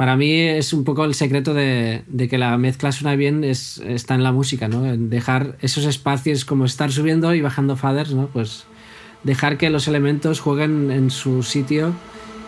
para 0.00 0.16
mí 0.16 0.32
es 0.32 0.72
un 0.72 0.84
poco 0.84 1.04
el 1.04 1.12
secreto 1.12 1.52
de, 1.52 2.04
que 2.30 2.38
la 2.38 2.56
mezcla 2.56 2.90
suena 2.90 3.16
bien 3.16 3.44
es, 3.44 3.82
está 3.86 4.14
en 4.14 4.22
la 4.22 4.32
música, 4.32 4.66
¿no? 4.66 4.86
En 4.86 5.10
dejar 5.10 5.58
esos 5.60 5.84
espacios 5.84 6.46
como 6.46 6.64
estar 6.64 6.90
subiendo 6.90 7.34
y 7.34 7.42
bajando 7.42 7.76
faders, 7.76 8.14
¿no? 8.14 8.28
Pues 8.28 8.64
dejar 9.24 9.58
que 9.58 9.68
los 9.68 9.88
elementos 9.88 10.40
jueguen 10.40 10.90
en 10.90 11.10
su 11.10 11.42
sitio 11.42 11.92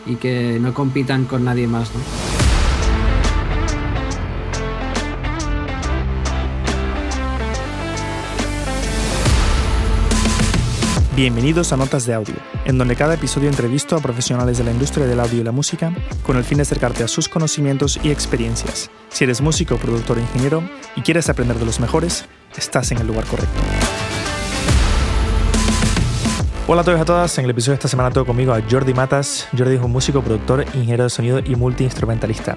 y 0.06 0.14
que 0.14 0.56
no 0.62 0.72
compitan 0.72 1.26
con 1.26 1.44
nadie 1.44 1.66
más, 1.66 1.90
¿no? 1.94 2.31
Bienvenidos 11.14 11.74
a 11.74 11.76
Notas 11.76 12.06
de 12.06 12.14
Audio, 12.14 12.36
en 12.64 12.78
donde 12.78 12.96
cada 12.96 13.12
episodio 13.12 13.50
entrevisto 13.50 13.94
a 13.94 14.00
profesionales 14.00 14.56
de 14.56 14.64
la 14.64 14.70
industria 14.70 15.04
del 15.04 15.20
audio 15.20 15.42
y 15.42 15.44
la 15.44 15.52
música 15.52 15.94
con 16.22 16.38
el 16.38 16.44
fin 16.44 16.56
de 16.56 16.62
acercarte 16.62 17.04
a 17.04 17.08
sus 17.08 17.28
conocimientos 17.28 18.00
y 18.02 18.10
experiencias. 18.10 18.90
Si 19.10 19.24
eres 19.24 19.42
músico, 19.42 19.76
productor 19.76 20.16
o 20.16 20.20
ingeniero 20.20 20.62
y 20.96 21.02
quieres 21.02 21.28
aprender 21.28 21.58
de 21.58 21.66
los 21.66 21.80
mejores, 21.80 22.24
estás 22.56 22.92
en 22.92 22.98
el 22.98 23.06
lugar 23.06 23.26
correcto. 23.26 23.60
Hola 26.72 26.80
a 26.80 26.84
todos 26.84 26.98
y 26.98 27.02
a 27.02 27.04
todas, 27.04 27.36
en 27.36 27.44
el 27.44 27.50
episodio 27.50 27.72
de 27.72 27.80
esta 27.80 27.88
semana 27.88 28.10
tengo 28.10 28.24
conmigo 28.24 28.54
a 28.54 28.62
Jordi 28.62 28.94
Matas. 28.94 29.46
Jordi 29.54 29.74
es 29.74 29.82
un 29.82 29.92
músico, 29.92 30.22
productor, 30.22 30.64
ingeniero 30.72 31.04
de 31.04 31.10
sonido 31.10 31.38
y 31.38 31.54
multiinstrumentalista. 31.54 32.56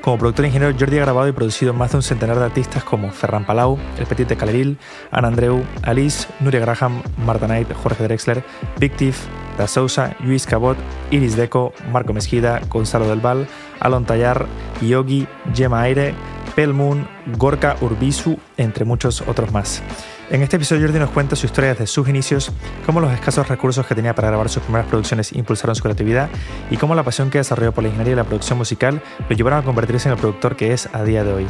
Como 0.00 0.18
productor 0.18 0.44
e 0.44 0.48
ingeniero, 0.50 0.76
Jordi 0.78 0.98
ha 0.98 1.00
grabado 1.00 1.26
y 1.26 1.32
producido 1.32 1.72
más 1.72 1.90
de 1.90 1.96
un 1.96 2.04
centenar 2.04 2.38
de 2.38 2.44
artistas 2.44 2.84
como 2.84 3.10
Ferran 3.10 3.44
Palau, 3.44 3.76
El 3.98 4.06
Petit 4.06 4.28
de 4.28 4.36
Caleril, 4.36 4.78
Ana 5.10 5.26
Andreu, 5.26 5.64
Alice, 5.82 6.28
Nuria 6.38 6.60
Graham, 6.60 7.02
Marta 7.24 7.46
Knight, 7.46 7.72
Jorge 7.72 8.04
Drexler, 8.04 8.44
Big 8.78 8.94
Thief, 8.94 9.18
Da 9.58 9.66
Sousa, 9.66 10.14
Luis 10.20 10.46
Cabot, 10.46 10.76
Iris 11.10 11.34
Deco, 11.34 11.72
Marco 11.90 12.12
Mesquida, 12.12 12.60
Gonzalo 12.68 13.08
del 13.08 13.18
Val, 13.18 13.48
Alon 13.80 14.04
Tallar, 14.04 14.46
Yogi, 14.80 15.26
Gemma 15.52 15.82
Aire, 15.82 16.14
Pelmoon, 16.54 17.08
Gorka 17.36 17.74
Urbisu, 17.80 18.38
entre 18.58 18.84
muchos 18.84 19.22
otros 19.22 19.50
más. 19.50 19.82
En 20.28 20.42
este 20.42 20.56
episodio 20.56 20.82
Jordi 20.82 20.98
nos 20.98 21.10
cuenta 21.10 21.36
su 21.36 21.46
historia 21.46 21.70
desde 21.70 21.86
sus 21.86 22.08
inicios, 22.08 22.50
cómo 22.84 23.00
los 23.00 23.12
escasos 23.12 23.46
recursos 23.46 23.86
que 23.86 23.94
tenía 23.94 24.12
para 24.12 24.26
grabar 24.26 24.48
sus 24.48 24.60
primeras 24.60 24.88
producciones 24.88 25.32
impulsaron 25.32 25.76
su 25.76 25.84
creatividad 25.84 26.28
y 26.68 26.78
cómo 26.78 26.96
la 26.96 27.04
pasión 27.04 27.30
que 27.30 27.38
desarrolló 27.38 27.70
por 27.70 27.84
la 27.84 27.90
ingeniería 27.90 28.14
y 28.14 28.16
la 28.16 28.24
producción 28.24 28.58
musical 28.58 29.00
lo 29.28 29.36
llevaron 29.36 29.60
a 29.60 29.62
convertirse 29.62 30.08
en 30.08 30.14
el 30.14 30.18
productor 30.18 30.56
que 30.56 30.72
es 30.72 30.88
a 30.92 31.04
día 31.04 31.22
de 31.22 31.32
hoy. 31.32 31.46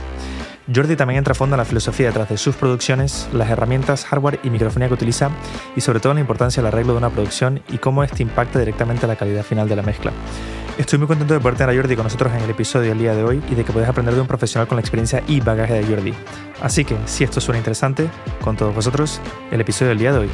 Jordi 0.72 0.96
también 0.96 1.18
entra 1.18 1.32
a 1.32 1.34
fondo 1.34 1.54
en 1.54 1.58
la 1.58 1.64
filosofía 1.64 2.06
detrás 2.06 2.28
de 2.28 2.36
sus 2.36 2.56
producciones, 2.56 3.28
las 3.32 3.50
herramientas, 3.50 4.04
hardware 4.04 4.40
y 4.42 4.50
microfonía 4.50 4.88
que 4.88 4.94
utiliza 4.94 5.30
y 5.76 5.80
sobre 5.80 6.00
todo 6.00 6.14
la 6.14 6.20
importancia 6.20 6.60
del 6.60 6.72
arreglo 6.72 6.92
de 6.92 6.98
una 6.98 7.10
producción 7.10 7.62
y 7.68 7.78
cómo 7.78 8.02
este 8.02 8.22
impacta 8.22 8.58
directamente 8.58 9.06
la 9.06 9.16
calidad 9.16 9.44
final 9.44 9.68
de 9.68 9.76
la 9.76 9.82
mezcla. 9.82 10.12
Estoy 10.76 10.98
muy 10.98 11.08
contento 11.08 11.34
de 11.34 11.40
poder 11.40 11.56
tener 11.56 11.74
a 11.74 11.80
Jordi 11.80 11.94
con 11.94 12.04
nosotros 12.04 12.32
en 12.34 12.42
el 12.42 12.50
episodio 12.50 12.90
del 12.90 12.98
día 12.98 13.14
de 13.14 13.22
hoy 13.22 13.42
y 13.48 13.54
de 13.54 13.64
que 13.64 13.72
podáis 13.72 13.88
aprender 13.88 14.14
de 14.14 14.20
un 14.20 14.26
profesional 14.26 14.66
con 14.66 14.76
la 14.76 14.80
experiencia 14.80 15.22
y 15.26 15.40
bagaje 15.40 15.74
de 15.74 15.84
Jordi. 15.86 16.14
Así 16.60 16.84
que, 16.84 16.96
si 17.06 17.24
esto 17.24 17.40
suena 17.40 17.58
interesante, 17.58 18.10
con 18.42 18.56
todos 18.56 18.74
vosotros, 18.74 19.20
el 19.50 19.60
episodio 19.60 19.90
del 19.90 19.98
día 19.98 20.12
de 20.12 20.18
hoy. 20.18 20.28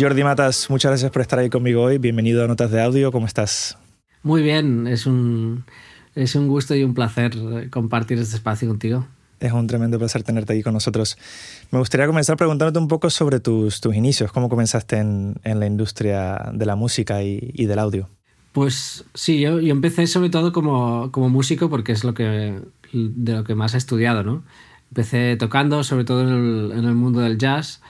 Jordi 0.00 0.24
Matas, 0.24 0.70
muchas 0.70 0.92
gracias 0.92 1.10
por 1.10 1.20
estar 1.20 1.38
ahí 1.38 1.50
conmigo 1.50 1.82
hoy. 1.82 1.98
Bienvenido 1.98 2.42
a 2.42 2.48
Notas 2.48 2.70
de 2.70 2.80
Audio. 2.80 3.12
¿Cómo 3.12 3.26
estás? 3.26 3.76
Muy 4.22 4.42
bien, 4.42 4.86
es 4.86 5.04
un, 5.04 5.64
es 6.14 6.34
un 6.34 6.48
gusto 6.48 6.74
y 6.74 6.84
un 6.84 6.94
placer 6.94 7.68
compartir 7.68 8.18
este 8.18 8.36
espacio 8.36 8.66
contigo. 8.66 9.06
Es 9.40 9.52
un 9.52 9.66
tremendo 9.66 9.98
placer 9.98 10.22
tenerte 10.22 10.54
aquí 10.54 10.62
con 10.62 10.72
nosotros. 10.72 11.18
Me 11.70 11.78
gustaría 11.78 12.06
comenzar 12.06 12.38
preguntándote 12.38 12.78
un 12.78 12.88
poco 12.88 13.10
sobre 13.10 13.40
tus, 13.40 13.82
tus 13.82 13.94
inicios, 13.94 14.32
cómo 14.32 14.48
comenzaste 14.48 14.96
en, 14.96 15.34
en, 15.44 15.60
la 15.60 15.66
industria 15.66 16.50
de 16.50 16.64
la 16.64 16.76
música 16.76 17.22
y, 17.22 17.50
y 17.52 17.66
del 17.66 17.78
audio. 17.78 18.08
Pues 18.52 19.04
sí, 19.12 19.38
yo, 19.40 19.60
yo, 19.60 19.70
empecé 19.70 20.06
sobre 20.06 20.30
todo 20.30 20.54
como, 20.54 21.12
como 21.12 21.28
músico 21.28 21.68
porque 21.68 21.92
es 21.92 22.04
lo 22.04 22.14
que, 22.14 22.58
de 22.94 23.32
lo 23.34 23.44
que 23.44 23.54
más 23.54 23.74
he 23.74 23.76
estudiado, 23.76 24.22
¿no? 24.22 24.44
Empecé 24.88 25.36
tocando, 25.36 25.84
sobre 25.84 26.04
todo 26.04 26.22
en 26.22 26.28
el, 26.28 26.72
en 26.78 26.84
el 26.86 26.94
mundo 26.94 27.20
del 27.20 27.36
jazz, 27.36 27.82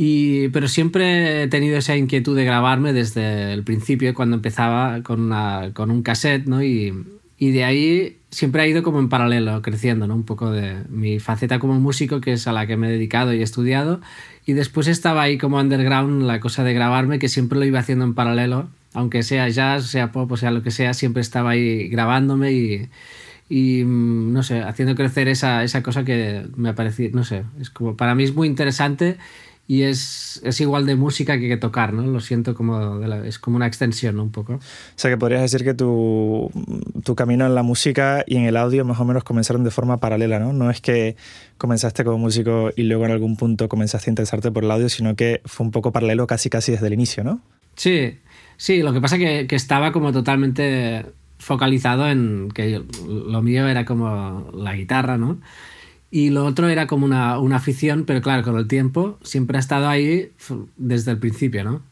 y, 0.00 0.50
pero 0.50 0.68
siempre 0.68 1.42
he 1.42 1.48
tenido 1.48 1.76
esa 1.76 1.96
inquietud 1.96 2.36
de 2.36 2.44
grabarme 2.44 2.92
desde 2.92 3.52
el 3.52 3.64
principio, 3.64 4.14
cuando 4.14 4.36
empezaba 4.36 5.02
con, 5.02 5.20
una, 5.20 5.72
con 5.74 5.90
un 5.90 6.04
cassette, 6.04 6.46
¿no? 6.46 6.62
Y, 6.62 6.94
y 7.36 7.50
de 7.50 7.64
ahí 7.64 8.16
siempre 8.30 8.62
ha 8.62 8.68
ido 8.68 8.84
como 8.84 9.00
en 9.00 9.08
paralelo, 9.08 9.60
creciendo, 9.60 10.06
¿no? 10.06 10.14
Un 10.14 10.22
poco 10.22 10.52
de 10.52 10.84
mi 10.88 11.18
faceta 11.18 11.58
como 11.58 11.80
músico, 11.80 12.20
que 12.20 12.34
es 12.34 12.46
a 12.46 12.52
la 12.52 12.68
que 12.68 12.76
me 12.76 12.86
he 12.86 12.92
dedicado 12.92 13.34
y 13.34 13.40
he 13.40 13.42
estudiado. 13.42 14.00
Y 14.46 14.52
después 14.52 14.86
estaba 14.86 15.22
ahí 15.22 15.36
como 15.36 15.58
underground 15.58 16.22
la 16.22 16.38
cosa 16.38 16.62
de 16.62 16.74
grabarme, 16.74 17.18
que 17.18 17.28
siempre 17.28 17.58
lo 17.58 17.64
iba 17.64 17.80
haciendo 17.80 18.04
en 18.04 18.14
paralelo. 18.14 18.68
Aunque 18.94 19.24
sea 19.24 19.48
jazz, 19.48 19.86
sea 19.86 20.12
pop, 20.12 20.30
o 20.30 20.36
sea 20.36 20.52
lo 20.52 20.62
que 20.62 20.70
sea, 20.70 20.94
siempre 20.94 21.22
estaba 21.22 21.50
ahí 21.50 21.88
grabándome 21.88 22.52
y, 22.52 22.88
y 23.48 23.82
mm, 23.82 24.32
no 24.32 24.44
sé, 24.44 24.60
haciendo 24.60 24.94
crecer 24.94 25.26
esa, 25.26 25.64
esa 25.64 25.82
cosa 25.82 26.04
que 26.04 26.46
me 26.54 26.68
ha 26.68 26.76
parecido, 26.76 27.16
no 27.16 27.24
sé, 27.24 27.42
es 27.60 27.70
como, 27.70 27.96
para 27.96 28.14
mí 28.14 28.22
es 28.22 28.34
muy 28.34 28.46
interesante 28.46 29.18
y 29.70 29.82
es, 29.82 30.40
es, 30.44 30.62
igual 30.62 30.86
de 30.86 30.96
música 30.96 31.38
que, 31.38 31.46
que 31.46 31.58
tocar, 31.58 31.92
¿no? 31.92 32.00
Lo 32.00 32.20
siento 32.20 32.54
como, 32.54 32.96
la, 33.00 33.26
es 33.26 33.38
como 33.38 33.56
una 33.58 33.66
extensión, 33.66 34.16
¿no? 34.16 34.22
Un 34.22 34.32
poco. 34.32 34.54
O 34.54 34.60
sea, 34.96 35.10
que 35.10 35.18
podrías 35.18 35.42
decir 35.42 35.62
que 35.62 35.74
tu, 35.74 36.50
tu, 37.04 37.14
camino 37.14 37.44
en 37.44 37.54
la 37.54 37.62
música 37.62 38.24
y 38.26 38.36
en 38.36 38.44
el 38.44 38.56
audio 38.56 38.86
más 38.86 38.98
o 38.98 39.04
menos 39.04 39.24
comenzaron 39.24 39.64
de 39.64 39.70
forma 39.70 39.98
paralela, 39.98 40.38
¿no? 40.38 40.54
No 40.54 40.70
es 40.70 40.80
que 40.80 41.16
comenzaste 41.58 42.02
como 42.02 42.16
músico 42.16 42.70
y 42.76 42.84
luego 42.84 43.04
en 43.04 43.10
algún 43.10 43.36
punto 43.36 43.68
comenzaste 43.68 44.08
a 44.08 44.12
interesarte 44.12 44.50
por 44.50 44.64
el 44.64 44.70
audio, 44.70 44.88
sino 44.88 45.14
que 45.16 45.42
fue 45.44 45.66
un 45.66 45.70
poco 45.70 45.92
paralelo 45.92 46.26
casi 46.26 46.48
casi 46.48 46.72
desde 46.72 46.86
el 46.86 46.94
inicio, 46.94 47.22
¿no? 47.22 47.42
Sí, 47.76 48.20
sí, 48.56 48.82
lo 48.82 48.94
que 48.94 49.02
pasa 49.02 49.16
es 49.16 49.22
que, 49.22 49.46
que 49.48 49.56
estaba 49.56 49.92
como 49.92 50.12
totalmente 50.12 51.04
focalizado 51.38 52.08
en 52.08 52.48
que 52.54 52.82
lo 53.06 53.42
mío 53.42 53.68
era 53.68 53.84
como 53.84 54.50
la 54.54 54.74
guitarra, 54.74 55.18
¿no? 55.18 55.38
Y 56.10 56.30
lo 56.30 56.46
otro 56.46 56.68
era 56.68 56.86
como 56.86 57.04
una, 57.04 57.38
una, 57.38 57.56
afición, 57.56 58.04
pero 58.04 58.22
claro, 58.22 58.42
con 58.42 58.56
el 58.56 58.66
tiempo 58.66 59.18
siempre 59.22 59.58
ha 59.58 59.60
estado 59.60 59.88
ahí 59.88 60.32
desde 60.76 61.10
el 61.10 61.18
principio, 61.18 61.64
¿no? 61.64 61.82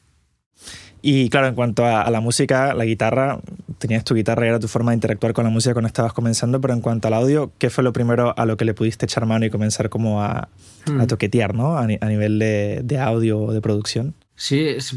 Y 1.02 1.28
claro, 1.28 1.48
en 1.48 1.54
cuanto 1.54 1.84
a, 1.84 2.02
a, 2.02 2.10
la 2.10 2.20
música, 2.20 2.74
la 2.74 2.84
guitarra, 2.84 3.38
tenías 3.78 4.04
tu 4.04 4.14
guitarra 4.14 4.46
y 4.46 4.48
era 4.48 4.58
tu 4.58 4.68
forma 4.68 4.90
de 4.90 4.96
interactuar 4.96 5.34
con 5.34 5.44
la 5.44 5.50
música 5.50 5.74
cuando 5.74 5.86
estabas 5.86 6.12
comenzando, 6.12 6.60
pero 6.60 6.74
en 6.74 6.80
cuanto 6.80 7.08
al 7.08 7.14
audio, 7.14 7.52
¿qué 7.58 7.70
fue 7.70 7.84
lo 7.84 7.92
primero 7.92 8.34
a 8.36 8.46
lo 8.46 8.56
que 8.56 8.64
le 8.64 8.74
pudiste 8.74 9.06
echar 9.06 9.26
mano 9.26 9.44
y 9.44 9.50
comenzar 9.50 9.88
como 9.88 10.22
a, 10.22 10.48
hmm. 10.86 11.00
a 11.00 11.06
toquetear, 11.06 11.54
¿no? 11.54 11.76
A, 11.76 11.82
a 11.82 12.08
nivel 12.08 12.38
de, 12.38 12.80
de, 12.82 12.98
audio 12.98 13.38
o 13.38 13.52
de 13.52 13.60
producción. 13.60 14.14
Sí, 14.34 14.60
es, 14.60 14.94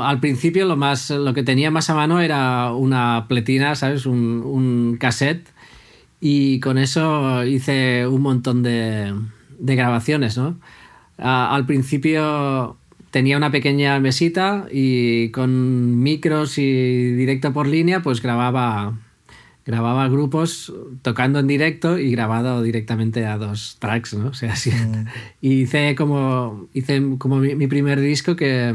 al 0.00 0.20
principio 0.20 0.66
lo, 0.66 0.76
más, 0.76 1.10
lo 1.10 1.34
que 1.34 1.42
tenía 1.42 1.70
más 1.70 1.90
a 1.90 1.94
mano 1.94 2.20
era 2.20 2.72
una 2.72 3.26
pletina, 3.28 3.74
¿sabes? 3.74 4.06
Un, 4.06 4.42
un 4.44 4.96
cassette 4.98 5.48
y 6.20 6.60
con 6.60 6.78
eso 6.78 7.44
hice 7.44 8.06
un 8.06 8.22
montón 8.22 8.62
de, 8.62 9.14
de 9.58 9.76
grabaciones, 9.76 10.36
¿no? 10.36 10.58
A, 11.18 11.54
al 11.54 11.66
principio 11.66 12.76
tenía 13.10 13.36
una 13.36 13.50
pequeña 13.50 13.98
mesita 14.00 14.66
y 14.70 15.30
con 15.30 16.00
micros 16.00 16.58
y 16.58 17.12
directo 17.12 17.52
por 17.52 17.66
línea 17.66 18.02
pues 18.02 18.22
grababa 18.22 18.94
grababa 19.66 20.08
grupos 20.08 20.72
tocando 21.02 21.38
en 21.38 21.46
directo 21.46 21.98
y 21.98 22.10
grabado 22.10 22.62
directamente 22.62 23.26
a 23.26 23.36
dos 23.36 23.76
tracks, 23.78 24.14
¿no? 24.14 24.28
O 24.28 24.34
sea, 24.34 24.52
así. 24.52 24.70
Mm. 24.70 25.06
Y 25.40 25.62
hice 25.62 25.94
como 25.94 26.68
hice 26.74 27.02
como 27.18 27.36
mi, 27.36 27.54
mi 27.54 27.66
primer 27.66 28.00
disco 28.00 28.36
que 28.36 28.74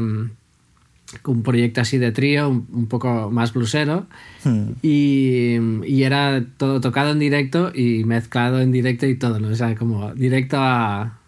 un 1.24 1.42
proyecto 1.42 1.80
así 1.80 1.98
de 1.98 2.12
trío, 2.12 2.48
un, 2.48 2.66
un 2.72 2.86
poco 2.86 3.30
más 3.30 3.52
blusero, 3.52 4.06
hmm. 4.44 4.70
y, 4.82 5.56
y, 5.84 6.02
era 6.02 6.44
todo 6.56 6.80
tocado 6.80 7.12
en 7.12 7.18
directo 7.18 7.72
y 7.74 8.04
mezclado 8.04 8.60
en 8.60 8.72
directo 8.72 9.06
y 9.06 9.16
todo, 9.16 9.38
¿no? 9.40 9.48
O 9.48 9.54
sea, 9.54 9.74
como 9.76 10.14
directo 10.14 10.56
a... 10.58 11.18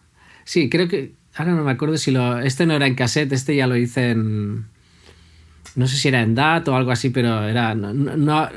Sí, 0.44 0.68
creo 0.68 0.88
que... 0.88 1.16
Ahora 1.36 1.52
no 1.52 1.62
me 1.62 1.70
acuerdo 1.70 1.96
si 1.98 2.10
lo... 2.10 2.40
Este 2.40 2.66
no 2.66 2.74
era 2.74 2.86
en 2.86 2.96
cassette, 2.96 3.32
este 3.32 3.54
ya 3.54 3.66
lo 3.66 3.76
hice 3.76 4.10
en... 4.10 4.66
No 5.76 5.86
sé 5.86 5.96
si 5.96 6.08
era 6.08 6.22
en 6.22 6.34
DAT 6.34 6.66
o 6.68 6.74
algo 6.74 6.90
así, 6.90 7.10
pero 7.10 7.44
era... 7.44 7.74
No, 7.74 7.92
no, 7.92 8.48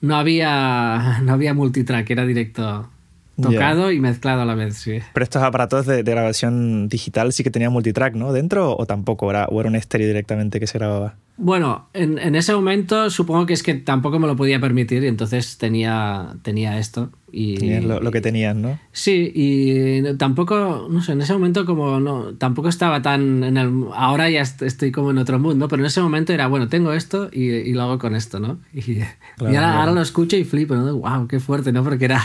no 0.00 0.16
había, 0.16 1.20
no 1.24 1.32
había 1.32 1.54
multitrack, 1.54 2.08
era 2.10 2.24
directo 2.24 2.91
tocado 3.40 3.90
yeah. 3.90 3.98
y 3.98 4.00
mezclado 4.00 4.42
a 4.42 4.44
la 4.44 4.54
vez, 4.54 4.76
sí. 4.76 4.98
Pero 5.12 5.24
estos 5.24 5.42
aparatos 5.42 5.86
de, 5.86 6.02
de, 6.02 6.10
grabación 6.10 6.88
digital 6.88 7.32
sí 7.32 7.42
que 7.42 7.50
tenían 7.50 7.72
multitrack, 7.72 8.14
¿no? 8.14 8.32
¿Dentro 8.32 8.76
o 8.76 8.86
tampoco? 8.86 9.30
Era, 9.30 9.46
¿O 9.46 9.60
era 9.60 9.68
un 9.68 9.76
estéreo 9.76 10.06
directamente 10.06 10.60
que 10.60 10.66
se 10.66 10.78
grababa? 10.78 11.16
Bueno, 11.38 11.88
en, 11.94 12.18
en, 12.18 12.34
ese 12.34 12.54
momento 12.54 13.08
supongo 13.08 13.46
que 13.46 13.54
es 13.54 13.62
que 13.62 13.74
tampoco 13.74 14.18
me 14.18 14.26
lo 14.26 14.36
podía 14.36 14.60
permitir 14.60 15.02
y 15.02 15.08
entonces 15.08 15.56
tenía, 15.56 16.36
tenía 16.42 16.78
esto. 16.78 17.10
Y, 17.32 17.56
Tenías 17.56 17.84
lo, 17.84 18.00
lo, 18.00 18.10
que 18.10 18.20
tenían, 18.20 18.60
¿no? 18.60 18.78
Sí, 18.92 19.32
y 19.34 20.02
tampoco, 20.18 20.88
no 20.90 21.02
sé, 21.02 21.12
en 21.12 21.22
ese 21.22 21.32
momento 21.32 21.64
como 21.64 21.98
no, 21.98 22.34
tampoco 22.34 22.68
estaba 22.68 23.00
tan 23.00 23.42
en 23.44 23.56
el... 23.56 23.86
Ahora 23.94 24.28
ya 24.28 24.42
estoy 24.42 24.92
como 24.92 25.10
en 25.10 25.18
otro 25.18 25.38
mundo, 25.38 25.68
pero 25.68 25.80
en 25.80 25.86
ese 25.86 26.02
momento 26.02 26.34
era, 26.34 26.46
bueno, 26.48 26.68
tengo 26.68 26.92
esto 26.92 27.30
y, 27.32 27.48
y 27.48 27.72
lo 27.72 27.82
hago 27.82 27.98
con 27.98 28.14
esto, 28.14 28.38
¿no? 28.38 28.58
Y, 28.74 28.82
claro, 28.82 29.08
y 29.38 29.46
ahora, 29.46 29.50
claro. 29.50 29.78
ahora, 29.80 29.92
lo 29.92 30.02
escucho 30.02 30.36
y 30.36 30.44
flipo, 30.44 30.74
¿no? 30.74 30.94
¡Wow! 30.94 31.26
¡Qué 31.28 31.40
fuerte, 31.40 31.72
¿no? 31.72 31.82
Porque 31.82 32.04
era 32.04 32.22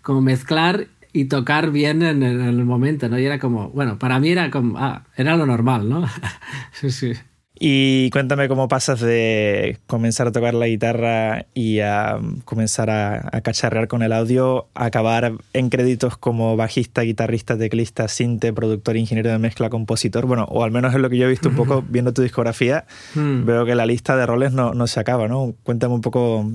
como 0.00 0.22
mezclar 0.22 0.88
y 1.12 1.26
tocar 1.26 1.70
bien 1.70 2.02
en 2.02 2.22
el, 2.22 2.40
en 2.40 2.46
el 2.46 2.64
momento, 2.64 3.08
¿no? 3.08 3.18
Y 3.18 3.24
era 3.26 3.38
como, 3.38 3.70
bueno, 3.70 3.98
para 3.98 4.18
mí 4.18 4.30
era 4.30 4.50
como, 4.50 4.78
ah, 4.78 5.04
era 5.16 5.36
lo 5.36 5.44
normal, 5.44 5.88
¿no? 5.88 6.06
sí, 6.72 6.90
sí. 6.90 7.12
Y 7.58 8.10
cuéntame 8.10 8.48
cómo 8.48 8.68
pasas 8.68 9.00
de 9.00 9.78
comenzar 9.86 10.26
a 10.26 10.32
tocar 10.32 10.52
la 10.52 10.66
guitarra 10.66 11.46
y 11.54 11.80
a 11.80 12.18
comenzar 12.44 12.90
a, 12.90 13.40
cacharrear 13.40 13.88
con 13.88 14.02
el 14.02 14.12
audio 14.12 14.68
a 14.74 14.86
acabar 14.86 15.32
en 15.54 15.70
créditos 15.70 16.18
como 16.18 16.56
bajista, 16.56 17.02
guitarrista, 17.02 17.56
teclista, 17.56 18.08
sinte, 18.08 18.52
productor, 18.52 18.96
ingeniero 18.96 19.30
de 19.30 19.38
mezcla, 19.38 19.70
compositor. 19.70 20.26
Bueno, 20.26 20.44
o 20.50 20.64
al 20.64 20.70
menos 20.70 20.94
es 20.94 21.00
lo 21.00 21.08
que 21.08 21.16
yo 21.16 21.26
he 21.26 21.30
visto 21.30 21.48
un 21.48 21.56
poco 21.56 21.82
viendo 21.88 22.12
tu 22.12 22.20
discografía. 22.20 22.84
Hmm. 23.14 23.46
Veo 23.46 23.64
que 23.64 23.74
la 23.74 23.86
lista 23.86 24.16
de 24.16 24.26
roles 24.26 24.52
no, 24.52 24.74
no, 24.74 24.86
se 24.86 25.00
acaba, 25.00 25.26
¿no? 25.26 25.54
Cuéntame 25.62 25.94
un 25.94 26.02
poco 26.02 26.50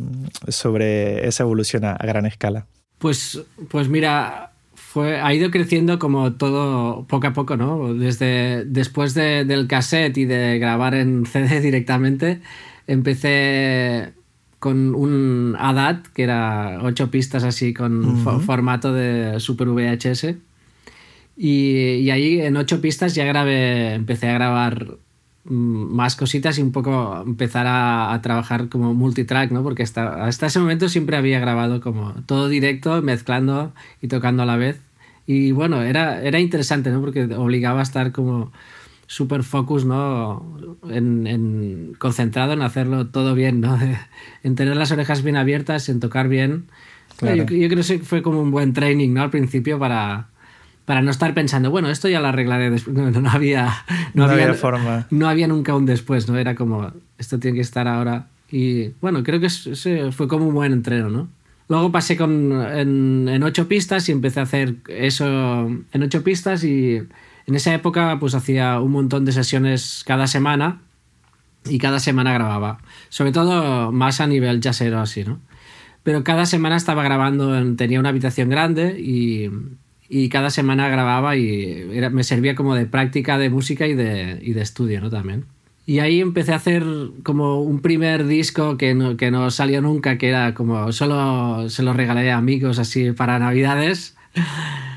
sobre 0.49 1.27
esa 1.27 1.43
evolución 1.43 1.83
a, 1.83 1.93
a 1.93 2.05
gran 2.05 2.27
escala. 2.27 2.67
Pues, 2.99 3.41
pues 3.69 3.89
mira, 3.89 4.50
ha 4.95 5.33
ido 5.33 5.51
creciendo 5.51 5.99
como 5.99 6.33
todo 6.33 7.05
poco 7.07 7.27
a 7.27 7.33
poco, 7.33 7.57
¿no? 7.57 7.93
Desde 7.93 8.65
después 8.65 9.13
del 9.13 9.67
cassette 9.67 10.17
y 10.17 10.25
de 10.25 10.59
grabar 10.59 10.95
en 10.95 11.25
CD 11.31 11.61
directamente, 11.61 12.41
empecé 12.87 14.13
con 14.59 14.93
un 14.93 15.55
ADAT, 15.57 16.07
que 16.07 16.23
era 16.23 16.79
ocho 16.83 17.09
pistas 17.09 17.43
así 17.43 17.73
con 17.73 18.17
formato 18.41 18.93
de 18.93 19.39
Super 19.39 19.69
VHS. 19.69 20.35
Y, 21.35 22.09
ahí 22.11 22.41
en 22.41 22.55
ocho 22.57 22.81
pistas 22.81 23.15
ya 23.15 23.25
grabé, 23.25 23.95
empecé 23.95 24.29
a 24.29 24.33
grabar 24.33 24.97
más 25.43 26.15
cositas 26.15 26.57
y 26.59 26.61
un 26.61 26.71
poco 26.71 27.23
empezar 27.25 27.65
a, 27.67 28.19
trabajar 28.21 28.69
como 28.69 28.93
multitrack, 28.93 29.51
¿no? 29.51 29.63
Porque 29.63 29.83
hasta, 29.83 30.25
hasta 30.25 30.47
ese 30.47 30.59
momento 30.59 30.89
siempre 30.89 31.17
había 31.17 31.39
grabado 31.39 31.81
como 31.81 32.13
todo 32.25 32.47
directo, 32.47 33.01
mezclando 33.01 33.73
y 34.01 34.07
tocando 34.07 34.43
a 34.43 34.45
la 34.45 34.57
vez. 34.57 34.81
Y 35.25 35.51
bueno, 35.51 35.81
era, 35.81 36.21
era 36.21 36.39
interesante, 36.39 36.91
¿no? 36.91 36.99
Porque 36.99 37.23
obligaba 37.35 37.79
a 37.79 37.83
estar 37.83 38.11
como 38.11 38.51
súper 39.07 39.43
focus, 39.43 39.85
¿no? 39.85 40.57
En, 40.89 41.95
concentrado 41.97 42.53
en 42.53 42.61
hacerlo 42.61 43.07
todo 43.07 43.35
bien, 43.35 43.61
¿no? 43.61 43.77
en 44.43 44.55
tener 44.55 44.77
las 44.77 44.91
orejas 44.91 45.21
bien 45.21 45.35
abiertas, 45.35 45.89
en 45.89 45.99
tocar 45.99 46.29
bien. 46.29 46.67
Yo, 47.21 47.45
creo 47.45 47.83
que 47.83 47.99
fue 47.99 48.21
como 48.21 48.41
un 48.41 48.51
buen 48.51 48.73
training, 48.73 49.13
¿no? 49.13 49.21
Al 49.21 49.29
principio 49.29 49.77
para, 49.77 50.30
para 50.91 51.01
no 51.01 51.09
estar 51.09 51.33
pensando, 51.33 51.71
bueno, 51.71 51.89
esto 51.89 52.09
ya 52.09 52.19
lo 52.19 52.27
arreglaré 52.27 52.69
después. 52.69 52.97
No, 53.21 53.29
había, 53.29 53.85
no, 54.13 54.25
había, 54.25 54.53
forma. 54.55 55.07
No 55.09 55.29
había 55.29 55.47
nunca 55.47 55.73
un 55.73 55.85
después, 55.85 56.27
¿no? 56.27 56.37
Era 56.37 56.53
como, 56.53 56.91
esto 57.17 57.39
tiene 57.39 57.55
que 57.55 57.61
estar 57.61 57.87
ahora. 57.87 58.27
Y 58.51 58.89
bueno, 58.99 59.23
creo 59.23 59.39
que 59.39 59.45
ese 59.45 60.11
fue 60.11 60.27
como 60.27 60.49
un 60.49 60.53
buen 60.53 60.73
entreno, 60.73 61.09
¿no? 61.09 61.29
Luego 61.69 61.93
pasé 61.93 62.17
con, 62.17 62.51
en, 62.51 63.41
ocho 63.41 63.69
pistas 63.69 64.09
y 64.09 64.11
empecé 64.11 64.41
a 64.41 64.43
hacer 64.43 64.75
eso 64.89 65.69
en 65.93 66.03
ocho 66.03 66.25
pistas 66.25 66.65
y 66.65 66.97
en 66.97 67.55
esa 67.55 67.73
época 67.73 68.17
pues 68.19 68.35
hacía 68.35 68.81
un 68.81 68.91
montón 68.91 69.23
de 69.23 69.31
sesiones 69.31 70.03
cada 70.05 70.27
semana 70.27 70.81
y 71.69 71.77
cada 71.77 72.01
semana 72.01 72.33
grababa. 72.33 72.79
Sobre 73.07 73.31
todo 73.31 73.93
más 73.93 74.19
a 74.19 74.27
nivel 74.27 74.59
jazzero 74.59 74.99
así, 74.99 75.23
¿no? 75.23 75.39
Pero 76.03 76.25
cada 76.25 76.45
semana 76.45 76.75
estaba 76.75 77.01
grabando, 77.01 77.75
tenía 77.77 78.01
una 78.01 78.09
habitación 78.09 78.49
grande 78.49 78.99
y, 78.99 79.49
y 80.13 80.27
cada 80.27 80.49
semana 80.49 80.89
grababa 80.89 81.37
y 81.37 81.85
me 82.11 82.25
servía 82.25 82.53
como 82.53 82.75
de 82.75 82.85
práctica 82.85 83.37
de 83.37 83.49
música 83.49 83.87
y 83.87 83.93
de, 83.93 84.39
y 84.41 84.51
de 84.51 84.61
estudio, 84.61 84.99
¿no? 84.99 85.09
También. 85.09 85.45
Y 85.85 85.99
ahí 85.99 86.19
empecé 86.19 86.51
a 86.51 86.57
hacer 86.57 86.83
como 87.23 87.61
un 87.61 87.79
primer 87.79 88.27
disco 88.27 88.75
que 88.75 88.93
no, 88.93 89.15
que 89.15 89.31
no 89.31 89.49
salió 89.51 89.81
nunca, 89.81 90.17
que 90.17 90.27
era 90.27 90.53
como 90.53 90.91
solo 90.91 91.69
se 91.69 91.81
lo 91.81 91.93
regalé 91.93 92.29
a 92.29 92.37
amigos 92.37 92.77
así 92.77 93.13
para 93.13 93.39
Navidades, 93.39 94.17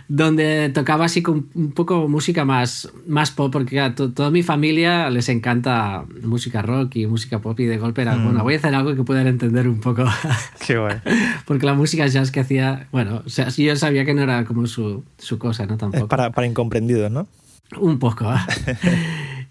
donde 0.09 0.71
tocaba 0.71 1.07
así 1.07 1.23
con 1.23 1.49
un 1.55 1.73
poco 1.73 2.09
música 2.09 2.45
más, 2.45 2.91
más 3.07 3.31
pop, 3.31 3.53
porque 3.53 3.81
a 3.81 3.95
toda 3.95 4.31
mi 4.31 4.43
familia 4.43 5.09
les 5.11 5.29
encanta 5.29 6.05
música 6.23 6.63
rock 6.63 6.97
y 6.97 7.07
música 7.07 7.39
pop 7.41 7.59
y 7.61 7.65
de 7.65 7.79
golpe 7.79 8.03
era, 8.03 8.17
bueno, 8.17 8.41
mm. 8.41 8.43
voy 8.43 8.55
a 8.55 8.57
hacer 8.59 8.75
algo 8.75 8.95
que 8.95 9.03
puedan 9.03 9.27
entender 9.27 9.69
un 9.69 9.81
poco. 9.81 10.05
Qué 10.67 10.79
guay. 10.79 10.97
porque 11.47 11.67
la 11.67 11.75
música 11.75 12.07
jazz 12.07 12.31
que 12.31 12.41
hacía, 12.41 12.89
bueno, 12.93 13.23
o 13.25 13.29
sea, 13.29 13.49
yo 13.49 13.77
sabía 13.77 14.05
que 14.05 14.15
no 14.15 14.23
era 14.23 14.45
como 14.45 14.67
su, 14.67 15.05
su 15.19 15.39
cosa, 15.39 15.67
¿no? 15.67 15.77
Tampoco. 15.77 16.05
Es 16.05 16.09
para, 16.09 16.31
para 16.31 16.47
incomprendidos, 16.47 17.11
¿no? 17.11 17.27
Un 17.79 17.99
poco. 17.99 18.31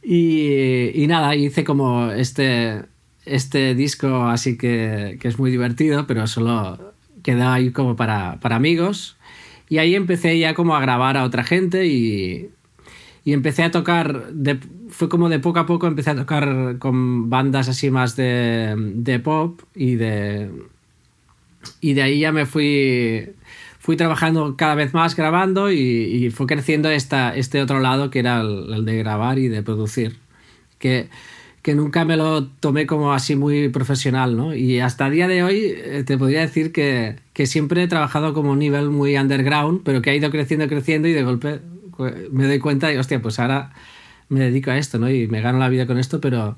Y, 0.05 1.05
nada, 1.07 1.35
hice 1.35 1.63
como 1.63 2.11
este, 2.11 2.83
este 3.25 3.73
disco 3.73 4.25
así 4.25 4.57
que, 4.57 5.17
que, 5.19 5.29
es 5.29 5.39
muy 5.39 5.49
divertido, 5.49 6.05
pero 6.07 6.27
solo 6.27 6.93
queda 7.23 7.53
ahí 7.53 7.71
como 7.71 7.95
para, 7.95 8.39
para, 8.41 8.57
amigos. 8.57 9.15
Y 9.73 9.79
ahí 9.79 9.95
empecé 9.95 10.37
ya 10.37 10.53
como 10.53 10.75
a 10.75 10.81
grabar 10.81 11.17
a 11.17 11.23
otra 11.23 11.43
gente 11.43 11.87
y, 11.87 12.51
y 13.25 13.33
empecé 13.33 13.63
a 13.63 13.71
tocar, 13.71 14.31
de, 14.31 14.59
fue 14.89 15.09
como 15.09 15.29
de 15.29 15.39
poco 15.39 15.57
a 15.57 15.65
poco 15.65 15.87
empecé 15.87 16.11
a 16.11 16.15
tocar 16.15 16.77
con 16.77 17.31
bandas 17.31 17.69
así 17.69 17.89
más 17.89 18.15
de, 18.15 18.75
de 18.77 19.17
pop 19.17 19.61
y 19.73 19.95
de, 19.95 20.51
y 21.81 21.95
de 21.95 22.03
ahí 22.03 22.19
ya 22.19 22.31
me 22.31 22.45
fui 22.45 23.31
fui 23.79 23.97
trabajando 23.97 24.57
cada 24.57 24.75
vez 24.75 24.93
más 24.93 25.15
grabando 25.15 25.71
y, 25.71 26.29
fue 26.29 26.45
creciendo 26.45 26.91
esta, 26.91 27.35
este 27.35 27.59
otro 27.59 27.79
lado 27.79 28.11
que 28.11 28.19
era 28.19 28.41
el, 28.41 28.85
de 28.85 28.97
grabar 28.97 29.39
y 29.39 29.47
de 29.47 29.63
producir. 29.63 30.17
Que, 30.77 31.09
que 31.63 31.73
nunca 31.75 32.05
me 32.05 32.17
lo 32.17 32.45
tomé 32.45 32.85
como 32.85 33.13
así 33.13 33.35
muy 33.35 33.69
profesional, 33.69 34.37
¿no? 34.37 34.53
Y 34.53 34.79
hasta 34.79 35.09
día 35.09 35.27
de 35.27 35.43
hoy 35.43 35.73
eh, 35.75 36.03
te 36.05 36.17
podría 36.17 36.41
decir 36.41 36.71
que, 36.71 37.15
que, 37.33 37.47
siempre 37.47 37.81
he 37.81 37.87
trabajado 37.87 38.33
como 38.33 38.51
un 38.51 38.59
nivel 38.59 38.89
muy 38.89 39.17
underground, 39.17 39.81
pero 39.83 40.01
que 40.01 40.11
ha 40.11 40.15
ido 40.15 40.29
creciendo, 40.29 40.67
creciendo 40.67 41.07
y 41.07 41.13
de 41.13 41.23
golpe 41.23 41.61
me 42.31 42.47
doy 42.47 42.59
cuenta 42.59 42.91
y, 42.91 42.97
hostia, 42.97 43.21
pues 43.21 43.39
ahora 43.39 43.71
me 44.29 44.39
dedico 44.41 44.71
a 44.71 44.77
esto, 44.77 44.99
¿no? 44.99 45.09
Y 45.09 45.27
me 45.27 45.41
gano 45.41 45.59
la 45.59 45.69
vida 45.69 45.87
con 45.87 45.97
esto, 45.97 46.19
pero 46.19 46.57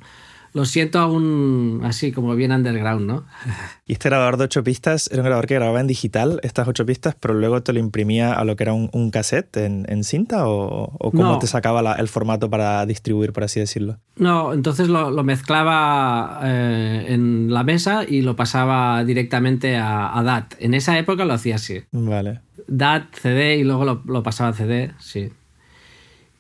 lo 0.56 0.64
siento 0.64 1.00
aún 1.00 1.82
así, 1.84 2.14
como 2.14 2.34
bien 2.34 2.54
underground, 2.54 3.06
¿no? 3.06 3.26
Y 3.86 3.94
este 3.94 4.10
grabador 4.10 4.38
de 4.38 4.46
ocho 4.46 4.64
pistas 4.64 5.08
era 5.12 5.22
un 5.22 5.26
grabador 5.26 5.46
que 5.46 5.54
grababa 5.54 5.80
en 5.82 5.86
digital, 5.86 6.40
estas 6.42 6.68
ocho 6.68 6.88
pistas, 6.88 7.14
pero 7.20 7.36
luego 7.36 7.62
te 7.62 7.72
lo 7.72 7.80
imprimía 7.80 8.34
a 8.34 8.44
lo 8.46 8.56
que 8.56 8.64
era 8.64 8.74
un, 8.74 9.12
cassette 9.12 9.58
en, 9.58 10.04
cinta 10.04 10.48
o, 10.48 10.98
cómo 11.12 11.38
te 11.38 11.46
sacaba 11.46 11.94
el 11.94 12.08
formato 12.08 12.50
para 12.50 12.84
distribuir, 12.88 13.32
por 13.32 13.44
así 13.44 13.60
decirlo. 13.60 14.00
No, 14.16 14.54
entonces 14.54 14.88
lo, 14.88 15.24
mezclaba 15.24 16.40
eh, 16.44 17.06
en 17.10 17.54
la 17.54 17.64
mesa 17.64 18.04
y 18.08 18.22
lo 18.22 18.36
pasaba 18.36 19.04
directamente 19.04 19.76
a, 19.78 20.20
DAT. 20.24 20.56
En 20.60 20.74
esa 20.74 20.98
época 20.98 21.26
lo 21.26 21.34
hacía 21.34 21.56
así. 21.56 21.84
Vale. 21.92 22.40
DAT, 22.68 23.14
CD 23.14 23.58
y 23.58 23.64
luego 23.66 23.86
lo, 23.86 24.02
lo 24.06 24.24
pasaba 24.24 24.50
a 24.50 24.54
CD, 24.54 24.94
sí. 25.00 25.30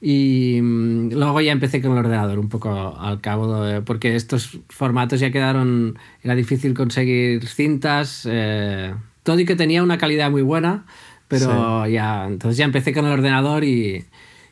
Y 0.07 0.59
mm, 0.61 1.13
luego 1.13 1.41
ya 1.41 1.51
empecé 1.51 1.81
con 1.81 1.93
el 1.93 1.97
ordenador 1.97 2.37
un 2.37 2.47
poco 2.47 2.95
al 2.95 3.21
cabo, 3.21 3.65
porque 3.85 4.15
estos 4.15 4.59
formatos 4.69 5.19
ya 5.19 5.31
quedaron, 5.31 5.97
era 6.21 6.35
difícil 6.35 6.75
conseguir 6.75 7.47
cintas, 7.47 8.27
eh, 8.29 8.93
todo 9.23 9.39
y 9.39 9.45
que 9.45 9.55
tenía 9.55 9.81
una 9.81 9.97
calidad 9.97 10.29
muy 10.29 10.43
buena, 10.43 10.85
pero 11.27 11.87
ya, 11.87 12.27
entonces 12.27 12.55
ya 12.55 12.65
empecé 12.65 12.93
con 12.93 13.07
el 13.07 13.13
ordenador 13.13 13.63
y, 13.63 14.05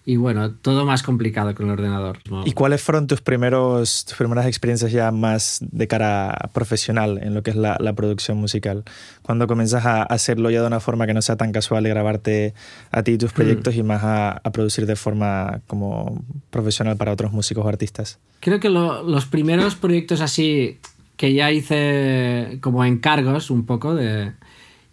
y 0.05 0.17
bueno, 0.17 0.51
todo 0.51 0.85
más 0.85 1.01
complicado 1.01 1.55
con 1.55 1.67
el 1.67 1.73
ordenador. 1.73 2.19
¿Y 2.43 2.51
cuáles 2.51 2.81
fueron 2.81 3.07
tus, 3.07 3.21
primeros, 3.21 4.03
tus 4.05 4.17
primeras 4.17 4.45
experiencias 4.47 4.91
ya 4.91 5.11
más 5.11 5.59
de 5.61 5.87
cara 5.87 6.49
profesional 6.53 7.19
en 7.23 7.33
lo 7.33 7.41
que 7.41 7.51
es 7.51 7.55
la, 7.55 7.77
la 7.79 7.93
producción 7.93 8.37
musical? 8.37 8.83
Cuando 9.21 9.47
comienzas 9.47 9.85
a 9.85 10.03
hacerlo 10.03 10.49
ya 10.49 10.61
de 10.61 10.67
una 10.67 10.81
forma 10.81 11.07
que 11.07 11.13
no 11.13 11.21
sea 11.21 11.37
tan 11.37 11.53
casual 11.53 11.83
de 11.83 11.89
grabarte 11.89 12.53
a 12.91 13.03
ti 13.03 13.13
y 13.13 13.17
tus 13.17 13.31
mm. 13.31 13.35
proyectos 13.35 13.75
y 13.75 13.83
más 13.83 14.03
a, 14.03 14.31
a, 14.31 14.51
producir 14.51 14.85
de 14.85 14.97
forma 14.97 15.61
como 15.67 16.21
profesional 16.49 16.97
para 16.97 17.13
otros 17.13 17.31
músicos 17.31 17.65
o 17.65 17.69
artistas. 17.69 18.19
Creo 18.41 18.59
que 18.59 18.69
los 18.69 19.25
primeros 19.25 19.75
proyectos 19.75 20.19
así 20.19 20.79
que 21.15 21.33
ya 21.33 21.51
hice 21.51 22.57
como 22.59 22.83
encargos 22.83 23.49
un 23.49 23.65
poco 23.65 23.95
de, 23.95 24.33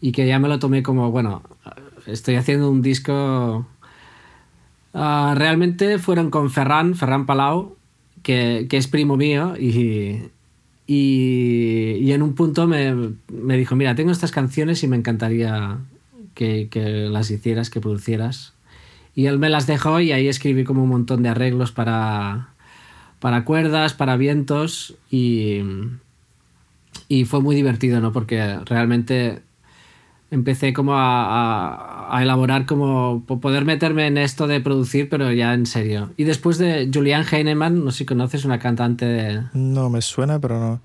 y 0.01 0.13
que 0.13 0.27
ya 0.27 0.39
me 0.39 0.49
lo 0.49 0.61
tomé 0.61 0.85
como, 0.85 1.11
bueno, 1.11 1.43
estoy 2.07 2.37
haciendo 2.37 2.71
un 2.71 2.83
disco 2.83 3.67
Ah, 4.93 5.35
realmente 5.37 5.99
fueron 5.99 6.31
con 6.31 6.51
Ferran, 6.51 6.95
Ferran 6.95 7.27
Palau, 7.27 7.77
que, 8.23 8.67
es 8.71 8.89
primo 8.89 9.17
mío, 9.17 9.55
y, 9.59 10.31
y, 10.87 11.97
y 12.01 12.13
en 12.13 12.23
un 12.23 12.35
punto 12.35 12.67
me, 12.67 12.95
me, 13.29 13.57
dijo, 13.57 13.77
mira, 13.77 13.95
tengo 13.95 14.11
estas 14.11 14.33
canciones 14.33 14.83
y 14.83 14.89
me 14.89 14.97
encantaría 14.97 15.79
que, 16.35 16.69
que, 16.71 16.83
las 17.09 17.31
hicieras, 17.31 17.71
que 17.71 17.81
producieras. 17.81 18.55
Y 19.15 19.27
él 19.27 19.39
me 19.39 19.49
las 19.49 19.67
dejó 19.67 20.01
y 20.01 20.13
ahí 20.13 20.29
escribí 20.29 20.65
como 20.65 20.83
un 20.83 20.91
montón 20.91 21.23
de 21.23 21.29
arreglos 21.29 21.73
para, 21.73 22.51
para 23.21 23.45
cuerdas, 23.45 23.95
para 23.95 24.17
vientos, 24.17 24.97
y, 25.11 25.61
y 27.09 27.25
fue 27.27 27.41
muy 27.41 27.55
divertido, 27.55 28.01
¿no? 28.01 28.13
Porque 28.13 28.59
realmente 28.67 29.43
empecé 30.31 30.73
como 30.73 30.95
a, 30.95 32.17
a, 32.17 32.23
elaborar 32.23 32.67
como 32.67 33.25
poder 33.27 33.65
meterme 33.65 34.07
en 34.07 34.19
esto 34.19 34.47
de 34.47 34.61
producir, 34.61 35.09
pero 35.09 35.33
ya 35.33 35.55
en 35.55 35.67
serio. 35.67 36.11
Y 36.17 36.25
después 36.25 36.59
de 36.59 36.91
Julian 36.93 37.25
Heinemann, 37.31 37.85
no 37.85 37.91
sé 37.91 37.99
si 37.99 38.05
conoces, 38.05 38.45
una 38.45 38.59
cantante 38.59 39.05
de... 39.05 39.43
No, 39.55 39.91
me 39.91 40.03
suena, 40.03 40.39
pero 40.39 40.61
no. 40.61 40.81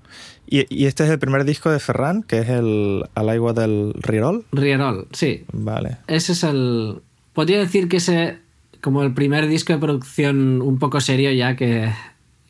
¿Y, 0.48 0.66
y 0.74 0.86
este 0.86 1.04
es 1.04 1.10
el 1.10 1.18
primer 1.18 1.44
disco 1.44 1.70
de 1.70 1.78
Ferran, 1.78 2.22
que 2.22 2.38
es 2.38 2.48
el 2.48 3.04
Al 3.14 3.28
agua 3.28 3.52
del 3.52 3.92
Rierol? 3.94 4.44
Rierol, 4.52 5.06
sí. 5.12 5.44
Vale. 5.52 5.98
Ese 6.06 6.32
es 6.32 6.42
el... 6.42 7.00
Podría 7.32 7.58
decir 7.58 7.88
que 7.88 7.98
ese 7.98 8.38
como 8.86 9.02
el 9.02 9.14
primer 9.14 9.48
disco 9.48 9.72
de 9.72 9.80
producción 9.80 10.62
un 10.62 10.78
poco 10.78 11.00
serio 11.00 11.32
ya 11.32 11.56
que, 11.56 11.90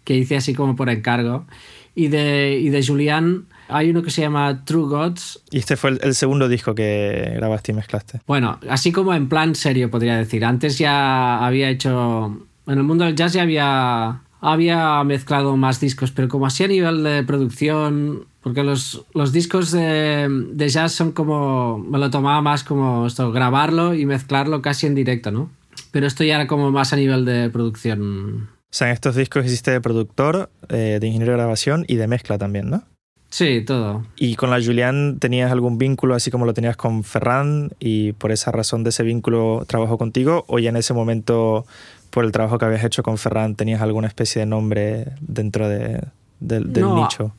que 0.05 0.17
hice 0.17 0.37
así 0.37 0.53
como 0.53 0.77
por 0.77 0.91
encargo. 0.91 1.47
Y 1.95 2.09
de, 2.09 2.59
y 2.61 2.69
de 2.69 2.87
Julián 2.87 3.47
hay 3.69 3.91
uno 3.91 4.03
que 4.03 4.11
se 4.11 4.23
llama 4.23 4.65
True 4.65 4.89
Gods. 4.89 5.43
Y 5.51 5.59
este 5.59 5.77
fue 5.77 5.99
el, 6.01 6.15
segundo 6.15 6.49
disco 6.49 6.75
que 6.75 7.33
grabaste 7.37 7.73
y 7.73 7.75
mezclaste. 7.75 8.21
Bueno, 8.27 8.59
así 8.69 8.93
como 8.93 9.15
en 9.15 9.29
plan 9.29 9.55
serio 9.55 9.91
podría 9.91 10.17
decir. 10.17 10.45
Antes 10.45 10.79
ya 10.79 11.45
había 11.45 11.69
hecho... 11.69 12.43
En 12.67 12.79
el 12.79 12.85
mundo 12.85 13.05
del 13.05 13.15
jazz 13.15 13.33
ya 13.33 13.43
había, 13.43 14.23
había 14.41 15.05
mezclado 15.05 15.57
más 15.57 15.79
discos, 15.79 16.11
pero 16.11 16.29
como 16.29 16.47
así 16.47 16.65
a 16.65 16.69
nivel 16.69 17.05
de 17.05 17.23
producción, 17.23 18.27
porque 18.43 18.65
los, 18.65 19.05
los 19.15 19.33
discos 19.33 19.71
de, 19.71 20.29
de, 20.53 20.69
jazz 20.69 20.93
son 20.93 21.13
como, 21.13 21.79
me 21.79 21.99
lo 21.99 22.11
tomaba 22.11 22.43
más 22.43 22.65
como 22.65 23.07
esto, 23.07 23.31
grabarlo 23.31 23.95
y 23.95 24.05
mezclarlo 24.05 24.63
casi 24.63 24.89
en 24.89 24.97
directo, 24.97 25.31
¿no? 25.31 25.51
Pero 25.93 26.09
esto 26.09 26.25
ya 26.25 26.35
era 26.35 26.49
como 26.49 26.73
más 26.73 26.93
a 26.93 26.97
nivel 26.97 27.25
de 27.25 27.51
producción. 27.51 28.49
O 28.65 28.75
sea, 28.77 28.89
en 28.89 28.95
estos 28.95 29.15
discos 29.15 29.47
hiciste 29.47 29.71
de 29.71 29.81
productor, 29.81 30.51
eh, 30.69 30.99
de 31.01 31.07
ingeniero 31.07 31.33
de 31.33 31.39
grabación 31.39 31.85
y 31.87 31.97
de 31.97 32.09
mezcla 32.09 32.37
también, 32.37 32.69
¿no? 32.69 32.83
Sí, 33.31 33.63
todo. 33.67 34.05
¿Y 34.17 34.37
con 34.37 34.51
la 34.51 34.63
Julián 34.63 35.19
tenías 35.19 35.51
algún 35.51 35.79
vínculo 35.79 36.15
así 36.15 36.31
como 36.31 36.47
lo 36.47 36.55
tenías 36.55 36.77
con 36.77 37.05
Ferran 37.05 37.71
y 37.79 38.13
por 38.13 38.33
esa 38.33 38.53
razón 38.53 38.85
de 38.85 38.91
ese 38.91 39.03
vínculo 39.03 39.65
trabajó 39.67 39.99
contigo? 39.99 40.45
¿O 40.49 40.59
ya 40.59 40.71
en 40.71 40.77
ese 40.77 40.95
momento, 40.95 41.67
por 42.11 42.25
el 42.25 42.33
trabajo 42.33 42.59
que 42.59 42.65
habías 42.65 42.85
hecho 42.85 43.03
con 43.03 43.19
Ferran, 43.19 43.57
tenías 43.57 43.83
alguna 43.83 44.09
especie 44.09 44.41
de 44.41 44.47
nombre 44.47 45.09
dentro 45.21 45.69
de, 45.69 46.03
del 46.41 46.71
nicho? 46.73 47.35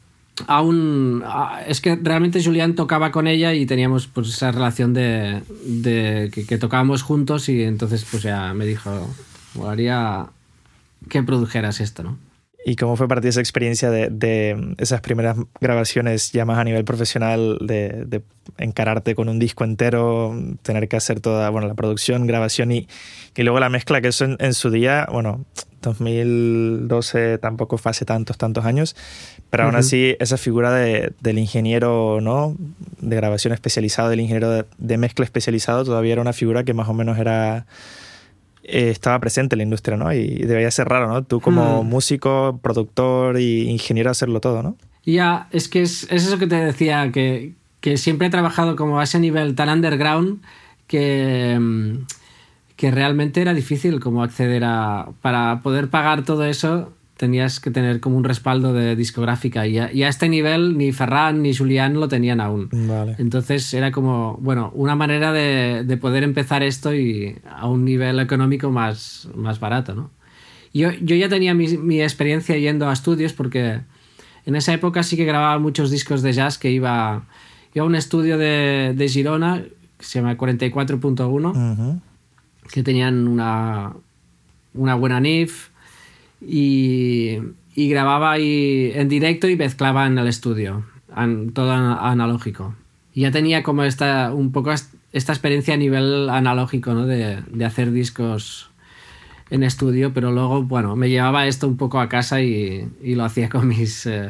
Aún. 0.46 1.24
Es 1.66 1.82
que 1.82 1.96
realmente 1.96 2.44
Julián 2.44 2.76
tocaba 2.76 3.12
con 3.12 3.26
ella 3.26 3.54
y 3.54 3.66
teníamos 3.66 4.08
pues 4.08 4.28
esa 4.28 4.52
relación 4.52 4.94
de, 4.94 5.42
de 5.66 6.30
que, 6.32 6.46
que, 6.46 6.58
tocábamos 6.60 7.02
juntos 7.02 7.50
y 7.50 7.64
entonces 7.64 8.06
pues 8.10 8.22
ya 8.22 8.54
me 8.54 8.66
dijo, 8.66 8.92
haría 9.66 10.28
que 11.10 11.24
produjeras 11.24 11.80
esto, 11.80 12.04
¿no? 12.04 12.18
¿Y 12.68 12.76
cómo 12.76 12.98
fue 12.98 13.08
para 13.08 13.22
ti 13.22 13.30
esa 13.30 13.40
experiencia 13.40 13.90
de, 13.90 14.76
esas 14.78 15.00
primeras 15.00 15.38
grabaciones 15.62 16.34
ya 16.34 16.44
más 16.44 16.58
a 16.58 16.66
nivel 16.66 16.84
profesional, 16.84 17.60
de, 17.62 18.22
encararte 18.58 19.16
con 19.16 19.30
un 19.30 19.40
disco 19.40 19.64
entero, 19.64 20.38
tener 20.64 20.90
que 20.90 20.98
hacer 20.98 21.22
toda 21.22 21.50
bueno, 21.50 21.70
la 21.70 21.76
producción, 21.76 22.28
grabación 22.28 22.74
y, 22.74 22.90
y 23.38 23.44
luego 23.44 23.62
la 23.62 23.70
mezcla, 23.70 24.02
que 24.02 24.10
eso 24.10 24.26
en, 24.38 24.54
su 24.54 24.70
día, 24.70 25.08
bueno, 25.10 25.46
2012 25.82 27.38
tampoco 27.38 27.78
fue 27.78 27.92
hace 27.92 28.04
tantos, 28.04 28.38
tantos 28.38 28.66
años, 28.66 28.98
pero 29.50 29.64
aún 29.64 29.78
así 29.78 30.18
esa 30.20 30.36
figura 30.36 30.74
del 30.74 31.38
ingeniero, 31.40 32.20
¿no? 32.20 32.58
De 33.00 33.16
grabación 33.16 33.54
especializado, 33.54 34.10
del 34.10 34.20
ingeniero 34.20 34.66
de 34.78 34.98
mezcla 34.98 35.24
especializado, 35.24 35.86
todavía 35.86 36.12
era 36.12 36.22
una 36.22 36.34
figura 36.34 36.66
que 36.66 36.74
más 36.74 36.90
o 36.90 36.94
menos 36.94 37.18
era 37.18 37.66
eh, 38.68 38.90
estaba 38.90 39.20
presente 39.20 39.56
en 39.56 39.58
la 39.60 39.64
industria, 39.64 39.98
¿no? 39.98 40.12
Y 40.14 40.40
debería 40.40 40.70
ser 40.72 40.90
raro, 40.90 41.08
¿no? 41.08 41.24
Tú 41.24 41.40
como 41.40 41.84
hmm. 41.84 41.88
músico, 41.88 42.60
productor 42.62 43.38
e 43.38 43.64
ingeniero 43.64 44.12
hacerlo 44.12 44.42
todo, 44.42 44.62
¿no? 44.62 44.78
Ya, 45.06 45.48
es 45.52 45.70
que 45.70 45.82
es, 45.82 46.06
eso 46.12 46.38
que 46.38 46.48
te 46.48 46.56
decía, 46.56 47.12
que, 47.14 47.54
que, 47.80 47.96
siempre 47.96 48.28
he 48.28 48.30
trabajado 48.30 48.76
como 48.76 49.00
a 49.00 49.04
ese 49.04 49.20
nivel 49.20 49.56
tan 49.56 49.70
underground 49.70 50.42
que, 50.86 51.58
mm, 51.58 52.06
que 52.76 52.92
realmente 52.92 53.42
era 53.42 53.54
difícil 53.54 54.02
como 54.02 54.22
acceder 54.22 54.64
a... 54.66 55.08
Para 55.22 55.62
poder 55.64 55.90
pagar 55.90 56.26
todo 56.26 56.44
eso 56.44 56.92
tenías 57.18 57.60
que 57.60 57.72
tener 57.72 58.00
como 58.00 58.16
un 58.16 58.24
respaldo 58.24 58.74
de 58.74 58.96
discográfica 58.96 59.68
y 59.68 59.80
a, 59.80 59.90
este 60.08 60.30
nivel 60.30 60.78
ni 60.78 60.92
Ferran 60.92 61.42
ni 61.42 61.54
Julián 61.54 61.96
lo 61.96 62.08
tenían 62.08 62.40
aún. 62.40 62.70
Entonces 63.18 63.74
era 63.74 63.92
como, 63.92 64.38
bueno, 64.40 64.72
una 64.76 64.96
manera 64.96 65.34
de, 65.34 65.98
poder 66.00 66.24
empezar 66.24 66.64
esto 66.64 66.94
y 66.94 67.36
a 67.50 67.68
un 67.68 67.84
nivel 67.84 68.20
económico 68.20 68.70
más, 68.70 69.28
más 69.36 69.60
barato, 69.60 69.96
¿no? 69.96 70.12
Yo, 70.74 70.92
yo 71.02 71.16
ya 71.16 71.28
tenía 71.28 71.56
mi, 71.56 72.02
experiencia 72.02 72.56
yendo 72.56 72.88
a 72.88 72.94
estudios 72.94 73.34
porque 73.34 73.82
en 74.46 74.56
esa 74.56 74.74
época 74.74 75.02
sí 75.02 75.18
que 75.18 75.26
grababa 75.26 75.58
muchos 75.58 75.90
discos 75.90 76.22
de 76.22 76.34
jazz 76.34 76.60
que 76.60 76.70
iba, 76.70 77.26
iba 77.74 77.84
a 77.84 77.88
un 77.88 77.96
estudio 77.96 78.38
de, 78.38 78.94
de 78.96 79.10
Girona 79.10 79.64
que 79.98 80.06
se 80.06 80.20
llama 80.20 80.38
44.1 80.38 82.02
que 82.72 82.84
tenían 82.84 83.28
una, 83.28 83.94
una 84.76 84.96
buena 84.96 85.20
NIF 85.20 85.70
y, 86.42 87.40
grababa 87.76 88.32
ahí 88.32 88.92
en 88.96 89.08
directo 89.08 89.48
y 89.48 89.56
mezclaba 89.56 90.08
en 90.08 90.18
el 90.18 90.28
estudio, 90.28 90.86
todo 91.54 91.72
analógico. 91.72 92.76
Ya 93.14 93.32
tenía 93.32 93.64
como 93.64 93.84
esta, 93.84 94.32
un 94.34 94.52
poco 94.52 94.72
esta 94.72 95.34
experiencia 95.34 95.74
a 95.74 95.78
nivel 95.78 96.30
analógico, 96.30 96.94
¿no? 96.94 97.06
De, 97.06 97.44
hacer 97.66 97.92
discos 97.92 98.70
en 99.50 99.64
estudio, 99.64 100.14
pero 100.14 100.32
luego, 100.32 100.64
bueno, 100.64 100.96
me 100.96 101.10
llevaba 101.10 101.48
esto 101.48 101.68
un 101.68 101.78
poco 101.78 102.00
a 102.00 102.10
casa 102.10 102.42
y, 102.42 102.88
lo 103.04 103.24
hacía 103.24 103.50
con 103.50 103.68
mis, 103.68 104.06
eh, 104.06 104.30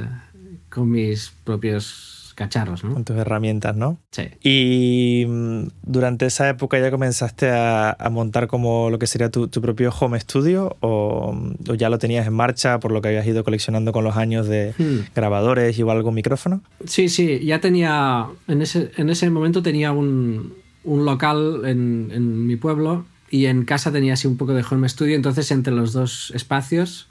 con 0.69 0.89
mis 0.89 1.33
propios 1.43 2.06
cacharros, 2.37 2.83
¿no? 2.83 2.93
Con 2.93 3.03
tus 3.03 3.17
herramientas, 3.17 3.75
¿no? 3.75 3.97
Sí. 4.11 4.27
Y 4.43 5.25
mm, 5.27 5.69
durante 5.81 6.27
esa 6.27 6.47
época 6.47 6.77
ya 6.77 6.91
comenzaste 6.91 7.49
a, 7.49 7.97
montar 8.11 8.45
como 8.47 8.91
lo 8.91 8.99
que 8.99 9.07
sería 9.07 9.31
tu, 9.31 9.49
propio 9.49 9.89
home 9.89 10.19
studio 10.19 10.77
o, 10.81 11.35
ya 11.75 11.89
lo 11.89 11.97
tenías 11.97 12.27
en 12.27 12.33
marcha 12.33 12.79
por 12.79 12.91
lo 12.91 13.01
que 13.01 13.07
habías 13.07 13.25
ido 13.25 13.43
coleccionando 13.43 13.91
con 13.91 14.03
los 14.03 14.17
años 14.17 14.47
de 14.47 14.75
hmm. 14.77 15.15
grabadores 15.15 15.77
y 15.79 15.81
o 15.81 15.89
algo 15.89 16.11
micrófono? 16.11 16.61
Sí, 16.85 17.09
sí, 17.09 17.43
ya 17.43 17.59
tenía, 17.59 18.27
en 18.47 18.61
ese, 18.61 18.91
en 18.97 19.09
ese 19.09 19.29
momento 19.31 19.63
tenía 19.63 19.91
un, 19.91 20.53
un 20.83 21.05
local 21.05 21.63
en, 21.65 22.11
en 22.13 22.45
mi 22.45 22.55
pueblo 22.55 23.05
y 23.31 23.47
en 23.47 23.65
casa 23.65 23.91
tenía 23.91 24.13
así 24.13 24.27
un 24.27 24.37
poco 24.37 24.53
de 24.53 24.63
home 24.69 24.87
studio, 24.87 25.15
entonces 25.15 25.49
entre 25.49 25.73
los 25.73 25.91
dos 25.91 26.31
espacios 26.35 27.09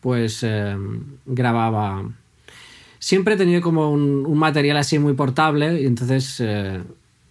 pues 0.00 0.42
eh, 0.42 0.76
grababa 1.24 2.10
siempre 3.06 3.34
he 3.34 3.36
tenido 3.36 3.60
como 3.62 3.92
un, 3.92 4.36
material 4.36 4.78
así 4.78 4.98
muy 4.98 5.14
portable 5.14 5.80
y 5.80 5.86
entonces 5.86 6.40
eh, 6.40 6.82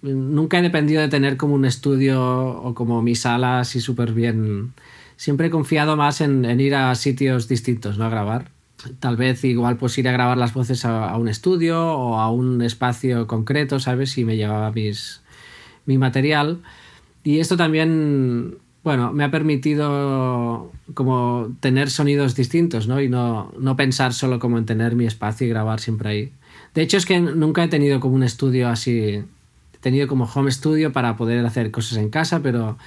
nunca 0.01 0.57
he 0.57 0.61
dependido 0.61 1.01
de 1.01 1.09
tener 1.09 1.35
como 1.35 1.53
un 1.53 1.65
estudio 1.65 2.23
o 2.23 2.73
como 2.73 3.01
mi 3.01 3.13
sala 3.15 3.59
así 3.59 3.81
súper 3.81 4.13
bien. 4.13 4.71
Siempre 5.17 5.47
he 5.47 5.49
confiado 5.49 5.97
más 5.97 6.21
en, 6.21 6.45
ir 6.61 6.75
a 6.75 6.95
sitios 6.95 7.49
distintos, 7.49 7.97
¿no? 7.97 8.05
A 8.05 8.09
grabar. 8.09 8.51
Tal 9.01 9.17
vez 9.17 9.43
igual 9.43 9.75
pues 9.75 9.97
ir 9.97 10.07
a 10.07 10.13
grabar 10.13 10.37
las 10.37 10.53
voces 10.53 10.85
a, 10.85 11.13
un 11.17 11.27
estudio 11.27 11.85
o 11.85 12.19
a 12.19 12.31
un 12.31 12.61
espacio 12.61 13.27
concreto, 13.27 13.81
¿sabes? 13.81 14.17
Y 14.17 14.23
me 14.23 14.37
llevaba 14.37 14.71
mis, 14.71 15.23
mi 15.85 15.97
material. 15.97 16.61
Y 17.25 17.39
esto 17.39 17.57
también 17.57 18.59
bueno, 18.85 19.11
me 19.11 19.23
ha 19.23 19.31
permitido 19.31 20.71
como 20.93 21.49
tener 21.59 21.89
sonidos 21.89 22.35
distintos, 22.35 22.87
¿no? 22.87 23.01
Y 23.01 23.09
no, 23.09 23.51
no 23.59 23.75
pensar 23.75 24.13
solo 24.13 24.37
como 24.37 24.59
en 24.59 24.67
tener 24.67 24.95
mi 24.95 25.07
espacio 25.07 25.47
y 25.47 25.49
grabar 25.49 25.79
siempre 25.79 26.09
ahí. 26.09 26.31
De 26.75 26.83
hecho, 26.83 26.97
es 26.97 27.07
que 27.07 27.19
nunca 27.19 27.63
he 27.63 27.67
tenido 27.67 27.99
como 27.99 28.13
un 28.13 28.21
estudio 28.21 28.69
así. 28.69 29.23
He 29.73 29.77
tenido 29.81 30.07
como 30.07 30.25
home 30.25 30.51
studio 30.51 30.93
para 30.93 31.17
poder 31.17 31.43
hacer 31.43 31.71
cosas 31.71 31.97
en 31.97 32.11
casa, 32.11 32.41
pero 32.43 32.77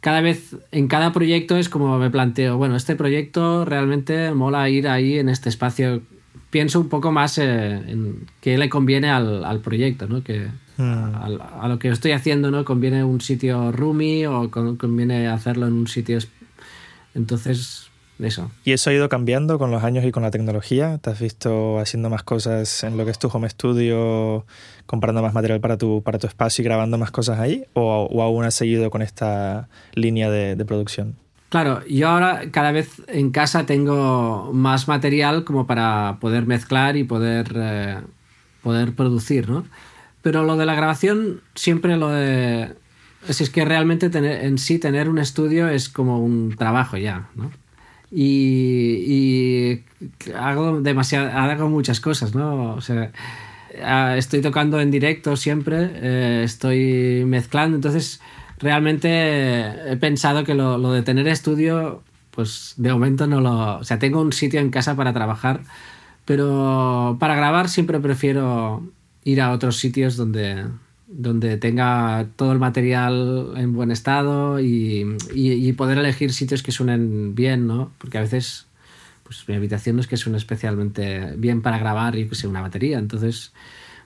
cada 0.00 0.20
vez, 0.20 0.56
en 0.72 0.88
cada 0.88 1.12
proyecto 1.12 1.56
es 1.56 1.68
como 1.68 1.96
me 1.96 2.10
planteo, 2.10 2.56
bueno, 2.56 2.74
este 2.74 2.96
proyecto 2.96 3.64
realmente 3.64 4.32
mola 4.32 4.68
ir 4.68 4.88
ahí 4.88 5.16
en 5.20 5.28
este 5.28 5.48
espacio. 5.48 6.02
Pienso 6.50 6.80
un 6.80 6.88
poco 6.88 7.12
más 7.12 7.38
eh, 7.38 7.70
en 7.86 8.26
qué 8.40 8.58
le 8.58 8.68
conviene 8.68 9.10
al, 9.10 9.44
al 9.44 9.60
proyecto, 9.60 10.08
¿no? 10.08 10.24
Que, 10.24 10.48
a, 10.78 11.68
lo 11.68 11.78
que 11.78 11.88
estoy 11.88 12.12
haciendo, 12.12 12.50
¿no? 12.50 12.64
Conviene 12.64 13.04
un 13.04 13.20
sitio 13.20 13.72
roomy 13.72 14.26
o 14.26 14.50
conviene 14.50 15.28
hacerlo 15.28 15.66
en 15.66 15.72
un 15.72 15.86
sitio... 15.86 16.18
Entonces, 17.14 17.90
eso. 18.18 18.50
¿Y 18.64 18.72
eso 18.72 18.90
ha 18.90 18.92
ido 18.94 19.08
cambiando 19.08 19.58
con 19.58 19.70
los 19.70 19.84
años 19.84 20.04
y 20.04 20.10
con 20.10 20.22
la 20.22 20.30
tecnología? 20.30 20.98
¿Te 20.98 21.10
has 21.10 21.20
visto 21.20 21.78
haciendo 21.78 22.08
más 22.08 22.22
cosas 22.22 22.82
en 22.82 22.96
lo 22.96 23.04
que 23.04 23.10
es 23.10 23.18
tu 23.18 23.28
home 23.28 23.48
studio, 23.48 24.46
comprando 24.86 25.20
más 25.22 25.34
material 25.34 25.60
para 25.60 25.76
tu, 25.76 26.02
para 26.02 26.18
tu 26.18 26.26
espacio 26.26 26.62
y 26.62 26.64
grabando 26.64 26.96
más 26.96 27.10
cosas 27.10 27.38
ahí? 27.38 27.64
¿O, 27.74 28.22
aún 28.22 28.44
has 28.44 28.54
seguido 28.54 28.90
con 28.90 29.02
esta 29.02 29.68
línea 29.94 30.30
de, 30.30 30.64
producción? 30.64 31.16
Claro, 31.50 31.84
yo 31.86 32.08
ahora 32.08 32.50
cada 32.50 32.72
vez 32.72 33.02
en 33.06 33.30
casa 33.30 33.66
tengo 33.66 34.50
más 34.52 34.88
material 34.88 35.44
como 35.44 35.66
para 35.66 36.16
poder 36.20 36.46
mezclar 36.46 36.96
y 36.96 37.04
poder, 37.04 37.52
eh, 37.54 38.00
poder 38.62 38.94
producir, 38.94 39.48
¿no? 39.48 39.64
Pero 40.26 40.42
lo 40.42 40.56
de 40.56 40.66
la 40.66 40.74
grabación, 40.74 41.40
siempre 41.54 41.96
lo 41.96 42.08
de. 42.08 42.74
Si 43.30 43.44
es 43.44 43.48
que 43.48 43.64
realmente 43.64 44.10
tener, 44.10 44.44
en 44.44 44.58
sí 44.58 44.80
tener 44.80 45.08
un 45.08 45.20
estudio 45.20 45.68
es 45.68 45.88
como 45.88 46.18
un 46.18 46.56
trabajo 46.56 46.96
ya, 46.96 47.28
¿no? 47.36 47.52
Y, 48.10 49.82
hago 50.36 50.80
demasiado, 50.80 51.30
hago 51.30 51.68
muchas 51.68 52.00
cosas, 52.00 52.34
¿no? 52.34 52.74
O 52.74 52.80
sea, 52.80 53.12
estoy 54.16 54.40
tocando 54.40 54.80
en 54.80 54.90
directo 54.90 55.36
siempre, 55.36 55.92
eh, 55.94 56.42
estoy 56.42 57.22
mezclando, 57.24 57.76
entonces 57.76 58.20
realmente 58.58 59.92
he 59.92 59.96
pensado 59.96 60.42
que 60.42 60.54
lo, 60.54 60.76
lo, 60.76 60.90
de 60.90 61.02
tener 61.02 61.28
estudio, 61.28 62.02
pues 62.32 62.74
de 62.78 62.92
momento 62.92 63.28
no 63.28 63.40
lo... 63.40 63.78
O 63.78 63.84
sea, 63.84 64.00
tengo 64.00 64.20
un 64.20 64.32
sitio 64.32 64.58
en 64.58 64.70
casa 64.70 64.96
para 64.96 65.12
trabajar, 65.12 65.60
pero 66.24 67.16
para 67.20 67.36
grabar 67.36 67.68
siempre 67.68 68.00
prefiero 68.00 68.82
ir 69.26 69.40
a 69.40 69.50
otros 69.50 69.78
sitios 69.78 70.16
donde, 70.16 70.64
donde 71.08 71.56
tenga 71.56 72.28
todo 72.36 72.52
el 72.52 72.60
material 72.60 73.54
en 73.56 73.72
buen 73.72 73.90
estado 73.90 74.60
y, 74.60 75.74
poder 75.76 75.98
elegir 75.98 76.32
sitios 76.32 76.62
que 76.62 76.70
suenen 76.70 77.34
bien, 77.34 77.66
¿no? 77.66 77.90
Porque 77.98 78.18
a 78.18 78.20
veces 78.20 78.66
pues 79.24 79.42
mi 79.48 79.56
habitación 79.56 79.96
no 79.96 80.02
es 80.02 80.06
que 80.06 80.16
suene 80.16 80.38
especialmente 80.38 81.34
bien 81.36 81.60
para 81.60 81.78
grabar, 81.78 82.16
y 82.16 82.28
que 82.28 82.36
sé, 82.36 82.46
una 82.46 82.60
batería. 82.60 82.98
Entonces 82.98 83.52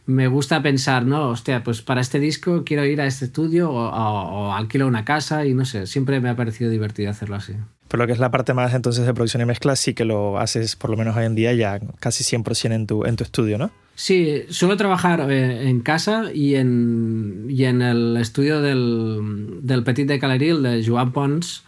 me 0.07 0.27
gusta 0.27 0.63
pensar, 0.63 1.05
no, 1.05 1.29
hostia, 1.29 1.63
pues 1.63 1.83
para 1.83 2.01
este 2.01 2.19
disco 2.19 2.65
quiero 2.65 2.87
ir 2.87 3.03
a 3.03 3.07
este 3.07 3.27
estudio 3.27 3.71
o, 3.71 3.91
o 3.91 4.55
alquilo 4.55 4.87
una 4.87 5.05
casa 5.05 5.45
y 5.45 5.53
no 5.53 5.67
sé, 5.67 5.87
siempre 5.87 6.19
me 6.21 6.31
ha 6.31 6.37
parecido 6.37 6.71
divertido 6.71 7.11
hacerlo 7.11 7.37
así. 7.37 7.53
Pero 7.89 8.03
lo 8.03 8.07
que 8.07 8.15
es 8.15 8.19
la 8.19 8.31
parte 8.31 8.55
más 8.55 8.73
entonces 8.73 9.05
de 9.05 9.13
producción 9.13 9.43
y 9.43 9.45
mezcla 9.45 9.77
sí 9.77 9.93
que 9.93 10.07
lo 10.07 10.39
haces 10.39 10.77
por 10.77 10.89
lo 10.89 10.97
menos 10.97 11.15
hoy 11.15 11.27
en 11.27 11.35
día 11.35 11.53
ya 11.53 11.79
casi 11.99 12.25
100% 12.25 12.73
en 12.73 12.87
tu, 12.87 13.05
en 13.05 13.17
tu 13.17 13.25
estudio, 13.25 13.59
¿no? 13.59 13.71
Sí, 14.01 14.45
suelo 14.49 14.79
trabajar 14.79 15.31
eh, 15.31 15.69
en 15.69 15.81
casa 15.81 16.33
y 16.33 16.55
en, 16.55 17.45
y 17.51 17.67
en 17.67 17.83
el 17.83 18.17
estudio 18.17 18.63
del, 18.63 19.59
del 19.61 19.85
Petit 19.85 20.09
de 20.09 20.19
Caleril 20.19 20.63
de 20.63 20.83
Joan 20.83 21.13
Pons, 21.13 21.65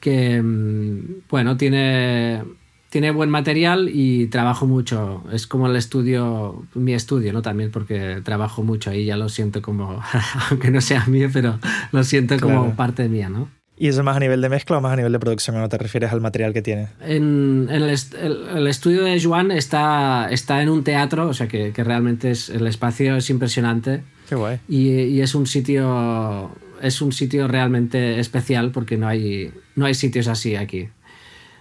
que, 0.00 0.42
mm, 0.42 1.28
bueno, 1.30 1.56
tiene, 1.56 2.42
tiene 2.90 3.12
buen 3.12 3.30
material 3.30 3.88
y 3.88 4.26
trabajo 4.26 4.66
mucho. 4.66 5.22
Es 5.30 5.46
como 5.46 5.68
el 5.68 5.76
estudio, 5.76 6.66
mi 6.74 6.92
estudio, 6.92 7.32
¿no? 7.32 7.40
También 7.40 7.70
porque 7.70 8.20
trabajo 8.24 8.64
mucho 8.64 8.90
ahí, 8.90 9.04
ya 9.04 9.16
lo 9.16 9.28
siento 9.28 9.62
como, 9.62 10.02
aunque 10.50 10.72
no 10.72 10.80
sea 10.80 11.06
mío, 11.06 11.30
pero 11.32 11.60
lo 11.92 12.02
siento 12.02 12.36
como 12.40 12.74
parte 12.74 13.08
mía, 13.08 13.28
¿no? 13.28 13.48
¿Y 13.78 13.88
eso 13.88 14.02
más 14.02 14.16
a 14.16 14.20
nivel 14.20 14.40
de 14.40 14.48
mezcla 14.48 14.78
o 14.78 14.80
más 14.80 14.92
a 14.92 14.96
nivel 14.96 15.12
de 15.12 15.18
producción? 15.18 15.56
¿O 15.56 15.68
te 15.68 15.78
refieres 15.78 16.12
al 16.12 16.20
material 16.20 16.52
que 16.52 16.62
tiene? 16.62 16.88
En, 17.00 17.68
el, 17.70 17.82
el, 17.84 18.66
estudio 18.66 19.04
de 19.04 19.22
Joan 19.22 19.52
está, 19.52 20.28
está 20.30 20.62
en 20.62 20.68
un 20.68 20.82
teatro, 20.82 21.28
o 21.28 21.34
sea 21.34 21.46
que, 21.46 21.72
que, 21.72 21.84
realmente 21.84 22.32
es, 22.32 22.48
el 22.48 22.66
espacio 22.66 23.16
es 23.16 23.30
impresionante. 23.30 24.02
Qué 24.28 24.34
guay. 24.34 24.58
Y, 24.68 24.90
y, 24.90 25.20
es 25.20 25.34
un 25.34 25.46
sitio 25.46 26.50
es 26.82 27.00
un 27.02 27.12
sitio 27.12 27.48
realmente 27.48 28.20
especial 28.20 28.70
porque 28.70 28.96
no 28.96 29.08
hay, 29.08 29.52
no 29.74 29.86
hay 29.86 29.94
sitios 29.94 30.28
así 30.28 30.56
aquí. 30.56 30.88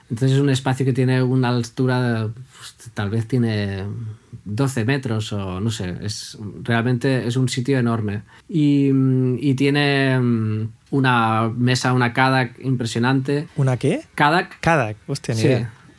Entonces 0.09 0.37
es 0.37 0.41
un 0.41 0.49
espacio 0.49 0.85
que 0.85 0.93
tiene 0.93 1.21
una 1.21 1.49
altura, 1.49 2.29
pues, 2.33 2.91
tal 2.93 3.09
vez 3.09 3.27
tiene 3.27 3.83
12 4.45 4.85
metros 4.85 5.33
o 5.33 5.59
no 5.59 5.69
sé, 5.69 5.95
es, 6.01 6.37
realmente 6.63 7.27
es 7.27 7.35
un 7.35 7.49
sitio 7.49 7.77
enorme. 7.77 8.21
Y, 8.47 8.89
y 9.39 9.53
tiene 9.55 10.69
una 10.89 11.51
mesa, 11.55 11.93
una 11.93 12.13
Kadak 12.13 12.59
impresionante. 12.59 13.47
¿Una 13.55 13.77
qué? 13.77 14.03
Kadak. 14.15 14.59
Kadak, 14.59 14.97
hostia, 15.07 15.35
ni 15.35 15.41
sí. 15.41 15.49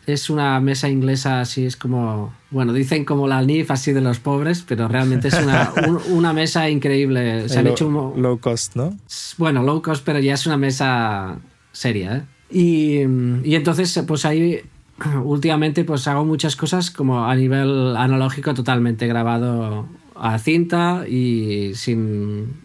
Es 0.06 0.30
una 0.30 0.58
mesa 0.60 0.88
inglesa 0.88 1.42
así, 1.42 1.66
es 1.66 1.76
como, 1.76 2.32
bueno, 2.50 2.72
dicen 2.72 3.04
como 3.04 3.28
la 3.28 3.42
NIF 3.42 3.70
así 3.70 3.92
de 3.92 4.00
los 4.00 4.18
pobres, 4.20 4.64
pero 4.66 4.88
realmente 4.88 5.28
es 5.28 5.34
una, 5.34 5.70
un, 5.86 6.00
una 6.12 6.32
mesa 6.32 6.70
increíble. 6.70 7.48
Se 7.48 7.58
han 7.58 7.66
low, 7.66 7.72
hecho 7.74 7.88
un, 7.88 8.22
low 8.22 8.38
cost, 8.38 8.74
¿no? 8.74 8.96
Bueno, 9.36 9.62
low 9.62 9.82
cost, 9.82 10.02
pero 10.04 10.18
ya 10.18 10.34
es 10.34 10.46
una 10.46 10.56
mesa 10.56 11.38
seria, 11.72 12.16
¿eh? 12.16 12.22
Y, 12.50 13.00
y 13.46 13.54
entonces, 13.54 14.02
pues 14.06 14.24
ahí 14.24 14.62
últimamente 15.24 15.84
pues 15.84 16.06
hago 16.08 16.24
muchas 16.24 16.56
cosas 16.56 16.90
como 16.90 17.26
a 17.26 17.34
nivel 17.34 17.96
analógico 17.96 18.54
totalmente 18.54 19.06
grabado 19.06 19.86
a 20.14 20.38
cinta 20.38 21.04
y 21.08 21.72
sin, 21.74 22.56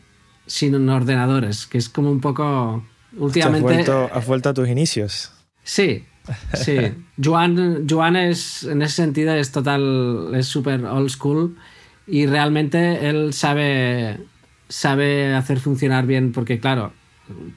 sin 0.45 0.89
ordenadores, 0.89 1.65
que 1.65 1.77
es 1.77 1.89
como 1.89 2.11
un 2.11 2.21
poco... 2.21 2.83
Últimamente... 3.17 3.67
¿Has 3.67 3.75
vuelto, 3.75 4.09
has 4.11 4.27
vuelto 4.27 4.49
a 4.49 4.53
tus 4.53 4.67
inicios? 4.67 5.31
Sí, 5.63 6.05
sí. 6.53 6.77
Joan, 7.23 7.87
Joan 7.89 8.15
es, 8.15 8.63
en 8.63 8.81
ese 8.81 8.95
sentido 8.95 9.33
es 9.33 9.51
total, 9.51 10.31
es 10.35 10.47
súper 10.47 10.83
old 10.85 11.09
school 11.09 11.55
y 12.07 12.25
realmente 12.25 13.09
él 13.09 13.33
sabe, 13.33 14.19
sabe 14.67 15.33
hacer 15.33 15.59
funcionar 15.59 16.05
bien 16.05 16.31
porque 16.31 16.59
claro, 16.59 16.91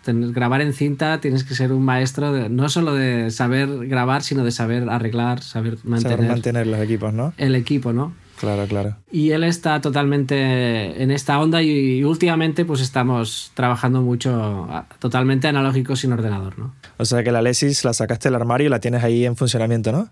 grabar 0.05 0.61
en 0.61 0.73
cinta 0.73 1.21
tienes 1.21 1.45
que 1.45 1.55
ser 1.55 1.73
un 1.73 1.85
maestro 1.85 2.33
de, 2.33 2.49
no 2.49 2.69
solo 2.69 2.95
de 2.95 3.31
saber 3.31 3.89
grabar, 3.89 4.23
sino 4.23 4.45
de 4.45 4.53
saber 4.53 4.89
arreglar, 4.89 5.43
saber 5.43 5.79
mantener, 5.85 6.19
saber 6.19 6.31
mantener 6.31 6.67
los 6.67 6.81
equipos, 6.81 7.13
¿no? 7.13 7.33
El 7.37 7.55
equipo, 7.55 7.93
¿no? 7.93 8.15
Claro, 8.39 8.67
claro. 8.67 8.97
Y 9.11 9.31
él 9.31 9.45
está 9.45 9.81
totalmente 9.81 11.03
en 11.03 11.11
esta 11.11 11.39
onda 11.41 11.63
y, 11.63 12.05
últimamente 12.05 12.65
pues 12.65 12.81
estamos 12.81 13.51
trabajando 13.55 14.03
mucho 14.03 14.69
totalmente 14.99 15.49
analógico 15.49 15.97
sin 15.97 16.13
ordenador, 16.13 16.59
¿no? 16.59 16.75
O 16.99 17.05
sea 17.05 17.23
que 17.25 17.33
la 17.33 17.43
Lesis 17.43 17.85
la 17.85 17.93
sacaste 17.93 18.29
del 18.29 18.37
armario 18.37 18.67
y 18.67 18.71
la 18.71 18.81
tienes 18.81 19.03
ahí 19.03 19.25
en 19.25 19.37
funcionamiento, 19.37 19.93
¿no? 19.93 20.09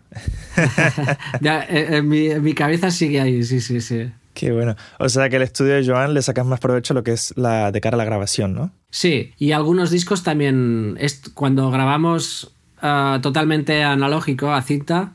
ya, 1.40 1.64
en, 1.68 2.09
mi, 2.09 2.27
en 2.29 2.42
mi 2.42 2.55
cabeza 2.55 2.90
sigue 2.90 3.20
ahí, 3.20 3.42
sí, 3.44 3.61
sí, 3.61 3.81
sí. 3.81 4.11
Qué 4.35 4.51
bueno. 4.53 4.75
O 4.99 5.09
sea 5.09 5.29
que 5.29 5.37
el 5.37 5.42
estudio 5.42 5.75
de 5.75 5.87
Joan 5.87 6.12
le 6.12 6.20
sacas 6.20 6.44
más 6.44 6.59
provecho 6.59 6.92
a 6.92 6.96
lo 6.96 7.05
que 7.05 7.12
es 7.12 7.33
la 7.37 7.70
de 7.70 7.81
cara 7.81 7.94
a 7.94 7.99
la 7.99 8.05
grabación, 8.05 8.53
¿no? 8.53 8.72
Sí, 8.90 9.33
y 9.38 9.53
algunos 9.53 9.90
discos 9.90 10.22
también, 10.25 10.96
es, 10.99 11.22
cuando 11.35 11.70
grabamos 11.70 12.53
uh, 12.83 13.20
totalmente 13.20 13.85
analógico 13.85 14.53
a 14.53 14.61
cinta, 14.62 15.14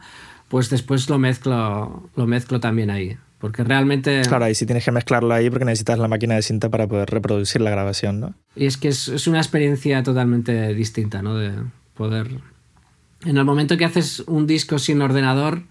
pues 0.49 0.69
después 0.69 1.09
lo 1.09 1.17
mezclo, 1.17 2.09
lo 2.15 2.27
mezclo 2.27 2.59
también 2.59 2.89
ahí. 2.89 3.17
Porque 3.37 3.63
realmente... 3.63 4.21
Claro, 4.27 4.45
ahí 4.45 4.55
sí 4.55 4.65
tienes 4.65 4.83
que 4.83 4.91
mezclarlo 4.91 5.33
ahí 5.33 5.49
porque 5.49 5.63
necesitas 5.63 5.97
la 5.97 6.09
máquina 6.09 6.35
de 6.35 6.41
cinta 6.41 6.69
para 6.69 6.87
poder 6.87 7.09
reproducir 7.09 7.61
la 7.61 7.69
grabación, 7.69 8.19
¿no? 8.19 8.35
Y 8.55 8.65
es 8.65 8.75
que 8.75 8.89
es, 8.89 9.07
es 9.07 9.27
una 9.27 9.37
experiencia 9.37 10.03
totalmente 10.03 10.73
distinta, 10.73 11.21
¿no? 11.21 11.35
De 11.35 11.53
poder... 11.95 12.27
En 13.25 13.37
el 13.37 13.45
momento 13.45 13.77
que 13.77 13.85
haces 13.85 14.21
un 14.27 14.45
disco 14.45 14.77
sin 14.77 15.01
ordenador, 15.01 15.63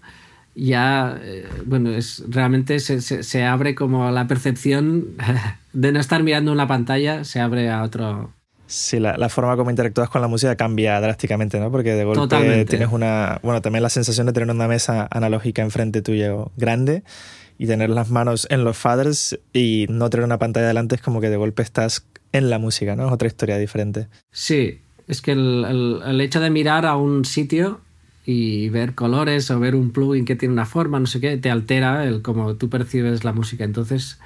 ya, 0.55 1.19
eh, 1.21 1.47
bueno, 1.65 1.91
es, 1.91 2.23
realmente 2.27 2.79
se, 2.79 3.01
se, 3.01 3.21
se, 3.23 3.43
abre 3.43 3.75
como 3.75 4.09
la 4.11 4.27
percepción 4.27 5.15
de 5.73 5.91
no 5.91 5.99
estar 5.99 6.23
mirando 6.23 6.51
una 6.51 6.67
pantalla, 6.67 7.23
se 7.23 7.39
abre 7.39 7.69
a 7.69 7.83
otro... 7.83 8.33
Sí, 8.69 8.99
la, 8.99 9.17
la 9.17 9.29
forma 9.29 9.57
como 9.57 9.71
interactúas 9.71 10.09
con 10.09 10.21
la 10.21 10.27
música 10.27 10.55
cambia 10.55 11.01
drásticamente, 11.01 11.59
¿no? 11.59 11.71
Porque 11.71 11.95
de 11.95 12.03
golpe 12.03 12.19
Totalmente. 12.21 12.65
tienes 12.65 12.89
una... 12.91 13.39
Bueno, 13.41 13.63
también 13.63 13.81
la 13.81 13.89
sensación 13.89 14.27
de 14.27 14.33
tener 14.33 14.53
una 14.53 14.67
mesa 14.67 15.07
analógica 15.09 15.63
enfrente 15.63 16.03
tuyo 16.03 16.51
grande 16.55 17.03
y 17.57 17.65
tener 17.65 17.89
las 17.89 18.11
manos 18.11 18.45
en 18.51 18.63
los 18.63 18.77
faders 18.77 19.39
y 19.53 19.87
no 19.89 20.11
tener 20.11 20.23
una 20.23 20.37
pantalla 20.37 20.67
delante 20.67 20.93
es 20.93 21.01
como 21.01 21.19
que 21.19 21.31
de 21.31 21.37
golpe 21.37 21.63
estás 21.63 22.05
en 22.31 22.51
la 22.51 22.59
música, 22.59 22.95
¿no? 22.95 23.07
Es 23.07 23.11
otra 23.11 23.27
historia 23.27 23.57
diferente. 23.57 24.07
Sí, 24.31 24.81
es 25.07 25.23
que 25.23 25.31
el, 25.31 25.65
el, 25.67 26.01
el 26.05 26.21
hecho 26.21 26.39
de 26.39 26.51
mirar 26.51 26.85
a 26.85 26.95
un 26.95 27.25
sitio 27.25 27.81
y 28.23 28.69
ver 28.69 28.93
colores 28.93 29.49
o 29.49 29.59
ver 29.59 29.73
un 29.73 29.89
plugin 29.89 30.25
que 30.25 30.35
tiene 30.35 30.53
una 30.53 30.67
forma, 30.67 30.99
no 30.99 31.07
sé 31.07 31.19
qué, 31.19 31.37
te 31.37 31.49
altera 31.49 32.05
el 32.05 32.21
cómo 32.21 32.53
tú 32.53 32.69
percibes 32.69 33.23
la 33.23 33.33
música. 33.33 33.63
Entonces, 33.63 34.19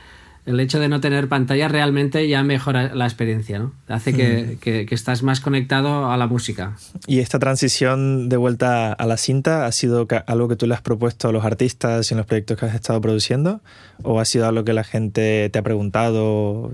el 0.46 0.60
hecho 0.60 0.80
de 0.80 0.90
no 0.90 1.00
tener 1.00 1.30
pantalla 1.30 1.70
realmente 1.70 2.28
ya 2.28 2.44
mejora 2.44 2.94
la 2.94 3.06
experiencia, 3.06 3.60
¿no? 3.60 3.72
Hace 3.88 4.14
que, 4.14 4.56
mm. 4.56 4.60
que, 4.60 4.86
que, 4.86 4.96
estás 4.96 5.24
más 5.24 5.40
conectado 5.40 6.12
a 6.12 6.18
la 6.18 6.28
música. 6.28 6.76
¿Y 7.08 7.20
esta 7.20 7.40
transición 7.40 8.28
de 8.28 8.36
vuelta 8.36 8.92
a 8.92 9.06
la 9.06 9.16
cinta 9.16 9.66
ha 9.66 9.72
sido 9.72 10.06
algo 10.28 10.50
que 10.50 10.56
tú 10.58 10.68
le 10.68 10.74
has 10.74 10.82
propuesto 10.82 11.30
a 11.30 11.32
los 11.32 11.46
artistas 11.46 12.12
en 12.12 12.18
los 12.18 12.26
proyectos 12.26 12.58
que 12.58 12.66
has 12.66 12.76
estado 12.76 13.00
produciendo? 13.00 13.62
¿O 14.02 14.20
ha 14.20 14.26
sido 14.26 14.48
algo 14.48 14.66
que 14.66 14.74
la 14.74 14.84
gente 14.84 15.50
te 15.50 15.60
ha 15.60 15.62
preguntado 15.62 16.74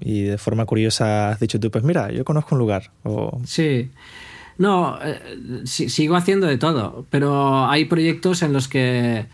y 0.00 0.22
de 0.22 0.38
forma 0.38 0.64
curiosa 0.64 1.30
has 1.30 1.40
dicho 1.40 1.58
tú, 1.58 1.70
pues 1.70 1.82
mira, 1.82 2.12
yo 2.12 2.24
conozco 2.24 2.54
un 2.54 2.60
lugar? 2.60 2.90
O... 3.02 3.40
Sí. 3.44 3.90
No, 4.58 4.98
eh, 5.02 5.62
sigo 5.64 6.16
haciendo 6.16 6.46
de 6.46 6.58
todo, 6.58 7.06
pero 7.10 7.66
hay 7.66 7.86
proyectos 7.86 8.42
en 8.42 8.52
los 8.52 8.68
que 8.68 9.26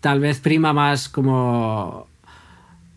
tal 0.00 0.18
vez 0.18 0.40
prima 0.40 0.72
más 0.72 1.08
como 1.08 2.08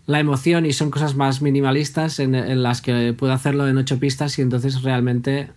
la 0.08 0.20
emoción 0.20 0.66
y 0.66 0.74
son 0.74 0.92
cosas 0.92 1.16
más 1.16 1.42
minimalistas 1.42 2.20
en, 2.20 2.64
las 2.64 2.82
que 2.82 3.14
puedo 3.14 3.34
hacerlo 3.34 3.68
en 3.68 3.78
ocho 3.78 4.00
pistas 4.00 4.38
y 4.38 4.42
entonces 4.42 4.84
realmente 4.84 5.50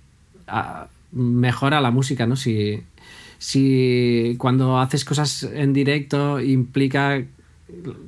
ah, 0.46 0.88
mejora 1.12 1.80
la 1.80 1.90
música, 1.90 2.26
¿no? 2.26 2.36
Si, 2.36 2.82
si 3.38 4.36
cuando 4.38 4.78
haces 4.78 5.04
cosas 5.04 5.42
en 5.42 5.72
directo 5.72 6.40
implica 6.40 7.22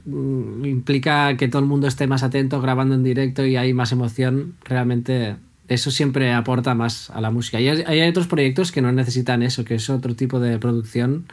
implica 0.06 1.36
que 1.36 1.48
todo 1.48 1.60
el 1.60 1.68
mundo 1.68 1.86
esté 1.86 2.06
más 2.06 2.22
atento 2.22 2.62
grabando 2.62 2.94
en 2.94 3.02
directo 3.02 3.44
y 3.44 3.56
hay 3.56 3.74
más 3.74 3.92
emoción, 3.92 4.54
realmente 4.64 5.36
eso 5.68 5.90
siempre 5.90 6.32
aporta 6.32 6.74
más 6.74 7.10
a 7.10 7.20
la 7.20 7.30
música. 7.30 7.60
Y 7.60 7.68
hay, 7.68 7.82
hay, 7.86 8.08
otros 8.08 8.26
proyectos 8.26 8.72
que 8.72 8.80
no 8.80 8.90
necesitan 8.90 9.42
eso, 9.42 9.64
que 9.64 9.74
es 9.74 9.90
otro 9.90 10.16
tipo 10.16 10.40
de 10.40 10.58
producción 10.58 11.26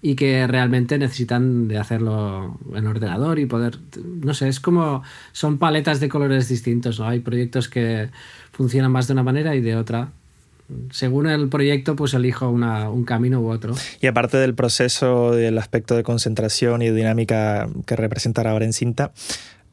y 0.00 0.14
que 0.14 0.46
realmente 0.46 0.96
necesitan 0.98 1.66
de 1.66 1.78
hacerlo 1.78 2.58
en 2.74 2.86
ordenador 2.86 3.38
y 3.38 3.46
poder, 3.46 3.78
no 4.04 4.32
sé, 4.32 4.48
es 4.48 4.60
como, 4.60 5.02
son 5.32 5.58
paletas 5.58 5.98
de 5.98 6.08
colores 6.08 6.48
distintos, 6.48 7.00
¿no? 7.00 7.08
Hay 7.08 7.20
proyectos 7.20 7.68
que 7.68 8.10
funcionan 8.52 8.92
más 8.92 9.08
de 9.08 9.14
una 9.14 9.24
manera 9.24 9.56
y 9.56 9.60
de 9.60 9.76
otra. 9.76 10.10
Según 10.90 11.26
el 11.26 11.48
proyecto, 11.48 11.96
pues 11.96 12.14
elijo 12.14 12.48
una, 12.48 12.90
un 12.90 13.04
camino 13.04 13.40
u 13.40 13.50
otro. 13.50 13.74
Y 14.00 14.06
aparte 14.06 14.36
del 14.36 14.54
proceso, 14.54 15.32
del 15.32 15.58
aspecto 15.58 15.96
de 15.96 16.02
concentración 16.02 16.82
y 16.82 16.90
dinámica 16.90 17.68
que 17.86 17.96
representa 17.96 18.48
ahora 18.48 18.66
en 18.66 18.74
cinta, 18.74 19.12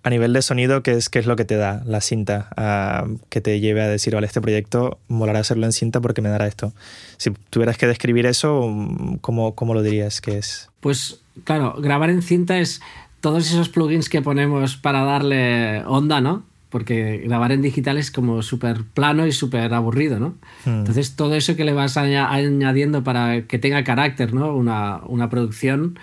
a 0.05 0.09
nivel 0.11 0.33
de 0.33 0.43
sonido, 0.43 0.83
¿qué 0.83 0.91
es, 0.91 1.09
qué 1.09 1.17
es 1.17 1.25
lo 1.25 1.35
que 1.35 1.45
te 1.45 1.55
da 1.55 1.81
la 1.83 1.99
cinta 1.99 2.49
uh, 2.55 3.17
que 3.29 3.41
te 3.41 3.59
lleve 3.59 3.81
a 3.81 3.87
decir, 3.87 4.13
vale, 4.13 4.27
este 4.27 4.39
proyecto 4.39 4.99
molará 5.07 5.39
hacerlo 5.39 5.65
en 5.65 5.71
cinta 5.71 5.99
porque 5.99 6.21
me 6.21 6.29
dará 6.29 6.45
esto? 6.45 6.73
Si 7.17 7.31
tuvieras 7.49 7.79
que 7.79 7.87
describir 7.87 8.27
eso, 8.27 8.71
¿cómo, 9.21 9.55
cómo 9.55 9.73
lo 9.73 9.81
dirías 9.81 10.21
que 10.21 10.37
es? 10.37 10.69
Pues 10.79 11.21
claro, 11.43 11.73
grabar 11.79 12.11
en 12.11 12.21
cinta 12.21 12.59
es 12.59 12.81
todos 13.19 13.47
esos 13.47 13.67
plugins 13.67 14.07
que 14.07 14.21
ponemos 14.21 14.77
para 14.77 15.01
darle 15.03 15.83
onda, 15.85 16.21
¿no? 16.21 16.43
porque 16.69 17.23
grabar 17.23 17.53
en 17.53 17.61
digital 17.61 17.97
es 17.97 18.11
como 18.11 18.41
súper 18.41 18.83
plano 18.83 19.25
y 19.25 19.31
súper 19.31 19.73
aburrido, 19.73 20.19
¿no? 20.19 20.35
Hmm. 20.65 20.79
Entonces 20.79 21.15
todo 21.15 21.33
eso 21.35 21.55
que 21.55 21.63
le 21.63 21.71
vas 21.71 21.95
aña- 21.95 22.29
añadiendo 22.29 23.01
para 23.01 23.43
que 23.43 23.57
tenga 23.57 23.85
carácter, 23.85 24.33
¿no? 24.33 24.53
Una, 24.53 24.99
una 25.07 25.29
producción, 25.29 25.97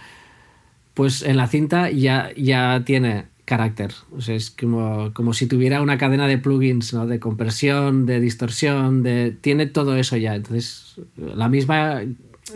pues 0.95 1.21
en 1.23 1.37
la 1.37 1.47
cinta 1.47 1.91
ya, 1.91 2.31
ya 2.39 2.83
tiene 2.87 3.27
carácter. 3.53 3.91
O 4.17 4.21
sea, 4.21 4.35
es 4.35 4.51
como, 4.51 5.11
como 5.13 5.33
si 5.35 5.47
tuviera 5.47 5.83
una 5.83 5.99
cadena 5.99 6.27
de 6.27 6.39
plugins, 6.39 6.95
¿no? 6.95 7.07
De 7.07 7.19
compresión, 7.19 8.07
de 8.07 8.19
distorsión, 8.21 9.03
de... 9.03 9.31
Tiene 9.41 9.67
todo 9.67 9.97
eso 9.97 10.17
ya. 10.17 10.35
Entonces, 10.35 10.97
la 11.17 11.49
misma... 11.49 12.03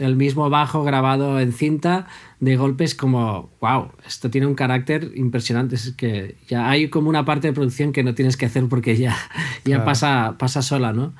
El 0.00 0.16
mismo 0.16 0.50
bajo 0.50 0.82
grabado 0.84 1.38
en 1.40 1.52
cinta 1.52 2.06
de 2.40 2.56
golpes 2.56 2.94
como, 2.94 3.48
wow, 3.60 3.92
esto 4.06 4.28
tiene 4.30 4.46
un 4.46 4.54
carácter 4.54 5.12
impresionante. 5.14 5.76
Es 5.76 5.92
que 5.96 6.34
ya 6.48 6.68
hay 6.68 6.88
como 6.90 7.08
una 7.08 7.24
parte 7.24 7.46
de 7.48 7.52
producción 7.54 7.92
que 7.92 8.02
no 8.02 8.12
tienes 8.14 8.36
que 8.36 8.46
hacer 8.46 8.64
porque 8.68 8.96
ya, 8.96 9.16
ya 9.64 9.76
Claro. 9.76 9.84
pasa, 9.84 10.34
pasa 10.38 10.60
sola, 10.62 10.92
¿no? 10.92 11.12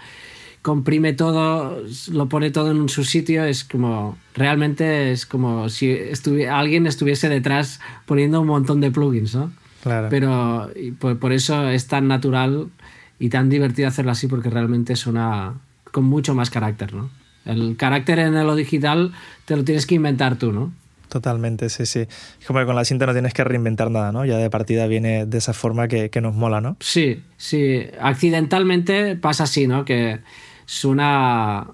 comprime 0.62 1.12
todo, 1.12 1.80
lo 2.10 2.28
pone 2.28 2.50
todo 2.50 2.72
en 2.72 2.88
su 2.88 3.04
sitio, 3.04 3.44
es 3.44 3.62
como, 3.62 4.18
realmente 4.34 5.12
es 5.12 5.24
como 5.24 5.68
si 5.68 5.86
estuvi- 5.90 6.48
alguien 6.50 6.88
estuviese 6.88 7.28
detrás 7.28 7.78
poniendo 8.04 8.40
un 8.40 8.48
montón 8.48 8.80
de 8.80 8.90
plugins, 8.90 9.36
¿no? 9.36 9.52
Claro. 9.86 10.08
Pero 10.10 10.68
y 10.74 10.90
por, 10.90 11.16
por 11.20 11.32
eso 11.32 11.68
es 11.68 11.86
tan 11.86 12.08
natural 12.08 12.70
y 13.20 13.28
tan 13.28 13.48
divertido 13.48 13.86
hacerlo 13.86 14.10
así 14.10 14.26
porque 14.26 14.50
realmente 14.50 14.96
suena 14.96 15.54
con 15.92 16.02
mucho 16.02 16.34
más 16.34 16.50
carácter, 16.50 16.92
¿no? 16.92 17.08
El 17.44 17.76
carácter 17.76 18.18
en 18.18 18.34
lo 18.34 18.56
digital 18.56 19.12
te 19.44 19.54
lo 19.54 19.62
tienes 19.62 19.86
que 19.86 19.94
inventar 19.94 20.38
tú, 20.38 20.50
¿no? 20.50 20.72
Totalmente, 21.08 21.68
sí, 21.68 21.86
sí. 21.86 22.00
Es 22.00 22.46
como 22.48 22.58
que 22.58 22.66
con 22.66 22.74
la 22.74 22.84
cinta 22.84 23.06
no 23.06 23.12
tienes 23.12 23.32
que 23.32 23.44
reinventar 23.44 23.92
nada, 23.92 24.10
¿no? 24.10 24.24
Ya 24.24 24.38
de 24.38 24.50
partida 24.50 24.88
viene 24.88 25.24
de 25.24 25.38
esa 25.38 25.52
forma 25.52 25.86
que, 25.86 26.10
que 26.10 26.20
nos 26.20 26.34
mola, 26.34 26.60
¿no? 26.60 26.76
Sí, 26.80 27.22
sí. 27.36 27.86
Accidentalmente 28.00 29.14
pasa 29.14 29.44
así, 29.44 29.68
¿no? 29.68 29.84
Que 29.84 30.18
suena. 30.64 31.68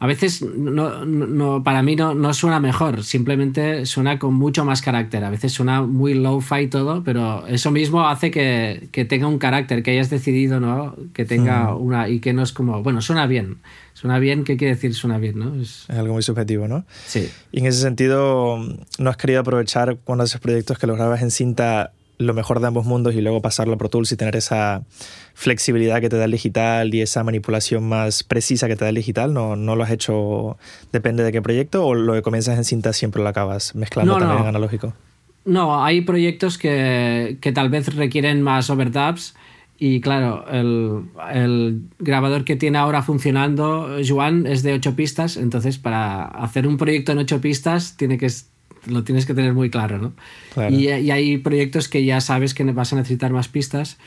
A 0.00 0.06
veces, 0.06 0.42
no, 0.42 1.04
no- 1.04 1.64
para 1.64 1.82
mí 1.82 1.96
no, 1.96 2.14
no 2.14 2.32
suena 2.32 2.60
mejor, 2.60 3.02
simplemente 3.02 3.84
suena 3.84 4.18
con 4.20 4.32
mucho 4.34 4.64
más 4.64 4.80
carácter. 4.80 5.24
A 5.24 5.30
veces 5.30 5.52
suena 5.52 5.82
muy 5.82 6.14
low-fi 6.14 6.68
todo, 6.68 7.02
pero 7.02 7.44
eso 7.48 7.72
mismo 7.72 8.06
hace 8.08 8.30
que, 8.30 8.88
que 8.92 9.04
tenga 9.04 9.26
un 9.26 9.38
carácter, 9.38 9.82
que 9.82 9.90
hayas 9.90 10.08
decidido, 10.08 10.60
¿no? 10.60 10.94
Que 11.14 11.24
tenga 11.24 11.74
una. 11.74 12.08
y 12.08 12.20
que 12.20 12.32
no 12.32 12.42
es 12.44 12.52
como. 12.52 12.82
Bueno, 12.84 13.00
suena 13.00 13.26
bien. 13.26 13.56
Suena 13.94 14.20
bien, 14.20 14.44
¿qué 14.44 14.56
quiere 14.56 14.74
decir 14.74 14.94
suena 14.94 15.18
bien, 15.18 15.36
no? 15.40 15.56
Es- 15.60 15.86
Es 15.88 15.96
algo 15.98 16.14
muy 16.14 16.22
subjetivo, 16.22 16.68
¿no? 16.68 16.84
sí. 17.06 17.28
Y 17.50 17.58
en 17.58 17.66
ese 17.66 17.80
sentido, 17.80 18.56
¿no 19.00 19.10
has 19.10 19.16
querido 19.16 19.40
aprovechar 19.40 19.96
cuando 20.04 20.22
haces 20.22 20.40
proyectos 20.40 20.78
que 20.78 20.86
los 20.86 20.96
grabas 20.96 21.22
en 21.22 21.32
cinta 21.32 21.90
lo 22.18 22.34
mejor 22.34 22.60
de 22.60 22.66
ambos 22.66 22.84
mundos 22.84 23.14
y 23.14 23.20
luego 23.20 23.40
pasarlo 23.40 23.74
a 23.74 23.78
Pro 23.78 23.88
Tools 23.88 24.12
y 24.12 24.16
tener 24.16 24.36
esa 24.36 24.82
flexibilidad 25.34 26.00
que 26.00 26.08
te 26.08 26.16
da 26.16 26.24
el 26.24 26.32
digital 26.32 26.94
y 26.94 27.00
esa 27.00 27.22
manipulación 27.24 27.88
más 27.88 28.24
precisa 28.24 28.66
que 28.68 28.76
te 28.76 28.84
da 28.84 28.88
el 28.90 28.96
digital? 28.96 29.32
¿No, 29.32 29.56
no 29.56 29.76
lo 29.76 29.84
has 29.84 29.90
hecho, 29.90 30.56
depende 30.92 31.22
de 31.22 31.32
qué 31.32 31.40
proyecto, 31.40 31.86
o 31.86 31.94
lo 31.94 32.12
que 32.14 32.22
comienzas 32.22 32.58
en 32.58 32.64
cinta 32.64 32.92
siempre 32.92 33.22
lo 33.22 33.28
acabas 33.28 33.74
mezclando 33.74 34.14
No, 34.14 34.18
también 34.18 34.38
no. 34.38 34.44
en 34.44 34.48
analógico? 34.48 34.94
No, 35.44 35.82
hay 35.82 36.02
proyectos 36.02 36.58
que, 36.58 37.38
que 37.40 37.52
tal 37.52 37.70
vez 37.70 37.94
requieren 37.94 38.42
más 38.42 38.68
overdubs 38.68 39.34
y 39.80 40.00
claro, 40.00 40.44
el, 40.50 41.04
el 41.32 41.82
grabador 42.00 42.44
que 42.44 42.56
tiene 42.56 42.78
ahora 42.78 43.02
funcionando, 43.02 43.96
Juan, 44.06 44.44
es 44.46 44.64
de 44.64 44.72
8 44.72 44.96
pistas, 44.96 45.36
entonces 45.36 45.78
para 45.78 46.24
hacer 46.24 46.66
un 46.66 46.76
proyecto 46.76 47.12
en 47.12 47.18
8 47.18 47.40
pistas 47.40 47.96
tiene 47.96 48.18
que, 48.18 48.28
lo 48.86 49.04
tienes 49.04 49.26
que 49.26 49.34
tener 49.34 49.52
muy 49.52 49.70
claro, 49.70 49.98
¿no? 49.98 50.12
Claro. 50.54 50.74
Y, 50.74 50.88
y 50.88 51.10
hay 51.10 51.38
proyectos 51.38 51.88
que 51.88 52.04
ya 52.04 52.20
sabes 52.20 52.54
que 52.54 52.64
vas 52.64 52.92
a 52.92 52.96
necesitar 52.96 53.32
más 53.32 53.48
pistas. 53.48 53.98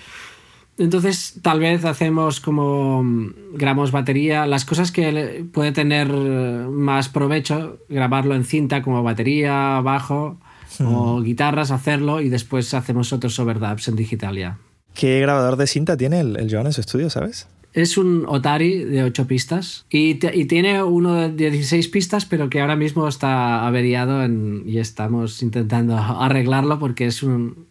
Entonces, 0.77 1.35
tal 1.41 1.59
vez 1.59 1.85
hacemos 1.85 2.39
como 2.39 3.03
mm, 3.03 3.33
grabamos 3.53 3.91
batería, 3.91 4.47
las 4.47 4.65
cosas 4.65 4.91
que 4.91 5.45
puede 5.53 5.71
tener 5.71 6.07
más 6.09 7.09
provecho, 7.09 7.79
grabarlo 7.89 8.35
en 8.35 8.45
cinta 8.45 8.81
como 8.81 9.03
batería, 9.03 9.79
bajo 9.81 10.37
o 10.79 11.21
guitarras, 11.21 11.69
hacerlo 11.69 12.21
y 12.21 12.29
después 12.29 12.73
hacemos 12.73 13.13
otros 13.13 13.37
overdubs 13.39 13.87
en 13.89 13.95
digital 13.95 14.37
ya. 14.37 14.57
¿Qué 14.93 15.19
grabador 15.19 15.57
de 15.57 15.67
cinta 15.67 15.95
tiene 15.97 16.19
el, 16.21 16.37
el 16.37 16.73
su 16.73 16.81
estudio, 16.81 17.09
sabes? 17.09 17.47
Es 17.73 17.97
un 17.97 18.25
Otari 18.27 18.83
de 18.83 19.03
8 19.03 19.27
pistas 19.27 19.85
y, 19.89 20.15
te- 20.15 20.35
y 20.37 20.43
tiene 20.45 20.83
uno 20.83 21.13
de 21.29 21.29
16 21.51 21.87
pistas, 21.87 22.25
pero 22.25 22.49
que 22.49 22.59
ahora 22.59 22.75
mismo 22.75 23.07
está 23.07 23.65
averiado 23.65 24.23
en- 24.23 24.63
y 24.67 24.77
estamos 24.79 25.41
intentando 25.41 25.95
arreglarlo 25.97 26.79
porque 26.79 27.05
es 27.05 27.23
un 27.23 27.67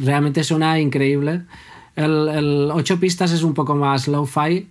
realmente 0.00 0.42
suena 0.42 0.80
increíble. 0.80 1.42
El, 1.94 2.28
el 2.28 2.68
8 2.72 2.98
pistas 2.98 3.30
es 3.30 3.44
un 3.44 3.54
poco 3.54 3.76
más 3.76 4.08
low-fi, 4.08 4.66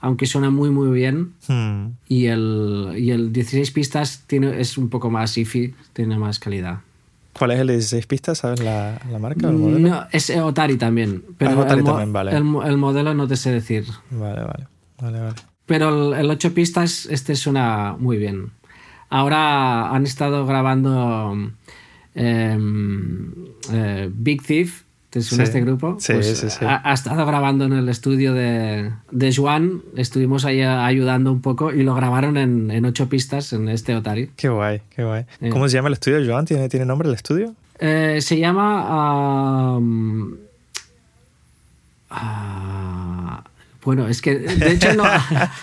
aunque 0.00 0.26
suena 0.26 0.50
muy 0.50 0.68
muy 0.68 0.90
bien. 0.90 1.32
Hmm. 1.48 1.92
Y 2.06 2.26
el, 2.26 2.92
y 2.98 3.12
el 3.12 3.32
16 3.32 3.70
pistas 3.70 4.24
tiene, 4.26 4.60
es 4.60 4.76
un 4.76 4.90
poco 4.90 5.10
más 5.10 5.38
ifi, 5.38 5.72
tiene 5.94 6.18
más 6.18 6.38
calidad. 6.38 6.80
¿Cuál 7.38 7.50
es 7.52 7.60
el 7.60 7.66
de 7.66 7.72
16 7.74 8.06
pistas? 8.06 8.38
¿Sabes 8.38 8.60
la, 8.62 9.00
la 9.10 9.18
marca 9.18 9.46
o 9.46 9.50
el 9.50 9.56
modelo? 9.56 9.88
No, 9.88 10.06
es 10.10 10.30
Otari 10.30 10.76
también. 10.76 11.22
Pero 11.36 11.50
Ah, 11.52 11.58
Otari 11.60 11.80
el, 11.80 11.84
también, 11.84 12.12
vale. 12.12 12.34
el 12.36 12.44
modelo 12.76 13.14
no 13.14 13.26
te 13.28 13.36
sé 13.36 13.50
decir. 13.52 13.84
Vale, 14.10 14.40
vale. 14.42 14.66
Vale, 15.00 15.20
vale. 15.20 15.34
Pero 15.66 16.14
el, 16.14 16.20
el 16.24 16.30
8 16.30 16.54
pistas, 16.54 17.06
este 17.10 17.34
suena 17.36 17.96
muy 17.98 18.16
bien. 18.16 18.52
Ahora 19.10 19.90
han 19.90 20.04
estado 20.04 20.46
grabando 20.46 21.36
em, 22.14 23.32
eh, 23.72 24.10
Big 24.12 24.42
Thief, 24.42 24.82
¿te 25.10 25.20
suena 25.22 25.44
Sí. 25.44 25.48
este 25.48 25.60
grupo? 25.62 25.96
Sí, 26.00 26.14
sí, 26.22 26.34
sí. 26.50 26.64
Ha, 26.64 26.88
ha 26.90 26.92
estado 26.94 27.24
grabando 27.26 27.64
en 27.64 27.72
el 27.72 27.88
estudio 27.88 28.34
de, 28.34 28.90
de 29.10 29.34
Juan, 29.34 29.82
estuvimos 29.96 30.44
ahí 30.44 30.62
ayudando 30.62 31.32
un 31.32 31.40
poco 31.40 31.72
y 31.72 31.82
lo 31.82 31.94
grabaron 31.94 32.36
en, 32.36 32.70
en 32.70 32.84
8 32.84 33.08
pistas 33.08 33.52
en 33.52 33.68
este 33.68 33.94
Otari. 33.96 34.30
Qué 34.36 34.48
guay, 34.48 34.82
qué 34.94 35.04
guay. 35.04 35.24
Eh. 35.40 35.50
¿Cómo 35.50 35.68
se 35.68 35.74
llama 35.76 35.88
el 35.88 35.94
estudio, 35.94 36.18
Joan? 36.26 36.44
¿Tiene, 36.44 36.68
¿tiene 36.68 36.84
nombre 36.86 37.08
el 37.08 37.14
estudio? 37.14 37.54
Eh, 37.78 38.18
se 38.22 38.38
llama... 38.38 39.76
um, 39.78 40.34
ah, 42.10 43.42
bueno, 43.84 44.08
es 44.08 44.20
que 44.20 44.34
de 44.38 44.72
hecho 44.72 44.94
no, 44.94 45.04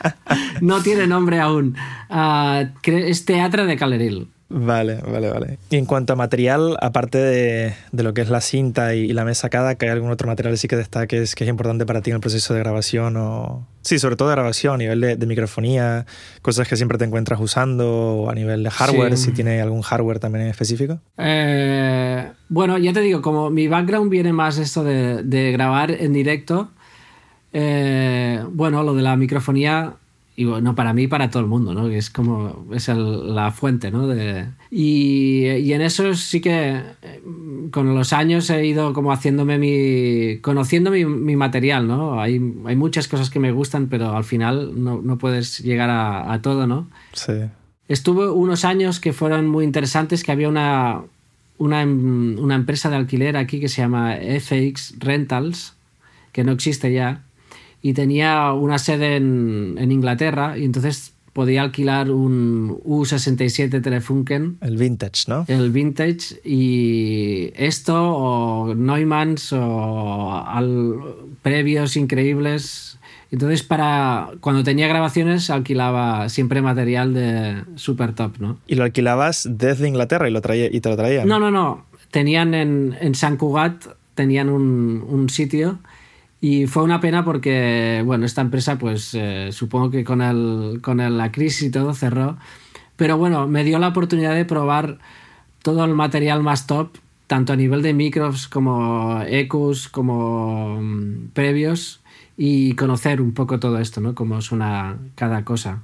no 0.62 0.82
tiene 0.82 1.08
nombre 1.08 1.39
aún. 1.39 1.75
Cre- 2.10 3.08
es 3.08 3.25
Teatro 3.25 3.65
de 3.65 3.75
Caleril. 3.75 4.27
Vale, 4.55 4.99
vale, 5.01 5.29
vale. 5.31 5.57
Y 5.71 5.77
en 5.77 5.85
cuanto 5.85 6.13
a 6.13 6.15
material, 6.15 6.77
aparte 6.79 7.17
de, 7.17 7.73
de 7.91 8.03
lo 8.03 8.13
que 8.13 8.21
es 8.21 8.29
la 8.29 8.39
cinta 8.39 8.93
y, 8.93 8.99
y 8.99 9.13
la 9.13 9.25
mesa 9.25 9.49
cada, 9.49 9.73
¿que 9.75 9.85
hay 9.87 9.91
algún 9.91 10.11
otro 10.11 10.27
material 10.27 10.55
sí 10.59 10.67
que 10.67 10.75
destaques 10.75 11.33
que 11.33 11.43
es 11.43 11.49
importante 11.49 11.87
para 11.87 12.01
ti 12.01 12.11
en 12.11 12.15
el 12.15 12.21
proceso 12.21 12.53
de 12.53 12.59
grabación? 12.59 13.17
O... 13.17 13.67
Sí, 13.81 13.97
sobre 13.97 14.15
todo 14.15 14.29
de 14.29 14.35
grabación, 14.35 14.75
a 14.75 14.77
nivel 14.77 15.01
de, 15.01 15.15
de 15.15 15.25
microfonía, 15.25 16.05
cosas 16.43 16.67
que 16.67 16.77
siempre 16.77 16.99
te 16.99 17.05
encuentras 17.05 17.39
usando, 17.41 17.89
o 18.17 18.29
a 18.29 18.35
nivel 18.35 18.61
de 18.61 18.69
hardware, 18.69 19.17
Sí. 19.17 19.25
si 19.25 19.31
tiene 19.31 19.59
algún 19.59 19.81
hardware 19.81 20.19
también 20.19 20.43
en 20.43 20.51
específico. 20.51 20.99
Eh, 21.17 22.31
bueno, 22.49 22.77
ya 22.77 22.93
te 22.93 23.01
digo, 23.01 23.23
como 23.23 23.49
mi 23.49 23.67
background 23.67 24.11
viene 24.11 24.33
más 24.33 24.59
esto 24.59 24.83
de, 24.83 25.23
de 25.23 25.51
grabar 25.51 25.89
en 25.89 26.13
directo, 26.13 26.69
eh, 27.53 28.43
bueno, 28.51 28.83
lo 28.83 28.93
de 28.93 29.01
la 29.01 29.15
microfonía, 29.15 29.93
y 30.35 30.45
bueno, 30.45 30.73
para 30.73 30.93
mí 30.93 31.03
y 31.03 31.07
para 31.07 31.29
todo 31.29 31.41
el 31.43 31.47
mundo, 31.49 31.73
¿no? 31.75 31.87
Es 31.89 32.09
como, 32.09 32.65
es 32.73 32.89
el- 32.89 33.35
la 33.35 33.51
fuente, 33.51 33.91
¿no? 33.91 34.07
De, 34.07 34.45
y, 34.71 35.45
y 35.47 35.73
en 35.73 35.81
eso 35.81 36.13
sí 36.15 36.41
que 36.41 36.81
eh, 37.03 37.21
con 37.71 37.93
los 37.93 38.13
años 38.13 38.49
he 38.49 38.65
ido 38.65 38.93
como 38.93 39.11
haciéndome 39.11 39.57
mi, 39.59 40.39
conociendo 40.41 40.89
mi, 40.91 41.05
mi 41.05 41.35
material, 41.35 41.87
¿no? 41.87 42.19
Hay, 42.19 42.41
hay 42.65 42.75
muchas 42.75 43.07
cosas 43.07 43.29
que 43.29 43.39
me 43.39 43.51
gustan, 43.51 43.87
pero 43.87 44.15
al 44.17 44.23
final 44.23 44.71
no, 44.83 45.01
no 45.03 45.17
puedes 45.19 45.59
llegar 45.59 45.89
a, 45.91 46.33
a 46.33 46.41
todo, 46.41 46.65
¿no? 46.67 46.89
Sí. 47.13 47.33
Estuve 47.87 48.29
unos 48.31 48.65
años 48.65 48.99
que 48.99 49.13
fueron 49.13 49.47
muy 49.47 49.65
interesantes, 49.65 50.23
que 50.23 50.31
había 50.31 50.49
una, 50.49 51.01
una, 51.59 51.81
em- 51.83 52.39
una 52.39 52.55
empresa 52.55 52.89
de 52.89 52.95
alquiler 52.95 53.37
aquí 53.37 53.59
que 53.59 53.69
se 53.69 53.81
llama 53.81 54.15
FX 54.15 54.95
Rentals, 54.99 55.75
que 56.31 56.43
no 56.43 56.53
existe 56.53 56.91
ya, 56.91 57.23
y 57.83 57.93
tenía 57.93 58.51
una 58.53 58.79
sede 58.79 59.17
en, 59.17 59.75
en 59.77 59.91
Inglaterra, 59.91 60.57
y 60.57 60.63
entonces 60.65 61.13
podía 61.33 61.63
alquilar 61.63 62.09
un 62.11 62.79
U67 62.85 63.81
Telefunken, 63.81 64.57
El 64.61 64.77
vintage, 64.77 65.23
¿no? 65.27 65.45
el 65.47 65.71
vintage, 65.71 66.39
y 66.45 67.51
esto, 67.55 67.95
o 68.15 68.73
Neumanns, 68.75 69.51
o 69.53 70.31
al- 70.45 70.95
previos 71.41 71.97
increíbles. 71.97 72.97
Entonces, 73.31 73.63
para 73.63 74.29
cuando 74.41 74.63
tenía 74.63 74.87
grabaciones, 74.87 75.49
alquilaba 75.49 76.29
siempre 76.29 76.61
material 76.61 77.13
de 77.15 77.63
super 77.75 78.13
top, 78.13 78.33
¿no? 78.39 78.59
Y 78.67 78.75
lo 78.75 78.83
alquilabas 78.83 79.49
desde 79.51 79.87
Inglaterra 79.87 80.29
y, 80.29 80.31
lo 80.31 80.39
traía, 80.41 80.67
y 80.71 80.79
te 80.81 80.89
lo 80.89 80.95
traían. 80.95 81.27
No, 81.27 81.39
no, 81.39 81.49
no. 81.49 81.83
Tenían 82.11 82.53
en, 82.53 82.95
en 83.01 83.15
San 83.15 83.37
Cugat, 83.37 83.85
tenían 84.13 84.49
un, 84.49 85.03
un 85.09 85.29
sitio 85.29 85.79
y 86.43 86.67
fue 86.67 86.84
una 86.84 86.99
pena 86.99 87.23
porque, 87.23 88.03
bueno, 88.06 88.25
esta 88.25 88.41
empresa, 88.41 88.77
pues 88.77 89.12
eh, 89.15 89.49
supongo 89.53 89.89
que 89.91 90.03
con, 90.03 90.21
el, 90.21 90.79
con 90.82 90.99
el- 90.99 91.17
la 91.17 91.32
crisis 91.32 91.63
y 91.69 91.71
todo 91.71 91.93
cerró. 91.93 92.38
Pero 92.97 93.17
bueno, 93.17 93.47
me 93.47 93.63
dio 93.63 93.79
la 93.79 93.89
oportunidad 93.89 94.36
de 94.36 94.45
probar 94.45 94.99
todo 95.63 95.86
el 95.86 95.93
material 95.95 96.43
más 96.43 96.67
top 96.67 96.97
tanto 97.27 97.53
a 97.53 97.56
nivel 97.56 97.82
de 97.82 97.93
micros 97.93 98.47
como 98.47 99.21
ecos, 99.27 99.89
como 99.89 100.79
mm, 100.82 101.29
previos, 101.34 102.01
y 102.38 102.75
conocer 102.75 103.21
un 103.21 103.34
poco 103.34 103.60
todo 103.60 103.79
esto, 103.79 104.01
¿no? 104.01 104.15
Cómo 104.15 104.41
suena 104.41 104.97
cada 105.15 105.45
cosa. 105.45 105.82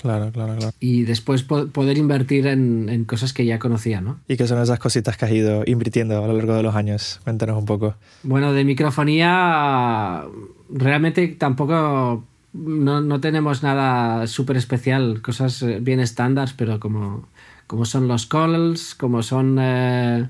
Claro, 0.00 0.30
claro, 0.32 0.56
claro. 0.56 0.72
Y 0.80 1.02
después 1.02 1.42
poder 1.42 1.98
invertir 1.98 2.46
en, 2.46 3.04
cosas 3.04 3.32
que 3.32 3.44
ya 3.44 3.58
conocía, 3.58 4.00
¿no? 4.00 4.20
¿Y 4.28 4.36
qué 4.36 4.46
son 4.46 4.60
esas 4.62 4.78
cositas 4.78 5.16
que 5.16 5.24
has 5.24 5.32
ido 5.32 5.64
invirtiendo 5.66 6.22
a 6.22 6.26
lo 6.26 6.34
largo 6.34 6.54
de 6.54 6.62
los 6.62 6.74
años? 6.74 7.20
Cuéntanos 7.24 7.58
un 7.58 7.66
poco. 7.66 7.94
Bueno, 8.22 8.52
de 8.52 8.64
microfonía 8.64 10.24
realmente 10.70 11.26
tampoco 11.28 12.24
no, 12.52 13.20
tenemos 13.20 13.62
nada 13.62 14.26
súper 14.26 14.56
especial, 14.56 15.20
cosas 15.20 15.64
bien 15.80 16.00
estándar, 16.00 16.50
pero 16.56 16.78
como, 16.78 17.28
como 17.66 17.84
son 17.84 18.08
los 18.08 18.26
calls, 18.26 18.94
como 18.94 19.22
son... 19.22 19.58
Eh, 19.60 20.28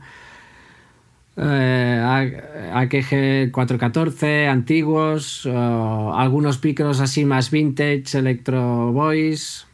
eh, 1.38 2.70
AKG 2.72 3.52
414 3.52 4.48
antiguos, 4.48 5.46
algunos 5.46 6.62
micros 6.62 7.00
así 7.00 7.24
más 7.24 7.50
vintage, 7.50 8.18
Electro 8.18 8.92
Voice, 8.92 9.64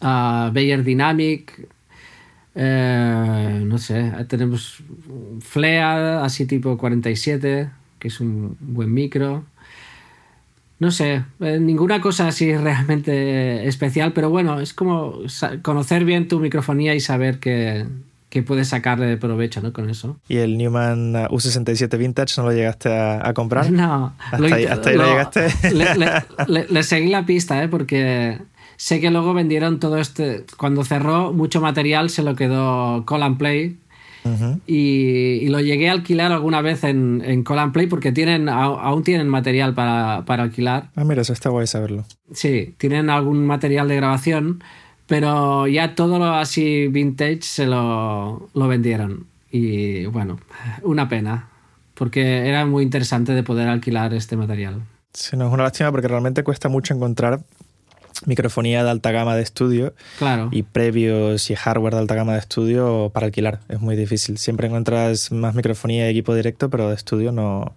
uh, 0.00 0.50
Bayer 0.52 0.82
Dynamic, 0.82 1.68
eh, 2.58 3.62
no 3.66 3.76
sé, 3.76 4.12
tenemos 4.28 4.82
Flea 5.40 6.24
así 6.24 6.46
tipo 6.46 6.78
47, 6.78 7.70
que 7.98 8.08
es 8.08 8.20
un 8.20 8.56
buen 8.60 8.92
micro. 8.92 9.44
No 10.78 10.90
sé, 10.90 11.24
eh, 11.40 11.58
ninguna 11.60 12.00
cosa 12.00 12.28
así 12.28 12.54
realmente 12.56 13.66
especial, 13.66 14.12
pero 14.12 14.30
bueno, 14.30 14.60
es 14.60 14.72
como 14.72 15.20
conocer 15.62 16.04
bien 16.04 16.28
tu 16.28 16.40
microfonía 16.40 16.94
y 16.94 17.00
saber 17.00 17.38
que, 17.40 17.86
que 18.36 18.42
puedes 18.42 18.68
sacarle 18.68 19.16
provecho 19.16 19.62
¿no? 19.62 19.72
con 19.72 19.88
eso. 19.88 20.18
¿Y 20.28 20.36
el 20.36 20.58
Newman 20.58 21.14
U67 21.14 21.96
Vintage 21.96 22.34
no 22.36 22.48
lo 22.48 22.52
llegaste 22.52 22.94
a, 22.94 23.32
comprar? 23.32 23.72
No. 23.72 24.12
Hasta, 24.30 24.54
ahí, 24.54 24.66
hasta 24.66 24.90
ahí 24.90 24.96
lo, 24.98 25.06
llegaste. 25.06 25.46
Le, 26.68 26.82
seguí 26.82 27.08
la 27.08 27.24
pista, 27.24 27.62
¿eh? 27.62 27.68
porque 27.68 28.38
sé 28.76 29.00
que 29.00 29.10
luego 29.10 29.32
vendieron 29.32 29.80
todo 29.80 29.96
este... 29.96 30.44
Cuando 30.58 30.84
cerró, 30.84 31.32
mucho 31.32 31.62
material 31.62 32.10
se 32.10 32.22
lo 32.22 32.36
quedó 32.36 33.06
Call 33.06 33.22
and 33.22 33.38
Play. 33.38 33.78
y, 34.66 35.48
lo 35.48 35.60
llegué 35.60 35.88
a 35.88 35.92
alquilar 35.92 36.30
alguna 36.30 36.60
vez 36.60 36.84
en, 36.84 37.22
en 37.24 37.42
Call 37.42 37.60
and 37.60 37.72
Play 37.72 37.86
porque 37.86 38.12
tienen, 38.12 38.50
aún 38.50 39.02
tienen 39.02 39.28
material 39.28 39.72
para, 39.72 40.26
para 40.26 40.42
alquilar. 40.42 40.90
Ah, 40.94 41.04
mira, 41.04 41.22
eso 41.22 41.32
está 41.32 41.48
guay 41.48 41.66
saberlo. 41.66 42.04
Sí, 42.34 42.74
tienen 42.76 43.08
algún 43.08 43.46
material 43.46 43.88
de 43.88 43.96
grabación 43.96 44.62
pero 45.06 45.66
ya 45.66 45.94
todo 45.94 46.18
lo 46.18 46.26
así 46.34 46.88
vintage 46.88 47.42
se 47.42 47.66
lo, 47.66 48.48
lo 48.54 48.68
vendieron. 48.68 49.26
Y 49.50 50.06
bueno, 50.06 50.38
una 50.82 51.08
pena, 51.08 51.48
porque 51.94 52.48
era 52.48 52.66
muy 52.66 52.82
interesante 52.82 53.32
de 53.32 53.42
poder 53.42 53.68
alquilar 53.68 54.12
este 54.14 54.36
material. 54.36 54.82
Sí, 55.12 55.36
no, 55.36 55.46
es 55.46 55.52
una 55.52 55.62
lástima 55.62 55.90
porque 55.90 56.08
realmente 56.08 56.42
cuesta 56.44 56.68
mucho 56.68 56.92
encontrar 56.92 57.40
microfonía 58.24 58.82
de 58.82 58.90
alta 58.90 59.10
gama 59.12 59.36
de 59.36 59.42
estudio 59.42 59.94
claro. 60.18 60.48
y 60.50 60.62
previos 60.62 61.50
y 61.50 61.54
hardware 61.54 61.94
de 61.94 62.00
alta 62.00 62.14
gama 62.14 62.32
de 62.32 62.38
estudio 62.38 63.10
para 63.12 63.26
alquilar. 63.26 63.60
Es 63.68 63.80
muy 63.80 63.96
difícil. 63.96 64.38
Siempre 64.38 64.66
encuentras 64.66 65.32
más 65.32 65.54
microfonía 65.54 66.06
y 66.06 66.10
equipo 66.10 66.34
directo, 66.34 66.70
pero 66.70 66.88
de 66.88 66.94
estudio 66.94 67.32
no, 67.32 67.74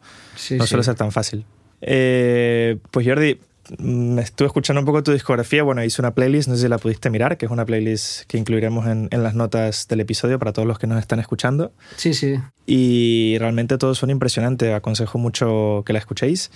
no 0.51 0.67
suele 0.67 0.83
ser 0.83 0.95
tan 0.95 1.11
fácil. 1.11 1.45
Eh, 1.81 2.77
pues 2.91 3.07
Jordi, 3.07 3.39
Mm, 3.77 4.19
estuve 4.19 4.47
escuchando 4.47 4.79
un 4.79 4.85
poco 4.85 5.03
tu 5.03 5.11
discografía. 5.11 5.63
Bueno, 5.63 5.83
hice 5.83 6.01
una 6.01 6.13
playlist, 6.13 6.47
no 6.47 6.55
sé 6.55 6.63
si 6.63 6.67
la 6.67 6.77
pudiste 6.77 7.09
mirar, 7.09 7.37
que 7.37 7.45
es 7.45 7.51
una 7.51 7.65
playlist 7.65 8.23
que 8.23 8.37
incluiremos 8.37 8.87
en, 8.87 9.09
las 9.11 9.35
notas 9.35 9.87
del 9.87 9.99
episodio 9.99 10.39
para 10.39 10.53
todos 10.53 10.67
los 10.67 10.79
que 10.79 10.87
nos 10.87 10.99
están 10.99 11.19
escuchando. 11.19 11.71
Sí, 11.97 12.13
sí. 12.13 12.39
Y 12.65 13.37
realmente 13.39 13.77
todo 13.77 13.93
suena 13.95 14.13
impresionante. 14.13 14.73
Aconsejo 14.73 15.17
mucho 15.17 15.83
que 15.85 15.93
la 15.93 15.99
escuchéis. 15.99 16.51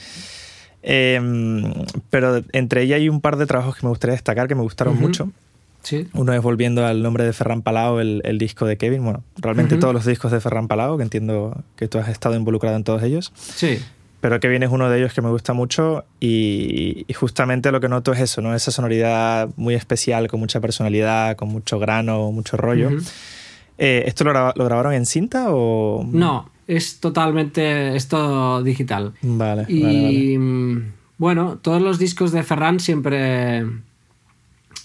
Em, 0.82 1.72
pero 2.10 2.44
entre 2.52 2.84
ella 2.84 2.98
hay 2.98 3.08
un 3.08 3.22
par 3.22 3.38
de 3.38 3.46
trabajos 3.46 3.78
que 3.78 3.86
me 3.86 3.90
gustaría 3.90 4.14
destacar 4.14 4.48
que 4.48 4.56
me 4.56 4.64
gustaron 4.64 5.00
mucho. 5.00 5.32
Sí. 5.82 6.08
Uno 6.14 6.34
es 6.34 6.42
volviendo 6.42 6.86
al 6.86 7.04
nombre 7.04 7.26
de 7.26 7.34
Ferran 7.34 7.62
Palau, 7.62 8.00
el, 8.00 8.38
disco 8.38 8.66
de 8.66 8.78
Kevin. 8.78 9.04
Bueno, 9.04 9.24
realmente 9.38 9.78
todos 9.78 9.94
los 9.94 10.06
discos 10.06 10.32
de 10.32 10.40
Ferran 10.40 10.68
Palau, 10.68 10.98
que 10.98 11.04
entiendo 11.04 11.62
que 11.76 11.88
tú 11.88 12.00
has 12.00 12.08
estado 12.08 12.36
involucrado 12.36 12.78
en 12.78 12.84
todos 12.84 13.04
ellos. 13.04 13.34
Sí 13.36 13.80
pero 14.24 14.40
que 14.40 14.48
viene 14.48 14.68
es 14.68 14.72
uno 14.72 14.90
de 14.90 15.00
ellos 15.00 15.14
que 15.14 15.22
me 15.22 15.28
gusta 15.28 15.52
mucho 15.52 16.06
y, 16.22 17.06
justamente 17.14 17.74
lo 17.74 17.82
que 17.82 17.90
noto 17.90 18.14
es 18.14 18.22
eso, 18.22 18.42
¿no? 18.42 18.56
Esa 18.56 18.72
sonoridad 18.72 19.50
muy 19.58 19.76
especial, 19.76 20.30
con 20.30 20.40
mucha 20.40 20.62
personalidad, 20.62 21.36
con 21.36 21.50
mucho 21.50 21.78
grano, 21.78 22.32
mucho 22.32 22.56
rollo. 22.56 22.90
Eh, 23.78 24.06
¿Esto 24.08 24.24
lo, 24.24 24.32
grabaron 24.32 24.94
en 24.94 25.06
cinta 25.06 25.48
o...? 25.50 26.08
No, 26.10 26.50
es 26.68 27.02
totalmente, 27.02 27.98
esto 27.98 28.64
digital. 28.64 29.12
Vale. 29.22 29.66
Y 29.68 30.38
bueno, 31.18 31.58
todos 31.62 31.82
los 31.82 32.00
discos 32.00 32.32
de 32.32 32.44
Ferran 32.44 32.80
siempre 32.80 33.66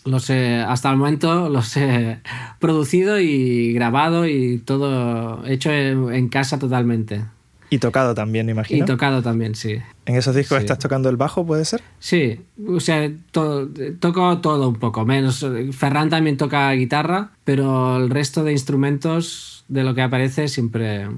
los 0.05 0.31
he, 0.31 0.57
hasta 0.57 0.91
el 0.91 0.97
momento 0.97 1.49
los 1.49 1.77
he 1.77 2.19
producido 2.59 3.21
y 3.21 3.73
grabado 3.73 4.27
y 4.27 4.59
todo 4.59 5.47
hecho 5.47 5.71
en 5.71 6.29
casa 6.29 6.59
totalmente. 6.59 7.23
Y 7.71 7.79
tocado 7.79 8.15
también, 8.15 8.47
me 8.47 8.53
imagino. 8.53 8.85
Y 8.85 8.87
tocado 8.87 9.23
también, 9.23 9.55
sí. 9.55 9.79
¿En 10.07 10.17
esos 10.17 10.35
discos 10.35 10.59
estás 10.59 10.79
tocando 10.79 11.09
el 11.11 11.17
bajo, 11.17 11.47
puede 11.47 11.65
ser? 11.65 11.83
Sí, 11.99 12.41
o 12.67 12.81
sea, 12.81 13.11
toco 13.31 14.39
todo 14.39 14.69
un 14.69 14.77
poco, 14.77 15.05
menos. 15.05 15.45
Ferran 15.73 16.09
también 16.09 16.37
toca 16.37 16.71
guitarra, 16.73 17.31
pero 17.45 17.97
el 17.99 18.09
resto 18.09 18.43
de 18.43 18.53
instrumentos 18.53 19.65
de 19.69 19.85
lo 19.85 19.95
que 19.95 20.03
aparece 20.03 20.49
siempre, 20.49 21.09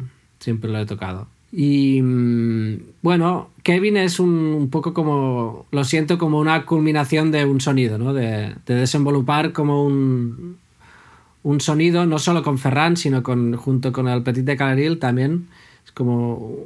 siempre 0.40 0.70
lo 0.70 0.78
he 0.80 0.86
tocado. 0.86 1.28
Y 1.52 2.00
mm, 2.02 2.78
bueno, 3.02 3.50
Kevin 3.62 3.96
es 3.96 4.18
un, 4.18 4.68
poco 4.70 4.92
como, 4.92 5.66
lo 5.70 5.84
siento 5.84 6.18
como 6.18 6.40
una 6.40 6.64
culminación 6.64 7.30
de 7.30 7.44
un 7.44 7.60
sonido, 7.60 7.98
¿no? 7.98 8.12
De, 8.12 8.54
de 8.66 8.74
desenvolupar 8.74 9.52
como 9.52 9.84
un, 9.84 10.58
un 11.44 11.60
sonido, 11.60 12.06
no 12.06 12.18
solo 12.18 12.42
con 12.42 12.58
Ferran, 12.58 12.96
sino 12.96 13.22
con, 13.22 13.56
junto 13.56 13.92
con 13.92 14.08
el 14.08 14.22
Petit 14.22 14.44
de 14.44 14.56
Caleril 14.56 14.98
también 14.98 15.46
como 15.90 16.56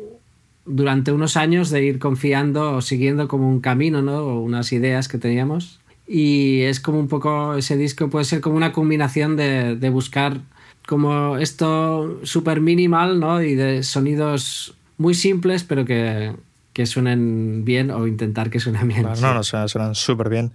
durante 0.66 1.12
unos 1.12 1.36
años 1.36 1.70
de 1.70 1.84
ir 1.84 1.98
confiando 1.98 2.76
o 2.76 2.80
siguiendo 2.80 3.28
como 3.28 3.48
un 3.48 3.60
camino, 3.60 4.02
¿no? 4.02 4.18
O 4.18 4.40
unas 4.40 4.72
ideas 4.72 5.08
que 5.08 5.18
teníamos. 5.18 5.80
Y 6.06 6.62
es 6.62 6.80
como 6.80 6.98
un 6.98 7.08
poco, 7.08 7.54
ese 7.54 7.76
disco 7.76 8.10
puede 8.10 8.24
ser 8.24 8.40
como 8.40 8.56
una 8.56 8.72
combinación 8.72 9.36
de, 9.36 9.76
de 9.76 9.90
buscar 9.90 10.40
como 10.86 11.38
esto 11.38 12.20
súper 12.24 12.60
minimal, 12.60 13.18
¿no? 13.20 13.42
Y 13.42 13.54
de 13.54 13.82
sonidos 13.82 14.74
muy 14.98 15.14
simples, 15.14 15.64
pero 15.64 15.84
que, 15.84 16.32
que 16.72 16.86
suenen 16.86 17.64
bien 17.64 17.90
o 17.90 18.06
intentar 18.06 18.50
que 18.50 18.60
suenen 18.60 18.88
bien. 18.88 19.02
No, 19.02 19.34
no, 19.34 19.42
suenan 19.42 19.94
súper 19.94 20.28
bien. 20.28 20.52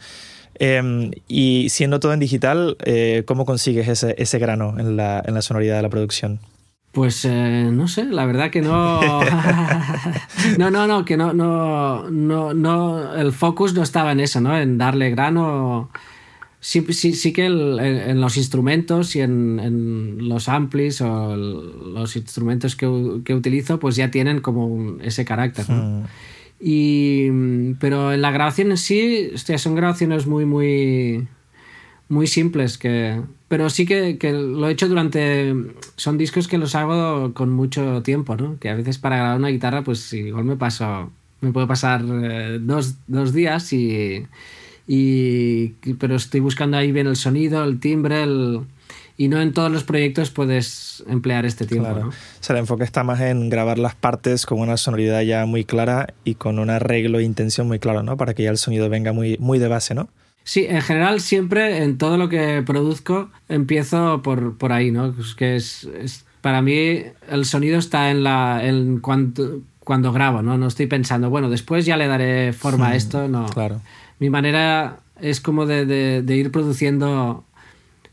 Em, 0.55 1.12
y 1.27 1.67
siendo 1.69 1.99
todo 1.99 2.13
en 2.13 2.19
digital, 2.19 2.77
eh, 2.84 3.23
¿cómo 3.25 3.45
consigues 3.45 3.88
ese, 3.88 4.15
ese 4.17 4.39
grano 4.39 4.75
en 4.77 4.97
la, 4.97 5.23
en 5.25 5.34
la 5.34 5.41
sonoridad 5.41 5.77
de 5.77 5.82
la 5.82 5.89
producción? 5.89 6.39
Pues 6.91 7.23
eh, 7.23 7.69
no 7.71 7.88
sé, 7.88 8.06
la 8.06 8.25
verdad 8.25 8.49
que 8.49 8.62
no. 8.62 8.99
no, 10.58 10.71
no, 10.71 10.88
no, 10.88 11.06
que 11.06 11.17
no, 11.17 11.34
no, 11.34 12.10
no, 12.10 12.54
no. 12.54 13.15
El 13.15 13.32
focus 13.32 13.73
no 13.73 13.84
estaba 13.84 14.12
en 14.12 14.19
eso, 14.19 14.41
¿no? 14.41 14.58
En 14.58 14.78
darle 14.78 15.12
grano. 15.12 15.89
Sí, 16.60 16.86
sí, 16.89 17.13
sí 17.13 17.32
que 17.32 17.45
en, 17.45 18.19
los 18.19 18.36
instrumentos 18.36 19.15
y 19.15 19.21
en, 19.21 20.17
los 20.28 20.49
amplis 20.49 20.99
o 21.02 21.36
los 21.38 22.15
instrumentos 22.15 22.75
que, 22.75 22.88
utilizo, 22.88 23.80
pues 23.80 23.95
ya 23.95 24.12
tienen 24.12 24.41
como 24.41 24.97
ese 24.99 25.23
carácter, 25.23 25.69
¿no? 25.69 26.06
Y, 26.60 27.30
pero 27.80 28.12
en 28.12 28.21
la 28.21 28.32
grabación 28.32 28.71
en 28.71 28.78
sí, 28.78 29.30
hostia, 29.34 29.58
son 29.58 29.75
grabaciones 29.75 30.28
muy, 30.28 30.45
muy 30.45 31.28
muy 32.10 32.25
simples 32.28 32.78
que 32.78 33.21
pero 33.49 33.69
sí 33.69 33.85
que, 33.85 34.17
lo 34.31 34.69
he 34.69 34.71
hecho 34.71 34.88
durante 34.88 35.53
son 35.97 36.17
discos 36.17 36.47
que 36.47 36.57
los 36.57 36.75
hago 36.75 37.33
con 37.33 37.49
mucho 37.49 38.01
tiempo 38.03 38.38
no 38.38 38.57
que 38.59 38.69
a 38.69 38.75
veces 38.75 38.97
para 38.97 39.17
grabar 39.17 39.38
una 39.38 39.49
guitarra 39.49 39.83
pues 39.83 40.13
igual 40.13 40.45
me 40.45 40.55
paso 40.55 41.12
me 41.41 41.51
puedo 41.51 41.67
pasar 41.67 42.05
eh, 42.07 42.59
dos, 42.62 43.33
días 43.33 43.73
y, 43.73 44.25
y 44.88 45.67
pero 45.99 46.15
estoy 46.15 46.39
buscando 46.39 46.77
ahí 46.77 46.91
bien 46.93 47.07
el 47.07 47.17
sonido 47.17 47.65
el 47.65 47.79
timbre 47.79 48.25
y 49.19 49.27
no 49.27 49.41
en 49.41 49.51
todos 49.51 49.69
los 49.69 49.83
proyectos 49.83 50.31
puedes 50.31 51.03
emplear 51.05 51.45
este 51.45 51.65
tiempo. 51.65 51.89
¿no? 51.89 52.07
O 52.07 52.13
sea, 52.39 52.53
el 52.55 52.62
enfoque 52.62 52.85
está 52.85 53.03
más 53.03 53.19
en 53.19 53.49
grabar 53.49 53.77
las 53.77 53.93
partes 53.93 54.45
con 54.45 54.62
una 54.62 54.77
sonoridad 54.77 55.21
ya 55.23 55.45
muy 55.45 55.65
clara 55.65 56.13
y 56.23 56.35
con 56.35 56.57
un 56.57 56.69
arreglo 56.69 57.19
e 57.19 57.23
intención 57.23 57.67
muy 57.67 57.79
claro, 57.79 58.01
¿no? 58.01 58.15
Para 58.15 58.33
que 58.33 58.43
ya 58.43 58.49
el 58.49 58.57
sonido 58.57 58.88
venga 58.88 59.12
muy, 59.12 59.35
muy 59.38 59.59
de 59.59 59.67
base, 59.67 59.93
¿no? 59.93 60.07
Sí, 60.43 60.65
en 60.67 60.82
general 60.82 61.21
siempre 61.21 61.84
en 61.84 61.97
todo 61.97 62.17
lo 62.17 62.30
que 62.30 62.63
produzco 62.65 63.30
empiezo 63.49 64.21
por, 64.23 64.58
por 64.58 64.71
ahí, 64.71 64.91
¿no? 64.91 65.13
Que 65.38 65.56
es, 65.56 65.88
para 66.41 66.62
mí 66.62 67.04
el 67.30 67.45
sonido 67.45 67.78
está 67.78 68.10
en 68.10 68.23
la 68.23 68.65
en 68.65 68.99
cuando, 68.99 69.62
cuando 69.80 70.12
grabo, 70.12 70.41
¿no? 70.41 70.58
No 70.58 70.67
estoy 70.67 70.88
pensando, 70.88 71.30
bueno, 71.30 71.49
después 71.49 71.86
ya 71.86 71.97
le 71.97 72.08
daré 72.08 72.54
forma 72.54 72.88
a 72.88 72.91
hmm, 72.91 72.95
esto, 72.95 73.28
no. 73.28 73.45
Claro. 73.47 73.82
Mi 74.19 74.30
manera 74.30 74.99
es 75.21 75.41
como 75.41 75.65
de, 75.65 75.86
de, 75.86 76.36
ir 76.36 76.52
produciendo 76.52 77.43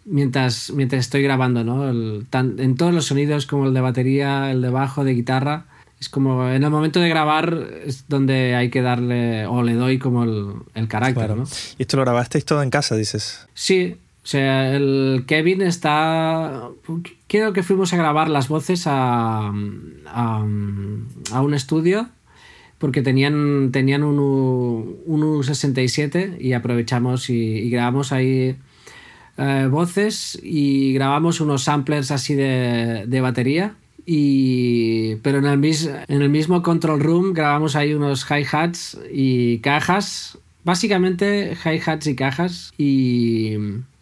mientras, 0.04 0.70
mientras 0.72 1.00
estoy 1.00 1.22
grabando, 1.22 1.64
¿no? 1.64 1.88
en 1.88 2.76
todos 2.76 2.92
los 2.92 3.06
sonidos, 3.06 3.46
como 3.46 3.66
el 3.66 3.74
de 3.74 3.80
batería, 3.80 4.50
el 4.50 4.62
de 4.62 4.70
bajo, 4.70 5.04
de 5.04 5.14
guitarra. 5.14 5.66
Es 5.98 6.08
como 6.08 6.48
en 6.48 6.62
el 6.62 6.70
momento 6.70 7.00
de 7.00 7.08
grabar 7.08 7.68
es 7.84 8.06
donde 8.08 8.54
hay 8.54 8.68
que 8.68 8.82
darle, 8.82 9.46
o 9.46 9.62
le 9.62 9.74
doy 9.74 9.98
como 9.98 10.24
el, 10.24 10.52
el 10.74 10.88
carácter, 10.88 11.34
¿no? 11.34 11.44
¿Y 11.78 11.82
esto 11.82 11.96
lo 11.96 12.02
grabasteis 12.02 12.44
todo 12.44 12.62
en 12.62 12.68
casa, 12.68 12.96
dices? 12.96 13.48
Sí, 13.54 13.96
o 14.26 14.28
sea, 14.28 14.74
el 14.74 15.22
Kevin 15.28 15.62
está. 15.62 16.68
Creo 17.28 17.52
que 17.52 17.62
fuimos 17.62 17.92
a 17.92 17.96
grabar 17.96 18.28
las 18.28 18.48
voces 18.48 18.82
a, 18.86 19.52
a, 20.06 20.42
un 20.42 21.54
estudio 21.54 22.08
porque 22.78 23.02
tenían, 23.02 23.70
tenían 23.70 24.02
un, 24.02 24.18
un 24.18 25.22
U67 25.22 26.40
y 26.40 26.54
aprovechamos 26.54 27.30
y, 27.30 27.70
grabamos 27.70 28.10
ahí 28.10 28.56
eh, 29.38 29.68
voces 29.70 30.36
y 30.42 30.92
grabamos 30.92 31.40
unos 31.40 31.62
samplers 31.62 32.10
así 32.10 32.34
de, 32.34 33.04
de 33.06 33.20
batería. 33.20 33.76
Y, 34.06 35.16
pero 35.16 35.38
en 35.38 35.46
el, 35.46 35.58
mis, 35.58 35.86
en 35.86 36.22
el 36.22 36.30
mismo 36.30 36.62
control 36.62 37.00
room 37.00 37.34
grabamos 37.34 37.74
ahí 37.74 37.92
unos 37.92 38.24
hi-hats 38.24 38.98
y 39.12 39.58
cajas. 39.58 40.38
Básicamente 40.64 41.56
hi-hats 41.64 42.06
y 42.06 42.14
cajas. 42.14 42.72
Y, 42.78 43.56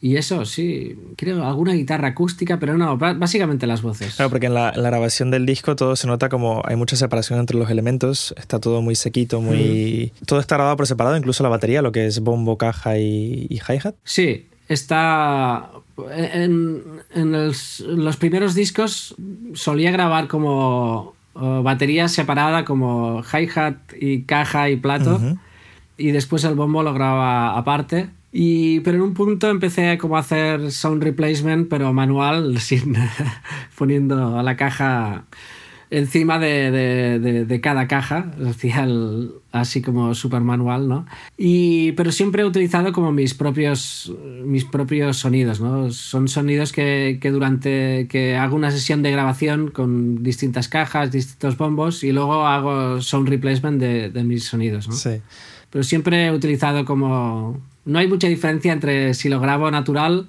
y 0.05 0.19
eso, 0.19 0.45
sí, 0.45 0.99
creo 1.17 1.43
alguna 1.47 1.73
guitarra 1.73 2.09
acústica, 2.09 2.59
pero 2.59 2.77
no, 2.77 2.99
básicamente 2.99 3.67
las 3.67 3.81
voces. 3.81 4.17
Claro, 4.17 4.29
porque 4.29 4.49
en 4.49 4.53
la, 4.53 4.71
grabación 4.71 5.31
del 5.31 5.47
disco 5.47 5.77
todo 5.77 5.97
se 5.97 6.07
nota 6.07 6.29
como 6.29 6.61
hay 6.67 6.77
mucha 6.77 6.95
separación 6.95 7.38
entre 7.38 7.57
los 7.57 7.71
elementos, 7.71 8.35
está 8.37 8.61
todo 8.61 8.83
muy 8.83 8.97
sequito, 8.97 9.40
muy... 9.40 10.12
Todo 10.27 10.40
está 10.40 10.57
grabado 10.57 10.77
por 10.77 10.87
separado, 10.87 11.17
incluso 11.17 11.43
la 11.43 11.49
batería, 11.49 11.81
lo 11.81 11.90
que 11.90 12.05
es 12.05 12.21
bombo, 12.21 12.59
caja 12.59 12.99
y, 12.99 13.49
hi-hat. 13.67 13.95
Sí, 14.05 14.49
está... 14.68 15.70
En, 16.11 17.03
los 17.14 18.16
primeros 18.18 18.55
discos 18.55 19.14
solía 19.55 19.90
grabar 19.90 20.27
como 20.27 21.14
batería 21.35 22.09
separada, 22.09 22.64
como 22.64 23.22
hi-hat 23.22 23.77
y 24.00 24.22
caja 24.22 24.70
y 24.70 24.77
plato, 24.77 25.20
y 25.96 26.11
después 26.11 26.44
el 26.44 26.55
bombo 26.55 26.83
lo 26.83 26.94
grababa 26.94 27.57
aparte. 27.57 28.09
Y, 28.37 28.81
pero 28.81 28.96
en 28.96 29.03
un 29.03 29.14
punto 29.14 29.48
empecé 29.48 29.96
como 29.96 30.16
a 30.16 30.20
hacer 30.20 30.72
sound 30.72 31.05
replacement, 31.05 31.68
pero 31.68 31.92
manual, 31.92 32.59
sin 32.61 32.96
poniendo 33.79 34.42
la 34.42 34.57
caja 34.57 35.24
encima 35.90 36.38
de, 36.38 36.70
de, 36.70 37.44
de, 37.44 37.61
cada 37.61 37.87
caja, 37.87 38.33
así 39.53 39.83
como 39.83 40.14
super 40.14 40.40
manual, 40.40 40.88
¿no? 40.88 41.07
Y, 41.37 41.92
pero 41.92 42.12
siempre 42.12 42.42
he 42.42 42.44
utilizado 42.44 42.92
como 42.92 43.12
mis 43.12 43.35
propios, 43.35 44.12
mis 44.44 44.64
propios 44.64 45.18
sonidos, 45.18 45.61
¿no? 45.61 45.90
Son 45.90 46.29
sonidos 46.29 46.73
que, 46.73 47.18
que 47.20 47.31
durante 47.31 48.07
que 48.09 48.37
hago 48.37 48.57
una 48.57 48.70
sesión 48.70 49.03
de 49.03 49.11
grabación 49.11 49.70
con 49.70 50.23
distintas 50.23 50.68
cajas, 50.68 51.12
distintos 51.12 51.57
bombos 51.57 52.03
y 52.03 52.12
luego 52.12 52.47
hago 52.47 53.01
sound 53.01 53.29
replacement 53.29 53.81
de, 53.81 54.11
de 54.11 54.25
mis 54.25 54.44
sonidos, 54.44 54.88
¿no? 54.88 54.94
Sí. 54.94 55.20
Pero 55.70 55.83
siempre 55.83 56.27
he 56.27 56.33
utilizado 56.33 56.85
como 56.85 57.61
no 57.85 57.99
hay 57.99 58.09
mucha 58.09 58.29
diferencia 58.29 58.73
entre 58.73 59.14
si 59.14 59.29
lo 59.29 59.40
grabo 59.40 59.70
natural 59.70 60.27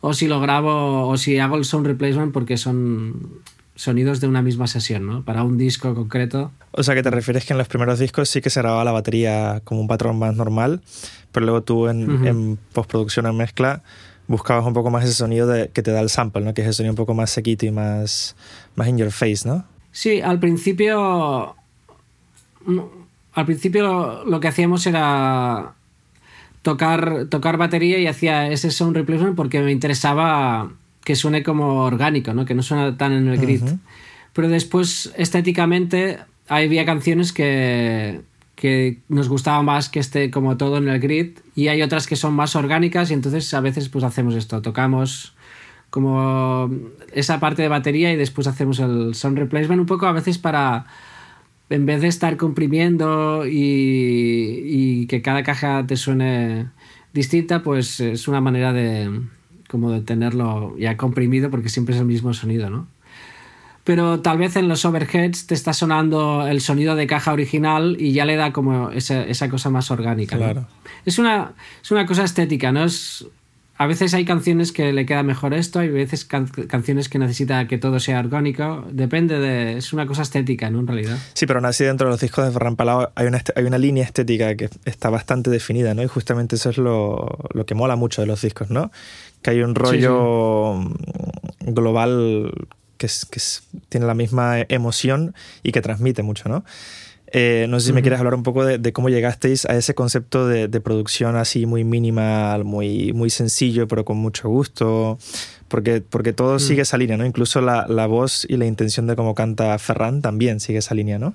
o 0.00 0.14
si 0.14 0.26
lo 0.26 0.40
grabo 0.40 1.08
o 1.08 1.16
si 1.16 1.38
hago 1.38 1.56
el 1.56 1.64
sound 1.64 1.86
replacement 1.86 2.32
porque 2.32 2.56
son 2.56 3.40
sonidos 3.80 4.20
de 4.20 4.28
una 4.28 4.42
misma 4.42 4.66
sesión, 4.66 5.06
¿no? 5.06 5.24
Para 5.24 5.42
un 5.42 5.56
disco 5.56 5.94
concreto. 5.94 6.52
O 6.72 6.82
sea, 6.82 6.94
que 6.94 7.02
te 7.02 7.10
refieres 7.10 7.46
que 7.46 7.54
en 7.54 7.58
los 7.58 7.66
primeros 7.66 7.98
discos 7.98 8.28
sí 8.28 8.42
que 8.42 8.50
se 8.50 8.60
grababa 8.60 8.84
la 8.84 8.92
batería 8.92 9.62
como 9.64 9.80
un 9.80 9.88
patrón 9.88 10.18
más 10.18 10.36
normal, 10.36 10.82
pero 11.32 11.46
luego 11.46 11.62
tú 11.62 11.88
en, 11.88 12.58
postproducción, 12.74 13.24
en 13.24 13.38
mezcla, 13.38 13.82
buscabas 14.28 14.66
un 14.66 14.74
poco 14.74 14.90
más 14.90 15.04
ese 15.04 15.14
sonido 15.14 15.46
de, 15.46 15.70
que 15.70 15.82
te 15.82 15.92
da 15.92 16.00
el 16.00 16.10
sample, 16.10 16.42
¿no? 16.42 16.52
Que 16.52 16.60
es 16.60 16.66
el 16.66 16.74
sonido 16.74 16.92
un 16.92 16.96
poco 16.96 17.14
más 17.14 17.30
sequito 17.30 17.64
y 17.64 17.70
más, 17.70 18.36
más 18.76 18.86
in 18.86 18.98
your 18.98 19.10
face, 19.10 19.48
¿no? 19.48 19.64
Sí, 19.92 20.20
al 20.20 20.38
principio... 20.38 21.56
Al 23.32 23.46
principio 23.46 24.24
lo 24.24 24.40
que 24.40 24.48
hacíamos 24.48 24.86
era 24.86 25.72
tocar, 26.60 27.28
tocar 27.30 27.56
batería 27.56 27.98
y 27.98 28.06
hacía 28.06 28.48
ese 28.48 28.70
sound 28.70 28.94
replacement 28.94 29.36
porque 29.36 29.60
me 29.62 29.72
interesaba 29.72 30.70
que 31.04 31.16
suene 31.16 31.42
como 31.42 31.84
orgánico, 31.84 32.34
¿no? 32.34 32.44
que 32.44 32.54
no 32.54 32.62
suena 32.62 32.96
tan 32.96 33.12
en 33.12 33.28
el 33.28 33.38
grid. 33.38 33.62
Pero 34.32 34.48
después, 34.48 35.12
estéticamente, 35.16 36.18
había 36.48 36.84
canciones 36.84 37.32
que, 37.32 38.20
que 38.54 38.98
nos 39.08 39.28
gustaba 39.28 39.62
más 39.62 39.88
que 39.88 40.00
esté 40.00 40.30
como 40.30 40.56
todo 40.56 40.76
en 40.76 40.88
el 40.88 41.00
grid 41.00 41.38
y 41.54 41.68
hay 41.68 41.80
otras 41.82 42.06
que 42.06 42.16
son 42.16 42.34
más 42.34 42.54
orgánicas 42.56 43.10
y 43.10 43.14
entonces 43.14 43.52
a 43.54 43.60
veces 43.60 43.88
pues 43.88 44.04
hacemos 44.04 44.34
esto, 44.34 44.60
tocamos 44.60 45.34
como 45.88 46.70
esa 47.12 47.40
parte 47.40 47.62
de 47.62 47.68
batería 47.68 48.12
y 48.12 48.16
después 48.16 48.46
hacemos 48.46 48.78
el 48.78 49.14
sound 49.14 49.38
replacement 49.38 49.80
un 49.80 49.86
poco 49.86 50.06
a 50.06 50.12
veces 50.12 50.36
para 50.36 50.86
en 51.70 51.86
vez 51.86 52.02
de 52.02 52.08
estar 52.08 52.36
comprimiendo 52.36 53.44
y, 53.46 55.06
que 55.06 55.22
cada 55.22 55.42
caja 55.42 55.86
te 55.86 55.96
suene 55.96 56.68
distinta, 57.14 57.62
pues 57.62 58.00
es 58.00 58.28
una 58.28 58.40
manera 58.40 58.72
de 58.72 59.22
como 59.70 59.92
de 59.92 60.00
tenerlo 60.00 60.76
ya 60.78 60.96
comprimido 60.96 61.50
porque 61.50 61.68
siempre 61.68 61.94
es 61.94 62.00
el 62.00 62.06
mismo 62.06 62.34
sonido, 62.34 62.70
¿no? 62.70 62.88
Pero 63.84 64.20
tal 64.20 64.38
vez 64.38 64.56
en 64.56 64.68
los 64.68 64.84
overheads 64.84 65.46
te 65.46 65.54
está 65.54 65.72
sonando 65.72 66.46
el 66.46 66.60
sonido 66.60 66.96
de 66.96 67.06
caja 67.06 67.32
original 67.32 67.96
y 67.98 68.12
ya 68.12 68.24
le 68.24 68.36
da 68.36 68.52
como 68.52 68.90
esa, 68.90 69.24
esa 69.24 69.48
cosa 69.48 69.70
más 69.70 69.90
orgánica. 69.90 70.36
Claro. 70.36 70.66
Es, 71.06 71.18
una, 71.18 71.52
es 71.82 71.90
una 71.90 72.04
cosa 72.04 72.24
estética, 72.24 72.72
¿no? 72.72 72.84
Es, 72.84 73.26
a 73.80 73.86
veces 73.86 74.12
hay 74.12 74.26
canciones 74.26 74.72
que 74.72 74.92
le 74.92 75.06
queda 75.06 75.22
mejor 75.22 75.54
esto, 75.54 75.78
hay 75.78 75.88
veces 75.88 76.26
canciones 76.26 77.08
que 77.08 77.18
necesita 77.18 77.66
que 77.66 77.78
todo 77.78 77.98
sea 77.98 78.18
orgánico. 78.18 78.84
Depende 78.90 79.38
de. 79.38 79.78
Es 79.78 79.94
una 79.94 80.04
cosa 80.04 80.20
estética, 80.20 80.68
¿no? 80.68 80.80
En 80.80 80.86
realidad. 80.86 81.16
Sí, 81.32 81.46
pero 81.46 81.60
aún 81.60 81.64
así 81.64 81.84
dentro 81.84 82.06
de 82.06 82.10
los 82.10 82.20
discos 82.20 82.44
de 82.44 82.50
Ferran 82.50 82.76
Palau 82.76 83.08
hay 83.14 83.26
una, 83.26 83.42
hay 83.56 83.64
una 83.64 83.78
línea 83.78 84.04
estética 84.04 84.54
que 84.54 84.68
está 84.84 85.08
bastante 85.08 85.48
definida, 85.48 85.94
¿no? 85.94 86.02
Y 86.02 86.08
justamente 86.08 86.56
eso 86.56 86.68
es 86.68 86.76
lo, 86.76 87.38
lo 87.54 87.64
que 87.64 87.74
mola 87.74 87.96
mucho 87.96 88.20
de 88.20 88.26
los 88.26 88.42
discos, 88.42 88.68
¿no? 88.68 88.90
Que 89.40 89.52
hay 89.52 89.62
un 89.62 89.74
rollo 89.74 90.74
global 91.60 92.52
que, 92.98 93.06
que 93.30 93.40
tiene 93.88 94.04
la 94.04 94.14
misma 94.14 94.58
emoción 94.68 95.34
y 95.62 95.72
que 95.72 95.80
transmite 95.80 96.22
mucho, 96.22 96.50
¿no? 96.50 96.64
Eh, 97.32 97.66
no 97.68 97.78
sé 97.78 97.88
si 97.88 97.92
me 97.92 98.02
quieres 98.02 98.18
hablar 98.18 98.34
un 98.34 98.42
poco 98.42 98.64
de, 98.64 98.92
cómo 98.92 99.08
llegasteis 99.08 99.64
a 99.66 99.76
ese 99.76 99.94
concepto 99.94 100.48
de, 100.48 100.68
producción 100.80 101.36
así 101.36 101.66
muy 101.66 101.84
minimal, 101.84 102.64
muy, 102.64 103.12
muy 103.12 103.30
sencillo, 103.30 103.86
pero 103.86 104.04
con 104.04 104.16
mucho 104.16 104.48
gusto, 104.48 105.18
porque, 105.68 106.00
porque 106.00 106.32
todo 106.32 106.58
sigue 106.58 106.82
esa 106.82 106.98
línea, 106.98 107.16
¿no? 107.16 107.24
Incluso 107.24 107.60
la, 107.60 107.86
la, 107.88 108.06
voz 108.06 108.46
y 108.48 108.56
la 108.56 108.66
intención 108.66 109.06
de 109.06 109.14
cómo 109.14 109.34
canta 109.34 109.78
Ferran 109.78 110.22
también 110.22 110.58
sigue 110.58 110.78
esa 110.78 110.94
línea, 110.94 111.18
¿no? 111.18 111.34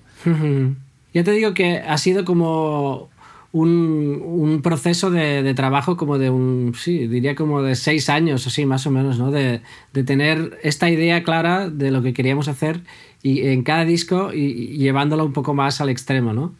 Ya 1.13 1.23
te 1.23 1.31
digo 1.31 1.53
que 1.53 1.77
ha 1.77 1.97
sido 1.97 2.25
como 2.25 3.09
un, 3.53 4.21
un 4.21 4.61
proceso 4.61 5.09
de, 5.09 5.41
de, 5.41 5.53
trabajo 5.53 5.95
como 5.95 6.17
de 6.17 6.29
un, 6.29 6.73
sí, 6.77 7.07
diría 7.07 7.35
como 7.35 7.61
de 7.61 7.75
seis 7.75 8.09
años, 8.09 8.45
así 8.45 8.65
más 8.65 8.85
o 8.85 8.91
menos, 8.91 9.17
¿no? 9.17 9.31
De, 9.31 9.61
de 9.93 10.03
tener 10.03 10.59
esta 10.61 10.89
idea 10.89 11.23
clara 11.23 11.69
de 11.69 11.89
lo 11.91 12.01
que 12.01 12.13
queríamos 12.13 12.49
hacer 12.49 12.81
y 13.25 13.47
en 13.47 13.63
cada 13.63 13.85
disco 13.85 14.31
y, 14.31 14.77
llevándolo 14.77 15.25
un 15.25 15.33
poco 15.33 15.55
más 15.55 15.81
al 15.81 15.89
extremo, 15.89 16.31
¿no? 16.31 16.53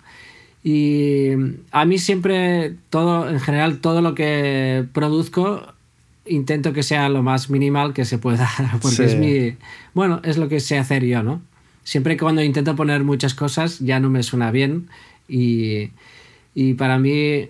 Y 0.64 1.30
a 1.70 1.86
mí 1.86 2.00
siempre, 2.00 2.74
todo, 2.90 3.30
en 3.30 3.40
general, 3.40 3.82
todo 3.82 4.02
lo 4.02 4.16
que 4.16 4.84
produzco, 4.92 5.62
intento 6.26 6.74
que 6.74 6.82
sea 6.82 7.08
lo 7.08 7.22
más 7.22 7.52
minimal 7.52 7.94
que 7.94 8.04
se 8.04 8.18
pueda, 8.18 8.50
porque 8.82 9.06
es 9.06 9.16
mi, 9.16 9.56
bueno, 9.94 10.22
es 10.24 10.38
lo 10.38 10.50
que 10.50 10.60
sé 10.60 10.80
hacer 10.80 11.06
yo, 11.06 11.22
¿no? 11.22 11.40
Siempre 11.84 12.16
que 12.16 12.24
cuando 12.24 12.42
intento 12.42 12.76
poner 12.76 13.04
muchas 13.04 13.36
cosas 13.36 13.78
ya 13.78 14.00
no 14.00 14.10
me 14.10 14.24
suena 14.24 14.50
bien 14.50 14.88
y, 15.28 15.92
y 16.56 16.74
para 16.74 16.98
mí 16.98 17.48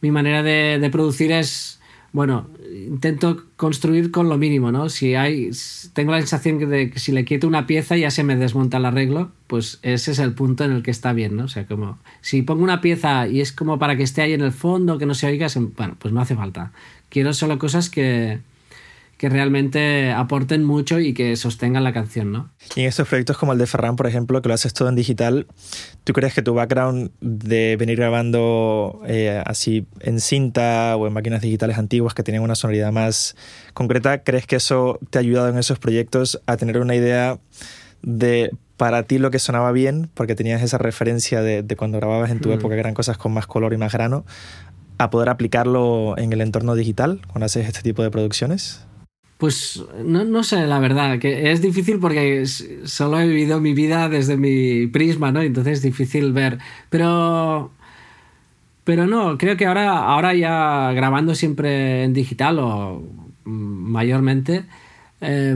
mi 0.00 0.10
manera 0.10 0.42
de, 0.42 0.78
de 0.78 0.88
producir 0.88 1.32
es 1.32 1.73
bueno, 2.14 2.48
intento 2.72 3.42
construir 3.56 4.12
con 4.12 4.28
lo 4.28 4.38
mínimo, 4.38 4.70
¿no? 4.70 4.88
Si 4.88 5.16
hay, 5.16 5.50
tengo 5.94 6.12
la 6.12 6.18
sensación 6.18 6.60
de 6.70 6.88
que 6.88 7.00
si 7.00 7.10
le 7.10 7.24
quito 7.24 7.48
una 7.48 7.66
pieza 7.66 7.96
ya 7.96 8.12
se 8.12 8.22
me 8.22 8.36
desmonta 8.36 8.76
el 8.76 8.84
arreglo, 8.84 9.32
pues 9.48 9.80
ese 9.82 10.12
es 10.12 10.20
el 10.20 10.32
punto 10.32 10.62
en 10.62 10.70
el 10.70 10.84
que 10.84 10.92
está 10.92 11.12
bien, 11.12 11.34
¿no? 11.34 11.46
O 11.46 11.48
sea, 11.48 11.66
como 11.66 11.98
si 12.20 12.42
pongo 12.42 12.62
una 12.62 12.80
pieza 12.80 13.26
y 13.26 13.40
es 13.40 13.50
como 13.50 13.80
para 13.80 13.96
que 13.96 14.04
esté 14.04 14.22
ahí 14.22 14.32
en 14.32 14.42
el 14.42 14.52
fondo, 14.52 14.96
que 14.96 15.06
no 15.06 15.14
se 15.14 15.26
oiga, 15.26 15.48
bueno, 15.76 15.96
pues 15.98 16.14
no 16.14 16.20
hace 16.20 16.36
falta. 16.36 16.70
Quiero 17.08 17.32
solo 17.32 17.58
cosas 17.58 17.90
que, 17.90 18.38
que 19.24 19.30
realmente 19.30 20.12
aporten 20.12 20.64
mucho 20.64 21.00
y 21.00 21.14
que 21.14 21.34
sostengan 21.36 21.82
la 21.82 21.94
canción, 21.94 22.30
¿no? 22.30 22.50
Y 22.76 22.82
en 22.82 22.88
estos 22.88 23.08
proyectos 23.08 23.38
como 23.38 23.54
el 23.54 23.58
de 23.58 23.66
Ferran, 23.66 23.96
por 23.96 24.06
ejemplo, 24.06 24.42
que 24.42 24.48
lo 24.48 24.54
haces 24.54 24.74
todo 24.74 24.90
en 24.90 24.96
digital, 24.96 25.46
¿tú 26.04 26.12
crees 26.12 26.34
que 26.34 26.42
tu 26.42 26.52
background 26.52 27.10
de 27.22 27.76
venir 27.76 27.96
grabando 27.96 29.00
eh, 29.06 29.42
así 29.46 29.86
en 30.00 30.20
cinta 30.20 30.94
o 30.98 31.06
en 31.06 31.14
máquinas 31.14 31.40
digitales 31.40 31.78
antiguas 31.78 32.12
que 32.12 32.22
tienen 32.22 32.42
una 32.42 32.54
sonoridad 32.54 32.92
más 32.92 33.34
concreta, 33.72 34.22
crees 34.22 34.46
que 34.46 34.56
eso 34.56 34.98
te 35.08 35.16
ha 35.16 35.20
ayudado 35.20 35.48
en 35.48 35.56
esos 35.56 35.78
proyectos 35.78 36.42
a 36.44 36.58
tener 36.58 36.76
una 36.76 36.94
idea 36.94 37.38
de 38.02 38.50
para 38.76 39.04
ti 39.04 39.16
lo 39.16 39.30
que 39.30 39.38
sonaba 39.38 39.72
bien, 39.72 40.10
porque 40.12 40.34
tenías 40.34 40.60
esa 40.60 40.76
referencia 40.76 41.40
de, 41.40 41.64
cuando 41.78 41.96
grababas 41.96 42.30
en 42.30 42.40
tu 42.40 42.50
mm. 42.50 42.52
época 42.52 42.74
que 42.74 42.80
eran 42.80 42.92
cosas 42.92 43.16
con 43.16 43.32
más 43.32 43.46
color 43.46 43.72
y 43.72 43.78
más 43.78 43.94
grano, 43.94 44.26
a 44.98 45.08
poder 45.08 45.30
aplicarlo 45.30 46.14
en 46.18 46.30
el 46.30 46.42
entorno 46.42 46.74
digital 46.74 47.22
cuando 47.26 47.46
haces 47.46 47.66
este 47.66 47.80
tipo 47.80 48.02
de 48.02 48.10
producciones? 48.10 48.84
Pues 49.38 49.82
no, 50.04 50.24
no, 50.24 50.44
sé, 50.44 50.66
la 50.66 50.78
verdad, 50.78 51.18
que 51.18 51.50
es 51.50 51.60
difícil 51.60 51.98
porque 51.98 52.46
solo 52.46 53.18
he 53.20 53.26
vivido 53.26 53.60
mi 53.60 53.74
vida 53.74 54.08
desde 54.08 54.36
mi 54.36 54.86
prisma, 54.86 55.32
¿no? 55.32 55.42
Entonces 55.42 55.78
es 55.78 55.82
difícil 55.82 56.32
ver. 56.32 56.58
Pero. 56.90 57.72
Pero 58.84 59.06
no, 59.06 59.38
creo 59.38 59.56
que 59.56 59.66
ahora, 59.66 59.98
ahora 59.98 60.34
ya 60.34 60.92
grabando 60.92 61.34
siempre 61.34 62.04
en 62.04 62.12
digital 62.12 62.58
o 62.58 63.02
mayormente. 63.44 64.64
Eh, 65.20 65.54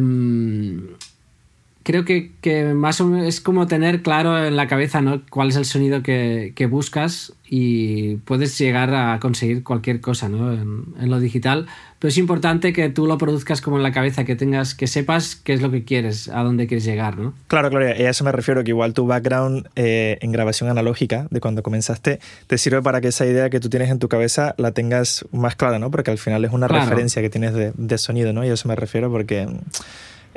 creo 1.88 2.04
que, 2.04 2.32
que, 2.42 2.74
más 2.74 3.00
o 3.00 3.06
menos 3.06 3.26
es 3.26 3.40
como 3.40 3.66
tener 3.66 4.02
claro 4.02 4.44
en 4.44 4.56
la 4.56 4.68
cabeza 4.68 5.00
¿no? 5.00 5.22
cuál 5.30 5.48
es 5.48 5.56
el 5.56 5.64
sonido 5.64 6.02
que, 6.02 6.52
que 6.54 6.66
buscas 6.66 7.32
y 7.48 8.16
puedes 8.16 8.58
llegar 8.58 8.94
a 8.94 9.18
conseguir 9.20 9.64
cualquier 9.64 10.02
cosa 10.02 10.28
¿no? 10.28 10.52
en, 10.52 10.84
en, 11.00 11.10
lo 11.10 11.18
digital. 11.18 11.66
Pero 11.98 12.10
es 12.10 12.18
importante 12.18 12.74
que 12.74 12.90
tú 12.90 13.06
lo 13.06 13.16
produzcas 13.16 13.62
como 13.62 13.78
en 13.78 13.82
la 13.82 13.90
cabeza, 13.90 14.24
que 14.24 14.36
tengas, 14.36 14.74
que 14.74 14.86
sepas 14.86 15.34
qué 15.34 15.54
es 15.54 15.62
lo 15.62 15.70
que 15.70 15.84
quieres, 15.84 16.28
a 16.28 16.42
dónde 16.42 16.66
quieres 16.66 16.84
llegar, 16.84 17.16
¿no? 17.16 17.32
Claro, 17.46 17.70
claro, 17.70 17.86
y 17.86 18.02
a 18.02 18.10
eso 18.10 18.22
me 18.22 18.32
refiero, 18.32 18.62
que 18.64 18.70
igual 18.70 18.92
tu 18.92 19.06
background 19.06 19.66
eh, 19.74 20.18
en 20.20 20.30
grabación 20.30 20.68
analógica 20.68 21.26
de 21.30 21.40
cuando 21.40 21.62
comenzaste 21.62 22.20
te 22.48 22.58
sirve 22.58 22.82
para 22.82 23.00
que 23.00 23.08
esa 23.08 23.24
idea 23.24 23.48
que 23.48 23.60
tú 23.60 23.70
tienes 23.70 23.90
en 23.90 23.98
tu 23.98 24.10
cabeza 24.10 24.54
la 24.58 24.72
tengas 24.72 25.24
más 25.32 25.56
clara, 25.56 25.78
¿no? 25.78 25.90
Porque 25.90 26.10
al 26.10 26.18
final 26.18 26.44
es 26.44 26.52
una 26.52 26.68
claro. 26.68 26.84
referencia 26.84 27.22
que 27.22 27.30
tienes 27.30 27.54
de, 27.54 27.72
de 27.74 27.96
sonido, 27.96 28.34
¿no? 28.34 28.44
Y 28.44 28.50
a 28.50 28.52
eso 28.52 28.68
me 28.68 28.76
refiero 28.76 29.10
porque 29.10 29.48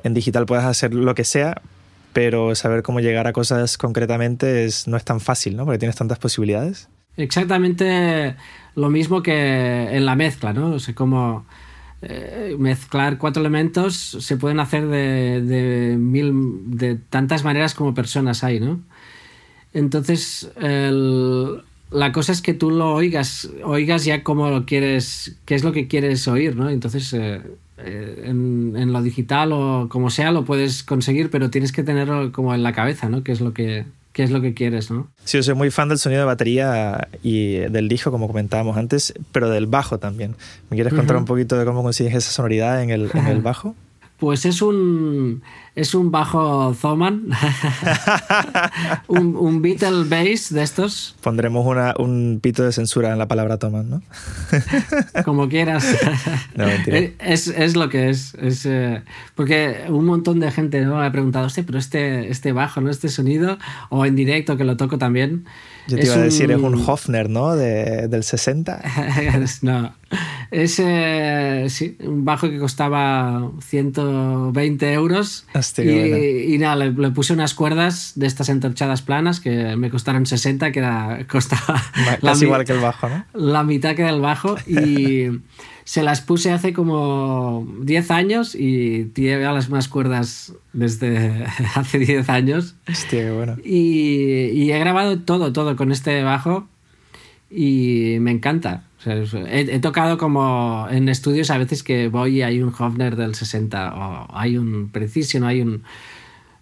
en 0.03 0.13
digital 0.13 0.45
puedes 0.45 0.65
hacer 0.65 0.93
lo 0.93 1.15
que 1.15 1.23
sea, 1.23 1.61
pero 2.13 2.55
saber 2.55 2.83
cómo 2.83 2.99
llegar 2.99 3.27
a 3.27 3.33
cosas 3.33 3.77
concretamente 3.77 4.67
no 4.87 4.97
es 4.97 5.05
tan 5.05 5.19
fácil, 5.19 5.55
¿no? 5.55 5.65
Porque 5.65 5.79
tienes 5.79 5.95
tantas 5.95 6.19
posibilidades. 6.19 6.89
Exactamente 7.17 8.35
lo 8.75 8.89
mismo 8.89 9.21
que 9.21 9.95
en 9.95 10.05
la 10.05 10.15
mezcla, 10.15 10.53
¿no? 10.53 10.71
O 10.71 10.79
sea, 10.79 10.95
eh, 12.01 12.55
mezclar 12.57 13.17
cuatro 13.17 13.41
elementos 13.41 13.95
se 13.95 14.37
pueden 14.37 14.59
hacer 14.59 14.87
de, 14.87 15.95
mil, 15.99 16.33
de 16.77 16.95
tantas 16.95 17.43
maneras 17.43 17.75
como 17.75 17.93
personas 17.93 18.43
hay, 18.43 18.59
¿no? 18.59 18.79
Entonces, 19.73 20.51
la 20.57 22.11
cosa 22.11 22.31
es 22.31 22.41
que 22.41 22.53
tú 22.53 22.71
lo 22.71 22.93
oigas, 22.93 23.49
oigas 23.63 24.05
ya 24.05 24.23
cómo 24.23 24.49
lo 24.49 24.65
quieres, 24.65 25.37
qué 25.45 25.55
es 25.55 25.63
lo 25.63 25.71
que 25.71 25.87
quieres 25.87 26.27
oír, 26.27 26.55
¿no? 26.55 26.69
Entonces, 26.69 27.13
eh, 27.13 27.41
en, 27.85 28.73
en, 28.75 28.93
lo 28.93 29.01
digital 29.01 29.51
o 29.53 29.87
como 29.89 30.09
sea 30.09 30.31
lo 30.31 30.45
puedes 30.45 30.83
conseguir, 30.83 31.29
pero 31.29 31.49
tienes 31.49 31.71
que 31.71 31.83
tenerlo 31.83 32.31
como 32.31 32.53
en 32.53 32.63
la 32.63 32.73
cabeza, 32.73 33.09
¿no? 33.09 33.23
¿Qué 33.23 33.31
es 33.31 33.41
lo 33.41 33.53
que, 33.53 33.85
qué 34.13 34.23
es 34.23 34.31
lo 34.31 34.41
que 34.41 34.53
quieres, 34.53 34.91
¿no? 34.91 35.07
Sí, 35.23 35.37
yo 35.37 35.43
soy 35.43 35.55
muy 35.55 35.71
fan 35.71 35.89
del 35.89 35.97
sonido 35.97 36.21
de 36.21 36.25
batería 36.25 37.07
y 37.23 37.55
del 37.57 37.87
disco, 37.87 38.11
como 38.11 38.27
comentábamos 38.27 38.77
antes, 38.77 39.13
pero 39.31 39.49
del 39.49 39.67
bajo 39.67 39.99
también. 39.99 40.35
¿Me 40.69 40.75
quieres 40.75 40.93
contar 40.93 41.15
uh 41.15 41.19
-huh. 41.19 41.21
un 41.23 41.27
poquito 41.27 41.57
de 41.57 41.65
cómo 41.65 41.83
consigues 41.83 42.13
esa 42.13 42.31
sonoridad 42.31 42.83
en 42.83 42.89
el, 42.89 43.09
en 43.13 43.27
el 43.27 43.41
bajo? 43.41 43.75
Pues 44.21 44.45
es 44.45 44.61
un, 44.61 45.41
es 45.75 45.95
un 45.95 46.11
bajo 46.11 46.77
Thoman, 46.79 47.29
un, 49.07 49.35
un, 49.35 49.63
Beatle 49.63 50.03
bass 50.03 50.53
de 50.53 50.61
estos. 50.61 51.15
Pondremos 51.23 51.65
una, 51.65 51.95
un 51.97 52.39
pito 52.39 52.61
de 52.61 52.71
censura 52.71 53.13
en 53.13 53.17
la 53.17 53.27
palabra 53.27 53.57
Thoman, 53.57 53.89
¿no? 53.89 54.03
Como 55.25 55.49
quieras. 55.49 55.97
No, 56.55 56.67
mentira. 56.67 56.99
Es, 57.17 57.47
es 57.47 57.75
lo 57.75 57.89
que 57.89 58.09
es. 58.11 58.35
es 58.35 58.67
eh, 58.67 59.01
porque 59.33 59.85
un 59.89 60.05
montón 60.05 60.39
de 60.39 60.51
gente 60.51 60.81
¿no? 60.81 60.97
me 60.97 61.05
ha 61.07 61.11
preguntado, 61.11 61.47
pero 61.65 61.79
este, 61.79 62.29
este 62.29 62.51
bajo, 62.51 62.79
¿no? 62.79 62.91
este 62.91 63.09
sonido, 63.09 63.57
o 63.89 64.05
en 64.05 64.15
directo 64.15 64.55
que 64.55 64.65
lo 64.65 64.77
toco 64.77 64.99
también. 64.99 65.45
Yo 65.91 65.97
te 65.97 66.05
iba 66.05 66.15
a 66.15 66.19
decir, 66.19 66.45
un... 66.47 66.51
es 66.55 66.61
un 66.63 66.89
Hofner, 66.89 67.29
¿no? 67.29 67.55
De, 67.55 68.07
del 68.07 68.23
60. 68.23 68.81
no. 69.61 69.93
Es 70.49 70.79
eh, 70.79 71.65
sí, 71.69 71.97
un 72.01 72.25
bajo 72.25 72.49
que 72.49 72.59
costaba 72.59 73.51
120 73.59 74.93
euros. 74.93 75.45
Hostia, 75.53 75.85
y, 75.85 76.09
bueno. 76.09 76.17
y, 76.55 76.57
nada, 76.57 76.75
le, 76.75 76.91
le, 76.91 77.11
puse 77.11 77.33
unas 77.33 77.53
cuerdas 77.53 78.13
de 78.15 78.27
estas 78.27 78.49
entorchadas 78.49 79.01
planas 79.01 79.39
que 79.39 79.75
me 79.75 79.89
costaron 79.89 80.25
60, 80.25 80.71
que 80.71 80.79
era, 80.79 81.25
costaba. 81.29 81.81
Casi 82.21 82.45
igual 82.45 82.65
que 82.65 82.73
el 82.73 82.79
bajo, 82.79 83.09
¿no? 83.09 83.25
La 83.33 83.63
mitad 83.63 83.95
que 83.95 84.03
del 84.03 84.21
bajo. 84.21 84.55
Y 84.65 85.41
se 85.91 86.03
las 86.03 86.21
puse 86.21 86.53
hace 86.53 86.71
como 86.71 87.67
10 87.81 88.11
años 88.11 88.55
y 88.55 89.07
tiene 89.13 89.43
las 89.43 89.69
más 89.69 89.89
cuerdas 89.89 90.53
desde 90.71 91.45
hace 91.75 91.99
10 91.99 92.29
años. 92.29 92.75
Hostia, 92.87 93.23
qué 93.23 93.31
bueno. 93.31 93.57
Y, 93.61 94.45
y 94.53 94.71
he 94.71 94.79
grabado 94.79 95.19
todo, 95.19 95.51
todo 95.51 95.75
con 95.75 95.91
este 95.91 96.23
bajo 96.23 96.65
y 97.49 98.15
me 98.21 98.31
encanta. 98.31 98.85
O 98.99 99.01
sea, 99.01 99.15
he, 99.49 99.75
he, 99.75 99.79
tocado 99.81 100.17
como 100.17 100.87
en 100.89 101.09
estudios 101.09 101.51
a 101.51 101.57
veces 101.57 101.83
que 101.83 102.07
voy 102.07 102.37
y 102.37 102.41
hay 102.43 102.61
un 102.61 102.69
Hofner 102.69 103.17
del 103.17 103.35
60 103.35 103.93
o 103.93 104.27
hay 104.33 104.57
un 104.57 104.91
Precision 104.93 105.43
hay 105.43 105.59
un... 105.59 105.83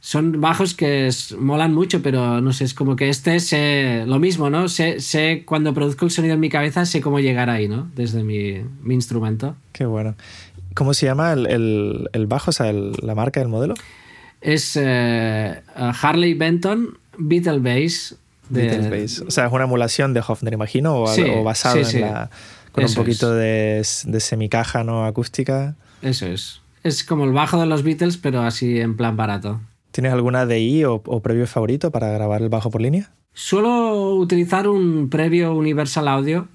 Son 0.02 0.39
bajos 0.39 0.74
que 0.74 1.08
es, 1.08 1.34
molan 1.34 1.74
mucho, 1.74 2.02
pero 2.02 2.39
no 2.39 2.54
sé, 2.54 2.64
es 2.64 2.74
como 2.74 2.95
que 2.95 3.10
este 3.10 3.39
sé 3.41 4.06
lo 4.08 4.18
mismo, 4.18 4.50
¿no? 4.50 4.70
Sé, 4.70 5.02
sé 5.02 5.43
cuando 5.45 5.74
produzco 5.74 6.06
el 6.06 6.12
sonido 6.12 6.36
en 6.36 6.39
mi 6.39 6.50
cabeza, 6.50 6.86
sé 6.86 7.02
cómo 7.02 7.20
llegar 7.20 7.50
ahí, 7.50 7.68
¿no? 7.68 7.89
Desde 7.95 8.24
mi, 8.24 8.62
mi 8.82 8.93
instrumento. 8.93 9.56
Qué 9.74 9.86
bueno. 9.86 10.16
¿Cómo 10.74 10.93
se 10.93 11.06
llama 11.06 11.34
el, 11.34 11.47
el, 11.47 12.10
el 12.14 12.28
bajo, 12.28 12.52
o 12.52 12.54
sea, 12.54 12.70
el, 12.70 12.93
la 13.02 13.14
marca 13.14 13.41
del 13.41 13.50
modelo? 13.50 13.74
Es 14.39 14.78
eh, 14.80 15.62
Harley 15.76 16.34
Benton 16.34 16.97
Beatle 17.18 17.60
Bass 17.60 18.16
de... 18.47 18.68
Beatles 18.68 18.89
Bass. 18.89 19.28
O 19.28 19.32
sea, 19.32 19.47
es 19.47 19.52
una 19.52 19.66
emulación 19.66 20.14
de 20.14 20.24
Hofner, 20.26 20.54
imagino, 20.54 21.02
o, 21.02 21.08
sí, 21.08 21.24
o 21.24 21.43
basado 21.43 21.84
sí, 21.84 21.91
sí. 21.91 21.97
en 21.97 22.04
la. 22.04 22.30
con 22.72 22.86
Eso 22.86 23.00
un 23.00 23.06
poquito 23.06 23.34
de, 23.34 23.86
de, 24.06 24.20
semicaja 24.20 24.84
no 24.84 25.06
acústica. 25.06 25.76
Eso 26.02 26.26
es. 26.28 26.62
Es 26.84 27.04
como 27.04 27.26
el 27.26 27.34
bajo 27.34 27.60
de 27.60 27.66
los 27.66 27.84
Beatles, 27.84 28.18
pero 28.18 28.41
así 28.41 28.80
en 28.80 28.95
plan 28.95 29.18
barato. 29.18 29.60
¿Tienes 29.91 30.13
alguna 30.13 30.45
DI 30.45 30.85
o, 30.85 31.01
o 31.05 31.19
previo 31.21 31.47
favorito 31.47 31.91
para 31.91 32.09
grabar 32.09 32.41
el 32.41 32.49
bajo 32.49 32.69
por 32.69 32.81
línea? 32.81 33.11
Suelo 33.33 34.15
utilizar 34.15 34.67
un 34.67 35.09
previo 35.09 35.53
Universal 35.53 36.07
Audio, 36.07 36.47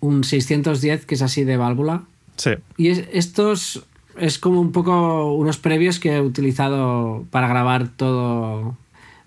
un 0.00 0.24
610 0.24 1.06
que 1.06 1.14
es 1.14 1.22
así 1.22 1.44
de 1.44 1.56
válvula. 1.56 2.02
Sí. 2.36 2.50
Y 2.76 2.88
es, 2.88 3.04
estos 3.12 3.84
es 4.18 4.38
como 4.38 4.60
un 4.60 4.72
poco 4.72 5.34
unos 5.34 5.58
previos 5.58 5.98
que 5.98 6.16
he 6.16 6.20
utilizado 6.20 7.24
para 7.30 7.48
grabar 7.48 7.88
todo 7.88 8.76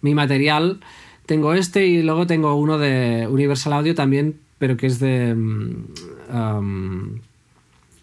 mi 0.02 0.14
material 0.14 0.80
tengo 1.26 1.54
este 1.54 1.88
y 1.88 2.02
luego 2.02 2.28
tengo 2.28 2.56
uno 2.56 2.78
de 2.78 3.28
Universal 3.30 3.74
Audio 3.74 3.96
también, 3.96 4.40
pero 4.58 4.76
que 4.76 4.88
es 4.88 5.00
de, 5.00 5.34
um, 5.34 7.20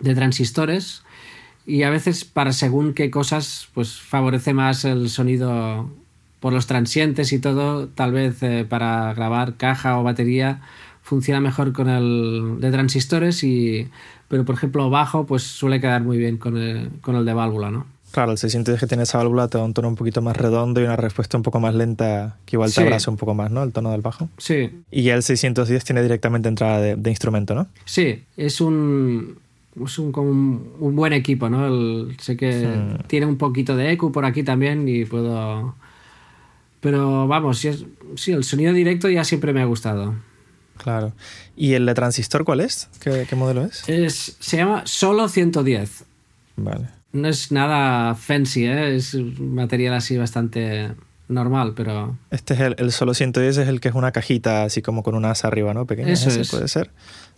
de 0.00 0.14
transistores. 0.14 1.02
Y 1.70 1.84
a 1.84 1.90
veces 1.90 2.24
para 2.24 2.52
según 2.52 2.94
qué 2.94 3.12
cosas, 3.12 3.68
pues 3.74 4.00
favorece 4.00 4.52
más 4.52 4.84
el 4.84 5.08
sonido 5.08 5.88
por 6.40 6.52
los 6.52 6.66
transientes 6.66 7.32
y 7.32 7.38
todo. 7.38 7.86
Tal 7.86 8.10
vez 8.10 8.42
eh, 8.42 8.66
para 8.68 9.14
grabar 9.14 9.54
caja 9.54 9.96
o 9.96 10.02
batería 10.02 10.62
funciona 11.00 11.40
mejor 11.40 11.72
con 11.72 11.88
el 11.88 12.56
de 12.58 12.72
transistores 12.72 13.44
y 13.44 13.88
pero 14.26 14.44
por 14.44 14.56
ejemplo 14.56 14.90
bajo 14.90 15.26
pues 15.26 15.44
suele 15.44 15.80
quedar 15.80 16.02
muy 16.02 16.18
bien 16.18 16.38
con 16.38 16.56
el, 16.56 16.90
con 17.02 17.14
el 17.14 17.24
de 17.24 17.34
válvula, 17.34 17.70
¿no? 17.70 17.86
Claro, 18.10 18.32
el 18.32 18.38
610 18.38 18.80
que 18.80 18.86
tiene 18.88 19.04
esa 19.04 19.18
válvula 19.18 19.46
te 19.46 19.56
da 19.56 19.62
un 19.62 19.72
tono 19.72 19.86
un 19.86 19.94
poquito 19.94 20.22
más 20.22 20.36
redondo 20.36 20.80
y 20.80 20.84
una 20.84 20.96
respuesta 20.96 21.36
un 21.36 21.44
poco 21.44 21.60
más 21.60 21.76
lenta 21.76 22.36
que 22.46 22.56
igual 22.56 22.70
te 22.70 22.80
sí. 22.80 22.82
abraza 22.82 23.12
un 23.12 23.16
poco 23.16 23.34
más, 23.34 23.52
¿no? 23.52 23.62
El 23.62 23.72
tono 23.72 23.92
del 23.92 24.00
bajo. 24.00 24.28
Sí. 24.38 24.82
Y 24.90 25.04
ya 25.04 25.14
el 25.14 25.22
610 25.22 25.84
tiene 25.84 26.02
directamente 26.02 26.48
entrada 26.48 26.80
de, 26.80 26.96
de 26.96 27.10
instrumento, 27.10 27.54
¿no? 27.54 27.68
Sí, 27.84 28.24
es 28.36 28.60
un, 28.60 29.38
es 29.84 29.98
un, 29.98 30.12
como 30.12 30.30
un, 30.30 30.72
un 30.80 30.96
buen 30.96 31.12
equipo, 31.12 31.48
¿no? 31.48 31.66
El, 31.66 32.16
sé 32.20 32.36
que 32.36 32.96
tiene 33.06 33.26
un 33.26 33.36
poquito 33.36 33.76
de 33.76 33.92
eco 33.92 34.12
por 34.12 34.24
aquí 34.24 34.42
también 34.42 34.88
y 34.88 35.04
puedo... 35.04 35.74
Pero 36.80 37.28
vamos, 37.28 37.58
sí, 37.58 37.68
es, 37.68 37.84
sí, 38.16 38.32
el 38.32 38.42
sonido 38.42 38.72
directo 38.72 39.08
ya 39.08 39.22
siempre 39.22 39.52
me 39.52 39.60
ha 39.60 39.66
gustado. 39.66 40.14
Claro. 40.78 41.12
¿Y 41.56 41.74
el 41.74 41.84
de 41.84 41.94
transistor 41.94 42.44
cuál 42.44 42.60
es? 42.60 42.88
¿Qué, 43.00 43.26
qué 43.28 43.36
modelo 43.36 43.64
es? 43.64 43.86
es? 43.86 44.36
Se 44.40 44.56
llama 44.56 44.82
Solo 44.86 45.28
110. 45.28 46.04
Vale. 46.56 46.88
No 47.12 47.28
es 47.28 47.52
nada 47.52 48.14
fancy, 48.14 48.64
¿eh? 48.64 48.96
es 48.96 49.14
un 49.14 49.54
material 49.54 49.94
así 49.94 50.16
bastante 50.16 50.92
normal, 51.28 51.74
pero... 51.76 52.16
Este 52.30 52.54
es 52.54 52.60
el, 52.60 52.76
el, 52.78 52.92
Solo 52.92 53.14
110, 53.14 53.58
es 53.58 53.68
el 53.68 53.80
que 53.80 53.88
es 53.88 53.94
una 53.94 54.12
cajita 54.12 54.64
así 54.64 54.80
como 54.80 55.02
con 55.02 55.14
un 55.14 55.24
asa 55.24 55.48
arriba, 55.48 55.74
¿no? 55.74 55.86
Pequeña, 55.86 56.12
eso 56.12 56.28
ese 56.28 56.42
es. 56.42 56.50
puede 56.50 56.68
ser. 56.68 56.90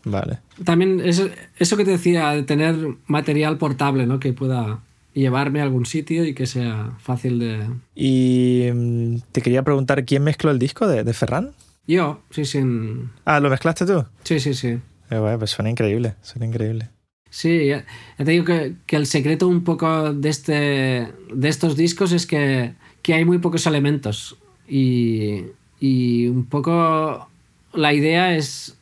Vale. 0.05 0.41
También 0.65 1.01
eso, 1.01 1.29
eso 1.59 1.77
que 1.77 1.85
te 1.85 1.93
decía, 1.93 2.31
de 2.31 2.43
tener 2.43 2.77
material 3.07 3.59
portable, 3.59 4.07
¿no? 4.07 4.19
Que 4.21 4.33
pueda 4.33 4.81
llevarme 5.15 5.61
a 5.61 5.65
algún 5.65 5.87
sitio 5.87 6.25
y 6.25 6.35
que 6.35 6.47
sea 6.47 6.93
fácil 6.99 7.39
de... 7.39 7.67
Y 7.95 8.69
mm, 8.73 9.17
te 9.33 9.43
quería 9.43 9.63
preguntar, 9.63 10.05
¿quién 10.05 10.25
mezcló 10.25 10.51
el 10.51 10.59
disco 10.59 10.87
de, 10.87 11.05
de 11.05 11.13
Ferran? 11.13 11.53
Yo, 11.87 12.21
sí, 12.31 12.45
sí. 12.45 12.59
En... 12.59 13.11
Ah, 13.25 13.41
¿lo 13.41 13.51
mezclaste 13.51 13.87
tú? 13.87 14.05
Sí, 14.25 14.41
sí, 14.41 14.55
sí. 14.55 14.79
Eh, 15.11 15.19
bueno, 15.19 15.39
pues 15.39 15.51
suena 15.51 15.71
increíble, 15.71 16.15
suena 16.23 16.47
increíble. 16.47 16.89
Sí, 17.29 17.67
ya, 17.67 17.85
ya, 18.19 18.25
te 18.25 18.31
digo 18.31 18.45
que, 18.45 18.75
que, 18.87 18.97
el 18.97 19.07
secreto 19.07 19.49
un 19.49 19.65
poco 19.65 20.13
de, 20.13 20.29
este, 20.29 21.09
de 21.33 21.49
estos 21.49 21.77
discos 21.77 22.13
es 22.13 22.27
que, 22.27 22.75
que 23.01 23.15
hay 23.15 23.25
muy 23.25 23.39
pocos 23.39 23.67
elementos 23.67 24.37
y, 24.69 25.45
y, 25.81 26.29
un 26.29 26.45
poco 26.45 27.29
la 27.73 27.95
idea 27.95 28.37
es 28.37 28.77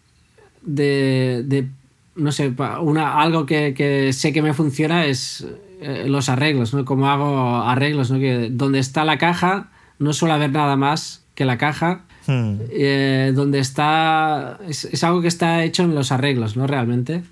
de, 0.62 1.42
de 1.46 1.68
no 2.16 2.32
sé, 2.32 2.52
una, 2.80 3.20
algo 3.20 3.46
que, 3.46 3.74
que 3.74 4.12
sé 4.12 4.32
que 4.32 4.42
me 4.42 4.52
funciona 4.52 5.06
es 5.06 5.46
eh, 5.80 6.04
los 6.06 6.28
arreglos, 6.28 6.74
¿no? 6.74 6.84
Como 6.84 7.08
hago 7.08 7.56
arreglos, 7.56 8.10
¿no? 8.10 8.18
Que 8.18 8.50
donde 8.50 8.78
está 8.78 9.04
la 9.04 9.18
caja 9.18 9.70
no 9.98 10.12
suele 10.12 10.34
haber 10.34 10.50
nada 10.50 10.76
más 10.76 11.24
que 11.34 11.44
la 11.44 11.58
caja. 11.58 12.02
Hmm. 12.26 12.56
Eh, 12.70 13.32
donde 13.34 13.60
está. 13.60 14.58
Es, 14.68 14.84
es, 14.84 15.02
algo 15.04 15.22
que 15.22 15.28
está 15.28 15.64
hecho 15.64 15.84
en 15.84 15.94
los 15.94 16.12
arreglos, 16.12 16.56
¿no? 16.56 16.66
Realmente. 16.66 17.22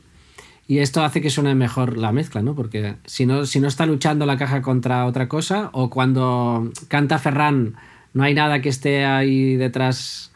Y 0.67 0.79
esto 0.79 1.03
hace 1.03 1.21
que 1.21 1.31
suene 1.31 1.55
mejor 1.55 1.97
la 1.97 2.13
mezcla, 2.13 2.43
¿no? 2.43 2.55
Porque 2.55 2.95
si 3.07 3.27
no, 3.27 3.47
si 3.47 3.61
no 3.61 3.69
está 3.69 3.87
luchando 3.87 4.27
la 4.27 4.37
caja 4.37 4.63
contra 4.63 5.07
otra 5.07 5.29
cosa, 5.29 5.71
o 5.73 5.91
cuando 5.91 6.71
canta 6.89 7.19
Ferran 7.19 7.75
no 8.13 8.23
hay 8.23 8.35
nada 8.35 8.61
que 8.61 8.69
esté 8.69 9.05
ahí 9.05 9.57
detrás, 9.57 10.33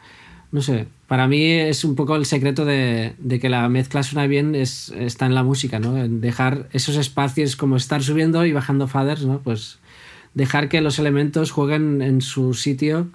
no 0.53 0.61
sé, 0.61 0.85
para 1.07 1.27
mí 1.27 1.43
es 1.45 1.83
un 1.83 1.95
poco 1.95 2.15
el 2.15 2.27
secreto 2.27 2.63
de, 2.63 3.15
que 3.41 3.49
la 3.49 3.67
mezcla 3.69 4.03
suena 4.03 4.27
bien, 4.27 4.53
es, 4.53 4.93
está 4.95 5.25
en 5.25 5.33
la 5.33 5.41
música, 5.41 5.79
¿no? 5.79 5.97
En 5.97 6.21
dejar 6.21 6.69
esos 6.73 6.95
espacios 6.95 7.55
como 7.55 7.75
estar 7.75 8.03
subiendo 8.03 8.45
y 8.45 8.53
bajando 8.53 8.87
faders, 8.87 9.25
¿no? 9.25 9.39
Pues 9.39 9.79
dejar 10.35 10.69
que 10.69 10.81
los 10.81 10.99
elementos 10.99 11.49
jueguen 11.49 12.03
en 12.03 12.21
su 12.21 12.53
sitio 12.53 13.07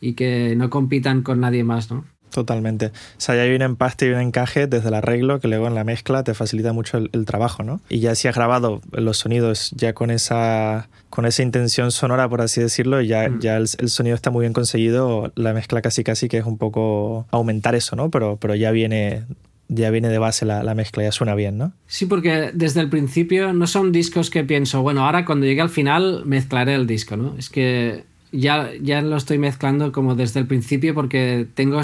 y 0.00 0.14
que 0.14 0.56
no 0.56 0.68
compitan 0.68 1.22
con 1.22 1.38
nadie 1.38 1.62
más, 1.62 1.92
¿no? 1.92 2.04
Totalmente. 2.30 2.86
O 2.86 2.90
sea, 3.18 3.34
ya 3.34 3.42
hay 3.42 3.54
un 3.54 3.62
empaste 3.62 4.06
y 4.06 4.10
un 4.10 4.20
encaje 4.20 4.66
desde 4.66 4.88
el 4.88 4.94
arreglo 4.94 5.40
que 5.40 5.48
luego 5.48 5.66
en 5.66 5.74
la 5.74 5.84
mezcla 5.84 6.22
te 6.22 6.34
facilita 6.34 6.72
mucho 6.72 6.98
el, 6.98 7.24
trabajo, 7.24 7.62
¿no? 7.62 7.80
Y 7.88 8.00
ya 8.00 8.14
si 8.14 8.28
has 8.28 8.34
grabado 8.34 8.80
los 8.92 9.18
sonidos 9.18 9.72
ya 9.76 9.92
con 9.92 10.10
esa, 10.10 10.88
con 11.10 11.26
esa 11.26 11.42
intención 11.42 11.90
sonora, 11.90 12.28
por 12.28 12.40
así 12.40 12.60
decirlo, 12.60 13.00
ya, 13.00 13.28
mm. 13.28 13.40
ya 13.40 13.56
el, 13.56 13.68
sonido 13.68 14.14
está 14.14 14.30
muy 14.30 14.42
bien 14.42 14.52
conseguido, 14.52 15.32
la 15.34 15.52
mezcla 15.52 15.82
casi 15.82 16.04
casi 16.04 16.28
que 16.28 16.38
es 16.38 16.44
un 16.44 16.58
poco 16.58 17.26
aumentar 17.30 17.74
eso, 17.74 17.96
¿no? 17.96 18.10
Pero, 18.10 18.36
pero 18.36 18.54
ya 18.54 18.70
viene 18.70 19.24
ya 19.72 19.90
viene 19.90 20.08
de 20.08 20.18
base 20.18 20.44
la, 20.44 20.64
la, 20.64 20.74
mezcla, 20.74 21.04
ya 21.04 21.12
suena 21.12 21.36
bien, 21.36 21.56
¿no? 21.56 21.72
Sí, 21.86 22.06
porque 22.06 22.50
desde 22.52 22.80
el 22.80 22.88
principio 22.88 23.52
no 23.52 23.68
son 23.68 23.92
discos 23.92 24.28
que 24.28 24.42
pienso, 24.42 24.82
bueno, 24.82 25.06
ahora 25.06 25.24
cuando 25.24 25.46
llegue 25.46 25.60
al 25.60 25.68
final 25.68 26.24
mezclaré 26.26 26.74
el 26.74 26.88
disco, 26.88 27.16
¿no? 27.16 27.36
Es 27.38 27.50
que 27.50 28.02
ya, 28.32 28.70
ya 28.80 29.02
lo 29.02 29.16
estoy 29.16 29.38
mezclando 29.38 29.92
como 29.92 30.14
desde 30.14 30.40
el 30.40 30.46
principio 30.46 30.94
porque 30.94 31.46
tengo 31.54 31.80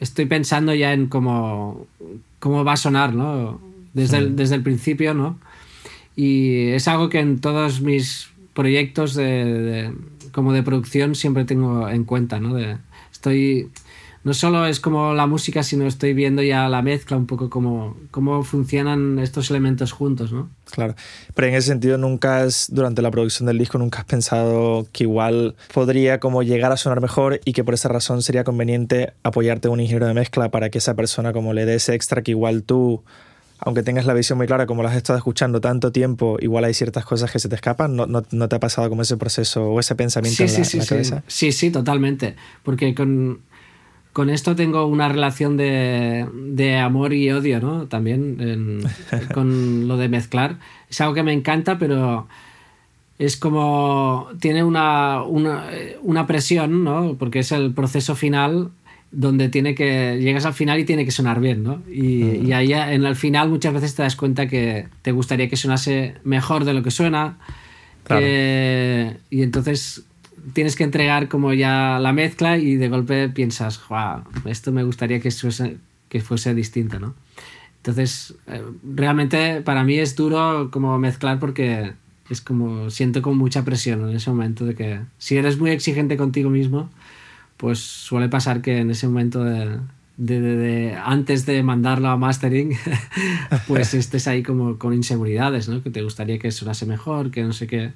estoy 0.00 0.26
pensando 0.26 0.74
ya 0.74 0.92
en 0.92 1.06
cómo, 1.06 1.86
cómo 2.38 2.64
va 2.64 2.72
a 2.72 2.76
sonar, 2.76 3.14
¿no? 3.14 3.60
Desde, 3.92 4.18
el, 4.18 4.36
desde 4.36 4.54
el 4.54 4.62
principio, 4.62 5.14
¿no? 5.14 5.38
Y 6.16 6.68
es 6.68 6.88
algo 6.88 7.08
que 7.08 7.20
en 7.20 7.40
todos 7.40 7.80
mis 7.80 8.30
proyectos 8.54 9.14
de, 9.14 9.92
como 10.32 10.52
de 10.52 10.62
producción 10.62 11.14
siempre 11.14 11.44
tengo 11.44 11.88
en 11.88 12.04
cuenta, 12.04 12.40
¿no? 12.40 12.54
De, 12.54 12.76
estoy 13.12 13.68
no 14.22 14.34
solo 14.34 14.66
es 14.66 14.80
como 14.80 15.14
la 15.14 15.26
música, 15.26 15.62
sino 15.62 15.86
estoy 15.86 16.12
viendo 16.12 16.42
ya 16.42 16.68
la 16.68 16.82
mezcla, 16.82 17.16
un 17.16 17.26
poco 17.26 17.48
cómo, 17.48 17.96
cómo 18.10 18.42
funcionan 18.42 19.18
estos 19.18 19.50
elementos 19.50 19.92
juntos, 19.92 20.32
¿no? 20.32 20.50
Claro, 20.70 20.94
pero 21.34 21.48
en 21.48 21.54
ese 21.54 21.68
sentido 21.68 21.96
nunca 21.96 22.42
has, 22.42 22.68
durante 22.70 23.02
la 23.02 23.10
producción 23.10 23.46
del 23.46 23.58
disco, 23.58 23.78
nunca 23.78 24.00
has 24.00 24.04
pensado 24.04 24.86
que 24.92 25.04
igual 25.04 25.56
podría 25.72 26.20
como 26.20 26.42
llegar 26.42 26.70
a 26.70 26.76
sonar 26.76 27.00
mejor 27.00 27.40
y 27.44 27.54
que 27.54 27.64
por 27.64 27.74
esa 27.74 27.88
razón 27.88 28.22
sería 28.22 28.44
conveniente 28.44 29.14
apoyarte 29.22 29.68
a 29.68 29.70
un 29.70 29.80
ingeniero 29.80 30.06
de 30.06 30.14
mezcla 30.14 30.50
para 30.50 30.68
que 30.68 30.78
esa 30.78 30.94
persona 30.94 31.32
como 31.32 31.54
le 31.54 31.64
dé 31.64 31.76
ese 31.76 31.94
extra 31.94 32.22
que 32.22 32.32
igual 32.32 32.62
tú 32.62 33.02
aunque 33.62 33.82
tengas 33.82 34.06
la 34.06 34.14
visión 34.14 34.38
muy 34.38 34.46
clara, 34.46 34.66
como 34.66 34.82
la 34.82 34.88
has 34.90 34.96
estado 34.96 35.18
escuchando 35.18 35.60
tanto 35.60 35.92
tiempo, 35.92 36.38
igual 36.40 36.64
hay 36.64 36.72
ciertas 36.72 37.04
cosas 37.04 37.30
que 37.30 37.38
se 37.38 37.48
te 37.48 37.54
escapan. 37.54 37.94
¿No, 37.94 38.06
no, 38.06 38.48
te 38.48 38.56
ha 38.56 38.58
pasado 38.58 38.88
como 38.88 39.02
ese 39.02 39.18
proceso 39.18 39.66
o 39.66 39.80
ese 39.80 39.94
pensamiento 39.94 40.42
en, 40.42 40.52
la, 40.52 40.64
sí, 40.64 40.78
la 40.78 40.86
cabeza? 40.86 41.22
Sí, 41.26 41.52
sí, 41.52 41.70
totalmente. 41.70 42.36
Porque 42.62 42.94
con, 42.94 43.40
con 44.12 44.28
esto 44.28 44.56
tengo 44.56 44.86
una 44.86 45.08
relación 45.08 45.56
de, 45.56 46.26
de 46.34 46.78
amor 46.78 47.12
y 47.12 47.30
odio, 47.30 47.60
¿no? 47.60 47.86
También 47.86 48.82
con 49.34 49.86
lo 49.86 49.96
de 49.96 50.08
mezclar. 50.08 50.58
Es 50.88 51.00
algo 51.00 51.14
que 51.14 51.22
me 51.22 51.32
encanta, 51.32 51.78
pero 51.78 52.26
es 53.18 53.36
como. 53.36 54.28
Tiene 54.40 54.64
una, 54.64 55.22
una, 55.22 55.64
una, 56.02 56.26
presión, 56.26 56.82
¿no? 56.82 57.16
Porque 57.18 57.40
es 57.40 57.52
el 57.52 57.72
proceso 57.72 58.16
final 58.16 58.70
donde 59.12 59.48
tiene 59.48 59.76
que. 59.76 60.18
Llegas 60.20 60.44
al 60.44 60.54
final 60.54 60.80
y 60.80 60.84
tiene 60.84 61.04
que 61.04 61.12
sonar 61.12 61.40
bien, 61.40 61.62
¿no? 61.62 61.80
Y, 61.88 62.46
y 62.46 62.52
ahí 62.52 62.72
en 62.72 63.04
el 63.04 63.14
final 63.14 63.48
muchas 63.48 63.72
veces 63.72 63.94
te 63.94 64.02
das 64.02 64.16
cuenta 64.16 64.48
que 64.48 64.88
te 65.02 65.12
gustaría 65.12 65.48
que 65.48 65.56
sonase 65.56 66.14
mejor 66.24 66.64
de 66.64 66.74
lo 66.74 66.82
que 66.82 66.90
suena. 66.90 67.38
y 68.08 69.42
entonces 69.42 70.04
tienes 70.52 70.76
que 70.76 70.84
entregar 70.84 71.28
como 71.28 71.52
ya 71.52 71.98
la 72.00 72.12
mezcla 72.12 72.58
y 72.58 72.76
de 72.76 72.88
golpe 72.88 73.28
piensas, 73.28 73.80
wow, 73.88 74.22
esto 74.44 74.72
me 74.72 74.82
gustaría 74.82 75.20
que 75.20 75.30
fuese, 75.30 75.78
que 76.08 76.20
fuese 76.20 76.54
distinto, 76.54 76.98
¿no? 76.98 77.14
Entonces, 77.78 78.34
eh, 78.46 78.62
realmente 78.84 79.62
para 79.62 79.84
mí 79.84 79.98
es 79.98 80.14
duro 80.16 80.70
como 80.70 80.98
mezclar 80.98 81.38
porque 81.38 81.94
es 82.28 82.40
como, 82.40 82.90
siento 82.90 83.22
como 83.22 83.36
mucha 83.36 83.64
presión 83.64 84.08
en 84.08 84.16
ese 84.16 84.30
momento 84.30 84.64
de 84.64 84.74
que 84.74 85.00
si 85.18 85.36
eres 85.36 85.58
muy 85.58 85.70
exigente 85.70 86.16
contigo 86.16 86.50
mismo, 86.50 86.90
pues 87.56 87.78
suele 87.78 88.28
pasar 88.28 88.62
que 88.62 88.78
en 88.78 88.90
ese 88.90 89.06
momento 89.06 89.44
de, 89.44 89.78
de, 90.20 90.96
antes 91.02 91.46
de 91.46 91.62
mandarlo 91.62 92.08
a 92.08 92.16
mastering, 92.16 92.76
pues 93.66 93.94
estés 93.94 94.28
ahí 94.28 94.42
como 94.42 94.78
con 94.78 94.92
inseguridades, 94.92 95.68
¿no? 95.68 95.82
Que 95.82 95.90
te 95.90 96.02
gustaría 96.02 96.38
que 96.38 96.50
sonase 96.50 96.86
mejor, 96.86 97.30
que 97.30 97.42
no 97.42 97.52
sé 97.52 97.66
qué. 97.66 97.92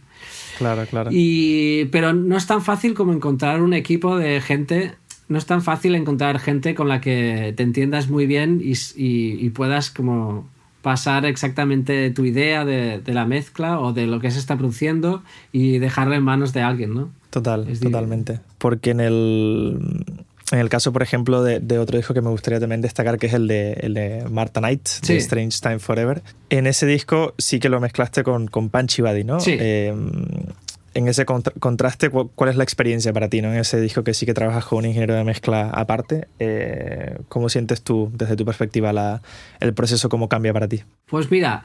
Claro, 0.58 0.86
claro. 0.86 1.10
Y, 1.12 1.86
pero 1.86 2.12
no 2.12 2.36
es 2.36 2.46
tan 2.46 2.62
fácil 2.62 2.94
como 2.94 3.12
encontrar 3.12 3.62
un 3.62 3.74
equipo 3.74 4.16
de 4.16 4.40
gente, 4.40 4.94
no 5.28 5.38
es 5.38 5.46
tan 5.46 5.62
fácil 5.62 5.94
encontrar 5.94 6.38
gente 6.38 6.74
con 6.74 6.88
la 6.88 7.00
que 7.00 7.52
te 7.56 7.62
entiendas 7.62 8.08
muy 8.08 8.26
bien 8.26 8.60
y, 8.62 8.74
y, 8.96 9.50
puedas 9.50 9.90
como 9.90 10.48
pasar 10.80 11.24
exactamente 11.24 12.10
tu 12.10 12.24
idea 12.24 12.64
de, 12.64 13.00
de, 13.00 13.14
la 13.14 13.24
mezcla 13.24 13.80
o 13.80 13.92
de 13.92 14.06
lo 14.06 14.20
que 14.20 14.30
se 14.30 14.38
está 14.38 14.56
produciendo 14.56 15.22
y 15.50 15.78
dejarlo 15.78 16.14
en 16.14 16.22
manos 16.22 16.52
de 16.52 16.60
alguien, 16.60 16.94
¿no? 16.94 17.10
Total, 17.30 17.66
totalmente. 17.80 18.40
Porque 18.58 18.90
en 18.90 19.00
el 19.00 19.78
en 20.52 20.58
el 20.58 20.68
caso, 20.68 20.92
por 20.92 21.02
ejemplo, 21.02 21.42
de, 21.42 21.78
otro 21.78 21.96
disco 21.96 22.12
que 22.12 22.20
me 22.20 22.28
gustaría 22.28 22.60
también 22.60 22.82
destacar, 22.82 23.18
que 23.18 23.26
es 23.26 23.32
el 23.32 23.48
de, 23.48 23.72
el 23.80 23.94
de 23.94 24.24
Knight, 24.54 24.88
de 25.06 25.16
Strange 25.16 25.58
Time 25.60 25.78
Forever. 25.78 26.22
En 26.50 26.66
ese 26.66 26.86
disco 26.86 27.34
sí 27.38 27.58
que 27.60 27.68
lo 27.68 27.80
mezclaste 27.80 28.22
con, 28.22 28.48
con 28.48 28.68
Punchy 28.68 29.02
Buddy, 29.02 29.24
¿no? 29.24 29.40
Sí. 29.40 29.56
Em, 29.58 30.10
en 30.92 31.08
ese 31.08 31.24
contraste, 31.26 32.08
¿cuál 32.10 32.50
es 32.50 32.56
la 32.56 32.62
experiencia 32.62 33.12
para 33.12 33.28
ti, 33.28 33.42
¿no? 33.42 33.52
En 33.52 33.58
ese 33.58 33.80
disco 33.80 34.04
que 34.04 34.14
sí 34.14 34.26
que 34.26 34.34
trabajas 34.34 34.64
con 34.64 34.78
un 34.78 34.84
ingeniero 34.86 35.14
de 35.14 35.24
mezcla 35.24 35.70
aparte, 35.70 36.28
eh, 36.38 37.18
¿cómo 37.28 37.48
sientes 37.48 37.82
tú, 37.82 38.12
desde 38.14 38.36
tu 38.36 38.44
perspectiva, 38.44 38.92
la, 38.92 39.20
el 39.58 39.74
proceso, 39.74 40.08
cómo 40.08 40.28
cambia 40.28 40.52
para 40.52 40.68
ti? 40.68 40.82
Pues 41.06 41.30
mira, 41.32 41.64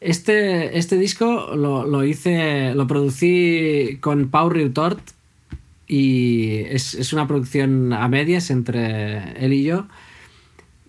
este, 0.00 0.78
este 0.78 0.96
disco 0.96 1.56
lo, 1.56 1.84
lo 1.86 2.04
hice, 2.04 2.72
lo 2.74 2.86
producí 2.86 3.98
con 4.00 4.30
Pau 4.30 4.48
Riutort, 4.48 5.00
y 5.88 6.58
es, 6.68 7.12
una 7.14 7.26
producción 7.26 7.94
a 7.94 8.06
medias 8.08 8.50
entre 8.50 9.32
él 9.44 9.54
y 9.54 9.64
yo. 9.64 9.86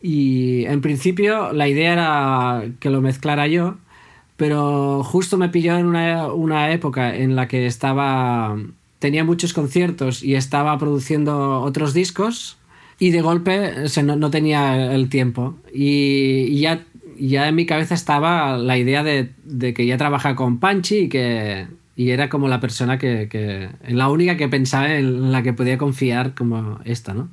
Y 0.02 0.66
en 0.66 0.82
principio 0.82 1.54
la 1.54 1.68
idea 1.68 1.93
era 1.93 2.64
que 2.80 2.89
lo 2.89 3.02
mezclara 3.02 3.47
yo, 3.47 3.78
pero 4.36 5.04
justo 5.04 5.38
me 5.38 5.50
pilló 5.50 5.78
en 5.78 5.86
una, 5.86 6.72
época 6.72 7.16
en 7.16 7.36
la 7.36 7.47
que 7.47 7.66
estaba 7.66 8.58
tenía 9.00 9.24
muchos 9.24 9.54
conciertos 9.54 10.24
y 10.24 10.36
estaba 10.36 10.78
produciendo 10.78 11.62
otros 11.62 11.93
discos 11.93 12.58
y 13.00 13.12
de 13.12 13.22
golpe 13.22 13.74
no, 14.04 14.30
tenía 14.30 14.93
el 14.93 15.08
tiempo 15.08 15.56
y, 15.74 16.60
ya, 16.60 16.86
ya 17.18 17.47
en 17.47 17.56
mi 17.56 17.66
cabeza 17.66 17.95
estaba 17.95 18.58
la 18.58 18.78
idea 18.78 19.04
de, 19.04 19.32
de 19.45 19.74
que 19.74 19.86
ya 19.86 19.97
trabaja 19.97 20.36
con 20.36 20.60
Panchi 20.60 20.97
y 20.97 21.10
que 21.10 21.68
y 22.00 22.12
era 22.12 22.30
como 22.30 22.47
la 22.47 22.62
persona 22.62 22.97
que, 22.97 23.28
que, 23.28 23.68
la 23.89 24.08
única 24.08 24.38
que 24.38 24.47
pensaba 24.47 24.95
en 24.95 25.34
la 25.34 25.43
que 25.43 25.52
podía 25.52 25.78
confiar 25.78 26.34
como 26.34 26.80
esta, 26.86 27.14
¿no? 27.14 27.28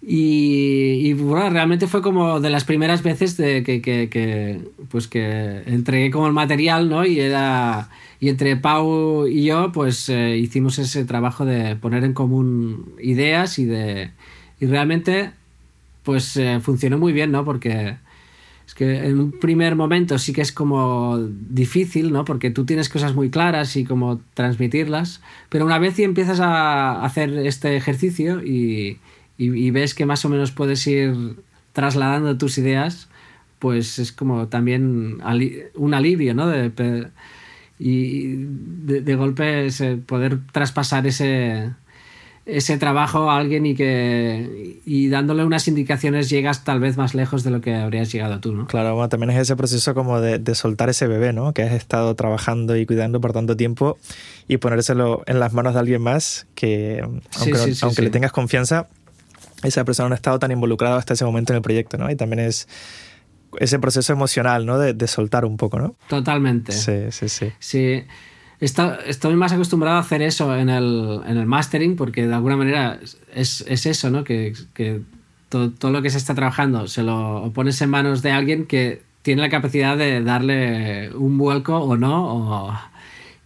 Y, 0.00 1.00
y 1.02 1.14
bueno, 1.14 1.50
realmente 1.50 1.88
fue 1.88 2.00
como 2.00 2.38
de 2.38 2.48
las 2.48 2.62
primeras 2.62 3.02
veces 3.02 3.36
de 3.36 3.64
que, 3.64 3.82
que, 3.82 4.08
que, 4.08 4.60
pues 4.88 5.08
que 5.08 5.64
entregué 5.66 6.12
como 6.12 6.28
el 6.28 6.32
material, 6.32 6.88
¿no? 6.88 7.04
Y 7.04 7.18
era 7.18 7.88
y 8.20 8.28
entre 8.28 8.54
Pau 8.54 9.26
y 9.26 9.46
yo, 9.46 9.72
pues 9.72 10.08
eh, 10.10 10.36
hicimos 10.36 10.78
ese 10.78 11.04
trabajo 11.04 11.44
de 11.44 11.74
poner 11.74 12.04
en 12.04 12.12
común 12.12 12.94
ideas 13.02 13.58
y 13.58 13.64
de 13.64 14.12
y 14.60 14.66
realmente, 14.66 15.32
pues 16.04 16.36
eh, 16.36 16.60
funcionó 16.62 16.98
muy 16.98 17.12
bien, 17.12 17.32
¿no? 17.32 17.44
Porque 17.44 17.96
que 18.76 19.06
en 19.06 19.18
un 19.18 19.32
primer 19.32 19.74
momento 19.74 20.18
sí 20.18 20.34
que 20.34 20.42
es 20.42 20.52
como 20.52 21.18
difícil, 21.18 22.12
¿no? 22.12 22.24
Porque 22.24 22.50
tú 22.50 22.66
tienes 22.66 22.90
cosas 22.90 23.14
muy 23.14 23.30
claras 23.30 23.74
y 23.76 23.84
como 23.84 24.20
transmitirlas, 24.34 25.22
pero 25.48 25.64
una 25.64 25.78
vez 25.78 25.98
y 25.98 26.04
empiezas 26.04 26.40
a 26.40 27.02
hacer 27.02 27.30
este 27.38 27.74
ejercicio 27.76 28.44
y, 28.44 28.98
y, 29.38 29.70
ves 29.70 29.94
que 29.94 30.04
más 30.04 30.24
o 30.26 30.28
menos 30.28 30.52
puedes 30.52 30.86
ir 30.86 31.36
trasladando 31.72 32.36
tus 32.36 32.58
ideas, 32.58 33.08
pues 33.58 33.98
es 33.98 34.12
como 34.12 34.48
también 34.48 35.20
un 35.74 35.94
alivio, 35.94 36.34
¿no? 36.34 36.46
De, 36.46 37.08
y 37.78 38.34
de, 38.36 39.14
golpe 39.14 39.68
poder 40.06 40.38
traspasar 40.52 41.06
ese, 41.06 41.70
ese 42.46 42.78
trabajo 42.78 43.28
a 43.28 43.38
alguien 43.38 43.66
y 43.66 43.74
que 43.74 44.80
y 44.86 45.08
dándole 45.08 45.44
unas 45.44 45.66
indicaciones 45.66 46.30
llegas 46.30 46.62
tal 46.62 46.78
vez 46.78 46.96
más 46.96 47.12
lejos 47.14 47.42
de 47.42 47.50
lo 47.50 47.60
que 47.60 47.74
habrías 47.74 48.12
llegado 48.12 48.38
tú, 48.38 48.52
¿no? 48.54 48.66
Claro, 48.68 48.94
bueno, 48.94 49.08
también 49.08 49.30
es 49.30 49.38
ese 49.38 49.56
proceso 49.56 49.94
como 49.94 50.20
de, 50.20 50.38
de 50.38 50.54
soltar 50.54 50.88
ese 50.88 51.08
bebé, 51.08 51.32
¿no? 51.32 51.52
Que 51.52 51.64
has 51.64 51.72
estado 51.72 52.14
trabajando 52.14 52.76
y 52.76 52.86
cuidando 52.86 53.20
por 53.20 53.32
tanto 53.32 53.56
tiempo 53.56 53.98
y 54.46 54.58
ponérselo 54.58 55.24
en 55.26 55.40
las 55.40 55.52
manos 55.52 55.74
de 55.74 55.80
alguien 55.80 56.02
más 56.02 56.46
que, 56.54 57.00
aunque, 57.02 57.58
Sí, 57.58 57.64
sí, 57.64 57.74
sí, 57.74 57.80
aunque 57.82 58.02
le 58.02 58.10
tengas 58.10 58.30
confianza, 58.30 58.86
esa 59.64 59.84
persona 59.84 60.08
no 60.08 60.14
ha 60.14 60.16
estado 60.16 60.38
tan 60.38 60.52
involucrada 60.52 60.98
hasta 60.98 61.14
ese 61.14 61.24
momento 61.24 61.52
en 61.52 61.56
el 61.56 61.62
proyecto, 61.62 61.98
¿no? 61.98 62.08
Y 62.10 62.14
también 62.14 62.40
es 62.40 62.68
ese 63.58 63.78
proceso 63.80 64.12
emocional, 64.12 64.66
¿no? 64.66 64.78
De, 64.78 64.94
de 64.94 65.06
soltar 65.08 65.44
un 65.44 65.56
poco, 65.56 65.80
¿no? 65.80 65.96
Totalmente. 66.08 66.72
Sí, 66.72 67.10
sí, 67.10 67.28
sí. 67.28 67.52
Sí. 67.58 68.04
Está- 68.60 68.98
estoy 69.06 69.36
más 69.36 69.52
acostumbrado 69.52 69.96
a 69.96 70.00
hacer 70.00 70.22
eso 70.22 70.56
en 70.56 70.68
el, 70.68 71.20
en 71.26 71.36
el 71.36 71.46
mastering 71.46 71.96
porque 71.96 72.26
de 72.26 72.34
alguna 72.34 72.56
manera 72.56 72.98
es, 73.34 73.64
es 73.68 73.86
eso, 73.86 74.10
¿no? 74.10 74.24
Que, 74.24 74.54
que 74.72 75.02
todo, 75.48 75.70
todo 75.70 75.90
lo 75.92 76.02
que 76.02 76.10
se 76.10 76.18
está 76.18 76.34
trabajando 76.34 76.88
se 76.88 77.02
lo 77.02 77.50
pones 77.54 77.80
en 77.82 77.90
manos 77.90 78.22
de 78.22 78.30
alguien 78.32 78.66
que 78.66 79.02
tiene 79.22 79.42
la 79.42 79.50
capacidad 79.50 79.96
de 79.96 80.22
darle 80.22 81.10
un 81.14 81.36
vuelco 81.38 81.76
o 81.78 81.96
no. 81.96 82.24
o- 82.68 82.78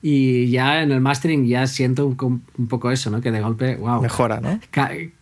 y 0.02 0.50
ya 0.50 0.82
en 0.82 0.92
el 0.92 1.00
mastering 1.00 1.46
ya 1.46 1.66
siento 1.66 2.06
un, 2.06 2.42
un 2.56 2.66
poco 2.68 2.90
eso, 2.90 3.10
¿no? 3.10 3.20
Que 3.20 3.30
de 3.30 3.42
golpe, 3.42 3.76
wow. 3.76 4.00
Mejora, 4.00 4.40
¿no? 4.40 4.58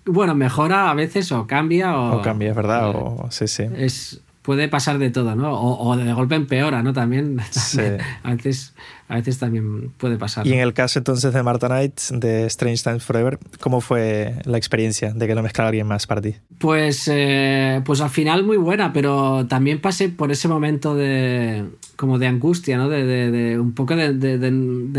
Bueno, 0.05 0.37
mejora 0.37 0.91
a 0.91 0.95
veces 0.95 1.33
o 1.33 1.47
cambia 1.49 1.99
o... 1.99 2.19
O 2.19 2.23
cambia, 2.23 2.51
es 2.51 2.57
verdad, 2.57 2.91
o 2.95 3.27
sí, 3.31 3.49
sí. 3.49 3.65
es 3.77 4.21
puede 4.49 4.67
pasar 4.69 4.97
de 4.99 5.11
todo, 5.11 5.35
¿no? 5.35 5.53
O, 5.53 5.89
o 5.91 5.97
de 5.97 6.11
golpe 6.15 6.35
empeora, 6.35 6.83
¿no? 6.83 6.95
También. 6.95 7.39
Sí. 7.51 7.81
a, 8.23 8.31
veces, 8.35 8.73
a 9.09 9.15
veces 9.17 9.39
también 9.39 9.91
puede 9.97 10.19
pasar. 10.19 10.47
Y 10.47 10.53
en 10.53 10.61
el 10.61 10.75
caso 10.75 10.99
entonces 10.99 11.33
de 11.33 11.43
Marta 11.43 11.67
Knight, 11.69 11.99
de 12.11 12.45
Strange 12.47 12.83
Times 12.85 13.03
Forever, 13.05 13.39
¿cómo 13.61 13.81
fue 13.81 14.35
la 14.45 14.59
experiencia 14.59 15.13
de 15.13 15.27
que 15.27 15.35
lo 15.35 15.43
mezclara 15.43 15.69
alguien 15.69 15.87
más 15.87 16.07
para 16.07 16.21
ti? 16.21 16.35
Pues, 16.59 17.09
eh, 17.11 17.81
pues 17.85 18.01
al 18.01 18.11
final 18.11 18.45
muy 18.45 18.57
buena, 18.59 18.93
pero 18.93 19.47
también 19.47 19.81
pasé 19.81 20.09
por 20.11 20.31
ese 20.31 20.47
momento 20.49 20.95
de 20.95 21.65
como 21.97 22.19
de 22.19 22.27
angustia, 22.29 22.77
¿no? 22.77 22.89
De, 22.89 23.05
de- 23.05 23.31
de 23.31 23.59
un 23.59 23.73
poco 23.73 23.97
de, 23.97 24.13
de- 24.13 24.51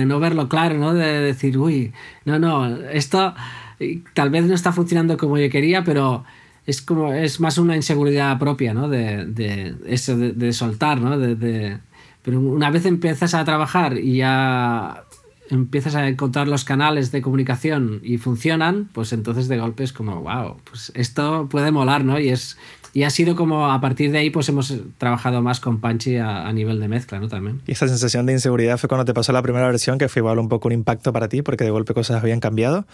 no 0.06 0.20
verlo 0.20 0.50
claro, 0.50 0.78
¿no? 0.78 0.94
De 0.94 1.06
decir, 1.22 1.58
uy, 1.58 1.94
no, 2.26 2.40
no, 2.40 2.66
esto 2.90 3.34
eh, 3.80 4.02
tal 4.14 4.30
vez 4.32 4.44
no 4.46 4.54
está 4.56 4.72
funcionando 4.74 5.18
como 5.18 5.38
yo 5.38 5.50
quería, 5.50 5.84
pero 5.84 6.26
es 6.66 6.82
como 6.82 7.14
es 7.14 7.40
más 7.40 7.58
una 7.58 7.76
inseguridad 7.76 8.38
propia, 8.38 8.74
¿no? 8.74 8.90
De, 8.90 9.26
de 9.26 9.76
eso, 9.88 10.18
de, 10.18 10.52
soltar, 10.54 11.00
¿no? 11.00 11.18
De- 11.18 11.78
pero 12.24 12.40
una 12.40 12.70
vez 12.70 12.86
empiezas 12.86 13.34
a 13.34 13.44
trabajar 13.46 13.98
y 13.98 14.18
ya 14.18 15.04
empiezas 15.50 15.96
a 15.96 16.08
encontrar 16.08 16.48
los 16.48 16.64
canales 16.64 17.12
de 17.12 17.22
comunicación 17.22 18.02
y 18.04 18.18
funcionan, 18.18 18.90
pues 18.94 19.14
entonces 19.14 19.48
de 19.48 19.58
golpe 19.58 19.84
es 19.84 19.94
como, 19.94 20.22
wow, 20.22 20.58
pues 20.70 20.92
esto 20.96 21.48
puede 21.50 21.72
molar, 21.72 22.06
¿no? 22.06 22.20
Y 22.20 22.30
es 22.30 22.58
y 22.94 23.04
ha 23.04 23.10
sido 23.10 23.36
como 23.36 23.72
a 23.72 23.80
partir 23.82 24.12
de 24.12 24.18
ahí 24.18 24.30
pues 24.30 24.50
hemos 24.50 24.74
trabajado 24.98 25.42
más 25.42 25.60
con 25.60 25.80
Panchi 25.80 26.18
a, 26.18 26.48
a 26.48 26.54
nivel 26.54 26.80
de 26.80 26.88
mezcla, 26.88 27.20
¿no? 27.20 27.28
También. 27.28 27.62
Y 27.68 27.72
esta 27.72 27.88
sensación 27.88 28.26
de 28.26 28.34
inseguridad 28.34 28.78
fue 28.78 28.90
cuando 28.90 29.06
te 29.06 29.14
pasó 29.14 29.32
la 29.32 29.42
primera 29.42 29.68
versión, 29.68 29.98
que 29.98 30.10
fue 30.10 30.22
igual 30.22 30.40
un 30.40 30.50
poco 30.50 30.68
un 30.68 30.74
impacto 30.74 31.14
para 31.14 31.30
ti, 31.30 31.42
porque 31.42 31.64
de 31.64 31.70
golpe 31.70 31.94
cosas 31.94 32.22
habían 32.22 32.40
cambiado, 32.40 32.86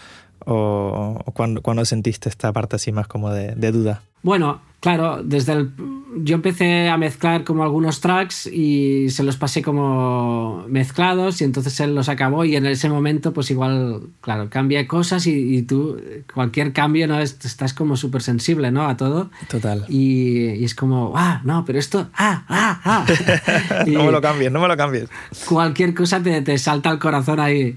o, 0.44 1.22
o 1.24 1.32
cuando, 1.32 1.62
cuando 1.62 1.84
sentiste 1.84 2.28
esta 2.28 2.52
parte 2.52 2.76
así 2.76 2.92
más 2.92 3.06
como 3.06 3.30
de, 3.30 3.54
de 3.54 3.72
duda. 3.72 4.02
Bueno, 4.22 4.60
claro, 4.86 5.20
desde 5.24 5.52
el 5.54 5.70
yo 6.18 6.36
empecé 6.36 6.88
a 6.88 6.96
mezclar 6.96 7.44
como 7.44 7.62
algunos 7.62 8.00
tracks 8.00 8.46
y 8.46 9.10
se 9.10 9.22
los 9.22 9.36
pasé 9.36 9.60
como 9.60 10.64
mezclados 10.68 11.40
y 11.40 11.44
entonces 11.44 11.78
él 11.80 11.94
los 11.94 12.08
acabó 12.08 12.44
y 12.46 12.56
en 12.56 12.64
ese 12.66 12.88
momento 12.88 13.32
pues 13.34 13.50
igual, 13.50 14.00
claro, 14.22 14.48
cambia 14.48 14.86
cosas 14.88 15.26
y, 15.26 15.56
y 15.56 15.62
tú 15.62 16.00
cualquier 16.32 16.72
cambio 16.72 17.06
no 17.06 17.18
Es- 17.20 17.44
estás 17.44 17.74
como 17.74 17.96
súper 17.96 18.22
sensible, 18.22 18.70
¿no? 18.70 18.86
A 18.88 18.96
todo. 18.96 19.30
Total. 19.48 19.84
Y, 19.88 20.46
y 20.54 20.64
es 20.64 20.74
como, 20.74 21.12
ah, 21.16 21.42
no, 21.44 21.64
pero 21.66 21.78
esto, 21.78 22.08
ah, 22.14 22.44
ah, 22.48 22.80
ah. 22.84 23.84
No 23.86 24.04
me 24.04 24.12
lo 24.12 24.20
cambies, 24.22 24.50
no 24.52 24.60
me 24.60 24.68
lo 24.68 24.76
cambies. 24.76 25.10
cualquier 25.46 25.92
cosa 25.94 26.22
te, 26.22 26.40
te 26.42 26.56
salta 26.56 26.88
al 26.90 26.98
corazón 26.98 27.40
ahí. 27.40 27.76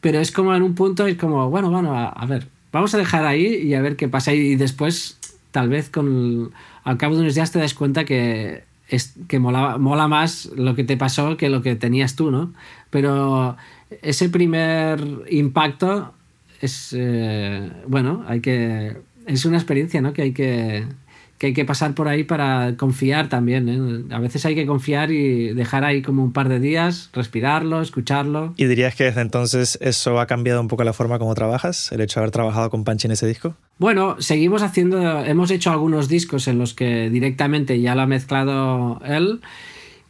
Pero 0.00 0.20
es 0.20 0.30
como 0.32 0.54
en 0.54 0.62
un 0.62 0.74
punto, 0.74 1.06
es 1.06 1.16
como, 1.18 1.50
bueno, 1.50 1.70
bueno, 1.70 1.94
a, 1.94 2.08
a 2.08 2.26
ver, 2.26 2.46
vamos 2.72 2.94
a 2.94 2.98
dejar 2.98 3.26
ahí 3.26 3.44
y 3.56 3.74
a 3.74 3.82
ver 3.82 3.96
qué 3.96 4.08
pasa. 4.08 4.32
Y 4.32 4.56
después, 4.56 5.18
tal 5.54 5.68
vez 5.68 5.88
con 5.88 6.50
al 6.82 6.98
cabo 6.98 7.14
de 7.14 7.20
unos 7.20 7.36
días 7.36 7.52
te 7.52 7.60
das 7.60 7.74
cuenta 7.74 8.04
que, 8.04 8.64
es, 8.88 9.14
que 9.28 9.38
mola, 9.38 9.78
mola 9.78 10.08
más 10.08 10.46
lo 10.56 10.74
que 10.74 10.82
te 10.82 10.96
pasó 10.96 11.36
que 11.36 11.48
lo 11.48 11.62
que 11.62 11.76
tenías 11.76 12.16
tú, 12.16 12.32
¿no? 12.32 12.52
Pero 12.90 13.56
ese 14.02 14.28
primer 14.30 15.00
impacto 15.30 16.12
es, 16.60 16.92
eh, 16.98 17.70
bueno, 17.86 18.24
hay 18.26 18.40
que, 18.40 18.96
es 19.26 19.44
una 19.44 19.58
experiencia, 19.58 20.00
¿no? 20.00 20.12
Que 20.12 20.22
hay 20.22 20.32
que, 20.32 20.86
que 21.38 21.48
hay 21.48 21.52
que 21.52 21.64
pasar 21.64 21.94
por 21.94 22.08
ahí 22.08 22.24
para 22.24 22.76
confiar 22.76 23.28
también. 23.28 23.68
¿eh? 23.68 24.14
A 24.14 24.18
veces 24.18 24.44
hay 24.46 24.54
que 24.54 24.66
confiar 24.66 25.10
y 25.10 25.52
dejar 25.54 25.84
ahí 25.84 26.02
como 26.02 26.22
un 26.22 26.32
par 26.32 26.48
de 26.48 26.60
días, 26.60 27.10
respirarlo, 27.12 27.80
escucharlo. 27.80 28.54
¿Y 28.56 28.66
dirías 28.66 28.94
que 28.94 29.04
desde 29.04 29.20
entonces 29.20 29.78
eso 29.80 30.20
ha 30.20 30.26
cambiado 30.26 30.60
un 30.60 30.68
poco 30.68 30.84
la 30.84 30.92
forma 30.92 31.18
como 31.18 31.34
trabajas? 31.34 31.90
El 31.92 32.00
hecho 32.00 32.20
de 32.20 32.24
haber 32.24 32.30
trabajado 32.30 32.70
con 32.70 32.84
Panchi 32.84 33.06
en 33.06 33.12
ese 33.12 33.26
disco. 33.26 33.56
Bueno, 33.78 34.16
seguimos 34.20 34.62
haciendo, 34.62 35.24
hemos 35.24 35.50
hecho 35.50 35.70
algunos 35.70 36.08
discos 36.08 36.46
en 36.46 36.58
los 36.58 36.74
que 36.74 37.10
directamente 37.10 37.80
ya 37.80 37.94
lo 37.94 38.02
ha 38.02 38.06
mezclado 38.06 39.00
él 39.04 39.40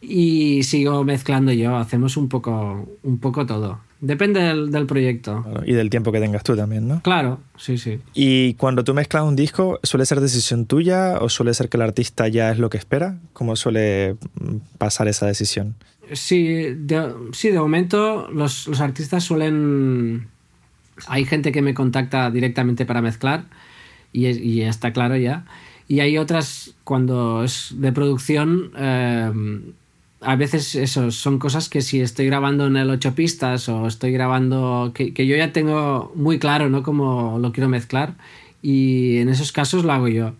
y 0.00 0.62
sigo 0.64 1.04
mezclando 1.04 1.52
yo. 1.52 1.76
Hacemos 1.76 2.16
un 2.16 2.28
poco, 2.28 2.86
un 3.02 3.18
poco 3.18 3.46
todo. 3.46 3.80
Depende 4.06 4.40
del, 4.40 4.70
del 4.70 4.84
proyecto. 4.84 5.42
Claro, 5.42 5.62
Y 5.64 5.72
del 5.72 5.88
tiempo 5.88 6.12
que 6.12 6.20
tengas 6.20 6.42
tú 6.42 6.54
también, 6.54 6.86
¿no? 6.86 7.00
Claro, 7.00 7.40
sí, 7.56 7.78
sí. 7.78 8.00
Y 8.12 8.52
cuando 8.54 8.84
tú 8.84 8.92
mezclas 8.92 9.22
un 9.24 9.34
disco, 9.34 9.80
¿suele 9.82 10.04
ser 10.04 10.20
decisión 10.20 10.66
tuya 10.66 11.16
o 11.20 11.30
suele 11.30 11.54
ser 11.54 11.70
que 11.70 11.78
el 11.78 11.82
artista 11.82 12.28
ya 12.28 12.50
es 12.52 12.58
lo 12.58 12.68
que 12.68 12.76
espera? 12.76 13.18
¿Cómo 13.32 13.56
suele 13.56 14.16
mm, 14.38 14.56
pasar 14.76 15.08
esa 15.08 15.26
decisión? 15.26 15.74
Sí, 16.12 16.44
de, 16.76 17.14
sí, 17.32 17.48
de 17.48 17.58
momento 17.58 18.28
los, 18.30 18.68
los 18.68 18.80
artistas 18.82 19.24
suelen... 19.24 20.28
Hay 21.06 21.24
gente 21.24 21.50
que 21.50 21.62
me 21.62 21.72
contacta 21.72 22.30
directamente 22.30 22.84
para 22.84 23.00
mezclar 23.00 23.46
y, 24.12 24.26
y 24.28 24.62
está 24.62 24.92
claro 24.92 25.16
ya. 25.16 25.46
Y 25.88 26.00
hay 26.00 26.18
otras 26.18 26.74
cuando 26.84 27.42
es 27.42 27.72
de 27.78 27.90
producción... 27.90 28.70
eh, 28.76 29.32
a 30.24 30.36
veces 30.36 30.74
eso 30.74 31.10
son 31.10 31.38
cosas 31.38 31.68
que 31.68 31.82
si 31.82 32.00
estoy 32.00 32.26
grabando 32.26 32.66
en 32.66 32.76
el 32.76 32.90
8 32.90 33.14
pistas 33.14 33.68
o 33.68 33.86
estoy 33.86 34.12
grabando 34.12 34.92
que, 34.94 35.12
yo 35.12 35.36
ya 35.36 35.52
tengo 35.52 36.12
muy 36.14 36.38
claro 36.38 36.68
no 36.70 36.82
cómo 36.82 37.38
lo 37.38 37.52
quiero 37.52 37.68
mezclar 37.68 38.14
y 38.62 39.18
en 39.18 39.28
esos 39.28 39.52
casos 39.52 39.84
lo 39.84 39.92
hago 39.92 40.08
yo. 40.08 40.32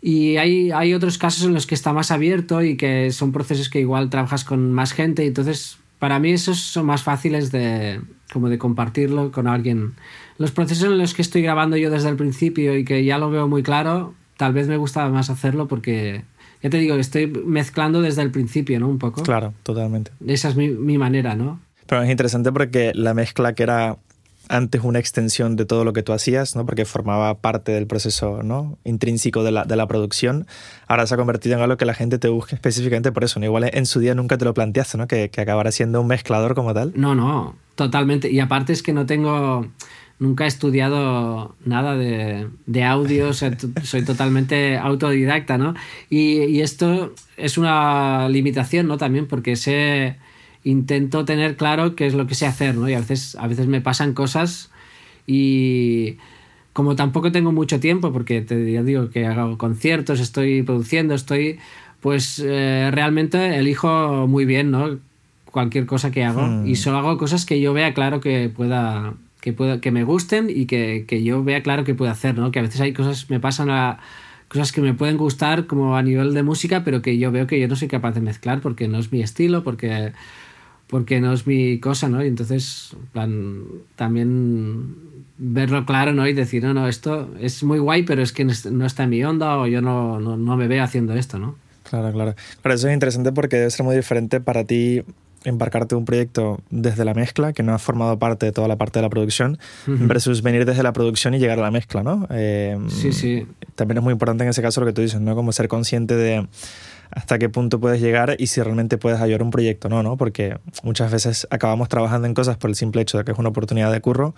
Y 0.00 0.36
hay, 0.36 0.70
hay 0.70 0.92
otros 0.94 1.18
casos 1.18 1.44
en 1.44 1.54
los 1.54 1.66
que 1.66 1.74
está 1.74 1.92
más 1.92 2.10
abierto 2.10 2.62
y 2.62 2.76
que 2.76 3.10
son 3.10 3.32
procesos 3.32 3.68
que 3.70 3.80
igual 3.80 4.10
trabajas 4.10 4.44
con 4.44 4.72
más 4.72 4.92
gente. 4.92 5.26
Entonces 5.26 5.78
para 5.98 6.18
mí 6.18 6.32
esos 6.32 6.58
son 6.58 6.86
más 6.86 7.02
fáciles 7.02 7.50
de 7.50 8.00
como 8.32 8.48
de 8.48 8.58
compartirlo 8.58 9.32
con 9.32 9.46
alguien. 9.46 9.94
Los 10.38 10.50
procesos 10.50 10.84
en 10.84 10.98
los 10.98 11.14
que 11.14 11.22
estoy 11.22 11.42
grabando 11.42 11.76
yo 11.76 11.90
desde 11.90 12.08
el 12.08 12.16
principio 12.16 12.76
y 12.76 12.84
que 12.84 13.04
ya 13.04 13.18
lo 13.18 13.30
veo 13.30 13.48
muy 13.48 13.62
claro 13.62 14.14
tal 14.36 14.52
vez 14.52 14.68
me 14.68 14.76
gusta 14.76 15.08
más 15.08 15.30
hacerlo 15.30 15.68
porque 15.68 16.24
ya 16.64 16.70
te 16.70 16.78
digo, 16.78 16.94
estoy 16.96 17.26
mezclando 17.26 18.00
desde 18.00 18.22
el 18.22 18.30
principio, 18.30 18.80
¿no? 18.80 18.88
Un 18.88 18.98
poco. 18.98 19.22
Claro, 19.22 19.52
totalmente. 19.62 20.12
Esa 20.26 20.48
es 20.48 20.56
mi, 20.56 20.68
mi 20.68 20.96
manera, 20.96 21.34
¿no? 21.34 21.60
Pero 21.86 22.02
es 22.02 22.10
interesante 22.10 22.50
porque 22.52 22.92
la 22.94 23.12
mezcla 23.12 23.54
que 23.54 23.64
era 23.64 23.98
antes 24.48 24.82
una 24.82 24.98
extensión 24.98 25.56
de 25.56 25.66
todo 25.66 25.84
lo 25.84 25.92
que 25.92 26.02
tú 26.02 26.14
hacías, 26.14 26.56
¿no? 26.56 26.64
porque 26.64 26.86
formaba 26.86 27.34
parte 27.34 27.72
del 27.72 27.86
proceso 27.86 28.42
¿no? 28.42 28.78
intrínseco 28.84 29.42
de 29.42 29.52
la, 29.52 29.64
de 29.64 29.76
la 29.76 29.86
producción, 29.86 30.46
ahora 30.86 31.06
se 31.06 31.12
ha 31.12 31.16
convertido 31.18 31.56
en 31.56 31.62
algo 31.62 31.76
que 31.76 31.84
la 31.84 31.92
gente 31.92 32.18
te 32.18 32.28
busca 32.28 32.56
específicamente 32.56 33.12
por 33.12 33.24
eso. 33.24 33.40
¿no? 33.40 33.46
Igual 33.46 33.70
en 33.70 33.84
su 33.84 34.00
día 34.00 34.14
nunca 34.14 34.38
te 34.38 34.46
lo 34.46 34.54
planteaste, 34.54 34.96
¿no? 34.96 35.06
que, 35.06 35.28
que 35.28 35.40
acabara 35.42 35.70
siendo 35.70 36.00
un 36.00 36.06
mezclador 36.06 36.54
como 36.54 36.72
tal. 36.72 36.92
No, 36.96 37.14
no, 37.14 37.56
totalmente. 37.74 38.30
Y 38.30 38.40
aparte 38.40 38.72
es 38.72 38.82
que 38.82 38.94
no 38.94 39.04
tengo, 39.04 39.66
nunca 40.18 40.44
he 40.44 40.48
estudiado 40.48 41.54
nada 41.64 41.96
de, 41.96 42.48
de 42.66 42.84
audio, 42.84 43.32
soy 43.32 44.04
totalmente 44.04 44.76
autodidacta, 44.78 45.58
¿no? 45.58 45.74
Y, 46.10 46.42
y, 46.44 46.60
esto 46.60 47.14
es 47.36 47.58
una 47.58 48.28
limitación, 48.28 48.86
¿no? 48.86 48.96
También 48.96 49.26
porque 49.26 49.56
sé, 49.56 50.16
intento 50.62 51.24
tener 51.24 51.56
claro 51.56 51.94
qué 51.96 52.06
es 52.06 52.14
lo 52.14 52.26
que 52.26 52.34
sé 52.34 52.46
hacer, 52.46 52.74
¿no? 52.74 52.88
Y 52.88 52.94
a 52.94 53.00
veces, 53.00 53.36
a 53.36 53.46
veces 53.46 53.66
me 53.66 53.80
pasan 53.80 54.14
cosas 54.14 54.70
y 55.26 56.16
como 56.72 56.96
tampoco 56.96 57.30
tengo 57.30 57.52
mucho 57.52 57.78
tiempo, 57.80 58.12
porque 58.12 58.40
te 58.40 58.70
ya 58.72 58.82
digo 58.82 59.10
que 59.10 59.26
hago 59.26 59.58
conciertos, 59.58 60.20
estoy 60.20 60.62
produciendo, 60.62 61.14
estoy, 61.14 61.58
pues 62.00 62.42
eh, 62.44 62.90
realmente 62.92 63.56
elijo 63.56 64.26
muy 64.26 64.44
bien, 64.44 64.70
¿no? 64.70 64.98
Cualquier 65.50 65.86
cosa 65.86 66.10
que 66.10 66.24
hago 66.24 66.42
Hmm. 66.42 66.66
y 66.66 66.74
solo 66.74 66.98
hago 66.98 67.16
cosas 67.16 67.46
que 67.46 67.60
yo 67.60 67.72
vea 67.72 67.94
claro 67.94 68.20
que 68.20 68.48
pueda 68.48 69.14
que, 69.44 69.52
pueda, 69.52 69.78
que 69.78 69.90
me 69.90 70.04
gusten 70.04 70.48
y 70.48 70.64
que, 70.64 71.04
que, 71.06 71.22
yo 71.22 71.44
vea 71.44 71.62
claro 71.62 71.84
que 71.84 71.94
puedo 71.94 72.10
hacer, 72.10 72.34
¿no? 72.34 72.50
Que 72.50 72.60
a 72.60 72.62
veces 72.62 72.80
hay 72.80 72.94
cosas, 72.94 73.28
me 73.28 73.40
pasan 73.40 73.68
a 73.68 73.98
cosas 74.48 74.72
que 74.72 74.80
me 74.80 74.94
pueden 74.94 75.18
gustar 75.18 75.66
como 75.66 75.98
a 75.98 76.02
nivel 76.02 76.32
de 76.32 76.42
música, 76.42 76.82
pero 76.82 77.02
que 77.02 77.18
yo 77.18 77.30
veo 77.30 77.46
que 77.46 77.60
yo 77.60 77.68
no 77.68 77.76
soy 77.76 77.88
capaz 77.88 78.12
de 78.12 78.22
mezclar 78.22 78.62
porque 78.62 78.88
no 78.88 78.98
es 78.98 79.12
mi 79.12 79.20
estilo, 79.20 79.62
porque, 79.62 80.12
porque 80.86 81.20
no 81.20 81.34
es 81.34 81.46
mi 81.46 81.78
cosa, 81.78 82.08
¿no? 82.08 82.24
Y 82.24 82.28
entonces, 82.28 82.96
plan, 83.12 83.64
también 83.96 84.94
verlo 85.36 85.84
claro 85.84 86.14
¿no? 86.14 86.26
y 86.26 86.32
decir, 86.32 86.62
no, 86.62 86.72
no, 86.72 86.88
esto 86.88 87.34
es 87.38 87.62
muy 87.64 87.80
guay, 87.80 88.04
pero 88.04 88.22
es 88.22 88.32
que 88.32 88.46
no 88.46 88.86
está 88.86 89.02
en 89.02 89.10
mi 89.10 89.22
onda 89.24 89.58
o 89.58 89.66
yo 89.66 89.82
no, 89.82 90.20
no, 90.20 90.38
no 90.38 90.56
me 90.56 90.68
veo 90.68 90.82
haciendo 90.82 91.12
esto, 91.12 91.38
¿no? 91.38 91.56
Claro, 91.82 92.10
claro. 92.12 92.34
Pero 92.62 92.74
eso 92.74 92.88
es 92.88 92.94
interesante 92.94 93.30
porque 93.32 93.56
debe 93.56 93.70
ser 93.70 93.84
muy 93.84 93.94
diferente 93.94 94.40
para 94.40 94.64
ti 94.64 95.02
embarcarte 95.44 95.94
un 95.94 96.04
proyecto 96.04 96.60
desde 96.70 97.04
la 97.04 97.14
mezcla, 97.14 97.52
que 97.52 97.62
no 97.62 97.74
ha 97.74 97.78
formado 97.78 98.18
parte 98.18 98.46
de 98.46 98.52
toda 98.52 98.66
la 98.68 98.76
parte 98.76 98.98
de 98.98 99.02
la 99.02 99.10
producción, 99.10 99.58
versus 99.86 100.42
venir 100.42 100.64
desde 100.64 100.82
la 100.82 100.92
producción 100.92 101.34
y 101.34 101.38
llegar 101.38 101.58
a 101.58 101.62
la 101.62 101.70
mezcla, 101.70 102.02
¿no? 102.02 102.26
Eh, 102.30 102.78
sí, 102.88 103.12
sí. 103.12 103.46
También 103.74 103.98
es 103.98 104.04
muy 104.04 104.12
importante 104.12 104.44
en 104.44 104.50
ese 104.50 104.62
caso 104.62 104.80
lo 104.80 104.86
que 104.86 104.92
tú 104.92 105.02
dices, 105.02 105.20
¿no? 105.20 105.34
Como 105.34 105.52
ser 105.52 105.68
consciente 105.68 106.16
de 106.16 106.46
hasta 107.10 107.38
qué 107.38 107.48
punto 107.48 107.78
puedes 107.78 108.00
llegar 108.00 108.34
y 108.38 108.48
si 108.48 108.60
realmente 108.60 108.98
puedes 108.98 109.20
ayudar 109.20 109.42
un 109.42 109.50
proyecto, 109.50 109.88
no, 109.88 110.02
¿no? 110.02 110.16
Porque 110.16 110.58
muchas 110.82 111.12
veces 111.12 111.46
acabamos 111.50 111.88
trabajando 111.88 112.26
en 112.26 112.34
cosas 112.34 112.56
por 112.56 112.70
el 112.70 112.76
simple 112.76 113.02
hecho 113.02 113.18
de 113.18 113.24
que 113.24 113.32
es 113.32 113.38
una 113.38 113.50
oportunidad 113.50 113.92
de 113.92 114.00
curro, 114.00 114.34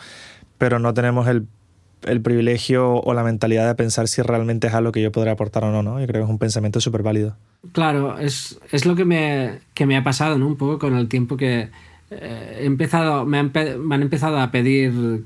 pero 0.58 0.78
no 0.78 0.92
tenemos 0.92 1.26
el, 1.28 1.46
el 2.02 2.20
privilegio 2.20 3.00
o 3.00 3.14
la 3.14 3.24
mentalidad 3.24 3.66
de 3.66 3.74
pensar 3.74 4.08
si 4.08 4.22
realmente 4.22 4.66
es 4.66 4.74
algo 4.74 4.92
que 4.92 5.02
yo 5.02 5.12
podré 5.12 5.30
aportar 5.30 5.64
o 5.64 5.72
no, 5.72 5.82
¿no? 5.82 6.00
Yo 6.00 6.06
creo 6.06 6.22
que 6.22 6.24
es 6.24 6.30
un 6.30 6.38
pensamiento 6.38 6.80
súper 6.80 7.02
válido. 7.02 7.36
Claro, 7.72 8.18
es, 8.18 8.60
es, 8.70 8.86
lo 8.86 8.94
que 8.94 9.04
me, 9.04 9.58
que 9.74 9.86
me 9.86 9.96
ha 9.96 10.04
pasado, 10.04 10.38
¿no? 10.38 10.46
Un 10.46 10.56
poco 10.56 10.78
con 10.78 10.96
el 10.96 11.08
tiempo 11.08 11.36
que 11.36 11.68
eh, 12.10 12.60
empezado, 12.62 13.24
me 13.24 13.38
han, 13.38 13.52
han, 13.54 14.02
empezado 14.02 14.38
a 14.38 14.50
pedir 14.50 15.24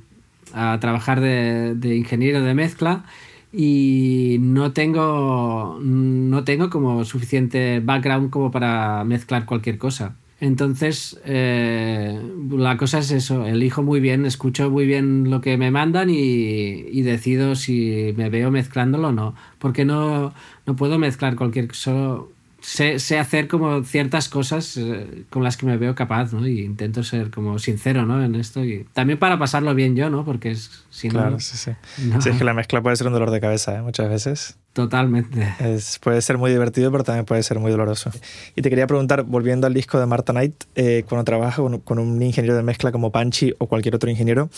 a 0.54 0.78
trabajar 0.80 1.20
de, 1.20 1.74
de 1.74 1.96
ingeniero 1.96 2.42
de 2.42 2.54
mezcla 2.54 3.04
y 3.52 4.38
no 4.40 4.72
tengo 4.72 5.78
no 5.82 6.44
tengo 6.44 6.70
como 6.70 7.04
suficiente 7.04 7.80
background 7.80 8.30
como 8.30 8.50
para 8.52 9.02
mezclar 9.04 9.44
cualquier 9.44 9.76
cosa 9.76 10.14
entonces, 10.40 11.20
eh, 11.24 12.18
la 12.50 12.76
cosa 12.76 12.98
es 12.98 13.10
eso, 13.10 13.46
elijo 13.46 13.82
muy 13.82 14.00
bien, 14.00 14.24
escucho 14.24 14.70
muy 14.70 14.86
bien 14.86 15.30
lo 15.30 15.40
que 15.40 15.56
me 15.56 15.70
mandan 15.70 16.08
y, 16.10 16.16
y 16.16 17.02
decido 17.02 17.54
si 17.54 18.14
me 18.16 18.30
veo 18.30 18.50
mezclándolo 18.50 19.08
o 19.08 19.12
no. 19.12 19.34
Porque 19.58 19.84
no, 19.84 20.32
no 20.66 20.76
puedo 20.76 20.98
mezclar 20.98 21.36
cualquier 21.36 21.68
cosa 21.68 22.20
sé, 22.60 22.98
sé, 22.98 23.18
hacer 23.18 23.48
como 23.48 23.82
ciertas 23.84 24.28
cosas 24.28 24.76
eh, 24.76 25.24
con 25.30 25.42
las 25.42 25.56
que 25.56 25.66
me 25.66 25.76
veo 25.76 25.94
capaz, 25.94 26.32
¿no? 26.32 26.46
Y 26.46 26.60
intento 26.60 27.02
ser 27.02 27.30
como 27.30 27.58
sincero, 27.58 28.06
¿no? 28.06 28.22
En 28.22 28.34
esto 28.34 28.64
y 28.64 28.86
también 28.92 29.18
para 29.18 29.38
pasarlo 29.38 29.74
bien 29.74 29.96
yo, 29.96 30.10
¿no? 30.10 30.24
Porque 30.24 30.52
es, 30.52 30.84
si 30.90 31.08
claro, 31.08 31.40
sí, 31.40 31.56
sí. 31.56 31.72
Sí, 32.20 32.28
es 32.28 32.36
que 32.36 32.44
la 32.44 32.54
mezcla 32.54 32.82
puede 32.82 32.96
ser 32.96 33.06
un 33.06 33.12
dolor 33.12 33.30
de 33.30 33.40
cabeza, 33.40 33.76
¿eh? 33.76 33.82
Muchas 33.82 34.08
veces. 34.08 34.58
Totalmente. 34.72 35.54
Es, 35.58 35.98
puede 35.98 36.22
ser 36.22 36.38
muy 36.38 36.50
divertido, 36.50 36.92
pero 36.92 37.02
también 37.02 37.24
puede 37.24 37.42
ser 37.42 37.58
muy 37.58 37.70
doloroso. 37.70 38.10
Y 38.54 38.62
te 38.62 38.70
quería 38.70 38.86
preguntar, 38.86 39.24
volviendo 39.24 39.66
al 39.66 39.74
disco 39.74 39.98
de 39.98 40.06
Marta 40.06 40.32
Knight, 40.32 40.64
eh, 40.76 41.04
cuando 41.08 41.24
trabajas 41.24 41.56
con, 41.56 41.80
con 41.80 41.98
un 41.98 42.22
ingeniero 42.22 42.56
de 42.56 42.62
mezcla 42.62 42.92
como 42.92 43.10
Panchi 43.10 43.52
o 43.58 43.66
cualquier 43.66 43.96
otro 43.96 44.08
ingeniero, 44.10 44.48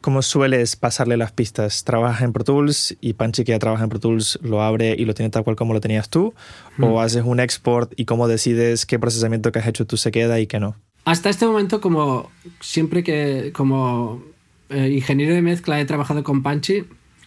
¿Cómo 0.00 0.22
sueles 0.22 0.76
pasarle 0.76 1.16
las 1.16 1.32
pistas? 1.32 1.82
¿Trabajas 1.82 2.22
en 2.22 2.32
Pro 2.32 2.44
Tools 2.44 2.96
y 3.00 3.14
Panchi 3.14 3.44
que 3.44 3.52
ya 3.52 3.58
trabaja 3.58 3.82
en 3.82 3.90
Pro 3.90 3.98
Tools 3.98 4.38
lo 4.42 4.62
abre 4.62 4.94
y 4.96 5.04
lo 5.04 5.14
tiene 5.14 5.30
tal 5.30 5.42
cual 5.42 5.56
como 5.56 5.74
lo 5.74 5.80
tenías 5.80 6.08
tú? 6.08 6.32
¿O 6.78 6.86
mm. 6.86 6.98
haces 6.98 7.24
un 7.24 7.40
export 7.40 7.92
y 7.96 8.04
cómo 8.04 8.28
decides 8.28 8.86
qué 8.86 8.98
procesamiento 8.98 9.50
que 9.50 9.58
has 9.58 9.66
hecho 9.66 9.86
tú 9.86 9.96
se 9.96 10.12
queda 10.12 10.38
y 10.38 10.46
qué 10.46 10.60
no? 10.60 10.76
Hasta 11.04 11.28
este 11.28 11.46
momento, 11.46 11.80
como 11.80 12.30
siempre 12.60 13.02
que 13.02 13.52
como 13.52 14.22
eh, 14.68 14.90
ingeniero 14.90 15.34
de 15.34 15.42
mezcla 15.42 15.80
he 15.80 15.84
trabajado 15.84 16.22
con 16.22 16.42
Panchi, 16.42 16.84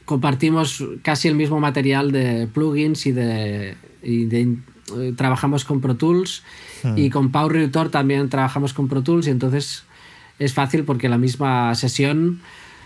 compartimos 0.09 0.83
casi 1.03 1.27
el 1.27 1.35
mismo 1.35 1.59
material 1.59 2.11
de 2.11 2.47
plugins 2.51 3.05
y 3.05 3.11
de, 3.11 3.75
eh, 4.01 5.13
trabajamos 5.15 5.65
con 5.65 5.81
Pro 5.81 5.97
Tools 5.97 6.41
hmm. 6.81 6.97
y 6.97 7.11
con 7.11 7.31
Power 7.31 7.51
Reductor 7.51 7.91
también 7.91 8.27
trabajamos 8.27 8.73
con 8.73 8.87
Pro 8.87 9.03
Tools 9.03 9.27
y 9.27 9.29
entonces 9.29 9.83
es 10.39 10.55
fácil 10.55 10.83
porque 10.83 11.09
la 11.09 11.19
misma 11.19 11.75
sesión 11.75 12.41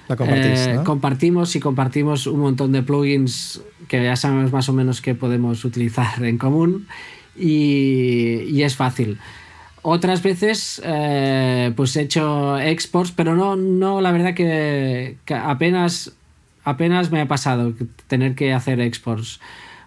eh, 0.10 0.80
compartimos 0.84 1.56
y 1.56 1.62
compartimos 1.62 2.28
un 2.28 2.42
montón 2.42 2.74
de 2.74 2.84
plugins 2.84 3.62
que 3.88 4.04
ya 4.04 4.18
sabemos 4.18 4.52
más 4.52 4.68
o 4.68 4.74
menos 4.74 5.00
que 5.00 5.16
podemos 5.16 5.64
utilizar 5.64 6.22
en 6.26 6.38
común 6.38 6.88
y, 7.38 8.62
es 8.62 8.76
fácil. 8.76 9.18
Otras 9.82 10.22
veces 10.22 10.82
eh, 10.84 11.72
pues 11.74 11.96
he 11.96 12.02
hecho 12.02 12.60
exports, 12.60 13.14
pero 13.14 13.34
no, 13.34 13.56
no 13.56 14.02
la 14.02 14.12
verdad 14.12 14.34
que, 14.34 15.16
apenas, 15.34 16.12
apenas 16.64 17.12
me 17.12 17.22
ha 17.22 17.28
pasado 17.28 17.74
tener 18.08 18.36
que 18.36 18.54
hacer 18.54 18.80
exports 18.80 19.40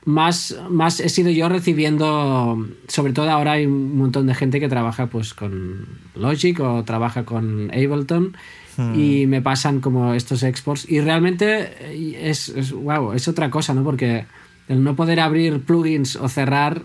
más, 0.07 0.57
más 0.71 1.01
he 1.01 1.09
sido 1.09 1.31
yo 1.31 1.49
recibiendo, 1.49 2.65
sobre 2.87 3.13
todo 3.13 3.29
ahora 3.29 3.53
hay 3.53 3.67
un 3.67 3.99
montón 3.99 4.29
de 4.29 4.37
gente 4.37 4.61
que 4.61 4.69
trabaja 4.69 5.09
pues 5.09 5.35
con 5.35 5.85
Logic 6.15 6.61
o 6.61 6.85
trabaja 6.85 7.25
con 7.25 7.73
Ableton 7.73 8.37
hmm. 8.77 8.95
y 8.95 9.27
me 9.27 9.43
pasan 9.43 9.81
como 9.81 10.15
estos 10.15 10.45
exports 10.45 10.89
y 10.89 11.01
realmente 11.01 12.31
es, 12.31 12.51
es, 12.51 12.71
wow, 12.71 13.15
es 13.15 13.27
otra 13.27 13.51
cosa, 13.51 13.75
¿no? 13.75 13.83
Porque 13.83 14.27
el 14.69 14.85
no 14.85 14.95
poder 14.95 15.19
abrir 15.19 15.63
plugins 15.63 16.15
o 16.15 16.29
cerrar 16.29 16.85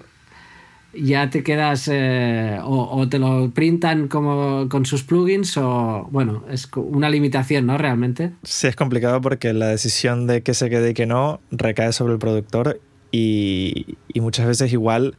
ya 0.94 1.30
te 1.30 1.44
quedas 1.44 1.88
eh, 1.92 2.60
o, 2.64 2.98
o, 2.98 3.10
te 3.10 3.20
lo 3.20 3.52
printan 3.52 4.08
como 4.08 4.68
con 4.70 4.86
sus 4.86 5.04
plugins 5.04 5.58
o 5.58 6.08
bueno, 6.12 6.44
es 6.50 6.70
una 6.76 7.10
limitación, 7.10 7.66
¿no? 7.66 7.78
Realmente. 7.78 8.32
Sí, 8.44 8.68
es 8.68 8.76
complicado 8.76 9.22
porque 9.22 9.54
la 9.54 9.68
decisión 9.68 10.28
de 10.28 10.42
que 10.42 10.54
se 10.54 10.70
quede 10.70 10.92
y 10.92 10.94
que 10.94 11.06
no 11.06 11.40
recae 11.52 11.94
sobre 11.94 12.14
el 12.14 12.20
productor 12.20 12.80
y, 13.12 13.98
muchas 14.16 14.48
veces 14.48 14.72
igual, 14.72 15.16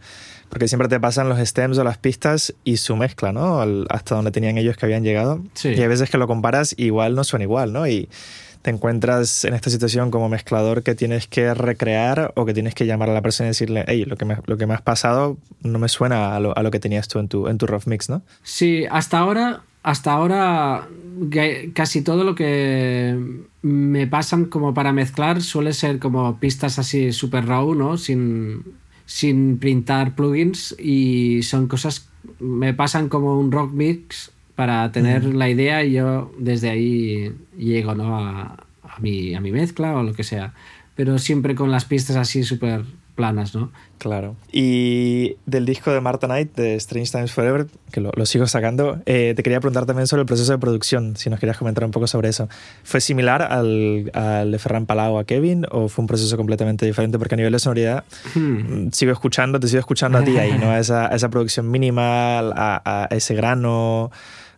porque 0.49 0.69
siempre 0.69 0.89
te 0.89 0.99
pasan 1.01 1.29
los 1.29 1.39
stems 1.39 1.79
o 1.79 1.85
las 1.85 1.99
pistas 1.99 2.55
y 2.65 2.79
su 2.79 2.97
mezcla, 2.97 3.33
¿no? 3.33 3.61
hasta 3.91 4.15
donde 4.15 4.31
tenían 4.31 4.59
ellos 4.59 4.77
que 4.77 4.87
habían 4.87 5.05
llegado. 5.05 5.43
Y 5.63 5.69
hay 5.69 5.89
veces 5.89 6.11
que 6.11 6.19
lo 6.19 6.27
comparas 6.27 6.75
y 6.77 6.87
igual 6.87 7.15
no 7.15 7.25
suena 7.25 7.45
igual, 7.45 7.73
¿no? 7.73 7.87
Y 7.87 8.09
te 8.63 8.71
encuentras 8.71 9.45
en 9.45 9.55
esta 9.55 9.71
situación 9.71 10.11
como 10.11 10.29
mezclador 10.29 10.83
que 10.83 10.95
tienes 10.95 11.27
que 11.27 11.53
recrear 11.53 12.33
o 12.37 12.47
que 12.47 12.55
tienes 12.55 12.75
que 12.75 12.87
llamar 12.87 13.11
a 13.11 13.13
la 13.13 13.23
persona 13.23 13.49
y 13.49 13.51
decirle, 13.51 13.85
hey, 13.89 14.05
lo 14.05 14.17
que 14.17 14.25
me, 14.25 14.39
lo 14.47 14.57
que 14.57 14.67
me 14.67 14.75
has 14.75 14.83
pasado 14.83 15.37
no 15.63 15.79
me 15.79 15.89
suena 15.89 16.37
a 16.37 16.41
lo, 16.41 16.57
a 16.57 16.63
lo 16.63 16.71
que 16.71 16.79
tenías 16.79 17.09
tú 17.09 17.19
en 17.19 17.29
tu, 17.29 17.49
en 17.49 17.59
tu 17.59 17.67
rough 17.67 17.87
mix, 17.87 18.09
¿no? 18.09 18.23
Sí, 18.43 18.87
hasta 18.91 19.19
ahora 19.19 19.63
hasta 19.83 20.13
ahora 20.13 20.89
casi 21.75 22.03
todo 22.03 22.25
lo 22.25 22.35
que 22.35 23.19
me 23.63 24.07
pasan 24.07 24.47
como 24.47 24.75
para 24.75 24.93
mezclar 24.93 25.43
suele 25.43 25.73
ser 25.73 25.99
como 25.99 26.39
pistas 26.39 26.79
así 26.79 27.13
super 27.13 27.47
raw, 27.47 27.75
¿no? 27.75 27.97
Sin, 27.99 28.65
sin 29.07 29.59
printar 29.59 30.15
plugins 30.15 30.77
y 30.79 31.43
son 31.43 31.67
cosas, 31.67 32.09
me 32.39 32.75
pasan 32.75 33.09
como 33.09 33.39
un 33.39 33.51
rock 33.51 33.73
mix 33.73 34.32
para 34.55 34.91
tener 34.93 35.25
la 35.25 35.49
idea 35.49 35.85
y 35.85 35.93
yo 35.93 36.33
desde 36.39 36.71
ahí 36.71 37.35
llego, 37.57 37.95
¿no? 37.95 38.19
A, 38.19 38.57
a, 38.83 39.01
mi, 39.01 39.35
a 39.35 39.41
mi 39.41 39.53
mezcla 39.53 39.97
o 39.97 40.03
lo 40.03 40.13
que 40.13 40.25
sea. 40.25 40.53
Pero 40.95 41.19
siempre 41.19 41.55
con 41.55 41.71
las 41.71 41.85
pistas 41.85 42.17
así 42.17 42.45
súper 42.45 42.85
planas, 43.15 43.55
¿no? 43.55 43.71
Claro. 43.99 44.37
Y 44.51 45.37
del 45.47 45.65
disco 45.65 45.93
de 45.93 46.01
Marta 46.01 46.27
Knight, 46.27 46.55
de 46.57 46.75
Strange 46.77 47.13
Times 47.13 47.33
Forever, 47.33 47.67
que 47.93 48.01
lo, 48.01 48.27
sigo 48.27 48.47
sacando, 48.47 49.01
eh, 49.07 49.35
te 49.37 49.43
quería 49.43 49.61
preguntar 49.61 49.87
también 49.87 50.07
sobre 50.07 50.23
el 50.23 50.27
proceso 50.27 50.53
de 50.53 50.59
producción, 50.59 51.17
si 51.17 51.31
nos 51.31 51.39
querías 51.39 51.59
comentar 51.59 51.85
un 51.85 51.91
poco 51.91 52.07
sobre 52.07 52.29
eso. 52.31 52.49
¿Fue 52.83 53.01
similar 53.01 53.43
al, 53.43 54.11
al 54.15 54.51
de 54.51 54.59
Ferran 54.59 54.87
Palau 54.87 55.19
a 55.19 55.25
Kevin 55.25 55.67
o 55.71 55.89
fue 55.89 56.03
un 56.03 56.07
proceso 56.07 56.37
completamente 56.37 56.87
diferente? 56.87 57.19
Porque 57.19 57.35
a 57.35 57.37
nivel 57.37 57.53
de 57.53 57.59
sonoridad 57.59 58.05
hmm. 58.35 58.89
sigo 58.93 59.13
escuchando, 59.13 59.61
te 59.61 59.69
sigo 59.69 59.81
escuchando 59.81 60.19
a 60.19 60.25
ti 60.25 60.37
ahí, 60.39 60.59
¿no? 60.59 60.71
A 60.73 60.79
esa, 60.79 61.09
esa 61.09 61.29
producción 61.29 61.71
mínima, 61.71 62.39
a, 62.41 63.07
ese 63.11 63.35
grano, 63.35 64.11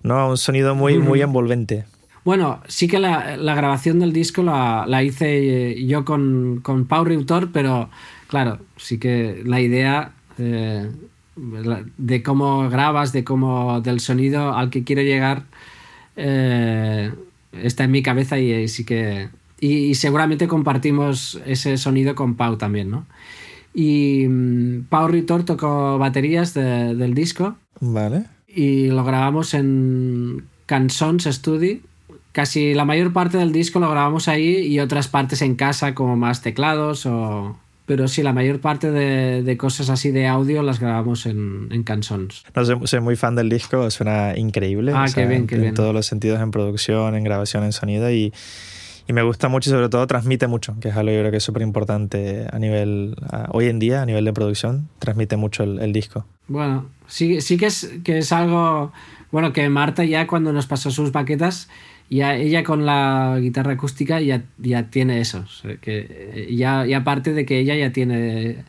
¿no? 0.05 0.29
Un 0.29 0.39
sonido 0.39 0.77
muy, 0.77 0.99
muy 0.99 1.21
envolvente. 1.23 1.87
Bueno, 2.25 2.61
sí 2.69 2.87
que 2.87 3.01
la, 3.01 3.37
la 3.37 3.55
grabación 3.55 3.99
del 3.99 4.13
disco 4.13 4.43
la, 4.43 4.85
la 4.87 5.03
hice 5.03 5.85
yo 5.85 6.05
con, 6.05 6.61
con 6.63 6.87
Pau 6.87 7.05
Riutor, 7.05 7.51
pero 7.53 7.91
claro, 8.29 8.59
sí 8.77 8.99
que 8.99 9.43
la 9.45 9.61
idea 9.61 10.13
eh, 10.39 10.91
de 11.37 12.23
cómo 12.23 12.69
grabas, 12.71 13.13
de 13.13 13.25
cómo 13.25 13.81
del 13.81 14.01
sonido 14.01 14.55
al 14.55 14.71
que 14.71 14.85
quiero 14.85 15.03
llegar 15.03 15.43
eh, 16.17 17.13
está 17.53 17.85
en 17.85 17.91
mi 17.91 18.03
cabeza 18.03 18.39
y, 18.39 18.69
sí 18.69 18.85
que 18.85 19.29
y, 19.59 19.95
seguramente 19.95 20.49
compartimos 20.49 21.41
ese 21.45 21.77
sonido 21.77 22.15
con 22.15 22.37
Pau 22.37 22.57
también, 22.57 22.91
¿no? 22.91 23.07
Y 23.75 24.27
mm, 24.29 24.85
Pau 24.89 25.09
Ritor 25.09 25.45
tocó 25.45 25.99
baterías 25.99 26.55
del 26.55 27.15
disco. 27.15 27.57
Vale. 27.81 28.34
Y 28.55 28.89
lo 28.89 29.05
grabamos 29.05 29.55
en 29.55 30.45
Cansons 30.67 31.25
Studio. 31.25 31.79
Casi 32.33 32.75
la 32.75 32.85
mayor 32.85 33.13
parte 33.13 33.39
del 33.39 33.53
disco 33.53 33.79
lo 33.81 33.91
grabamos 33.91 34.29
ahí 34.29 34.67
y 34.67 34.81
otras 34.81 35.09
partes 35.09 35.43
en 35.43 35.55
casa 35.55 35.95
como 35.95 36.17
más 36.17 36.43
teclados 36.43 37.07
o, 37.07 37.57
pero 37.87 38.09
sí, 38.09 38.23
la 38.23 38.33
mayor 38.33 38.61
parte 38.61 38.91
de, 38.91 39.43
de, 39.43 39.57
cosas 39.57 39.91
así 39.91 40.11
de 40.11 40.27
audio 40.27 40.63
las 40.63 40.81
grabamos 40.81 41.27
en, 41.27 41.69
en 41.71 41.83
canciones. 41.83 42.43
No, 42.55 42.87
soy, 42.87 43.01
muy 43.01 43.15
fan 43.15 43.37
del 43.37 43.51
disco, 43.51 43.91
suena 43.91 44.37
increíble. 44.37 44.93
Ah, 44.95 45.07
qué 45.15 45.27
bien, 45.27 45.47
qué 45.47 45.57
en, 45.57 45.61
bien. 45.61 45.69
En 45.71 45.75
todos 45.75 45.93
los 45.93 46.07
sentidos, 46.07 46.41
en 46.41 46.51
producción, 46.51 47.15
en 47.15 47.25
grabación, 47.25 47.63
en 47.63 47.73
sonido 47.73 48.11
y, 48.11 48.33
y, 49.07 49.13
me 49.13 49.23
gusta 49.23 49.49
mucho 49.49 49.71
y 49.71 49.73
sobre 49.73 49.89
todo 49.89 50.07
transmite 50.07 50.47
mucho, 50.47 50.77
que 50.81 50.89
es 50.89 50.97
algo 50.97 51.13
yo 51.13 51.21
creo 51.21 51.31
que 51.31 51.37
es 51.39 51.43
súper 51.45 51.63
importante 51.63 52.47
a 52.51 52.59
nivel, 52.59 53.17
hoy 53.51 53.67
en 53.67 53.79
día, 53.79 54.03
a 54.03 54.07
nivel 54.07 54.25
de 54.25 54.33
producción, 54.33 54.89
transmite 54.99 55.37
mucho 55.37 55.65
el, 55.65 55.93
disco. 55.93 56.27
Bueno, 56.49 56.87
sí, 57.07 57.41
sí 57.41 57.57
que 57.57 57.67
es, 57.67 57.91
que 58.05 58.19
es 58.19 58.33
algo 58.33 58.93
Bueno, 59.31 59.53
que 59.53 59.69
Marta 59.69 60.05
ya 60.05 60.27
cuando 60.27 60.53
nos 60.53 60.67
pasó 60.67 60.91
sus 60.91 61.13
baquetas, 61.13 61.69
ya 62.11 62.35
ella 62.37 62.65
con 62.65 62.87
la 62.87 63.39
guitarra 63.41 63.73
acústica 63.73 64.21
ya, 64.21 64.45
ya 64.59 64.91
tiene 64.91 65.21
eso. 65.21 65.45
que 65.81 66.49
ya, 66.51 66.87
ya 66.87 66.99
aparte 66.99 67.33
de 67.33 67.45
que 67.45 67.59
ella 67.59 67.75
ya 67.75 67.93
tiene, 67.93 68.65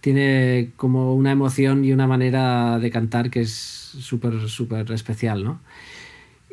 tiene 0.00 0.70
como 0.76 1.14
una 1.14 1.32
emoción 1.32 1.84
y 1.84 1.92
una 1.92 2.06
manera 2.06 2.78
de 2.78 2.90
cantar 2.90 3.30
que 3.30 3.42
es 3.42 3.52
súper, 3.52 4.48
súper 4.48 4.90
especial, 4.92 5.44
¿no? 5.44 5.60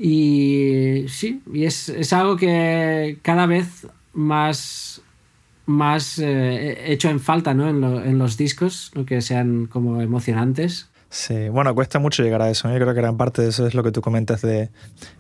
Y 0.02 1.06
sí, 1.10 1.42
y 1.54 1.66
es, 1.66 1.90
es 1.90 2.14
algo 2.14 2.38
que 2.38 3.20
cada 3.22 3.46
vez 3.46 3.86
más 4.14 5.02
más 5.66 6.18
eh, 6.18 6.92
hecho 6.92 7.10
en 7.10 7.20
falta 7.20 7.54
¿no? 7.54 7.70
en, 7.70 7.84
en, 7.84 8.18
los 8.18 8.38
discos, 8.38 8.92
¿no? 8.96 9.06
que 9.06 9.22
sean 9.22 9.68
como 9.68 10.02
emocionantes. 10.02 10.90
Sí, 11.12 11.50
bueno, 11.50 11.76
cuesta 11.76 12.00
mucho 12.00 12.24
llegar 12.24 12.42
a 12.42 12.50
eso. 12.50 12.70
Yo 12.70 12.76
creo 12.76 12.88
que 12.88 13.02
gran 13.02 13.18
parte 13.18 13.42
de 13.42 13.50
eso 13.50 13.68
es 13.68 13.76
lo 13.76 13.84
que 13.84 13.92
tú 13.92 14.02
comentas 14.02 14.42
de 14.42 14.70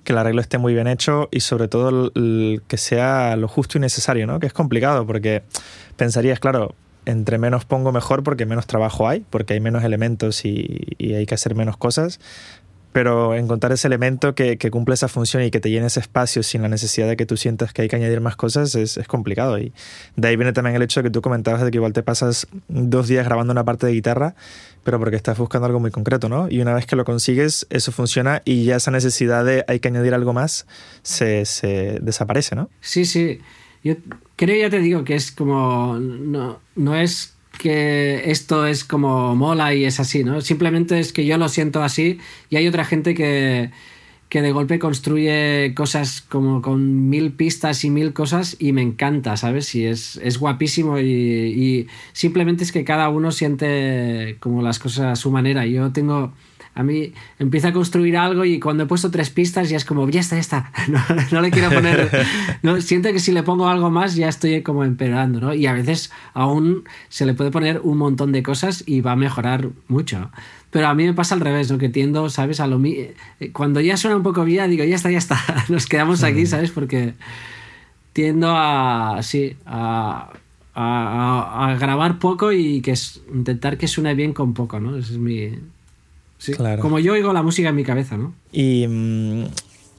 que 0.03 0.13
el 0.13 0.17
arreglo 0.17 0.41
esté 0.41 0.57
muy 0.57 0.73
bien 0.73 0.87
hecho 0.87 1.29
y 1.31 1.41
sobre 1.41 1.67
todo 1.67 2.11
el, 2.15 2.61
que 2.67 2.77
sea 2.77 3.35
lo 3.35 3.47
justo 3.47 3.77
y 3.77 3.81
necesario, 3.81 4.27
¿no? 4.27 4.39
Que 4.39 4.47
es 4.47 4.53
complicado 4.53 5.05
porque 5.05 5.43
pensarías, 5.97 6.39
claro, 6.39 6.73
entre 7.05 7.37
menos 7.37 7.65
pongo 7.65 7.91
mejor 7.91 8.23
porque 8.23 8.45
menos 8.45 8.65
trabajo 8.67 9.07
hay, 9.07 9.25
porque 9.29 9.53
hay 9.53 9.59
menos 9.59 9.83
elementos 9.83 10.45
y, 10.45 10.95
y 10.97 11.13
hay 11.13 11.25
que 11.25 11.35
hacer 11.35 11.55
menos 11.55 11.77
cosas 11.77 12.19
pero 12.91 13.35
encontrar 13.35 13.71
ese 13.71 13.87
elemento 13.87 14.33
que, 14.35 14.57
cumple 14.71 14.95
esa 14.95 15.07
función 15.07 15.43
y 15.43 15.51
que 15.51 15.59
te 15.59 15.69
llene 15.69 15.87
ese 15.87 15.99
espacio 15.99 16.43
sin 16.43 16.61
la 16.61 16.69
necesidad 16.69 17.07
de 17.07 17.17
que 17.17 17.25
tú 17.25 17.37
sientas 17.37 17.73
que 17.73 17.83
hay 17.83 17.87
que 17.87 17.95
añadir 17.95 18.21
más 18.21 18.35
cosas 18.35 18.75
es, 18.75 18.97
es, 18.97 19.07
complicado. 19.07 19.59
Y 19.59 19.73
de 20.15 20.27
ahí 20.27 20.35
viene 20.35 20.53
también 20.53 20.75
el 20.75 20.81
hecho 20.81 21.01
de 21.01 21.05
que 21.05 21.11
tú 21.11 21.21
comentabas 21.21 21.61
de 21.61 21.71
que 21.71 21.77
igual 21.77 21.93
te 21.93 22.03
pasas 22.03 22.47
dos 22.67 23.07
días 23.07 23.25
grabando 23.25 23.51
una 23.51 23.63
parte 23.63 23.87
de 23.87 23.93
guitarra, 23.93 24.35
pero 24.83 24.99
porque 24.99 25.15
estás 25.15 25.37
buscando 25.37 25.65
algo 25.65 25.79
muy 25.79 25.91
concreto, 25.91 26.29
¿no? 26.29 26.49
Y 26.49 26.61
una 26.61 26.73
vez 26.73 26.85
que 26.85 26.95
lo 26.95 27.05
consigues, 27.05 27.67
eso 27.69 27.91
funciona 27.91 28.41
y 28.45 28.65
ya 28.65 28.77
esa 28.77 28.91
necesidad 28.91 29.45
de 29.45 29.65
hay 29.67 29.79
que 29.79 29.89
añadir 29.89 30.13
algo 30.13 30.33
más 30.33 30.65
se, 31.03 31.45
se 31.45 31.99
desaparece, 32.01 32.55
¿no? 32.55 32.69
Sí, 32.81 33.05
sí. 33.05 33.39
Yo 33.83 33.95
creo, 34.35 34.59
ya 34.59 34.69
te 34.69 34.79
digo, 34.79 35.03
que 35.03 35.15
es 35.15 35.31
como. 35.31 35.97
No, 35.99 36.59
no 36.75 36.95
es 36.95 37.35
que 37.59 38.31
esto 38.31 38.65
es 38.65 38.83
como 38.83 39.35
mola 39.35 39.75
y 39.75 39.85
es 39.85 39.99
así, 39.99 40.23
¿no? 40.23 40.41
Simplemente 40.41 40.99
es 40.99 41.13
que 41.13 41.25
yo 41.25 41.37
lo 41.37 41.49
siento 41.49 41.83
así 41.83 42.17
y 42.49 42.55
hay 42.55 42.67
otra 42.67 42.85
gente 42.85 43.13
que, 43.13 43.69
que 44.29 44.41
de 44.41 44.51
golpe 44.53 44.79
construye 44.79 45.73
cosas 45.75 46.21
como 46.21 46.61
con 46.61 47.09
mil 47.09 47.33
pistas 47.33 47.83
y 47.83 47.89
mil 47.89 48.13
cosas 48.13 48.55
y 48.59 48.71
me 48.71 48.81
encanta, 48.81 49.35
¿sabes? 49.35 49.75
Y 49.75 49.85
es, 49.85 50.19
es 50.23 50.39
guapísimo 50.39 50.99
y, 50.99 51.03
y 51.03 51.87
simplemente 52.13 52.63
es 52.63 52.71
que 52.71 52.85
cada 52.85 53.09
uno 53.09 53.31
siente 53.31 54.37
como 54.39 54.61
las 54.61 54.79
cosas 54.79 55.05
a 55.05 55.15
su 55.15 55.29
manera. 55.29 55.65
Yo 55.65 55.91
tengo 55.91 56.33
a 56.75 56.83
mí 56.83 57.13
empieza 57.39 57.69
a 57.69 57.73
construir 57.73 58.15
algo 58.17 58.45
y 58.45 58.59
cuando 58.59 58.83
he 58.83 58.85
puesto 58.85 59.11
tres 59.11 59.29
pistas 59.29 59.69
ya 59.69 59.77
es 59.77 59.85
como, 59.85 60.07
ya 60.09 60.21
está, 60.21 60.35
ya 60.35 60.41
está. 60.41 60.71
No, 60.87 60.99
no 61.31 61.41
le 61.41 61.51
quiero 61.51 61.69
poner. 61.69 62.09
No, 62.61 62.79
siento 62.81 63.11
que 63.11 63.19
si 63.19 63.31
le 63.31 63.43
pongo 63.43 63.67
algo 63.67 63.89
más 63.89 64.15
ya 64.15 64.29
estoy 64.29 64.61
como 64.61 64.83
empeorando, 64.83 65.39
¿no? 65.39 65.53
Y 65.53 65.67
a 65.67 65.73
veces 65.73 66.11
aún 66.33 66.83
se 67.09 67.25
le 67.25 67.33
puede 67.33 67.51
poner 67.51 67.81
un 67.83 67.97
montón 67.97 68.31
de 68.31 68.43
cosas 68.43 68.83
y 68.85 69.01
va 69.01 69.13
a 69.13 69.15
mejorar 69.15 69.69
mucho. 69.87 70.31
Pero 70.71 70.87
a 70.87 70.93
mí 70.93 71.05
me 71.05 71.13
pasa 71.13 71.35
al 71.35 71.41
revés, 71.41 71.71
¿no? 71.71 71.77
Que 71.77 71.89
tiendo, 71.89 72.29
¿sabes? 72.29 72.59
A 72.59 72.67
lo 72.67 72.79
Cuando 73.53 73.81
ya 73.81 73.97
suena 73.97 74.17
un 74.17 74.23
poco 74.23 74.43
bien, 74.45 74.69
digo, 74.69 74.83
ya 74.83 74.95
está, 74.95 75.09
ya 75.09 75.17
está. 75.17 75.39
Nos 75.69 75.87
quedamos 75.87 76.23
aquí, 76.23 76.45
¿sabes? 76.45 76.71
Porque 76.71 77.13
tiendo 78.13 78.49
a. 78.55 79.19
Sí, 79.21 79.55
a. 79.65 80.31
A, 80.81 81.71
a, 81.71 81.75
grabar 81.75 82.19
poco 82.19 82.53
y 82.53 82.79
que 82.79 82.91
es, 82.91 83.21
intentar 83.33 83.77
que 83.77 83.85
suene 83.85 84.13
bien 84.15 84.31
con 84.31 84.53
poco, 84.53 84.79
¿no? 84.79 84.95
Ese 84.95 85.13
es 85.13 85.17
mi, 85.17 85.51
como 86.81 86.99
yo 86.99 87.13
oigo 87.13 87.33
la 87.33 87.43
música 87.43 87.69
en 87.69 87.75
mi 87.75 87.83
cabeza, 87.83 88.17
¿no? 88.17 88.33
Y 88.51 88.87
mm, 88.87 89.45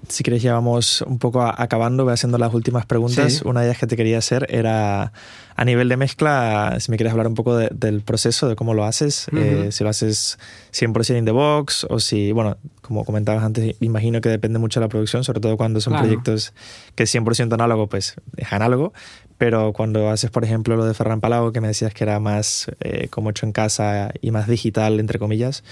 si 0.09 0.23
quieres 0.23 0.43
ya 0.43 0.55
vamos 0.55 1.03
un 1.03 1.19
poco 1.19 1.43
acabando, 1.43 2.05
voy 2.05 2.13
haciendo 2.13 2.39
las 2.39 2.53
últimas 2.53 2.87
preguntas. 2.87 3.43
Una 3.43 3.61
de 3.61 3.69
ellas 3.69 3.79
que 3.79 3.87
te 3.87 3.97
quería 3.97 4.19
hacer 4.19 4.47
era 4.49 5.13
a 5.61 5.65
nivel 5.67 5.91
de 5.91 5.99
mezcla, 5.99 6.79
si 6.81 6.91
me 6.91 6.97
quieres 6.97 7.11
hablar 7.11 7.27
un 7.27 7.35
poco 7.35 7.55
del 7.59 8.01
proceso, 8.01 8.49
de 8.49 8.57
cómo 8.57 8.73
lo 8.73 8.87
haces, 8.87 9.27
eh, 9.37 9.69
si 9.73 9.85
lo 9.85 9.91
haces 9.91 10.39
100% 10.73 11.19
in 11.19 11.27
the 11.27 11.33
box 11.33 11.87
o 11.91 12.01
si, 12.01 12.33
bueno, 12.33 12.57
como 12.81 13.05
comentabas 13.05 13.45
antes, 13.45 13.77
imagino 13.81 14.23
que 14.23 14.31
depende 14.31 14.59
mucho 14.59 14.81
de 14.81 14.87
la 14.87 14.89
producción, 14.89 15.23
sobre 15.23 15.39
todo 15.41 15.59
cuando 15.59 15.83
son 15.83 15.99
proyectos 15.99 16.55
que 16.95 17.03
es 17.03 17.15
100% 17.15 17.53
análogo, 17.53 17.89
pues 17.89 18.17
es 18.39 18.53
análogo, 18.55 18.95
pero 19.37 19.75
cuando 19.75 20.09
haces, 20.09 20.31
por 20.31 20.45
ejemplo, 20.45 20.77
lo 20.77 20.87
de 20.87 20.95
Ferran 20.95 21.21
Palau, 21.21 21.53
que 21.53 21.61
me 21.61 21.69
decías 21.69 21.93
que 21.93 22.05
era 22.05 22.19
más 22.21 22.71
eh, 22.81 23.09
como 23.11 23.29
hecho 23.29 23.45
en 23.45 23.53
casa 23.53 24.13
y 24.23 24.31
más 24.31 24.49
digital, 24.49 24.99
entre 24.99 25.19
comillas, 25.19 25.63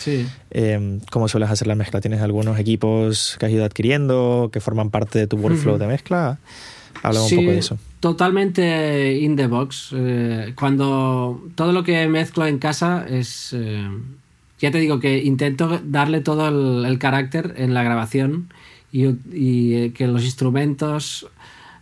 eh, 0.51 1.01
¿cómo 1.11 1.29
sueles 1.29 1.49
hacer 1.49 1.67
la 1.67 1.77
mezcla? 1.77 2.03
¿Tienes 2.03 2.21
algunos 2.21 2.59
equipos 2.59 3.39
que 3.41 3.47
has 3.47 3.53
ido 3.53 3.65
adquiriendo 3.65 4.51
que 4.53 4.61
forman 4.61 4.91
parte 4.91 5.19
de 5.19 5.27
tu 5.27 5.39
workflow 5.39 5.79
de 5.79 5.87
mezcla? 5.87 6.39
Habla 7.03 7.23
un 7.23 7.31
poco 7.31 7.43
de 7.43 7.59
eso. 7.59 7.79
Totalmente 8.01 9.19
in 9.19 9.37
the 9.37 9.47
box. 9.47 9.91
Eh, 9.93 10.53
cuando 10.57 11.43
todo 11.55 11.73
lo 11.73 11.85
que 11.85 12.07
mezclo 12.09 12.47
en 12.47 12.59
casa 12.59 13.07
es. 13.09 13.53
Eh, 13.53 13.89
ya 14.61 14.73
te 14.73 14.79
digo 14.79 14.99
que 14.99 15.23
intento 15.23 15.81
darle 15.85 16.21
todo 16.21 16.49
el, 16.49 16.85
el 16.85 16.99
carácter 16.99 17.55
en 17.59 17.75
la 17.75 17.85
grabación 17.85 18.49
y, 18.91 19.07
y 19.33 19.91
que 19.91 20.09
los 20.09 20.25
instrumentos 20.25 21.29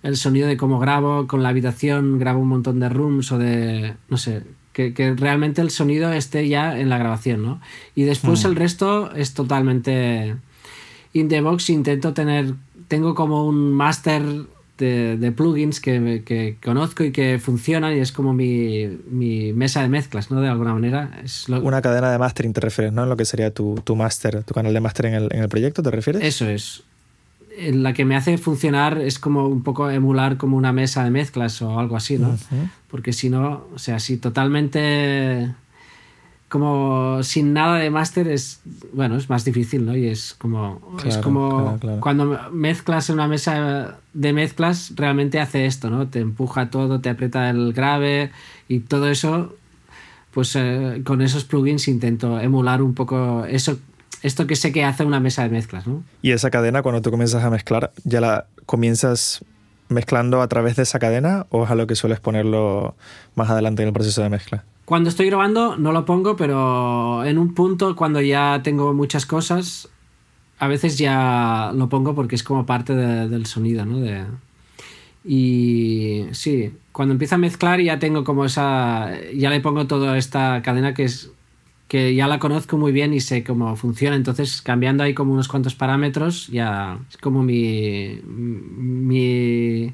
el 0.02 0.16
sonido 0.16 0.46
de 0.46 0.56
cómo 0.56 0.78
grabo, 0.78 1.26
con 1.26 1.42
la 1.42 1.48
habitación 1.48 2.18
grabo 2.18 2.40
un 2.40 2.48
montón 2.48 2.78
de 2.78 2.88
rooms 2.88 3.32
o 3.32 3.38
de, 3.38 3.94
no 4.08 4.16
sé, 4.16 4.42
que, 4.72 4.94
que 4.94 5.14
realmente 5.14 5.62
el 5.62 5.70
sonido 5.70 6.12
esté 6.12 6.48
ya 6.48 6.78
en 6.78 6.88
la 6.90 6.98
grabación, 6.98 7.42
¿no? 7.42 7.60
Y 7.96 8.04
después 8.04 8.44
mm. 8.44 8.46
el 8.46 8.56
resto 8.56 9.12
es 9.16 9.34
totalmente 9.34 10.36
in 11.12 11.28
the 11.28 11.40
box, 11.40 11.70
intento 11.70 12.12
tener, 12.12 12.54
tengo 12.86 13.16
como 13.16 13.46
un 13.46 13.72
máster 13.72 14.22
de, 14.78 15.16
de, 15.16 15.32
plugins 15.32 15.80
que, 15.80 16.22
que, 16.24 16.56
conozco 16.62 17.04
y 17.04 17.12
que 17.12 17.38
funcionan 17.38 17.96
y 17.96 18.00
es 18.00 18.12
como 18.12 18.32
mi, 18.32 18.86
mi, 19.10 19.52
mesa 19.52 19.82
de 19.82 19.88
mezclas, 19.88 20.30
¿no? 20.30 20.40
De 20.40 20.48
alguna 20.48 20.74
manera. 20.74 21.20
Es 21.24 21.48
Una 21.48 21.82
cadena 21.82 22.10
de 22.10 22.18
mastering 22.18 22.52
te 22.52 22.60
refieres, 22.60 22.92
¿no? 22.92 23.04
En 23.04 23.08
lo 23.08 23.16
que 23.16 23.24
sería 23.24 23.50
tu, 23.50 23.80
tu 23.84 23.96
máster, 23.96 24.44
tu 24.44 24.54
canal 24.54 24.72
de 24.72 24.80
máster 24.80 25.06
en 25.06 25.14
el, 25.14 25.28
en 25.32 25.42
el 25.42 25.48
proyecto, 25.48 25.82
¿te 25.82 25.90
refieres? 25.90 26.22
Eso 26.22 26.48
es 26.48 26.82
la 27.58 27.92
que 27.92 28.04
me 28.04 28.16
hace 28.16 28.36
funcionar 28.38 28.98
es 28.98 29.18
como 29.18 29.46
un 29.46 29.62
poco 29.62 29.90
emular 29.90 30.36
como 30.36 30.56
una 30.56 30.72
mesa 30.72 31.04
de 31.04 31.10
mezclas 31.10 31.62
o 31.62 31.78
algo 31.78 31.96
así, 31.96 32.18
¿no? 32.18 32.36
Porque 32.88 33.12
si 33.12 33.30
no, 33.30 33.66
o 33.74 33.78
sea, 33.78 33.98
si 33.98 34.18
totalmente 34.18 35.54
como 36.48 37.22
sin 37.22 37.52
nada 37.52 37.78
de 37.78 37.90
máster 37.90 38.28
es 38.28 38.60
bueno 38.92 39.16
es 39.16 39.28
más 39.28 39.44
difícil 39.44 39.84
no 39.84 39.96
y 39.96 40.06
es 40.06 40.34
como 40.34 40.80
es 41.04 41.18
como 41.18 41.78
cuando 42.00 42.50
mezclas 42.52 43.10
en 43.10 43.14
una 43.14 43.26
mesa 43.26 43.98
de 44.14 44.32
mezclas 44.32 44.92
realmente 44.94 45.40
hace 45.40 45.66
esto 45.66 45.90
no 45.90 46.06
te 46.08 46.20
empuja 46.20 46.70
todo 46.70 47.00
te 47.00 47.10
aprieta 47.10 47.50
el 47.50 47.72
grave 47.72 48.30
y 48.68 48.80
todo 48.80 49.08
eso 49.08 49.54
pues 50.32 50.54
eh, 50.54 51.02
con 51.04 51.20
esos 51.20 51.44
plugins 51.44 51.88
intento 51.88 52.38
emular 52.38 52.80
un 52.80 52.94
poco 52.94 53.44
eso 53.46 53.78
esto 54.22 54.46
que 54.46 54.56
sé 54.56 54.72
que 54.72 54.84
hace 54.84 55.04
una 55.04 55.20
mesa 55.20 55.42
de 55.42 55.50
mezclas, 55.50 55.86
¿no? 55.86 56.02
Y 56.22 56.32
esa 56.32 56.50
cadena, 56.50 56.82
cuando 56.82 57.00
tú 57.00 57.10
comienzas 57.10 57.44
a 57.44 57.50
mezclar, 57.50 57.92
¿ya 58.04 58.20
la 58.20 58.46
comienzas 58.66 59.44
mezclando 59.88 60.42
a 60.42 60.48
través 60.48 60.76
de 60.76 60.82
esa 60.82 60.98
cadena 60.98 61.46
o 61.50 61.64
es 61.64 61.70
a 61.70 61.74
lo 61.74 61.86
que 61.86 61.94
sueles 61.94 62.18
ponerlo 62.18 62.96
más 63.34 63.50
adelante 63.50 63.82
en 63.82 63.88
el 63.88 63.94
proceso 63.94 64.22
de 64.22 64.30
mezcla? 64.30 64.64
Cuando 64.86 65.10
estoy 65.10 65.26
grabando 65.26 65.76
no 65.76 65.92
lo 65.92 66.06
pongo, 66.06 66.36
pero 66.36 67.24
en 67.24 67.36
un 67.36 67.52
punto 67.52 67.94
cuando 67.94 68.22
ya 68.22 68.60
tengo 68.62 68.94
muchas 68.94 69.26
cosas, 69.26 69.90
a 70.58 70.68
veces 70.68 70.96
ya 70.96 71.72
lo 71.74 71.88
pongo 71.90 72.14
porque 72.14 72.36
es 72.36 72.42
como 72.42 72.64
parte 72.64 72.94
del 72.94 73.46
sonido, 73.46 73.84
¿no? 73.84 73.98
De, 73.98 74.24
y 75.24 76.26
sí, 76.30 76.72
cuando 76.92 77.12
empiezo 77.12 77.34
a 77.34 77.38
mezclar 77.38 77.80
ya 77.80 77.98
tengo 77.98 78.24
como 78.24 78.44
esa, 78.44 79.10
ya 79.34 79.50
le 79.50 79.60
pongo 79.60 79.86
toda 79.86 80.16
esta 80.16 80.62
cadena 80.62 80.94
que 80.94 81.04
es 81.04 81.32
que 81.88 82.14
ya 82.14 82.26
la 82.26 82.38
conozco 82.38 82.76
muy 82.78 82.92
bien 82.92 83.14
y 83.14 83.20
sé 83.20 83.44
cómo 83.44 83.76
funciona. 83.76 84.16
Entonces, 84.16 84.62
cambiando 84.62 85.04
ahí 85.04 85.14
como 85.14 85.32
unos 85.32 85.48
cuantos 85.48 85.74
parámetros, 85.74 86.48
ya 86.48 86.98
es 87.10 87.16
como 87.16 87.42
mi. 87.42 88.20
mi 88.24 89.92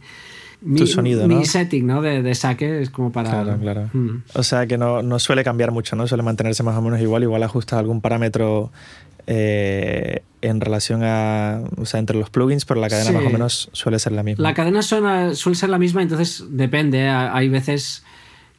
tu 0.77 0.87
sonido, 0.87 1.27
mi 1.27 1.45
setting 1.45 1.87
¿no? 1.87 2.03
de, 2.03 2.23
de, 2.23 2.35
saque 2.35 2.83
es 2.83 2.91
como 2.91 3.13
para... 3.13 3.31
Claro, 3.31 3.59
claro. 3.59 3.91
Mm. 3.93 4.23
O 4.35 4.43
sea 4.43 4.67
que 4.67 4.79
no, 4.79 5.03
no, 5.03 5.19
suele 5.19 5.45
cambiar 5.45 5.73
mucho, 5.73 5.97
¿no? 5.97 6.07
Suele 6.07 6.23
mantenerse 6.23 6.63
más 6.63 6.77
o 6.77 6.83
menos 6.83 7.01
igual, 7.01 7.23
igual 7.23 7.43
ajustas 7.43 7.79
algún 7.79 8.01
parámetro 8.01 8.71
eh, 9.27 10.23
en 10.41 10.61
relación 10.61 11.03
a... 11.05 11.63
O 11.77 11.87
sea, 11.87 12.01
entre 12.01 12.17
los 12.17 12.31
plugins, 12.31 12.65
pero 12.65 12.81
la 12.81 12.89
cadena 12.89 13.13
más 13.13 13.27
o 13.27 13.31
menos 13.31 13.71
suele 13.73 13.99
ser 13.99 14.13
la 14.13 14.23
misma. 14.23 14.43
La 14.43 14.55
cadena 14.55 14.83
suena, 14.83 15.35
suele 15.35 15.57
ser 15.57 15.69
la 15.71 15.79
misma, 15.79 16.03
entonces 16.03 16.45
depende. 16.51 17.09
Hay 17.09 17.49
veces 17.49 18.05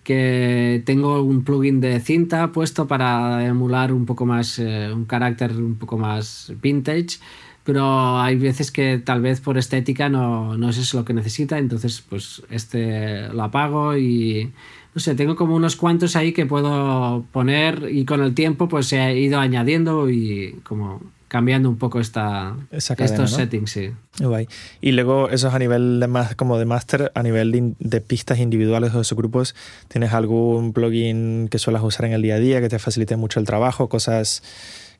que 0.03 0.83
tengo 0.85 1.21
un 1.21 1.43
plugin 1.43 1.79
de 1.79 1.99
cinta 1.99 2.51
puesto 2.51 2.87
para 2.87 3.45
emular 3.45 3.93
un 3.93 4.05
poco 4.05 4.25
más, 4.25 4.59
eh, 4.59 4.91
un 4.93 5.05
carácter 5.05 5.51
un 5.51 5.75
poco 5.75 5.97
más 5.97 6.51
vintage, 6.61 7.19
pero 7.63 8.19
hay 8.19 8.35
veces 8.35 8.71
que 8.71 8.97
tal 8.97 9.21
vez 9.21 9.41
por 9.41 9.57
estética 9.57 10.09
no, 10.09 10.57
no 10.57 10.69
es 10.69 10.77
eso 10.77 10.97
lo 10.97 11.05
que 11.05 11.13
necesita, 11.13 11.57
entonces 11.57 12.03
pues 12.07 12.43
este 12.49 13.29
lo 13.29 13.43
apago 13.43 13.97
y 13.97 14.51
no 14.93 15.01
sé, 15.01 15.15
tengo 15.15 15.35
como 15.35 15.55
unos 15.55 15.75
cuantos 15.75 16.15
ahí 16.15 16.33
que 16.33 16.45
puedo 16.45 17.25
poner 17.31 17.89
y 17.91 18.05
con 18.05 18.21
el 18.21 18.35
tiempo 18.35 18.67
pues 18.67 18.91
he 18.93 19.17
ido 19.17 19.39
añadiendo 19.39 20.09
y 20.09 20.59
como 20.63 21.01
cambiando 21.33 21.67
un 21.67 21.77
poco 21.77 21.99
esta, 21.99 22.55
estos 22.69 23.31
settings, 23.31 23.71
sí. 23.71 23.89
Guay. 24.19 24.47
Y 24.81 24.91
luego, 24.91 25.29
eso 25.29 25.47
es 25.47 25.53
a 25.55 25.57
nivel 25.57 25.99
de 25.99 26.05
más 26.05 26.35
como 26.35 26.59
de 26.59 26.65
máster, 26.65 27.11
a 27.15 27.23
nivel 27.23 27.73
de, 27.79 28.01
pistas 28.01 28.37
individuales 28.37 28.93
o 28.93 28.99
de 28.99 29.03
subgrupos, 29.03 29.55
¿tienes 29.87 30.13
algún 30.13 30.73
plugin 30.73 31.47
que 31.47 31.57
suelas 31.57 31.81
usar 31.81 32.05
en 32.05 32.13
el 32.13 32.21
día 32.21 32.35
a 32.35 32.37
día 32.39 32.61
que 32.61 32.69
te 32.69 32.77
facilite 32.77 33.15
mucho 33.15 33.39
el 33.39 33.47
trabajo? 33.47 33.89
Cosas 33.89 34.43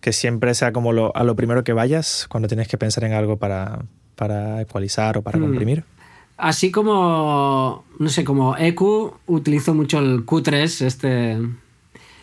que 0.04 0.12
siempre 0.12 0.54
sea 0.54 0.74
como 0.74 0.92
lo, 0.92 1.16
a 1.16 1.24
lo 1.24 1.38
primero 1.38 1.64
que 1.64 1.72
vayas 1.72 2.28
cuando 2.28 2.50
tienes 2.50 2.68
que 2.68 2.78
pensar 2.78 3.06
en 3.06 3.14
algo 3.14 3.38
para, 3.38 3.86
para 4.18 4.62
ecualizar 4.62 5.18
o 5.18 5.22
para 5.22 5.40
mm. 5.40 5.42
comprimir. 5.42 5.86
Así 6.36 6.72
como, 6.72 7.86
no 8.00 8.10
sé, 8.10 8.26
como 8.26 8.58
EQ, 8.58 8.82
utilizo 9.28 9.74
mucho 9.74 10.00
el 10.00 10.26
Q3, 10.26 10.86
este 10.86 11.38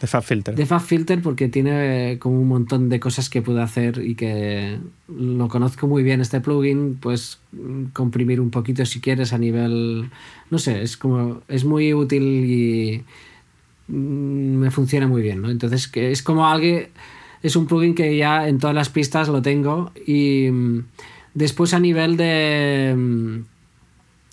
de 0.00 0.06
FabFilter. 0.06 0.54
De 0.54 0.66
FabFilter 0.66 1.22
porque 1.22 1.48
tiene 1.48 2.18
como 2.18 2.38
un 2.38 2.48
montón 2.48 2.90
de 2.90 3.00
cosas 3.00 3.30
que 3.30 3.40
puedo 3.40 3.62
hacer 3.62 3.98
y 4.04 4.14
que 4.14 4.78
lo 5.08 5.48
conozco 5.48 5.86
muy 5.86 6.02
bien 6.02 6.20
este 6.20 6.42
plugin, 6.42 6.98
pues 7.00 7.38
comprimir 7.94 8.42
un 8.42 8.50
poquito 8.50 8.84
si 8.84 9.00
quieres 9.00 9.32
a 9.32 9.38
nivel, 9.38 10.10
no 10.50 10.58
sé, 10.58 10.82
es 10.82 10.98
como, 10.98 11.40
es 11.48 11.64
muy 11.64 11.94
útil 11.94 12.22
y 12.22 13.04
me 13.88 14.70
funciona 14.70 15.08
muy 15.08 15.22
bien, 15.22 15.40
¿no? 15.40 15.50
Entonces 15.50 15.88
que 15.88 16.10
es 16.10 16.22
como 16.22 16.46
alguien, 16.46 16.88
es 17.42 17.56
un 17.56 17.66
plugin 17.66 17.94
que 17.94 18.16
ya 18.16 18.48
en 18.48 18.58
todas 18.58 18.74
las 18.74 18.88
pistas 18.88 19.28
lo 19.28 19.42
tengo 19.42 19.92
y 20.06 20.48
después 21.34 21.74
a 21.74 21.80
nivel 21.80 22.16
de 22.16 23.42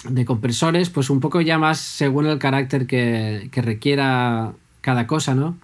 de 0.09 0.25
compresores, 0.25 0.89
pues 0.89 1.09
un 1.09 1.19
poco 1.19 1.41
ya 1.41 1.57
más 1.57 1.79
según 1.79 2.27
el 2.27 2.39
carácter 2.39 2.85
que, 2.85 3.49
que 3.51 3.61
requiera 3.61 4.53
cada 4.81 5.07
cosa, 5.07 5.35
¿no? 5.35 5.57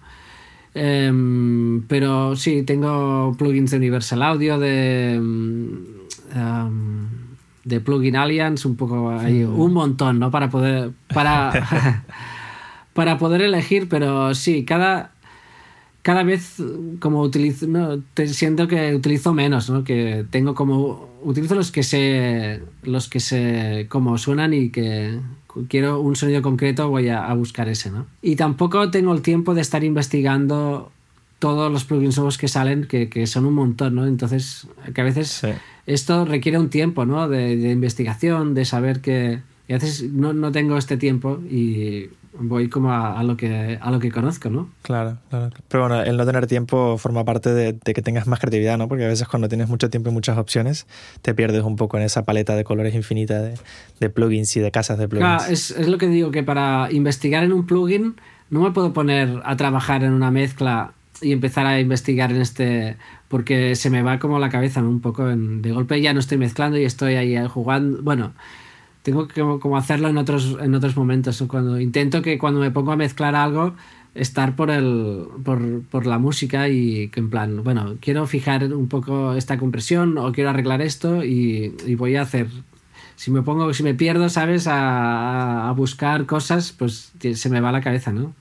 Em, 0.74 1.82
pero 1.82 2.34
sí, 2.34 2.62
tengo 2.64 3.34
plugins 3.38 3.70
de 3.70 3.76
Universal 3.76 4.22
Audio, 4.22 4.58
de, 4.58 5.14
em, 5.14 5.84
de 7.64 7.80
Plugin 7.80 8.16
Alliance, 8.16 8.66
un 8.66 8.76
poco 8.76 9.08
un 9.08 9.72
montón, 9.72 10.18
¿no? 10.18 10.30
Para 10.32 10.50
poder, 10.50 10.90
para, 11.14 11.52
para 12.92 13.18
poder 13.18 13.42
elegir, 13.42 13.88
pero 13.88 14.34
sí, 14.34 14.64
cada, 14.64 15.12
cada 16.04 16.22
vez 16.22 16.56
como 17.00 17.22
utilizo, 17.22 17.66
no, 17.66 17.98
te 18.12 18.28
siento 18.28 18.68
que 18.68 18.94
utilizo 18.94 19.32
menos, 19.32 19.70
¿no? 19.70 19.84
Que 19.84 20.26
tengo 20.28 20.54
como, 20.54 21.08
utilizo 21.22 21.54
los 21.54 21.72
que 21.72 21.82
sé, 21.82 22.60
los 22.82 23.08
que 23.08 23.20
sé 23.20 23.86
cómo 23.88 24.18
suenan 24.18 24.52
y 24.52 24.68
que 24.68 25.18
quiero 25.66 26.00
un 26.00 26.14
sonido 26.14 26.42
concreto, 26.42 26.90
voy 26.90 27.08
a, 27.08 27.32
buscar 27.32 27.70
ese, 27.70 27.90
¿no? 27.90 28.04
Y 28.20 28.36
tampoco 28.36 28.90
tengo 28.90 29.14
el 29.14 29.22
tiempo 29.22 29.54
de 29.54 29.62
estar 29.62 29.82
investigando 29.82 30.92
todos 31.38 31.72
los 31.72 31.84
plugins 31.84 32.18
nuevos 32.18 32.36
que 32.36 32.48
salen, 32.48 32.84
que, 32.84 33.26
son 33.26 33.46
un 33.46 33.54
montón, 33.54 33.94
¿no? 33.94 34.06
Entonces, 34.06 34.68
que 34.94 35.00
a 35.00 35.04
veces 35.04 35.40
esto 35.86 36.26
requiere 36.26 36.58
un 36.58 36.68
tiempo, 36.68 37.06
¿no? 37.06 37.30
De, 37.30 37.54
investigación, 37.70 38.52
de 38.52 38.66
saber 38.66 39.00
que... 39.00 39.40
Y 39.66 39.72
a 39.72 39.76
veces 39.76 40.10
no, 40.10 40.32
no 40.32 40.52
tengo 40.52 40.76
este 40.76 40.96
tiempo 40.96 41.40
y 41.48 42.10
voy 42.38 42.68
como 42.68 42.92
a, 42.92 43.22
lo 43.22 43.36
que, 43.36 43.78
a 43.80 43.90
lo 43.90 44.00
que 44.00 44.10
conozco, 44.10 44.50
¿no? 44.50 44.68
Claro, 44.82 45.18
claro. 45.30 45.50
Pero 45.68 45.88
bueno, 45.88 46.02
el 46.02 46.16
no 46.16 46.26
tener 46.26 46.46
tiempo 46.46 46.98
forma 46.98 47.24
parte 47.24 47.54
de, 47.54 47.78
que 47.78 48.02
tengas 48.02 48.26
más 48.26 48.40
creatividad, 48.40 48.76
¿no? 48.76 48.88
Porque 48.88 49.04
a 49.04 49.08
veces 49.08 49.28
cuando 49.28 49.48
tienes 49.48 49.68
mucho 49.68 49.88
tiempo 49.88 50.10
y 50.10 50.12
muchas 50.12 50.36
opciones, 50.36 50.86
te 51.22 51.34
pierdes 51.34 51.62
un 51.62 51.76
poco 51.76 51.96
en 51.96 52.02
esa 52.02 52.24
paleta 52.24 52.56
de 52.56 52.64
colores 52.64 52.94
infinita 52.94 53.40
de, 53.40 54.10
plugins 54.10 54.56
y 54.56 54.60
de 54.60 54.70
casas 54.70 54.98
de 54.98 55.08
plugins. 55.08 55.38
Claro, 55.38 55.52
es, 55.52 55.70
es, 55.70 55.88
lo 55.88 55.98
que 55.98 56.08
digo, 56.08 56.30
que 56.30 56.42
para 56.42 56.88
investigar 56.90 57.44
en 57.44 57.52
un 57.52 57.66
plugin 57.66 58.16
no 58.50 58.60
me 58.60 58.72
puedo 58.72 58.92
poner 58.92 59.40
a 59.44 59.56
trabajar 59.56 60.04
en 60.04 60.12
una 60.12 60.30
mezcla 60.30 60.92
y 61.22 61.32
empezar 61.32 61.66
a 61.66 61.80
investigar 61.80 62.32
en 62.32 62.40
este 62.40 62.96
porque 63.28 63.76
se 63.76 63.88
me 63.88 64.02
va 64.02 64.18
como 64.18 64.38
la 64.38 64.50
cabeza 64.50 64.82
¿no? 64.82 64.90
un 64.90 65.00
poco 65.00 65.30
en, 65.30 65.62
de 65.62 65.72
golpe 65.72 66.00
ya 66.00 66.12
no 66.12 66.20
estoy 66.20 66.38
mezclando 66.38 66.76
y 66.76 66.84
estoy 66.84 67.14
ahí 67.14 67.36
jugando 67.48 68.02
bueno 68.02 68.34
tengo 69.04 69.28
que 69.28 69.42
como 69.42 69.76
hacerlo 69.76 70.08
en 70.08 70.16
otros, 70.16 70.56
en 70.60 70.74
otros 70.74 70.96
momentos. 70.96 71.44
Cuando 71.46 71.78
intento 71.78 72.22
que 72.22 72.38
cuando 72.38 72.58
me 72.58 72.70
pongo 72.70 72.90
a 72.90 72.96
mezclar 72.96 73.34
algo, 73.34 73.74
estar 74.14 74.56
por, 74.56 74.70
el, 74.70 75.26
por, 75.44 75.82
por, 75.82 76.06
la 76.06 76.18
música 76.18 76.70
y 76.70 77.08
que 77.08 77.20
en 77.20 77.28
plan, 77.28 77.62
bueno, 77.62 77.96
quiero 78.00 78.26
fijar 78.26 78.64
un 78.72 78.88
poco 78.88 79.34
esta 79.34 79.58
compresión 79.58 80.16
o 80.16 80.32
quiero 80.32 80.48
arreglar 80.48 80.80
esto 80.80 81.22
y, 81.22 81.76
y 81.86 81.94
voy 81.96 82.16
a 82.16 82.22
hacer 82.22 82.48
si 83.16 83.30
me 83.30 83.42
pongo, 83.42 83.72
si 83.72 83.82
me 83.82 83.94
pierdo, 83.94 84.28
¿sabes? 84.28 84.66
A, 84.66 85.68
a, 85.68 85.72
buscar 85.72 86.26
cosas, 86.26 86.72
pues 86.72 87.12
se 87.34 87.50
me 87.50 87.60
va 87.60 87.72
la 87.72 87.80
cabeza, 87.80 88.12
¿no? 88.12 88.34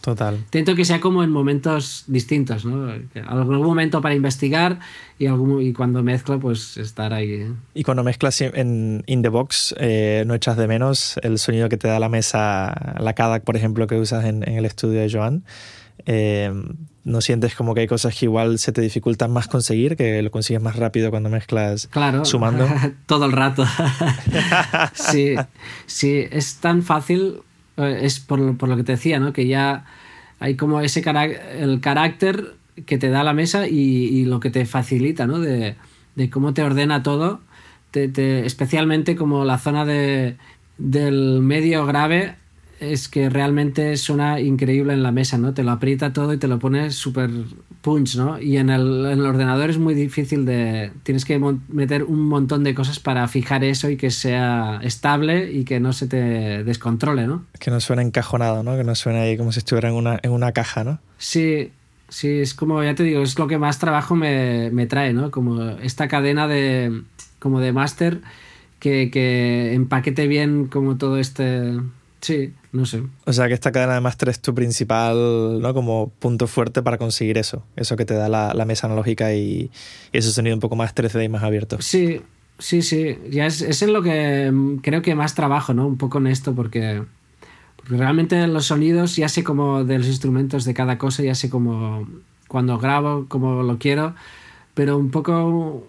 Total. 0.00 0.36
Intento 0.36 0.74
que 0.74 0.84
sea 0.84 1.00
como 1.00 1.22
en 1.22 1.30
momentos 1.30 2.04
distintos, 2.06 2.64
¿no? 2.64 2.92
Algún 3.26 3.62
momento 3.62 4.00
para 4.00 4.14
investigar 4.14 4.78
y, 5.18 5.26
algún, 5.26 5.62
y 5.62 5.72
cuando 5.72 6.02
mezclo, 6.02 6.38
pues 6.40 6.76
estar 6.76 7.12
ahí. 7.12 7.32
¿eh? 7.32 7.52
Y 7.74 7.82
cuando 7.82 8.02
mezclas 8.02 8.40
en 8.40 9.02
In 9.06 9.22
the 9.22 9.28
Box, 9.28 9.74
eh, 9.78 10.24
¿no 10.26 10.34
echas 10.34 10.56
de 10.56 10.68
menos 10.68 11.18
el 11.22 11.38
sonido 11.38 11.68
que 11.68 11.76
te 11.76 11.88
da 11.88 11.98
la 11.98 12.08
mesa, 12.08 12.96
la 12.98 13.14
CADAC, 13.14 13.44
por 13.44 13.56
ejemplo, 13.56 13.86
que 13.86 13.96
usas 13.96 14.24
en, 14.24 14.46
en 14.48 14.56
el 14.56 14.64
estudio 14.64 15.00
de 15.00 15.10
Joan? 15.10 15.44
Eh, 16.06 16.52
no 17.04 17.20
sientes 17.20 17.54
como 17.54 17.74
que 17.74 17.82
hay 17.82 17.86
cosas 17.86 18.16
que 18.16 18.26
igual 18.26 18.58
se 18.58 18.72
te 18.72 18.80
dificultan 18.80 19.30
más 19.30 19.46
conseguir, 19.46 19.96
que 19.96 20.22
lo 20.22 20.30
consigues 20.30 20.62
más 20.62 20.76
rápido 20.76 21.10
cuando 21.10 21.28
mezclas 21.28 21.86
claro, 21.88 22.24
sumando. 22.24 22.66
Todo 23.06 23.26
el 23.26 23.32
rato. 23.32 23.66
sí, 24.94 25.34
sí, 25.86 26.26
es 26.30 26.56
tan 26.56 26.82
fácil, 26.82 27.40
eh, 27.76 28.00
es 28.02 28.20
por, 28.20 28.40
lo 28.40 28.76
que 28.76 28.84
te 28.84 28.92
decía, 28.92 29.18
¿no? 29.20 29.32
Que 29.32 29.46
ya 29.46 29.84
hay 30.40 30.56
como 30.56 30.80
ese 30.80 31.04
el 31.58 31.80
carácter 31.80 32.54
que 32.86 32.98
te 32.98 33.10
da 33.10 33.22
la 33.22 33.34
mesa 33.34 33.68
y, 33.68 34.24
lo 34.24 34.40
que 34.40 34.50
te 34.50 34.64
facilita, 34.66 35.26
¿no? 35.26 35.38
De, 35.38 35.76
cómo 36.30 36.54
te 36.54 36.62
ordena 36.62 37.02
todo, 37.02 37.40
especialmente 37.92 39.14
como 39.14 39.44
la 39.44 39.58
zona 39.58 39.84
de, 39.84 40.36
del 40.78 41.40
medio 41.40 41.84
grave 41.86 42.36
es 42.80 43.08
que 43.08 43.30
realmente 43.30 43.96
suena 43.96 44.40
increíble 44.40 44.92
en 44.92 45.02
la 45.02 45.12
mesa, 45.12 45.38
¿no? 45.38 45.54
Te 45.54 45.62
lo 45.62 45.72
aprieta 45.72 46.12
todo 46.12 46.32
y 46.32 46.38
te 46.38 46.48
lo 46.48 46.58
pone 46.58 46.90
súper 46.90 47.30
punch, 47.80 48.16
¿no? 48.16 48.40
Y 48.40 48.56
en 48.56 48.70
el, 48.70 49.06
en 49.06 49.18
el, 49.18 49.26
ordenador 49.26 49.70
es 49.70 49.78
muy 49.78 49.94
difícil 49.94 50.44
de... 50.44 50.90
Tienes 51.02 51.24
que 51.24 51.38
meter 51.68 52.04
un 52.04 52.20
montón 52.28 52.64
de 52.64 52.74
cosas 52.74 52.98
para 52.98 53.26
fijar 53.28 53.64
eso 53.64 53.90
y 53.90 53.96
que 53.96 54.10
sea 54.10 54.80
estable 54.82 55.52
y 55.52 55.64
que 55.64 55.80
no 55.80 55.92
se 55.92 56.06
te 56.06 56.64
descontrole, 56.64 57.26
¿no? 57.26 57.44
Que 57.58 57.70
no 57.70 57.80
suena 57.80 58.02
encajonado, 58.02 58.62
¿no? 58.62 58.76
Que 58.76 58.84
no 58.84 58.94
suena 58.94 59.22
ahí 59.22 59.36
como 59.36 59.52
si 59.52 59.58
estuviera 59.58 59.88
en 59.88 59.94
una, 59.94 60.18
en 60.22 60.32
una 60.32 60.52
caja, 60.52 60.84
¿no? 60.84 60.98
Sí, 61.18 61.70
sí, 62.08 62.40
es 62.40 62.54
como, 62.54 62.82
ya 62.82 62.94
te 62.94 63.02
digo, 63.02 63.22
es 63.22 63.38
lo 63.38 63.46
que 63.46 63.58
más 63.58 63.78
trabajo 63.78 64.14
me, 64.16 64.70
me 64.70 64.86
trae, 64.86 65.12
¿no? 65.12 65.30
Como 65.30 65.62
esta 65.78 66.08
cadena 66.08 66.48
de, 66.48 67.02
como 67.38 67.60
de 67.60 67.72
máster 67.72 68.20
que, 68.80 69.10
que 69.10 69.74
empaquete 69.74 70.26
bien 70.26 70.66
como 70.66 70.96
todo 70.96 71.18
este 71.18 71.72
Sí, 72.24 72.54
no 72.72 72.86
sé. 72.86 73.02
O 73.26 73.34
sea 73.34 73.48
que 73.48 73.52
esta 73.52 73.70
cadena 73.70 73.92
de 73.92 74.00
máster 74.00 74.30
es 74.30 74.40
tu 74.40 74.54
principal, 74.54 75.60
¿no? 75.60 75.74
Como 75.74 76.08
punto 76.08 76.46
fuerte 76.46 76.80
para 76.80 76.96
conseguir 76.96 77.36
eso. 77.36 77.66
Eso 77.76 77.96
que 77.96 78.06
te 78.06 78.14
da 78.14 78.30
la, 78.30 78.64
mesa 78.64 78.86
analógica 78.86 79.34
y, 79.34 79.70
ese 80.10 80.32
sonido 80.32 80.56
un 80.56 80.60
poco 80.60 80.74
más 80.74 80.94
3D 80.94 81.26
y 81.26 81.28
más 81.28 81.42
abierto. 81.42 81.82
Sí, 81.82 82.22
sí, 82.58 82.80
sí. 82.80 83.18
Ya 83.28 83.44
es, 83.44 83.60
es 83.60 83.82
en 83.82 83.92
lo 83.92 84.00
que 84.00 84.50
mm, 84.50 84.76
creo 84.76 85.02
que 85.02 85.14
más 85.14 85.34
trabajo, 85.34 85.74
¿no? 85.74 85.86
Un 85.86 85.98
poco 85.98 86.16
en 86.16 86.28
esto, 86.28 86.54
porque, 86.54 87.02
porque 87.76 87.94
realmente 87.94 88.46
los 88.46 88.64
sonidos 88.64 89.16
ya 89.16 89.28
sé 89.28 89.44
como 89.44 89.84
de 89.84 89.98
los 89.98 90.06
instrumentos 90.06 90.64
de 90.64 90.72
cada 90.72 90.96
cosa, 90.96 91.22
ya 91.22 91.34
sé 91.34 91.50
como 91.50 92.08
cuando 92.48 92.78
grabo, 92.78 93.26
como 93.28 93.62
lo 93.62 93.78
quiero, 93.78 94.14
pero 94.72 94.96
un 94.96 95.10
poco 95.10 95.86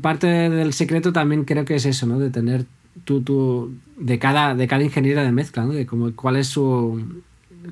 parte 0.00 0.28
del 0.48 0.72
secreto 0.72 1.12
también 1.12 1.44
creo 1.44 1.66
que 1.66 1.74
es 1.74 1.84
eso, 1.84 2.06
¿no? 2.06 2.18
De 2.18 2.30
tener 2.30 2.64
tú, 3.02 3.74
de 3.98 4.18
cada, 4.18 4.54
de 4.54 4.66
cada 4.66 4.84
ingeniero 4.84 5.22
de 5.22 5.32
mezcla, 5.32 5.64
¿no? 5.64 5.72
De 5.72 5.86
como, 5.86 6.12
cuál 6.14 6.36
es 6.36 6.48
su 6.48 7.22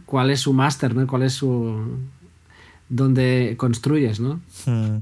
cuál 0.06 0.30
es 0.30 0.40
su 0.40 0.52
máster, 0.52 0.94
¿no? 0.94 1.06
Cuál 1.06 1.22
es 1.22 1.34
su 1.34 1.98
donde 2.88 3.54
construyes, 3.56 4.20
¿no? 4.20 4.40
Hmm. 4.66 4.98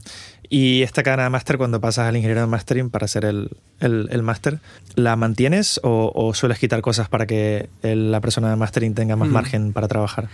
Y 0.48 0.82
esta 0.82 1.02
cadena 1.02 1.24
de 1.24 1.30
máster, 1.30 1.58
cuando 1.58 1.80
pasas 1.80 2.08
al 2.08 2.16
ingeniero 2.16 2.40
de 2.40 2.46
mastering 2.48 2.90
para 2.90 3.04
hacer 3.04 3.24
el, 3.24 3.50
el, 3.78 4.22
máster, 4.22 4.58
¿la 4.96 5.14
mantienes 5.14 5.80
o, 5.84 6.32
sueles 6.34 6.58
quitar 6.58 6.80
cosas 6.82 7.08
para 7.08 7.26
que 7.26 7.68
la 7.82 8.20
persona 8.20 8.50
de 8.50 8.56
mastering 8.56 8.94
tenga 8.94 9.16
más 9.16 9.28
hmm. 9.28 9.32
margen 9.32 9.72
para 9.72 9.86
trabajar? 9.86 10.28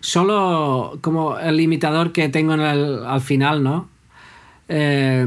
Solo 0.00 0.98
como 1.00 1.38
el 1.38 1.56
limitador 1.56 2.12
que 2.12 2.28
tengo 2.28 2.54
en 2.54 2.60
el, 2.60 3.04
al 3.04 3.20
final, 3.20 3.62
¿no? 3.62 3.88
Eh, 4.68 5.26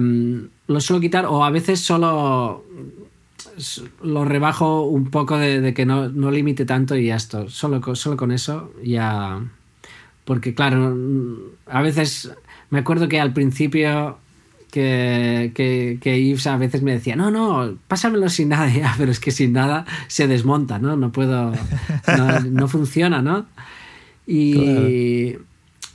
lo 0.68 0.82
suelo 0.82 1.00
quitar 1.00 1.26
o 1.26 1.46
a 1.46 1.50
veces 1.50 1.80
solo 1.80 2.66
lo 4.04 4.26
rebajo 4.26 4.84
un 4.84 5.10
poco 5.10 5.38
de, 5.38 5.74
que 5.74 5.86
no, 5.86 6.10
no, 6.10 6.32
limite 6.32 6.66
tanto 6.66 6.96
y 6.96 7.08
ya 7.08 7.16
esto. 7.16 7.50
Solo, 7.50 7.96
solo 7.96 8.18
con 8.18 8.32
eso 8.32 8.72
ya. 8.84 9.42
Porque, 10.26 10.54
claro, 10.56 10.98
a 11.68 11.82
veces 11.82 12.32
me 12.70 12.80
acuerdo 12.80 13.08
que 13.08 13.20
al 13.20 13.34
principio 13.34 14.18
que, 14.72 15.52
que, 15.56 16.00
que 16.02 16.22
Yves 16.22 16.48
a 16.48 16.58
veces 16.58 16.82
me 16.82 16.92
decía, 16.92 17.16
no, 17.16 17.32
no, 17.32 17.78
pásamelo 17.88 18.28
sin 18.28 18.50
nada 18.50 18.70
ya, 18.74 18.94
pero 18.98 19.12
es 19.12 19.20
que 19.20 19.32
sin 19.32 19.54
nada 19.54 19.86
se 20.08 20.28
desmonta, 20.28 20.80
¿no? 20.80 20.98
No 20.98 21.12
puedo, 21.12 21.54
no, 22.50 22.68
funciona, 22.68 23.22
¿no? 23.22 23.46
Y, 24.28 25.38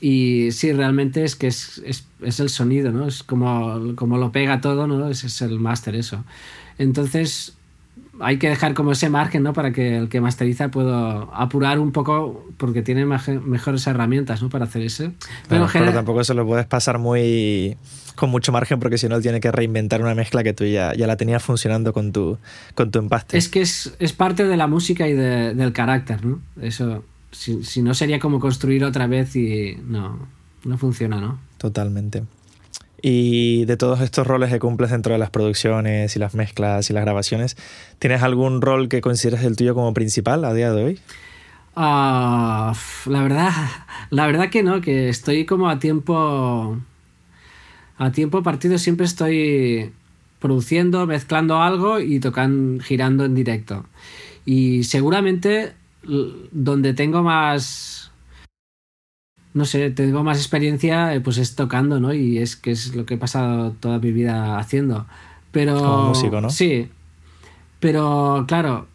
Y 0.00 0.50
sí, 0.52 0.72
realmente 0.72 1.24
es 1.24 1.36
que 1.36 1.48
es, 1.48 1.82
es, 1.84 2.06
es 2.22 2.40
el 2.40 2.48
sonido, 2.48 2.90
¿no? 2.90 3.06
Es 3.06 3.22
como, 3.22 3.94
como 3.96 4.16
lo 4.16 4.32
pega 4.32 4.62
todo, 4.62 4.86
¿no? 4.86 5.10
Ese 5.10 5.26
es 5.26 5.42
el 5.42 5.58
máster, 5.60 5.94
eso. 5.94 6.24
Entonces, 6.78 7.54
hay 8.20 8.38
que 8.38 8.48
dejar 8.48 8.74
como 8.74 8.92
ese 8.92 9.08
margen, 9.08 9.42
¿no? 9.42 9.52
Para 9.52 9.72
que 9.72 9.96
el 9.96 10.08
que 10.08 10.20
masteriza 10.20 10.70
pueda 10.70 11.22
apurar 11.32 11.78
un 11.78 11.92
poco 11.92 12.46
porque 12.56 12.82
tiene 12.82 13.06
mejores 13.06 13.86
herramientas, 13.86 14.42
¿no? 14.42 14.50
Para 14.50 14.66
hacer 14.66 14.82
eso. 14.82 15.12
Pero, 15.48 15.66
pero 15.72 15.92
tampoco 15.92 16.22
se 16.24 16.34
lo 16.34 16.46
puedes 16.46 16.66
pasar 16.66 16.98
muy 16.98 17.76
con 18.16 18.28
mucho 18.28 18.52
margen 18.52 18.78
porque 18.78 18.98
si 18.98 19.08
no 19.08 19.16
él 19.16 19.22
tiene 19.22 19.40
que 19.40 19.50
reinventar 19.50 20.02
una 20.02 20.14
mezcla 20.14 20.42
que 20.42 20.52
tú 20.52 20.66
ya, 20.66 20.92
ya 20.94 21.06
la 21.06 21.16
tenías 21.16 21.42
funcionando 21.42 21.94
con 21.94 22.12
tu, 22.12 22.36
con 22.74 22.90
tu 22.90 22.98
empaste. 22.98 23.38
Es 23.38 23.48
que 23.48 23.62
es, 23.62 23.94
es 23.98 24.12
parte 24.12 24.44
de 24.44 24.56
la 24.58 24.66
música 24.66 25.08
y 25.08 25.14
de, 25.14 25.54
del 25.54 25.72
carácter, 25.72 26.24
¿no? 26.24 26.40
Eso, 26.60 27.02
si, 27.30 27.64
si 27.64 27.80
no 27.80 27.94
sería 27.94 28.18
como 28.18 28.38
construir 28.38 28.84
otra 28.84 29.06
vez 29.06 29.34
y 29.36 29.78
no, 29.86 30.18
no 30.64 30.76
funciona, 30.76 31.20
¿no? 31.20 31.38
Totalmente. 31.56 32.24
Y 33.02 33.64
de 33.64 33.76
todos 33.76 34.00
estos 34.00 34.26
roles 34.26 34.50
que 34.50 34.58
cumples 34.58 34.90
dentro 34.90 35.12
de 35.12 35.18
las 35.18 35.30
producciones 35.30 36.14
y 36.16 36.18
las 36.18 36.34
mezclas 36.34 36.90
y 36.90 36.92
las 36.92 37.04
grabaciones, 37.04 37.56
¿tienes 37.98 38.22
algún 38.22 38.60
rol 38.60 38.88
que 38.88 39.00
consideres 39.00 39.44
el 39.44 39.56
tuyo 39.56 39.74
como 39.74 39.94
principal 39.94 40.44
a 40.44 40.52
día 40.52 40.72
de 40.72 40.84
hoy? 40.84 41.00
Uh, 41.76 42.74
la 43.06 43.22
verdad, 43.22 43.52
la 44.10 44.26
verdad 44.26 44.50
que 44.50 44.62
no, 44.62 44.80
que 44.80 45.08
estoy 45.08 45.46
como 45.46 45.70
a 45.70 45.78
tiempo 45.78 46.78
a 47.96 48.12
tiempo 48.12 48.42
partido 48.42 48.78
siempre 48.78 49.06
estoy 49.06 49.92
produciendo, 50.38 51.06
mezclando 51.06 51.60
algo 51.60 52.00
y 52.00 52.18
tocando, 52.18 52.82
girando 52.82 53.26
en 53.26 53.34
directo. 53.34 53.84
Y 54.46 54.84
seguramente 54.84 55.74
donde 56.02 56.94
tengo 56.94 57.22
más 57.22 58.09
no 59.52 59.64
sé, 59.64 59.90
tengo 59.90 60.22
más 60.22 60.38
experiencia, 60.38 61.14
eh, 61.14 61.20
pues 61.20 61.38
es 61.38 61.56
tocando, 61.56 62.00
¿no? 62.00 62.12
Y 62.12 62.38
es 62.38 62.56
que 62.56 62.70
es 62.70 62.94
lo 62.94 63.04
que 63.04 63.14
he 63.14 63.18
pasado 63.18 63.72
toda 63.72 63.98
mi 63.98 64.12
vida 64.12 64.58
haciendo. 64.58 65.06
Pero. 65.50 65.78
Como 65.78 66.08
músico, 66.08 66.40
¿no? 66.40 66.50
Sí. 66.50 66.88
Pero, 67.80 68.44
claro, 68.46 68.86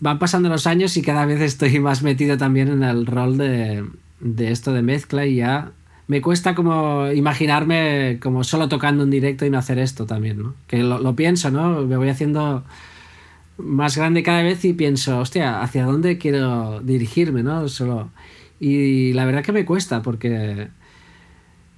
van 0.00 0.18
pasando 0.18 0.48
los 0.48 0.66
años 0.66 0.96
y 0.96 1.02
cada 1.02 1.26
vez 1.26 1.40
estoy 1.40 1.78
más 1.80 2.02
metido 2.02 2.36
también 2.36 2.68
en 2.68 2.82
el 2.82 3.06
rol 3.06 3.38
de, 3.38 3.84
de 4.20 4.52
esto 4.52 4.72
de 4.72 4.82
mezcla 4.82 5.26
y 5.26 5.36
ya 5.36 5.72
me 6.06 6.22
cuesta 6.22 6.54
como 6.54 7.10
imaginarme 7.12 8.18
como 8.22 8.42
solo 8.42 8.68
tocando 8.68 9.04
en 9.04 9.10
directo 9.10 9.44
y 9.44 9.50
no 9.50 9.58
hacer 9.58 9.78
esto 9.78 10.06
también, 10.06 10.42
¿no? 10.42 10.54
Que 10.66 10.78
lo, 10.82 10.98
lo 10.98 11.14
pienso, 11.16 11.50
¿no? 11.50 11.82
Me 11.82 11.96
voy 11.96 12.08
haciendo 12.08 12.64
más 13.58 13.96
grande 13.96 14.22
cada 14.22 14.42
vez 14.42 14.64
y 14.64 14.72
pienso, 14.72 15.18
hostia, 15.18 15.60
¿hacia 15.60 15.84
dónde 15.84 16.16
quiero 16.16 16.80
dirigirme, 16.80 17.42
no? 17.42 17.68
Solo 17.68 18.10
y 18.60 19.12
la 19.12 19.24
verdad 19.24 19.44
que 19.44 19.52
me 19.52 19.64
cuesta 19.64 20.02
porque 20.02 20.68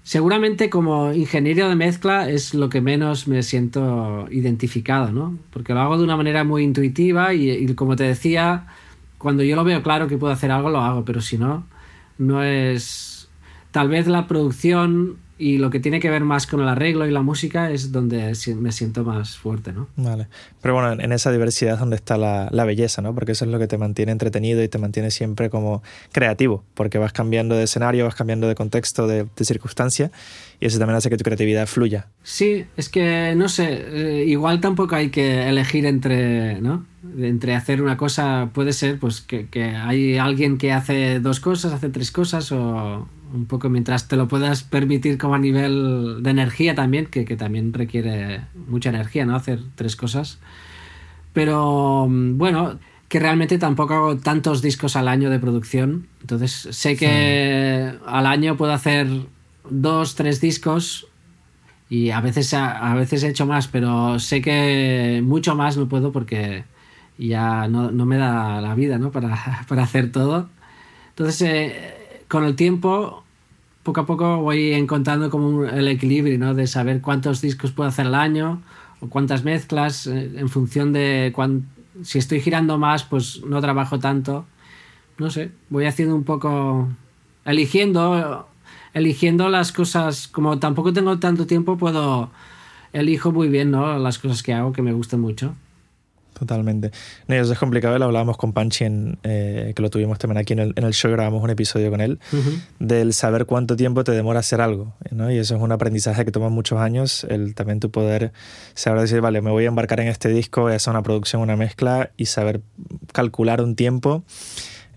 seguramente 0.03 0.70
como 0.70 1.12
ingeniero 1.12 1.68
de 1.68 1.76
mezcla 1.76 2.28
es 2.28 2.55
lo 2.55 2.68
que 2.68 2.81
menos 2.81 3.28
me 3.28 3.43
siento 3.43 4.26
identificado, 4.31 5.12
¿no? 5.12 5.39
Porque 5.51 5.74
lo 5.74 5.81
hago 5.81 5.99
de 5.99 6.05
una 6.05 6.16
manera 6.16 6.43
muy 6.45 6.64
intuitiva 6.64 7.35
y, 7.35 7.72
como 7.74 7.97
te 7.97 8.05
decía, 8.05 8.66
cuando 9.18 9.43
yo 9.43 9.57
lo 9.57 9.64
veo 9.64 9.83
claro 9.83 10.09
que 10.09 10.18
puedo 10.18 10.33
hacer 10.33 10.51
algo, 10.51 10.70
lo 10.70 10.81
hago, 10.81 11.05
pero 11.05 11.20
si 11.20 11.39
no, 11.39 11.64
no 12.18 12.43
es... 12.43 13.28
Tal 13.70 13.89
vez 13.89 14.09
la 14.09 14.26
producción 14.26 15.16
y 15.41 15.57
lo 15.57 15.70
que 15.70 15.80
tiene 15.80 16.01
que 16.01 16.11
ver 16.11 16.22
más 16.22 16.47
con 16.47 16.61
el 16.61 16.68
arreglo 16.68 17.07
y 17.07 17.11
la 17.11 17.22
música 17.22 17.70
es 17.70 17.93
donde 17.93 18.34
me 18.59 18.72
siento 18.72 19.05
más 19.05 19.38
fuerte, 19.38 19.72
¿no? 19.72 19.88
Vale. 19.97 20.28
Pero 20.61 20.74
bueno, 20.74 20.93
en 20.93 21.12
esa 21.12 21.32
diversidad 21.32 21.74
es 21.74 21.80
donde 21.80 21.97
está 21.97 22.18
la, 22.18 22.49
la, 22.53 22.66
belleza, 22.66 23.01
¿no? 23.01 23.14
Porque 23.14 23.32
eso 23.32 23.47
es 23.47 23.51
lo 23.51 23.59
que 23.59 23.66
te 23.66 23.78
mantiene 23.78 24.12
entretenido 24.12 24.62
y 24.62 24.68
te 24.68 24.76
mantiene 24.76 25.11
siempre 25.11 25.49
como 25.49 25.82
creativo, 26.12 26.62
porque 26.74 26.99
vas 26.99 27.14
cambiando 27.14 27.55
de 27.55 27.64
escenario, 27.64 28.05
vas 28.05 28.14
cambiando 28.14 28.49
de 28.49 28.55
contexto, 28.55 29.07
de, 29.07 29.26
de 29.34 29.45
circunstancia, 29.47 30.11
y 30.61 30.67
eso 30.67 30.79
también 30.79 30.97
hace 30.97 31.09
que 31.09 31.17
tu 31.17 31.25
creatividad 31.25 31.67
fluya. 31.67 32.09
Sí, 32.23 32.67
es 32.77 32.91
que, 32.91 33.35
no 33.35 33.49
sé, 33.49 33.67
eh, 33.73 34.25
igual 34.27 34.61
tampoco 34.61 34.95
hay 34.95 35.09
que 35.09 35.49
elegir 35.49 35.87
entre, 35.87 36.61
¿no? 36.61 36.85
Entre 37.19 37.55
hacer 37.55 37.81
una 37.81 37.97
cosa, 37.97 38.51
puede 38.53 38.75
ser 38.75 38.99
pues 38.99 39.23
que, 39.23 39.47
que 39.47 39.65
hay 39.65 40.19
alguien 40.19 40.59
que 40.59 40.73
hace 40.73 41.19
dos 41.19 41.41
cosas, 41.41 41.73
hace 41.73 41.89
tres 41.89 42.11
cosas 42.11 42.53
o 42.53 43.09
un 43.33 43.47
poco 43.47 43.71
mientras 43.71 44.07
te 44.07 44.17
lo 44.17 44.29
puedas 44.29 44.63
permitir 44.63 45.17
como 45.17 45.35
a 45.35 45.39
nivel 45.39 46.23
de 46.23 46.31
energía 46.31 46.75
también, 46.75 47.07
que, 47.07 47.25
que, 47.25 47.37
también 47.37 47.73
requiere 47.73 48.43
mucha 48.69 48.91
energía, 48.91 49.25
¿no? 49.25 49.37
Hacer 49.37 49.61
tres 49.77 49.97
cosas. 49.97 50.41
Pero 51.33 52.07
mm, 52.07 52.37
bueno, 52.37 52.79
que 53.09 53.19
realmente 53.19 53.57
tampoco 53.57 53.95
hago 53.95 54.17
tantos 54.19 54.61
discos 54.61 54.95
al 54.95 55.09
año 55.09 55.31
de 55.31 55.39
producción. 55.39 56.07
Entonces 56.21 56.69
sé 56.71 56.97
que 56.97 57.93
sí. 57.93 57.99
al 58.07 58.27
año 58.27 58.59
puedo 58.59 58.73
hacer 58.73 59.09
dos, 59.69 60.15
tres 60.15 60.41
discos 60.41 61.07
y 61.89 62.11
a 62.11 62.21
veces, 62.21 62.55
a, 62.55 62.95
veces 62.95 63.25
he 63.25 63.29
hecho 63.29 63.47
más, 63.47 63.67
pero 63.69 64.19
sé 64.19 64.41
que 64.41 65.23
mucho 65.25 65.57
más 65.57 65.77
no 65.77 65.89
puedo 65.89 66.13
porque 66.13 66.65
ya 67.19 67.69
no, 67.69 67.91
no 67.91 68.07
me 68.07 68.17
da 68.17 68.61
la 68.61 68.75
vida 68.75 68.99
¿no? 68.99 69.11
para, 69.11 69.65
para 69.69 69.83
hacer 69.83 70.13
todo. 70.13 70.49
Entonces... 71.11 71.43
Eh, 71.43 71.97
con 72.31 72.45
el 72.45 72.55
tiempo, 72.55 73.25
poco 73.83 74.03
a 74.03 74.07
poco 74.07 74.39
voy 74.39 74.73
encontrando 74.73 75.31
como 75.31 75.65
el 75.65 75.89
equilibrio, 75.89 76.39
¿no? 76.39 76.55
De 76.55 76.69
saber 76.69 77.01
cuántos 77.01 77.41
discos 77.41 77.73
puedo 77.73 77.89
hacer 77.89 78.07
al 78.07 78.15
año 78.15 78.63
o 79.01 79.09
cuántas 79.09 79.43
mezclas 79.43 80.07
eh, 80.07 80.31
en 80.37 80.49
función 80.49 80.93
de 80.93 81.33
cuán, 81.35 81.69
si 82.05 82.19
estoy 82.19 82.41
girando 82.41 82.79
más, 82.79 83.03
pues 83.03 83.43
no 83.45 83.61
trabajo 83.61 83.99
tanto. 83.99 84.47
No 85.19 85.29
sé, 85.29 85.51
voy 85.71 85.87
haciendo 85.87 86.15
un 86.15 86.23
poco 86.23 86.89
eligiendo 87.45 88.49
eligiendo 88.95 89.49
las 89.49 89.72
cosas, 89.72 90.28
como 90.28 90.59
tampoco 90.59 90.93
tengo 90.93 91.18
tanto 91.18 91.47
tiempo, 91.47 91.76
puedo 91.76 92.30
elijo 92.93 93.32
muy 93.32 93.49
bien, 93.49 93.70
¿no? 93.70 93.99
Las 93.99 94.18
cosas 94.18 94.43
que 94.43 94.53
hago 94.53 94.72
que 94.72 94.82
me 94.82 94.93
gustan 94.93 95.20
mucho. 95.20 95.55
Totalmente. 96.41 96.91
No, 97.26 97.34
eso 97.34 97.53
es 97.53 97.59
complicado, 97.59 97.99
lo 97.99 98.07
hablábamos 98.07 98.38
con 98.38 98.55
Panchi, 98.55 98.84
en, 98.84 99.18
eh, 99.24 99.74
que 99.76 99.82
lo 99.82 99.91
tuvimos 99.91 100.18
también 100.18 100.38
aquí 100.38 100.55
en 100.55 100.61
el, 100.61 100.72
en 100.74 100.84
el, 100.84 100.95
show, 100.95 101.11
grabamos 101.12 101.43
un 101.43 101.51
episodio 101.51 101.91
con 101.91 102.01
él, 102.01 102.18
uh 102.32 102.36
-huh. 102.36 102.61
del 102.78 103.12
saber 103.12 103.45
cuánto 103.45 103.76
tiempo 103.76 104.05
te 104.05 104.12
demora 104.12 104.41
hacer 104.41 104.62
algo. 104.62 104.95
¿no? 105.11 105.30
Y 105.30 105.36
eso 105.36 105.55
es 105.55 105.61
un 105.61 105.70
aprendizaje 105.70 106.24
que 106.24 106.32
toma 106.32 106.49
muchos 106.49 106.78
años, 106.80 107.24
el 107.28 107.55
también 107.55 107.78
tu 107.78 107.91
poder 107.91 108.32
saber 108.74 109.03
decir, 109.03 109.20
vale, 109.20 109.43
me 109.43 109.51
voy 109.51 109.66
a 109.66 109.68
embarcar 109.68 110.01
en 110.01 110.09
este 110.09 110.30
disco, 110.30 110.62
voy 110.62 110.72
a 110.72 110.76
hacer 110.76 110.93
una 110.93 111.03
producción, 111.03 111.43
una 111.43 111.57
mezcla 111.57 112.11
y 112.16 112.24
saber 112.24 112.62
calcular 113.12 113.61
un 113.61 113.76
tiempo 113.76 114.24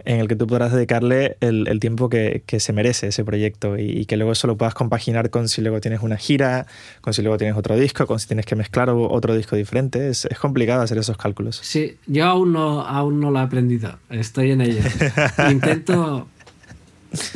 en 0.05 0.19
el 0.19 0.27
que 0.27 0.35
tú 0.35 0.47
podrás 0.47 0.71
dedicarle 0.71 1.37
el, 1.39 1.67
el 1.67 1.79
tiempo 1.79 2.09
que, 2.09 2.43
que, 2.45 2.59
se 2.59 2.73
merece 2.73 3.07
ese 3.07 3.23
proyecto 3.23 3.77
y, 3.77 3.83
y, 3.83 4.05
que 4.05 4.17
luego 4.17 4.31
eso 4.31 4.47
lo 4.47 4.57
puedas 4.57 4.73
compaginar 4.73 5.29
con 5.29 5.47
si 5.47 5.61
luego 5.61 5.79
tienes 5.81 6.01
una 6.01 6.17
gira, 6.17 6.65
con 7.01 7.13
si 7.13 7.21
luego 7.21 7.37
tienes 7.37 7.55
otro 7.57 7.77
disco, 7.77 8.05
con 8.05 8.19
si 8.19 8.27
tienes 8.27 8.45
que 8.45 8.55
mezclar 8.55 8.89
otro 8.89 9.35
disco 9.35 9.55
diferente. 9.55 10.09
Es, 10.09 10.25
es 10.25 10.37
complicado 10.39 10.81
hacer 10.81 10.97
esos 10.97 11.17
cálculos. 11.17 11.59
Sí, 11.61 11.97
yo 12.05 12.25
aún 12.25 12.53
no, 12.53 12.81
aún 12.81 13.19
no 13.19 13.31
lo 13.31 13.39
he 13.39 13.41
aprendido. 13.43 13.97
Estoy 14.09 14.51
en 14.51 14.61
ello. 14.61 14.81
Intento... 15.51 16.27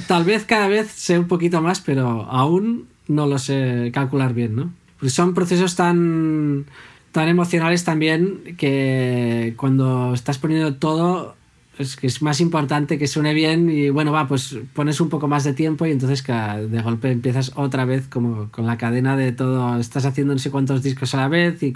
Tal 0.08 0.24
vez 0.24 0.44
cada 0.44 0.68
vez 0.68 0.90
sé 0.90 1.20
un 1.20 1.28
poquito 1.28 1.62
más, 1.62 1.82
pero 1.82 2.24
aún 2.24 2.88
no 3.08 3.28
lo 3.28 3.38
sé 3.38 3.92
calcular 3.94 4.34
bien, 4.34 4.56
¿no? 4.56 4.74
Porque 4.96 5.12
son 5.12 5.36
procesos 5.36 5.76
tan 5.76 6.66
tan 7.12 7.30
emocionales 7.30 7.84
también 7.84 8.56
que 8.58 9.54
cuando 9.58 10.14
estás 10.14 10.38
poniendo 10.38 10.76
todo 10.76 11.37
es 11.80 11.96
que 11.96 12.08
es 12.08 12.22
más 12.22 12.42
importante 12.42 12.98
que 12.98 13.08
suene 13.08 13.34
bien 13.34 13.70
y 13.70 13.90
bueno, 13.90 14.12
va, 14.12 14.28
pues 14.28 14.58
pones 14.74 15.00
un 15.02 15.10
poco 15.10 15.28
más 15.28 15.44
de 15.44 15.54
tiempo 15.54 15.86
y 15.86 15.92
entonces 15.92 16.24
de 16.26 16.82
golpe 16.82 17.12
empiezas 17.12 17.52
otra 17.56 17.86
vez 17.86 18.08
como 18.08 18.50
con 18.52 18.66
la 18.66 18.78
cadena 18.78 19.16
de 19.16 19.32
todo, 19.32 19.78
estás 19.80 20.06
haciendo 20.06 20.34
no 20.34 20.40
sé 20.40 20.52
cuántos 20.52 20.84
discos 20.84 21.14
a 21.14 21.18
la 21.18 21.28
vez 21.28 21.62
y 21.64 21.74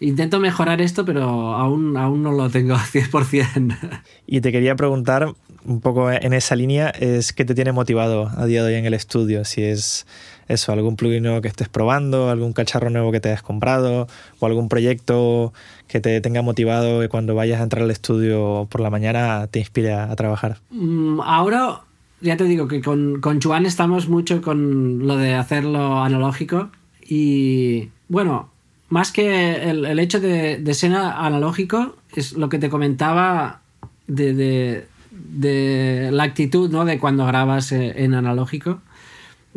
intento 0.00 0.40
mejorar 0.40 0.80
esto, 0.80 1.04
pero 1.04 1.54
aún, 1.54 1.96
aún 1.96 2.22
no 2.22 2.32
lo 2.32 2.48
tengo 2.50 2.74
100%. 2.92 4.02
Y 4.26 4.40
te 4.40 4.52
quería 4.52 4.76
preguntar 4.76 5.34
un 5.64 5.80
poco 5.80 6.10
en 6.10 6.32
esa 6.32 6.56
línea, 6.56 6.88
es 6.88 7.32
qué 7.32 7.44
te 7.44 7.54
tiene 7.54 7.72
motivado 7.72 8.30
a 8.36 8.46
día 8.46 8.62
de 8.62 8.72
hoy 8.72 8.78
en 8.78 8.86
el 8.86 8.94
estudio, 8.94 9.44
si 9.44 9.62
es 9.62 10.06
eso, 10.48 10.72
algún 10.72 10.96
plugin 10.96 11.22
nuevo 11.22 11.40
que 11.40 11.48
estés 11.48 11.68
probando, 11.68 12.30
algún 12.30 12.52
cacharro 12.52 12.90
nuevo 12.90 13.12
que 13.12 13.20
te 13.20 13.28
hayas 13.28 13.42
comprado 13.42 14.08
o 14.40 14.46
algún 14.46 14.68
proyecto 14.68 15.52
que 15.86 16.00
te 16.00 16.20
tenga 16.20 16.42
motivado 16.42 17.04
y 17.04 17.08
cuando 17.08 17.34
vayas 17.34 17.60
a 17.60 17.64
entrar 17.64 17.84
al 17.84 17.90
estudio 17.90 18.66
por 18.70 18.80
la 18.80 18.90
mañana 18.90 19.46
te 19.46 19.58
inspire 19.58 19.92
a, 19.92 20.14
trabajar. 20.16 20.58
Mm, 20.70 21.20
ahora 21.20 21.82
ya 22.20 22.36
te 22.36 22.44
digo 22.44 22.66
que 22.66 22.80
con, 22.80 23.20
con 23.20 23.40
Juan 23.40 23.66
estamos 23.66 24.08
mucho 24.08 24.42
con 24.42 25.06
lo 25.06 25.16
de 25.16 25.34
hacerlo 25.34 26.02
analógico 26.02 26.70
y 27.06 27.90
bueno, 28.08 28.50
más 28.88 29.12
que 29.12 29.70
el, 29.70 29.84
el 29.84 29.98
hecho 29.98 30.18
de, 30.18 30.58
de, 30.58 30.74
ser 30.74 30.94
analógico 30.94 31.96
es 32.14 32.32
lo 32.32 32.48
que 32.48 32.58
te 32.58 32.70
comentaba 32.70 33.60
de, 34.06 34.32
de, 34.32 34.86
de 35.10 36.08
la 36.10 36.22
actitud 36.22 36.70
¿no? 36.70 36.86
de 36.86 36.98
cuando 36.98 37.26
grabas 37.26 37.72
en 37.72 38.14
analógico 38.14 38.80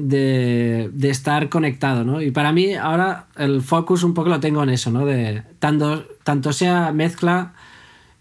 de, 0.08 0.90
de, 0.94 1.10
estar 1.10 1.50
conectado, 1.50 2.04
¿no? 2.04 2.22
Y 2.22 2.32
para 2.32 2.52
mí 2.52 2.76
ahora 2.76 3.28
el 3.38 3.62
focus 3.62 4.04
un 4.04 4.14
poco 4.14 4.30
lo 4.30 4.40
tengo 4.40 4.64
en 4.64 4.70
eso, 4.70 4.92
¿no? 4.92 5.06
De 5.06 5.44
tanto, 5.60 6.06
tanto 6.24 6.54
sea 6.54 6.92
mezcla, 6.92 7.54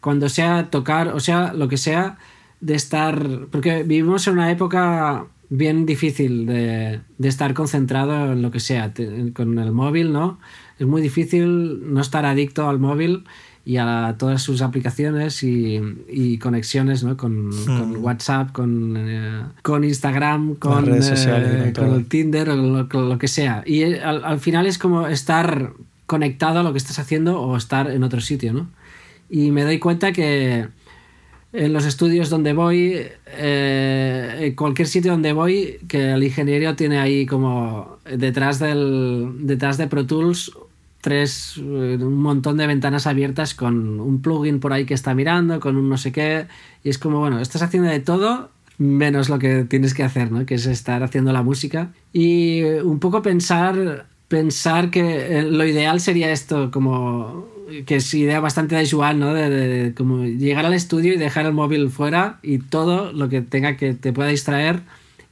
cuando 0.00 0.28
sea 0.28 0.70
tocar, 0.70 1.08
o 1.08 1.20
sea, 1.20 1.52
lo 1.52 1.68
que 1.68 1.76
sea, 1.76 2.18
de 2.60 2.74
estar... 2.74 3.46
Porque 3.50 3.82
vivimos 3.82 4.26
en 4.26 4.34
una 4.34 4.50
época 4.50 5.26
bien 5.50 5.84
difícil 5.84 6.46
de, 6.46 7.00
estar 7.20 7.54
concentrado 7.54 8.32
en 8.32 8.40
lo 8.40 8.50
que 8.50 8.60
sea. 8.60 8.92
con 9.34 9.58
el 9.58 9.72
móvil, 9.72 10.12
¿no? 10.12 10.38
Es 10.78 10.86
muy 10.86 11.02
difícil 11.02 11.92
no 11.92 12.00
estar 12.00 12.24
adicto 12.24 12.68
al 12.68 12.78
móvil 12.78 13.24
y 13.64 13.76
a 13.76 14.14
todas 14.18 14.42
sus 14.42 14.62
aplicaciones 14.62 15.42
y, 15.42 16.38
conexiones 16.38 17.04
¿no? 17.04 17.16
con, 17.16 17.50
hmm. 17.50 18.02
WhatsApp, 18.02 18.52
con, 18.52 18.96
eh, 18.96 19.42
con 19.62 19.84
Instagram, 19.84 20.54
con, 20.54 20.86
redes 20.86 21.06
sociales, 21.06 21.68
eh, 21.68 21.72
con, 21.72 21.94
el 21.94 22.06
Tinder 22.06 22.50
o 22.50 22.56
lo, 22.56 23.18
que 23.18 23.28
sea. 23.28 23.62
Y 23.66 23.82
eh, 23.82 24.00
al, 24.02 24.24
al, 24.24 24.40
final 24.40 24.66
es 24.66 24.78
como 24.78 25.06
estar 25.06 25.72
conectado 26.06 26.60
a 26.60 26.62
lo 26.62 26.72
que 26.72 26.78
estás 26.78 26.98
haciendo 26.98 27.40
o 27.40 27.56
estar 27.56 27.90
en 27.90 28.02
otro 28.02 28.20
sitio. 28.20 28.52
¿no? 28.52 28.68
Y 29.28 29.50
me 29.50 29.62
doy 29.62 29.78
cuenta 29.78 30.12
que 30.12 30.68
en 31.52 31.72
los 31.72 31.84
estudios 31.84 32.30
donde 32.30 32.52
voy, 32.52 33.02
en 33.36 34.54
cualquier 34.54 34.88
sitio 34.88 35.12
donde 35.12 35.32
voy, 35.32 35.78
que 35.86 36.12
el 36.12 36.22
ingeniero 36.22 36.76
tiene 36.76 36.98
ahí 36.98 37.26
como 37.26 37.98
detrás, 38.04 38.58
del, 38.58 39.32
detrás 39.40 39.76
de 39.76 39.88
Pro 39.88 40.06
Tools 40.06 40.52
tres, 41.00 41.54
eh, 41.58 41.98
un 42.00 42.22
montón 42.22 42.56
de 42.56 42.66
ventanas 42.66 43.06
abiertas 43.06 43.54
con 43.54 44.00
un 44.00 44.22
plugin 44.22 44.60
por 44.60 44.72
ahí 44.72 44.84
que 44.84 44.94
está 44.94 45.14
mirando, 45.14 45.60
con 45.60 45.76
un 45.76 45.88
no 45.88 45.98
sé 45.98 46.12
qué. 46.12 46.46
Y 46.84 46.90
es 46.90 46.98
como, 46.98 47.20
bueno, 47.20 47.40
estás 47.40 47.62
haciendo 47.62 47.88
de 47.88 48.00
todo 48.00 48.50
menos 48.78 49.28
lo 49.28 49.38
que 49.38 49.64
tienes 49.64 49.92
que 49.92 50.02
hacer, 50.02 50.32
¿no? 50.32 50.46
Que 50.46 50.54
es 50.54 50.66
estar 50.66 51.02
haciendo 51.02 51.32
la 51.32 51.42
música. 51.42 51.92
Y 52.12 52.62
un 52.62 52.98
poco 52.98 53.22
pensar, 53.22 54.06
pensar 54.28 54.90
que 54.90 55.38
eh, 55.38 55.42
lo 55.42 55.64
ideal 55.66 56.00
sería 56.00 56.32
esto, 56.32 56.70
como 56.70 57.48
que 57.86 57.96
es 57.96 58.14
idea 58.14 58.40
bastante 58.40 58.74
de 58.74 58.88
Joan, 58.88 59.20
¿no? 59.20 59.34
De, 59.34 59.92
como 59.96 60.24
llegar 60.24 60.66
al 60.66 60.74
estudio 60.74 61.14
y 61.14 61.18
dejar 61.18 61.46
el 61.46 61.52
móvil 61.52 61.90
fuera 61.90 62.38
y 62.42 62.58
todo 62.58 63.12
lo 63.12 63.28
que 63.28 63.42
tenga 63.42 63.76
que 63.76 63.94
te 63.94 64.12
pueda 64.12 64.30
distraer. 64.30 64.80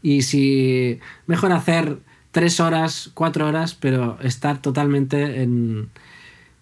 Y 0.02 0.22
si 0.22 1.00
mejor 1.26 1.52
hacer 1.52 1.98
tres 2.38 2.60
horas, 2.60 3.10
cuatro 3.14 3.48
horas, 3.48 3.74
pero 3.74 4.16
estar 4.22 4.62
totalmente 4.62 5.42
en, 5.42 5.88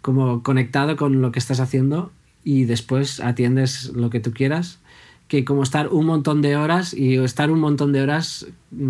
como 0.01 0.43
conectado 0.43 0.97
con 0.97 1.20
lo 1.20 1.32
que 1.32 1.39
estás 1.39 1.61
haciendo 1.61 2.11
y 2.43 2.65
después 2.65 3.20
atiendes 3.20 3.90
lo 3.94 4.09
que 4.09 4.20
tú 4.20 4.32
quieras 4.32 4.78
que 5.28 5.44
como 5.44 5.62
estar 5.62 5.89
un 5.89 6.07
montón 6.07 6.40
de 6.40 6.57
horas 6.57 6.94
y 6.94 7.16
estar 7.16 7.51
un 7.51 7.61
montón 7.61 7.93
de 7.93 8.01
horas 8.01 8.47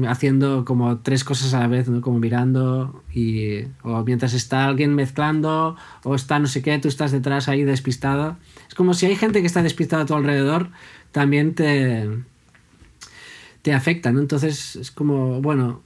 haciendo 0.07 0.65
como 0.65 0.99
tres 0.99 1.25
cosas 1.25 1.55
a 1.55 1.61
la 1.61 1.67
vez, 1.67 1.89
¿no? 1.89 2.01
Como 2.03 2.21
mirando 2.21 3.03
y 3.13 3.63
o 3.83 4.05
mientras 4.05 4.33
está 4.33 4.67
alguien 4.67 4.95
mezclando 4.95 5.75
o 6.05 6.15
está 6.15 6.39
no 6.39 6.47
sé 6.47 6.63
qué, 6.63 6.79
tú 6.79 6.87
estás 6.87 7.11
detrás 7.11 7.49
ahí 7.49 7.65
despistado. 7.65 8.37
Es 8.69 8.77
como 8.77 8.95
si 8.95 9.07
hay 9.07 9.17
gente 9.17 9.41
que 9.41 9.49
está 9.49 9.65
despistada 9.65 10.05
a 10.05 10.07
tu 10.07 10.15
alrededor, 10.15 10.71
también 11.11 11.57
te 11.57 12.09
te 13.63 13.73
afecta, 13.73 14.13
¿no? 14.13 14.21
Entonces 14.21 14.77
es 14.77 14.93
como, 14.93 15.43
bueno, 15.43 15.83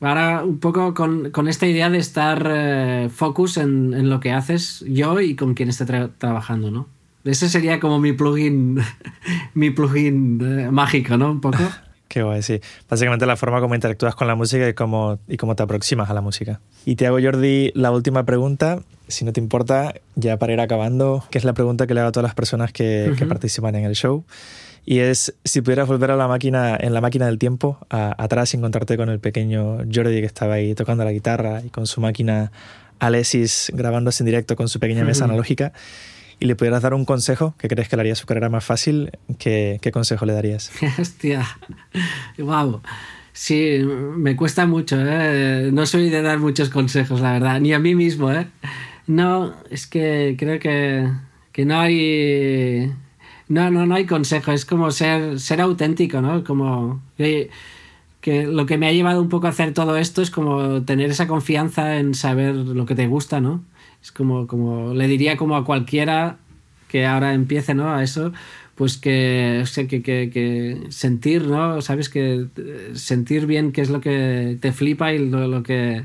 Ahora 0.00 0.42
un 0.44 0.58
poco 0.58 0.94
con, 0.94 1.30
con 1.30 1.46
esta 1.46 1.66
idea 1.66 1.90
de 1.90 1.98
estar 1.98 2.46
eh, 2.50 3.08
focus 3.14 3.58
en, 3.58 3.92
en, 3.92 4.08
lo 4.08 4.18
que 4.18 4.32
haces 4.32 4.82
yo 4.88 5.20
y 5.20 5.36
con 5.36 5.54
quien 5.54 5.68
esté 5.68 5.84
trabajando, 5.84 6.70
¿no? 6.70 6.86
Ese 7.24 7.50
sería 7.50 7.80
como 7.80 8.00
mi 8.00 8.12
plugin, 8.12 8.78
mi 9.54 9.70
plugin 9.70 10.40
eh, 10.42 10.70
mágico, 10.70 11.16
¿no? 11.18 11.30
Un 11.30 11.40
poco. 11.40 11.58
Qué 12.08 12.24
guay, 12.24 12.42
sí. 12.42 12.60
Básicamente 12.88 13.24
la 13.24 13.36
forma 13.36 13.60
como 13.60 13.76
interactúas 13.76 14.16
con 14.16 14.26
la 14.26 14.34
música 14.34 14.68
y 14.68 14.74
cómo, 14.74 15.20
y 15.28 15.36
cómo 15.36 15.54
te 15.54 15.62
aproximas 15.62 16.10
a 16.10 16.14
la 16.14 16.20
música. 16.20 16.60
Y 16.84 16.96
te 16.96 17.06
hago, 17.06 17.18
Jordi, 17.22 17.70
la 17.74 17.92
última 17.92 18.24
pregunta, 18.24 18.80
si 19.06 19.24
no 19.24 19.32
te 19.32 19.38
importa, 19.38 19.94
ya 20.16 20.36
para 20.36 20.52
ir 20.52 20.60
acabando, 20.60 21.22
que 21.30 21.38
es 21.38 21.44
la 21.44 21.52
pregunta 21.52 21.86
que 21.86 21.94
le 21.94 22.00
hago 22.00 22.08
a 22.08 22.12
todas 22.12 22.24
las 22.24 22.34
personas 22.34 22.72
que, 22.72 23.12
que 23.16 23.26
participan 23.26 23.76
en 23.76 23.84
el 23.84 23.94
show. 23.94 24.24
Y 24.86 24.98
es 24.98 25.34
si 25.44 25.60
pudieras 25.60 25.86
volver 25.88 26.10
a 26.10 26.16
la 26.16 26.26
máquina, 26.26 26.76
en 26.80 26.94
la 26.94 27.00
máquina 27.00 27.26
del 27.26 27.38
tiempo, 27.38 27.78
atrás 27.90 28.54
y 28.54 28.56
encontrarte 28.56 28.96
con 28.96 29.08
el 29.08 29.20
pequeño 29.20 29.78
Jordi 29.92 30.20
que 30.20 30.26
estaba 30.26 30.54
ahí 30.54 30.74
tocando 30.74 31.04
la 31.04 31.12
guitarra 31.12 31.62
y 31.64 31.68
con 31.68 31.86
su 31.86 32.00
máquina 32.00 32.50
Alexis 32.98 33.70
grabándose 33.74 34.22
en 34.22 34.26
directo 34.26 34.56
con 34.56 34.68
su 34.68 34.78
pequeña 34.78 35.04
mesa 35.04 35.24
analógica, 35.24 35.72
y 36.38 36.46
le 36.46 36.56
pudieras 36.56 36.82
dar 36.82 36.94
un 36.94 37.04
consejo 37.04 37.54
que 37.58 37.68
crees 37.68 37.88
que 37.88 37.96
le 37.96 38.00
haría 38.00 38.14
su 38.14 38.26
carrera 38.26 38.48
más 38.48 38.64
fácil, 38.64 39.10
¿qué, 39.38 39.78
qué 39.82 39.92
consejo 39.92 40.24
le 40.24 40.32
darías? 40.32 40.70
Hostia, 40.98 41.46
wow. 42.38 42.80
Sí, 43.32 43.78
me 43.84 44.36
cuesta 44.36 44.66
mucho, 44.66 44.96
¿eh? 44.98 45.70
No 45.72 45.86
soy 45.86 46.08
de 46.10 46.20
dar 46.20 46.38
muchos 46.38 46.68
consejos, 46.68 47.20
la 47.20 47.32
verdad, 47.32 47.60
ni 47.60 47.72
a 47.72 47.78
mí 47.78 47.94
mismo, 47.94 48.32
¿eh? 48.32 48.48
No, 49.06 49.54
es 49.70 49.86
que 49.86 50.34
creo 50.38 50.58
que, 50.58 51.08
que 51.52 51.64
no 51.64 51.78
hay 51.78 52.92
no, 53.50 53.68
no, 53.68 53.84
no 53.84 53.96
hay 53.96 54.06
consejo, 54.06 54.52
es 54.52 54.64
como 54.64 54.92
ser, 54.92 55.40
ser 55.40 55.60
auténtico, 55.60 56.20
¿no? 56.20 56.44
Como 56.44 57.02
que, 57.16 57.50
lo 58.46 58.64
que 58.64 58.78
me 58.78 58.86
ha 58.86 58.92
llevado 58.92 59.20
un 59.20 59.28
poco 59.28 59.48
a 59.48 59.50
hacer 59.50 59.74
todo 59.74 59.96
esto 59.96 60.22
es 60.22 60.30
como 60.30 60.82
tener 60.84 61.10
esa 61.10 61.26
confianza 61.26 61.98
en 61.98 62.14
saber 62.14 62.54
lo 62.54 62.86
que 62.86 62.94
te 62.94 63.08
gusta, 63.08 63.40
¿no? 63.40 63.64
Es 64.00 64.12
como, 64.12 64.46
como 64.46 64.94
le 64.94 65.08
diría 65.08 65.36
como 65.36 65.56
a 65.56 65.64
cualquiera 65.64 66.38
que 66.86 67.06
ahora 67.06 67.34
empiece, 67.34 67.74
¿no? 67.74 67.92
A 67.92 68.04
eso, 68.04 68.32
pues 68.76 68.98
que, 68.98 69.64
que, 69.88 70.00
que, 70.00 70.86
sentir, 70.90 71.42
¿no? 71.48 71.82
Sabes 71.82 72.08
que 72.08 72.46
sentir 72.94 73.46
bien 73.46 73.72
qué 73.72 73.80
es 73.80 73.90
lo 73.90 74.00
que 74.00 74.58
te 74.60 74.70
flipa 74.70 75.12
y 75.12 75.28
lo, 75.28 75.48
lo 75.48 75.64
que 75.64 76.04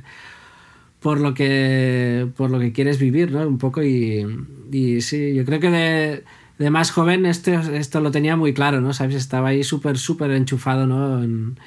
por 1.00 1.20
lo 1.20 1.36
que 1.36 2.28
por 2.36 2.50
lo 2.50 2.60
que 2.60 2.72
quieres 2.74 2.98
vivir, 2.98 3.32
¿no? 3.32 3.48
Un 3.48 3.60
poco 3.60 3.84
y, 3.84 4.26
y 4.72 5.02
sí, 5.02 5.36
yo 5.36 5.46
creo 5.46 5.60
que 5.60 5.70
de 5.70 6.24
de 6.58 6.70
más 6.70 6.92
joven 6.92 7.26
esto, 7.26 7.52
esto 7.52 8.00
lo 8.00 8.12
tenía 8.12 8.36
muy 8.36 8.54
claro, 8.54 8.82
¿no? 8.82 8.94
¿Sabes? 8.94 9.16
Estaba 9.16 9.50
ahí 9.50 9.64
súper, 9.64 9.98
súper 9.98 10.32
enchufado, 10.32 10.88
¿no? 10.88 11.24
En, 11.24 11.58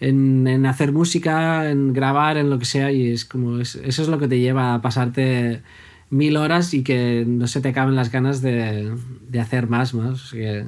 en, 0.00 0.66
hacer 0.66 0.92
música, 0.92 1.70
en 1.70 1.92
grabar, 1.92 2.36
en 2.36 2.50
lo 2.50 2.58
que 2.58 2.64
sea, 2.64 2.92
y 2.92 3.10
es 3.10 3.24
como, 3.24 3.58
eso 3.60 3.80
es 3.84 4.08
lo 4.08 4.18
que 4.18 4.28
te 4.28 4.38
lleva 4.38 4.74
a 4.74 4.82
pasarte 4.82 5.62
mil 6.10 6.36
horas 6.36 6.74
y 6.74 6.82
que 6.82 7.24
no 7.26 7.46
se 7.46 7.60
te 7.60 7.68
acaben 7.68 7.96
las 7.96 8.10
ganas 8.10 8.42
de, 8.42 8.92
de 9.28 9.40
hacer 9.40 9.68
más, 9.68 9.94
más. 9.94 10.30
Que, 10.32 10.64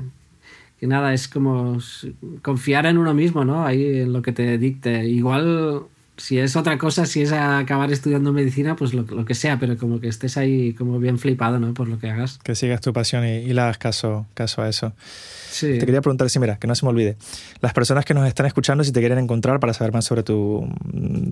que 0.78 0.86
nada, 0.86 1.14
es 1.14 1.28
como 1.28 1.78
confiar 2.42 2.86
en 2.86 2.98
uno 2.98 3.14
mismo, 3.14 3.44
¿no? 3.44 3.64
Ahí 3.64 4.00
en 4.00 4.12
lo 4.12 4.22
que 4.22 4.32
te 4.32 4.58
dicte. 4.58 5.06
Igual 5.08 5.82
si 6.22 6.38
es 6.38 6.54
otra 6.54 6.78
cosa, 6.78 7.04
si 7.04 7.22
es 7.22 7.32
acabar 7.32 7.90
estudiando 7.90 8.32
medicina, 8.32 8.76
pues 8.76 8.94
lo, 8.94 9.02
lo, 9.02 9.24
que 9.24 9.34
sea, 9.34 9.58
pero 9.58 9.76
como 9.76 9.98
que 9.98 10.06
estés 10.06 10.36
ahí 10.36 10.72
como 10.72 11.00
bien 11.00 11.18
flipado, 11.18 11.58
¿no? 11.58 11.74
Por 11.74 11.88
lo 11.88 11.98
que 11.98 12.10
hagas. 12.10 12.38
Que 12.44 12.54
sigas 12.54 12.80
tu 12.80 12.92
pasión 12.92 13.26
y, 13.26 13.52
le 13.52 13.60
hagas 13.60 13.76
caso, 13.76 14.24
caso 14.34 14.62
a 14.62 14.68
eso. 14.68 14.92
Te 15.60 15.78
quería 15.78 16.00
preguntar, 16.00 16.30
si 16.30 16.38
mira, 16.38 16.56
que 16.56 16.66
no 16.66 16.74
se 16.74 16.84
me 16.84 16.90
olvide, 16.90 17.16
las 17.60 17.72
personas 17.72 18.04
que 18.04 18.14
nos 18.14 18.26
están 18.26 18.46
escuchando, 18.46 18.84
si 18.84 18.92
te 18.92 19.00
quieren 19.00 19.18
encontrar 19.18 19.60
para 19.60 19.72
saber 19.74 19.92
más 19.92 20.04
sobre 20.04 20.22
tu, 20.22 20.66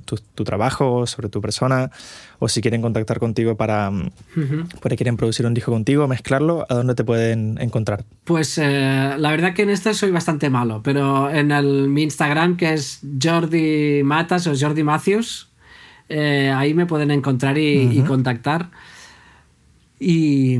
tu, 0.05 0.44
trabajo, 0.44 1.06
sobre 1.06 1.28
tu 1.28 1.40
persona, 1.40 1.90
o 2.38 2.48
si 2.48 2.60
quieren 2.60 2.82
contactar 2.82 3.18
contigo 3.18 3.56
para, 3.56 3.90
uh 3.90 4.97
quieren 4.97 5.16
producir 5.16 5.47
un 5.47 5.55
disco 5.55 5.72
contigo, 5.72 6.06
mezclarlo, 6.09 6.66
¿a 6.68 6.74
dónde 6.74 6.94
te 6.94 7.05
pueden 7.05 7.56
encontrar? 7.59 8.05
Pues 8.24 8.59
eh, 8.59 9.14
la 9.16 9.30
verdad 9.30 9.55
que 9.55 9.62
en 9.62 9.70
esto 9.70 9.94
soy 9.94 10.10
bastante 10.10 10.51
malo, 10.51 10.82
pero 10.82 11.30
en 11.30 11.52
el, 11.52 11.88
mi 11.88 12.02
Instagram, 12.02 12.59
que 12.59 12.74
es 12.74 13.01
Jordi 13.22 14.02
Matas 14.05 14.47
o 14.47 14.52
Jordi 14.59 14.82
Matthews, 14.82 15.48
eh, 16.10 16.52
ahí 16.55 16.74
me 16.74 16.84
pueden 16.84 17.10
encontrar 17.12 17.56
y, 17.56 17.98
y 17.98 18.02
contactar. 18.02 18.70
Y, 20.02 20.59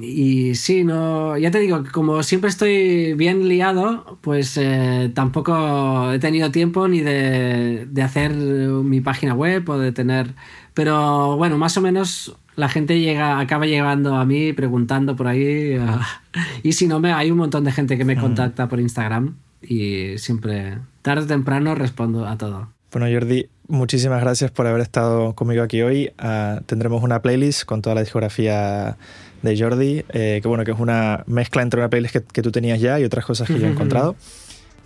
y, 0.00 0.54
sí, 0.54 0.84
no, 0.84 1.36
ya 1.36 1.50
te 1.50 1.58
digo, 1.58 1.84
como 1.92 2.22
siempre 2.22 2.48
estoy 2.48 3.12
bien 3.12 3.46
liado, 3.46 4.18
pues 4.22 4.56
eh, 4.56 5.12
tampoco 5.14 6.10
he 6.12 6.18
tenido 6.18 6.50
tiempo 6.50 6.88
ni 6.88 7.00
de, 7.00 7.86
de, 7.90 8.02
hacer 8.02 8.34
mi 8.34 9.02
página 9.02 9.34
web 9.34 9.68
o 9.68 9.78
de 9.78 9.92
tener... 9.92 10.34
Pero 10.72 11.36
bueno, 11.36 11.58
más 11.58 11.76
o 11.76 11.82
menos 11.82 12.34
la 12.56 12.70
gente 12.70 12.98
llega, 13.00 13.38
acaba 13.38 13.66
llegando 13.66 14.14
a 14.16 14.24
mí 14.24 14.54
preguntando 14.54 15.14
por 15.14 15.26
ahí. 15.26 15.76
y 16.62 16.72
si 16.72 16.86
no, 16.86 17.00
me, 17.00 17.12
hay 17.12 17.30
un 17.30 17.36
montón 17.36 17.64
de 17.64 17.72
gente 17.72 17.98
que 17.98 18.06
me 18.06 18.16
contacta 18.16 18.66
por 18.66 18.80
Instagram 18.80 19.34
y 19.60 20.16
siempre, 20.16 20.78
tarde 21.02 21.24
o 21.24 21.26
temprano, 21.26 21.74
respondo 21.74 22.26
a 22.26 22.38
todo. 22.38 22.68
Bueno, 22.92 23.06
Jordi, 23.12 23.46
muchísimas 23.70 24.20
gracias 24.20 24.50
por 24.50 24.66
haber 24.66 24.82
estado 24.82 25.34
conmigo 25.34 25.62
aquí 25.62 25.82
hoy. 25.82 26.12
Uh, 26.22 26.60
tendremos 26.64 27.02
una 27.02 27.22
playlist 27.22 27.64
con 27.64 27.80
toda 27.80 27.94
la 27.94 28.02
discografía 28.02 28.96
de 29.42 29.58
Jordi, 29.58 30.04
eh, 30.10 30.40
que 30.42 30.48
bueno, 30.48 30.64
que 30.64 30.72
es 30.72 30.78
una 30.78 31.24
mezcla 31.26 31.62
entre 31.62 31.80
una 31.80 31.88
playlist 31.88 32.14
que, 32.14 32.22
que 32.22 32.42
tú 32.42 32.52
tenías 32.52 32.80
ya 32.80 33.00
y 33.00 33.04
otras 33.04 33.24
cosas 33.24 33.48
que 33.48 33.58
yo 33.58 33.66
he 33.66 33.70
encontrado. 33.72 34.16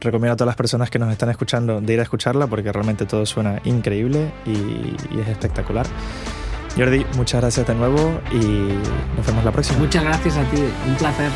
Recomiendo 0.00 0.34
a 0.34 0.36
todas 0.36 0.48
las 0.48 0.56
personas 0.56 0.90
que 0.90 0.98
nos 0.98 1.10
están 1.10 1.30
escuchando 1.30 1.80
de 1.80 1.92
ir 1.92 2.00
a 2.00 2.02
escucharla 2.02 2.46
porque 2.46 2.70
realmente 2.70 3.06
todo 3.06 3.24
suena 3.26 3.60
increíble 3.64 4.30
y, 4.46 4.50
y 4.50 5.20
es 5.20 5.28
espectacular. 5.28 5.86
Jordi, 6.76 7.06
muchas 7.16 7.40
gracias 7.40 7.66
de 7.66 7.74
nuevo 7.74 8.20
y 8.32 8.36
nos 9.16 9.26
vemos 9.26 9.44
la 9.44 9.52
próxima. 9.52 9.78
Muchas 9.78 10.04
gracias 10.04 10.36
a 10.36 10.44
ti, 10.50 10.62
un 10.88 10.94
placer. 10.96 11.30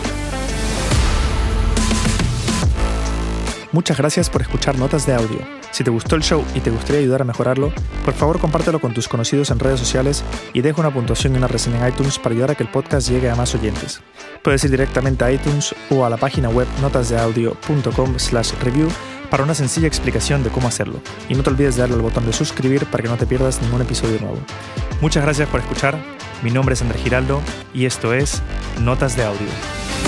Muchas 3.71 3.99
gracias 3.99 4.31
por 4.31 4.41
escuchar 4.41 4.79
Notas 4.79 5.07
de 5.07 5.15
Audio. 5.15 5.41
Si 5.73 5.85
te 5.85 5.91
gustó 5.91 6.17
el 6.17 6.23
show 6.23 6.43
y 6.55 6.61
te 6.61 6.71
gustaría 6.71 7.03
ayudar 7.03 7.21
a 7.21 7.27
mejorarlo, 7.27 7.71
por 8.05 8.15
favor 8.15 8.39
compártelo 8.39 8.81
con 8.81 8.95
tus 8.95 9.09
conocidos 9.09 9.51
en 9.51 9.59
redes 9.59 9.79
sociales 9.79 10.25
y 10.55 10.63
deja 10.63 10.81
una 10.81 10.91
puntuación 10.91 11.35
y 11.35 11.37
una 11.37 11.49
reseña 11.49 11.87
en 11.87 11.93
iTunes 11.93 12.19
para 12.19 12.33
ayudar 12.33 12.51
a 12.53 12.55
que 12.55 12.63
el 12.63 12.71
podcast 12.71 13.09
llegue 13.09 13.29
a 13.29 13.37
más 13.37 13.55
oyentes. 13.55 14.01
Puedes 14.43 14.65
ir 14.65 14.71
directamente 14.71 15.23
a 15.25 15.31
iTunes 15.31 15.75
o 15.91 16.07
a 16.07 16.11
la 16.11 16.17
página 16.17 16.49
web 16.49 16.67
notasdeaudio.com 16.81 18.19
slash 18.19 18.53
review 18.63 18.89
para 19.31 19.45
una 19.45 19.55
sencilla 19.55 19.87
explicación 19.87 20.43
de 20.43 20.49
cómo 20.49 20.69
hacerlo. 20.69 21.01
Y 21.29 21.35
no 21.35 21.43
te 21.43 21.51
olvides 21.51 21.77
de 21.77 21.83
darle 21.83 21.97
al 21.97 22.03
botón 22.03 22.25
de 22.25 22.33
suscribir 22.33 22.87
para 22.87 23.03
que 23.03 23.11
no 23.11 23.19
te 23.19 23.27
pierdas 23.27 23.61
ningún 23.61 23.83
episodio 23.83 24.19
nuevo. 24.21 24.39
Muchas 25.03 25.23
gracias 25.23 25.49
por 25.49 25.61
escuchar. 25.61 25.99
Mi 26.43 26.51
nombre 26.51 26.73
es 26.73 26.81
Andrés 26.81 27.03
Giraldo 27.03 27.43
y 27.75 27.85
esto 27.85 28.15
es 28.15 28.41
Notas 28.81 29.15
de 29.15 29.25
Audio. 29.25 30.08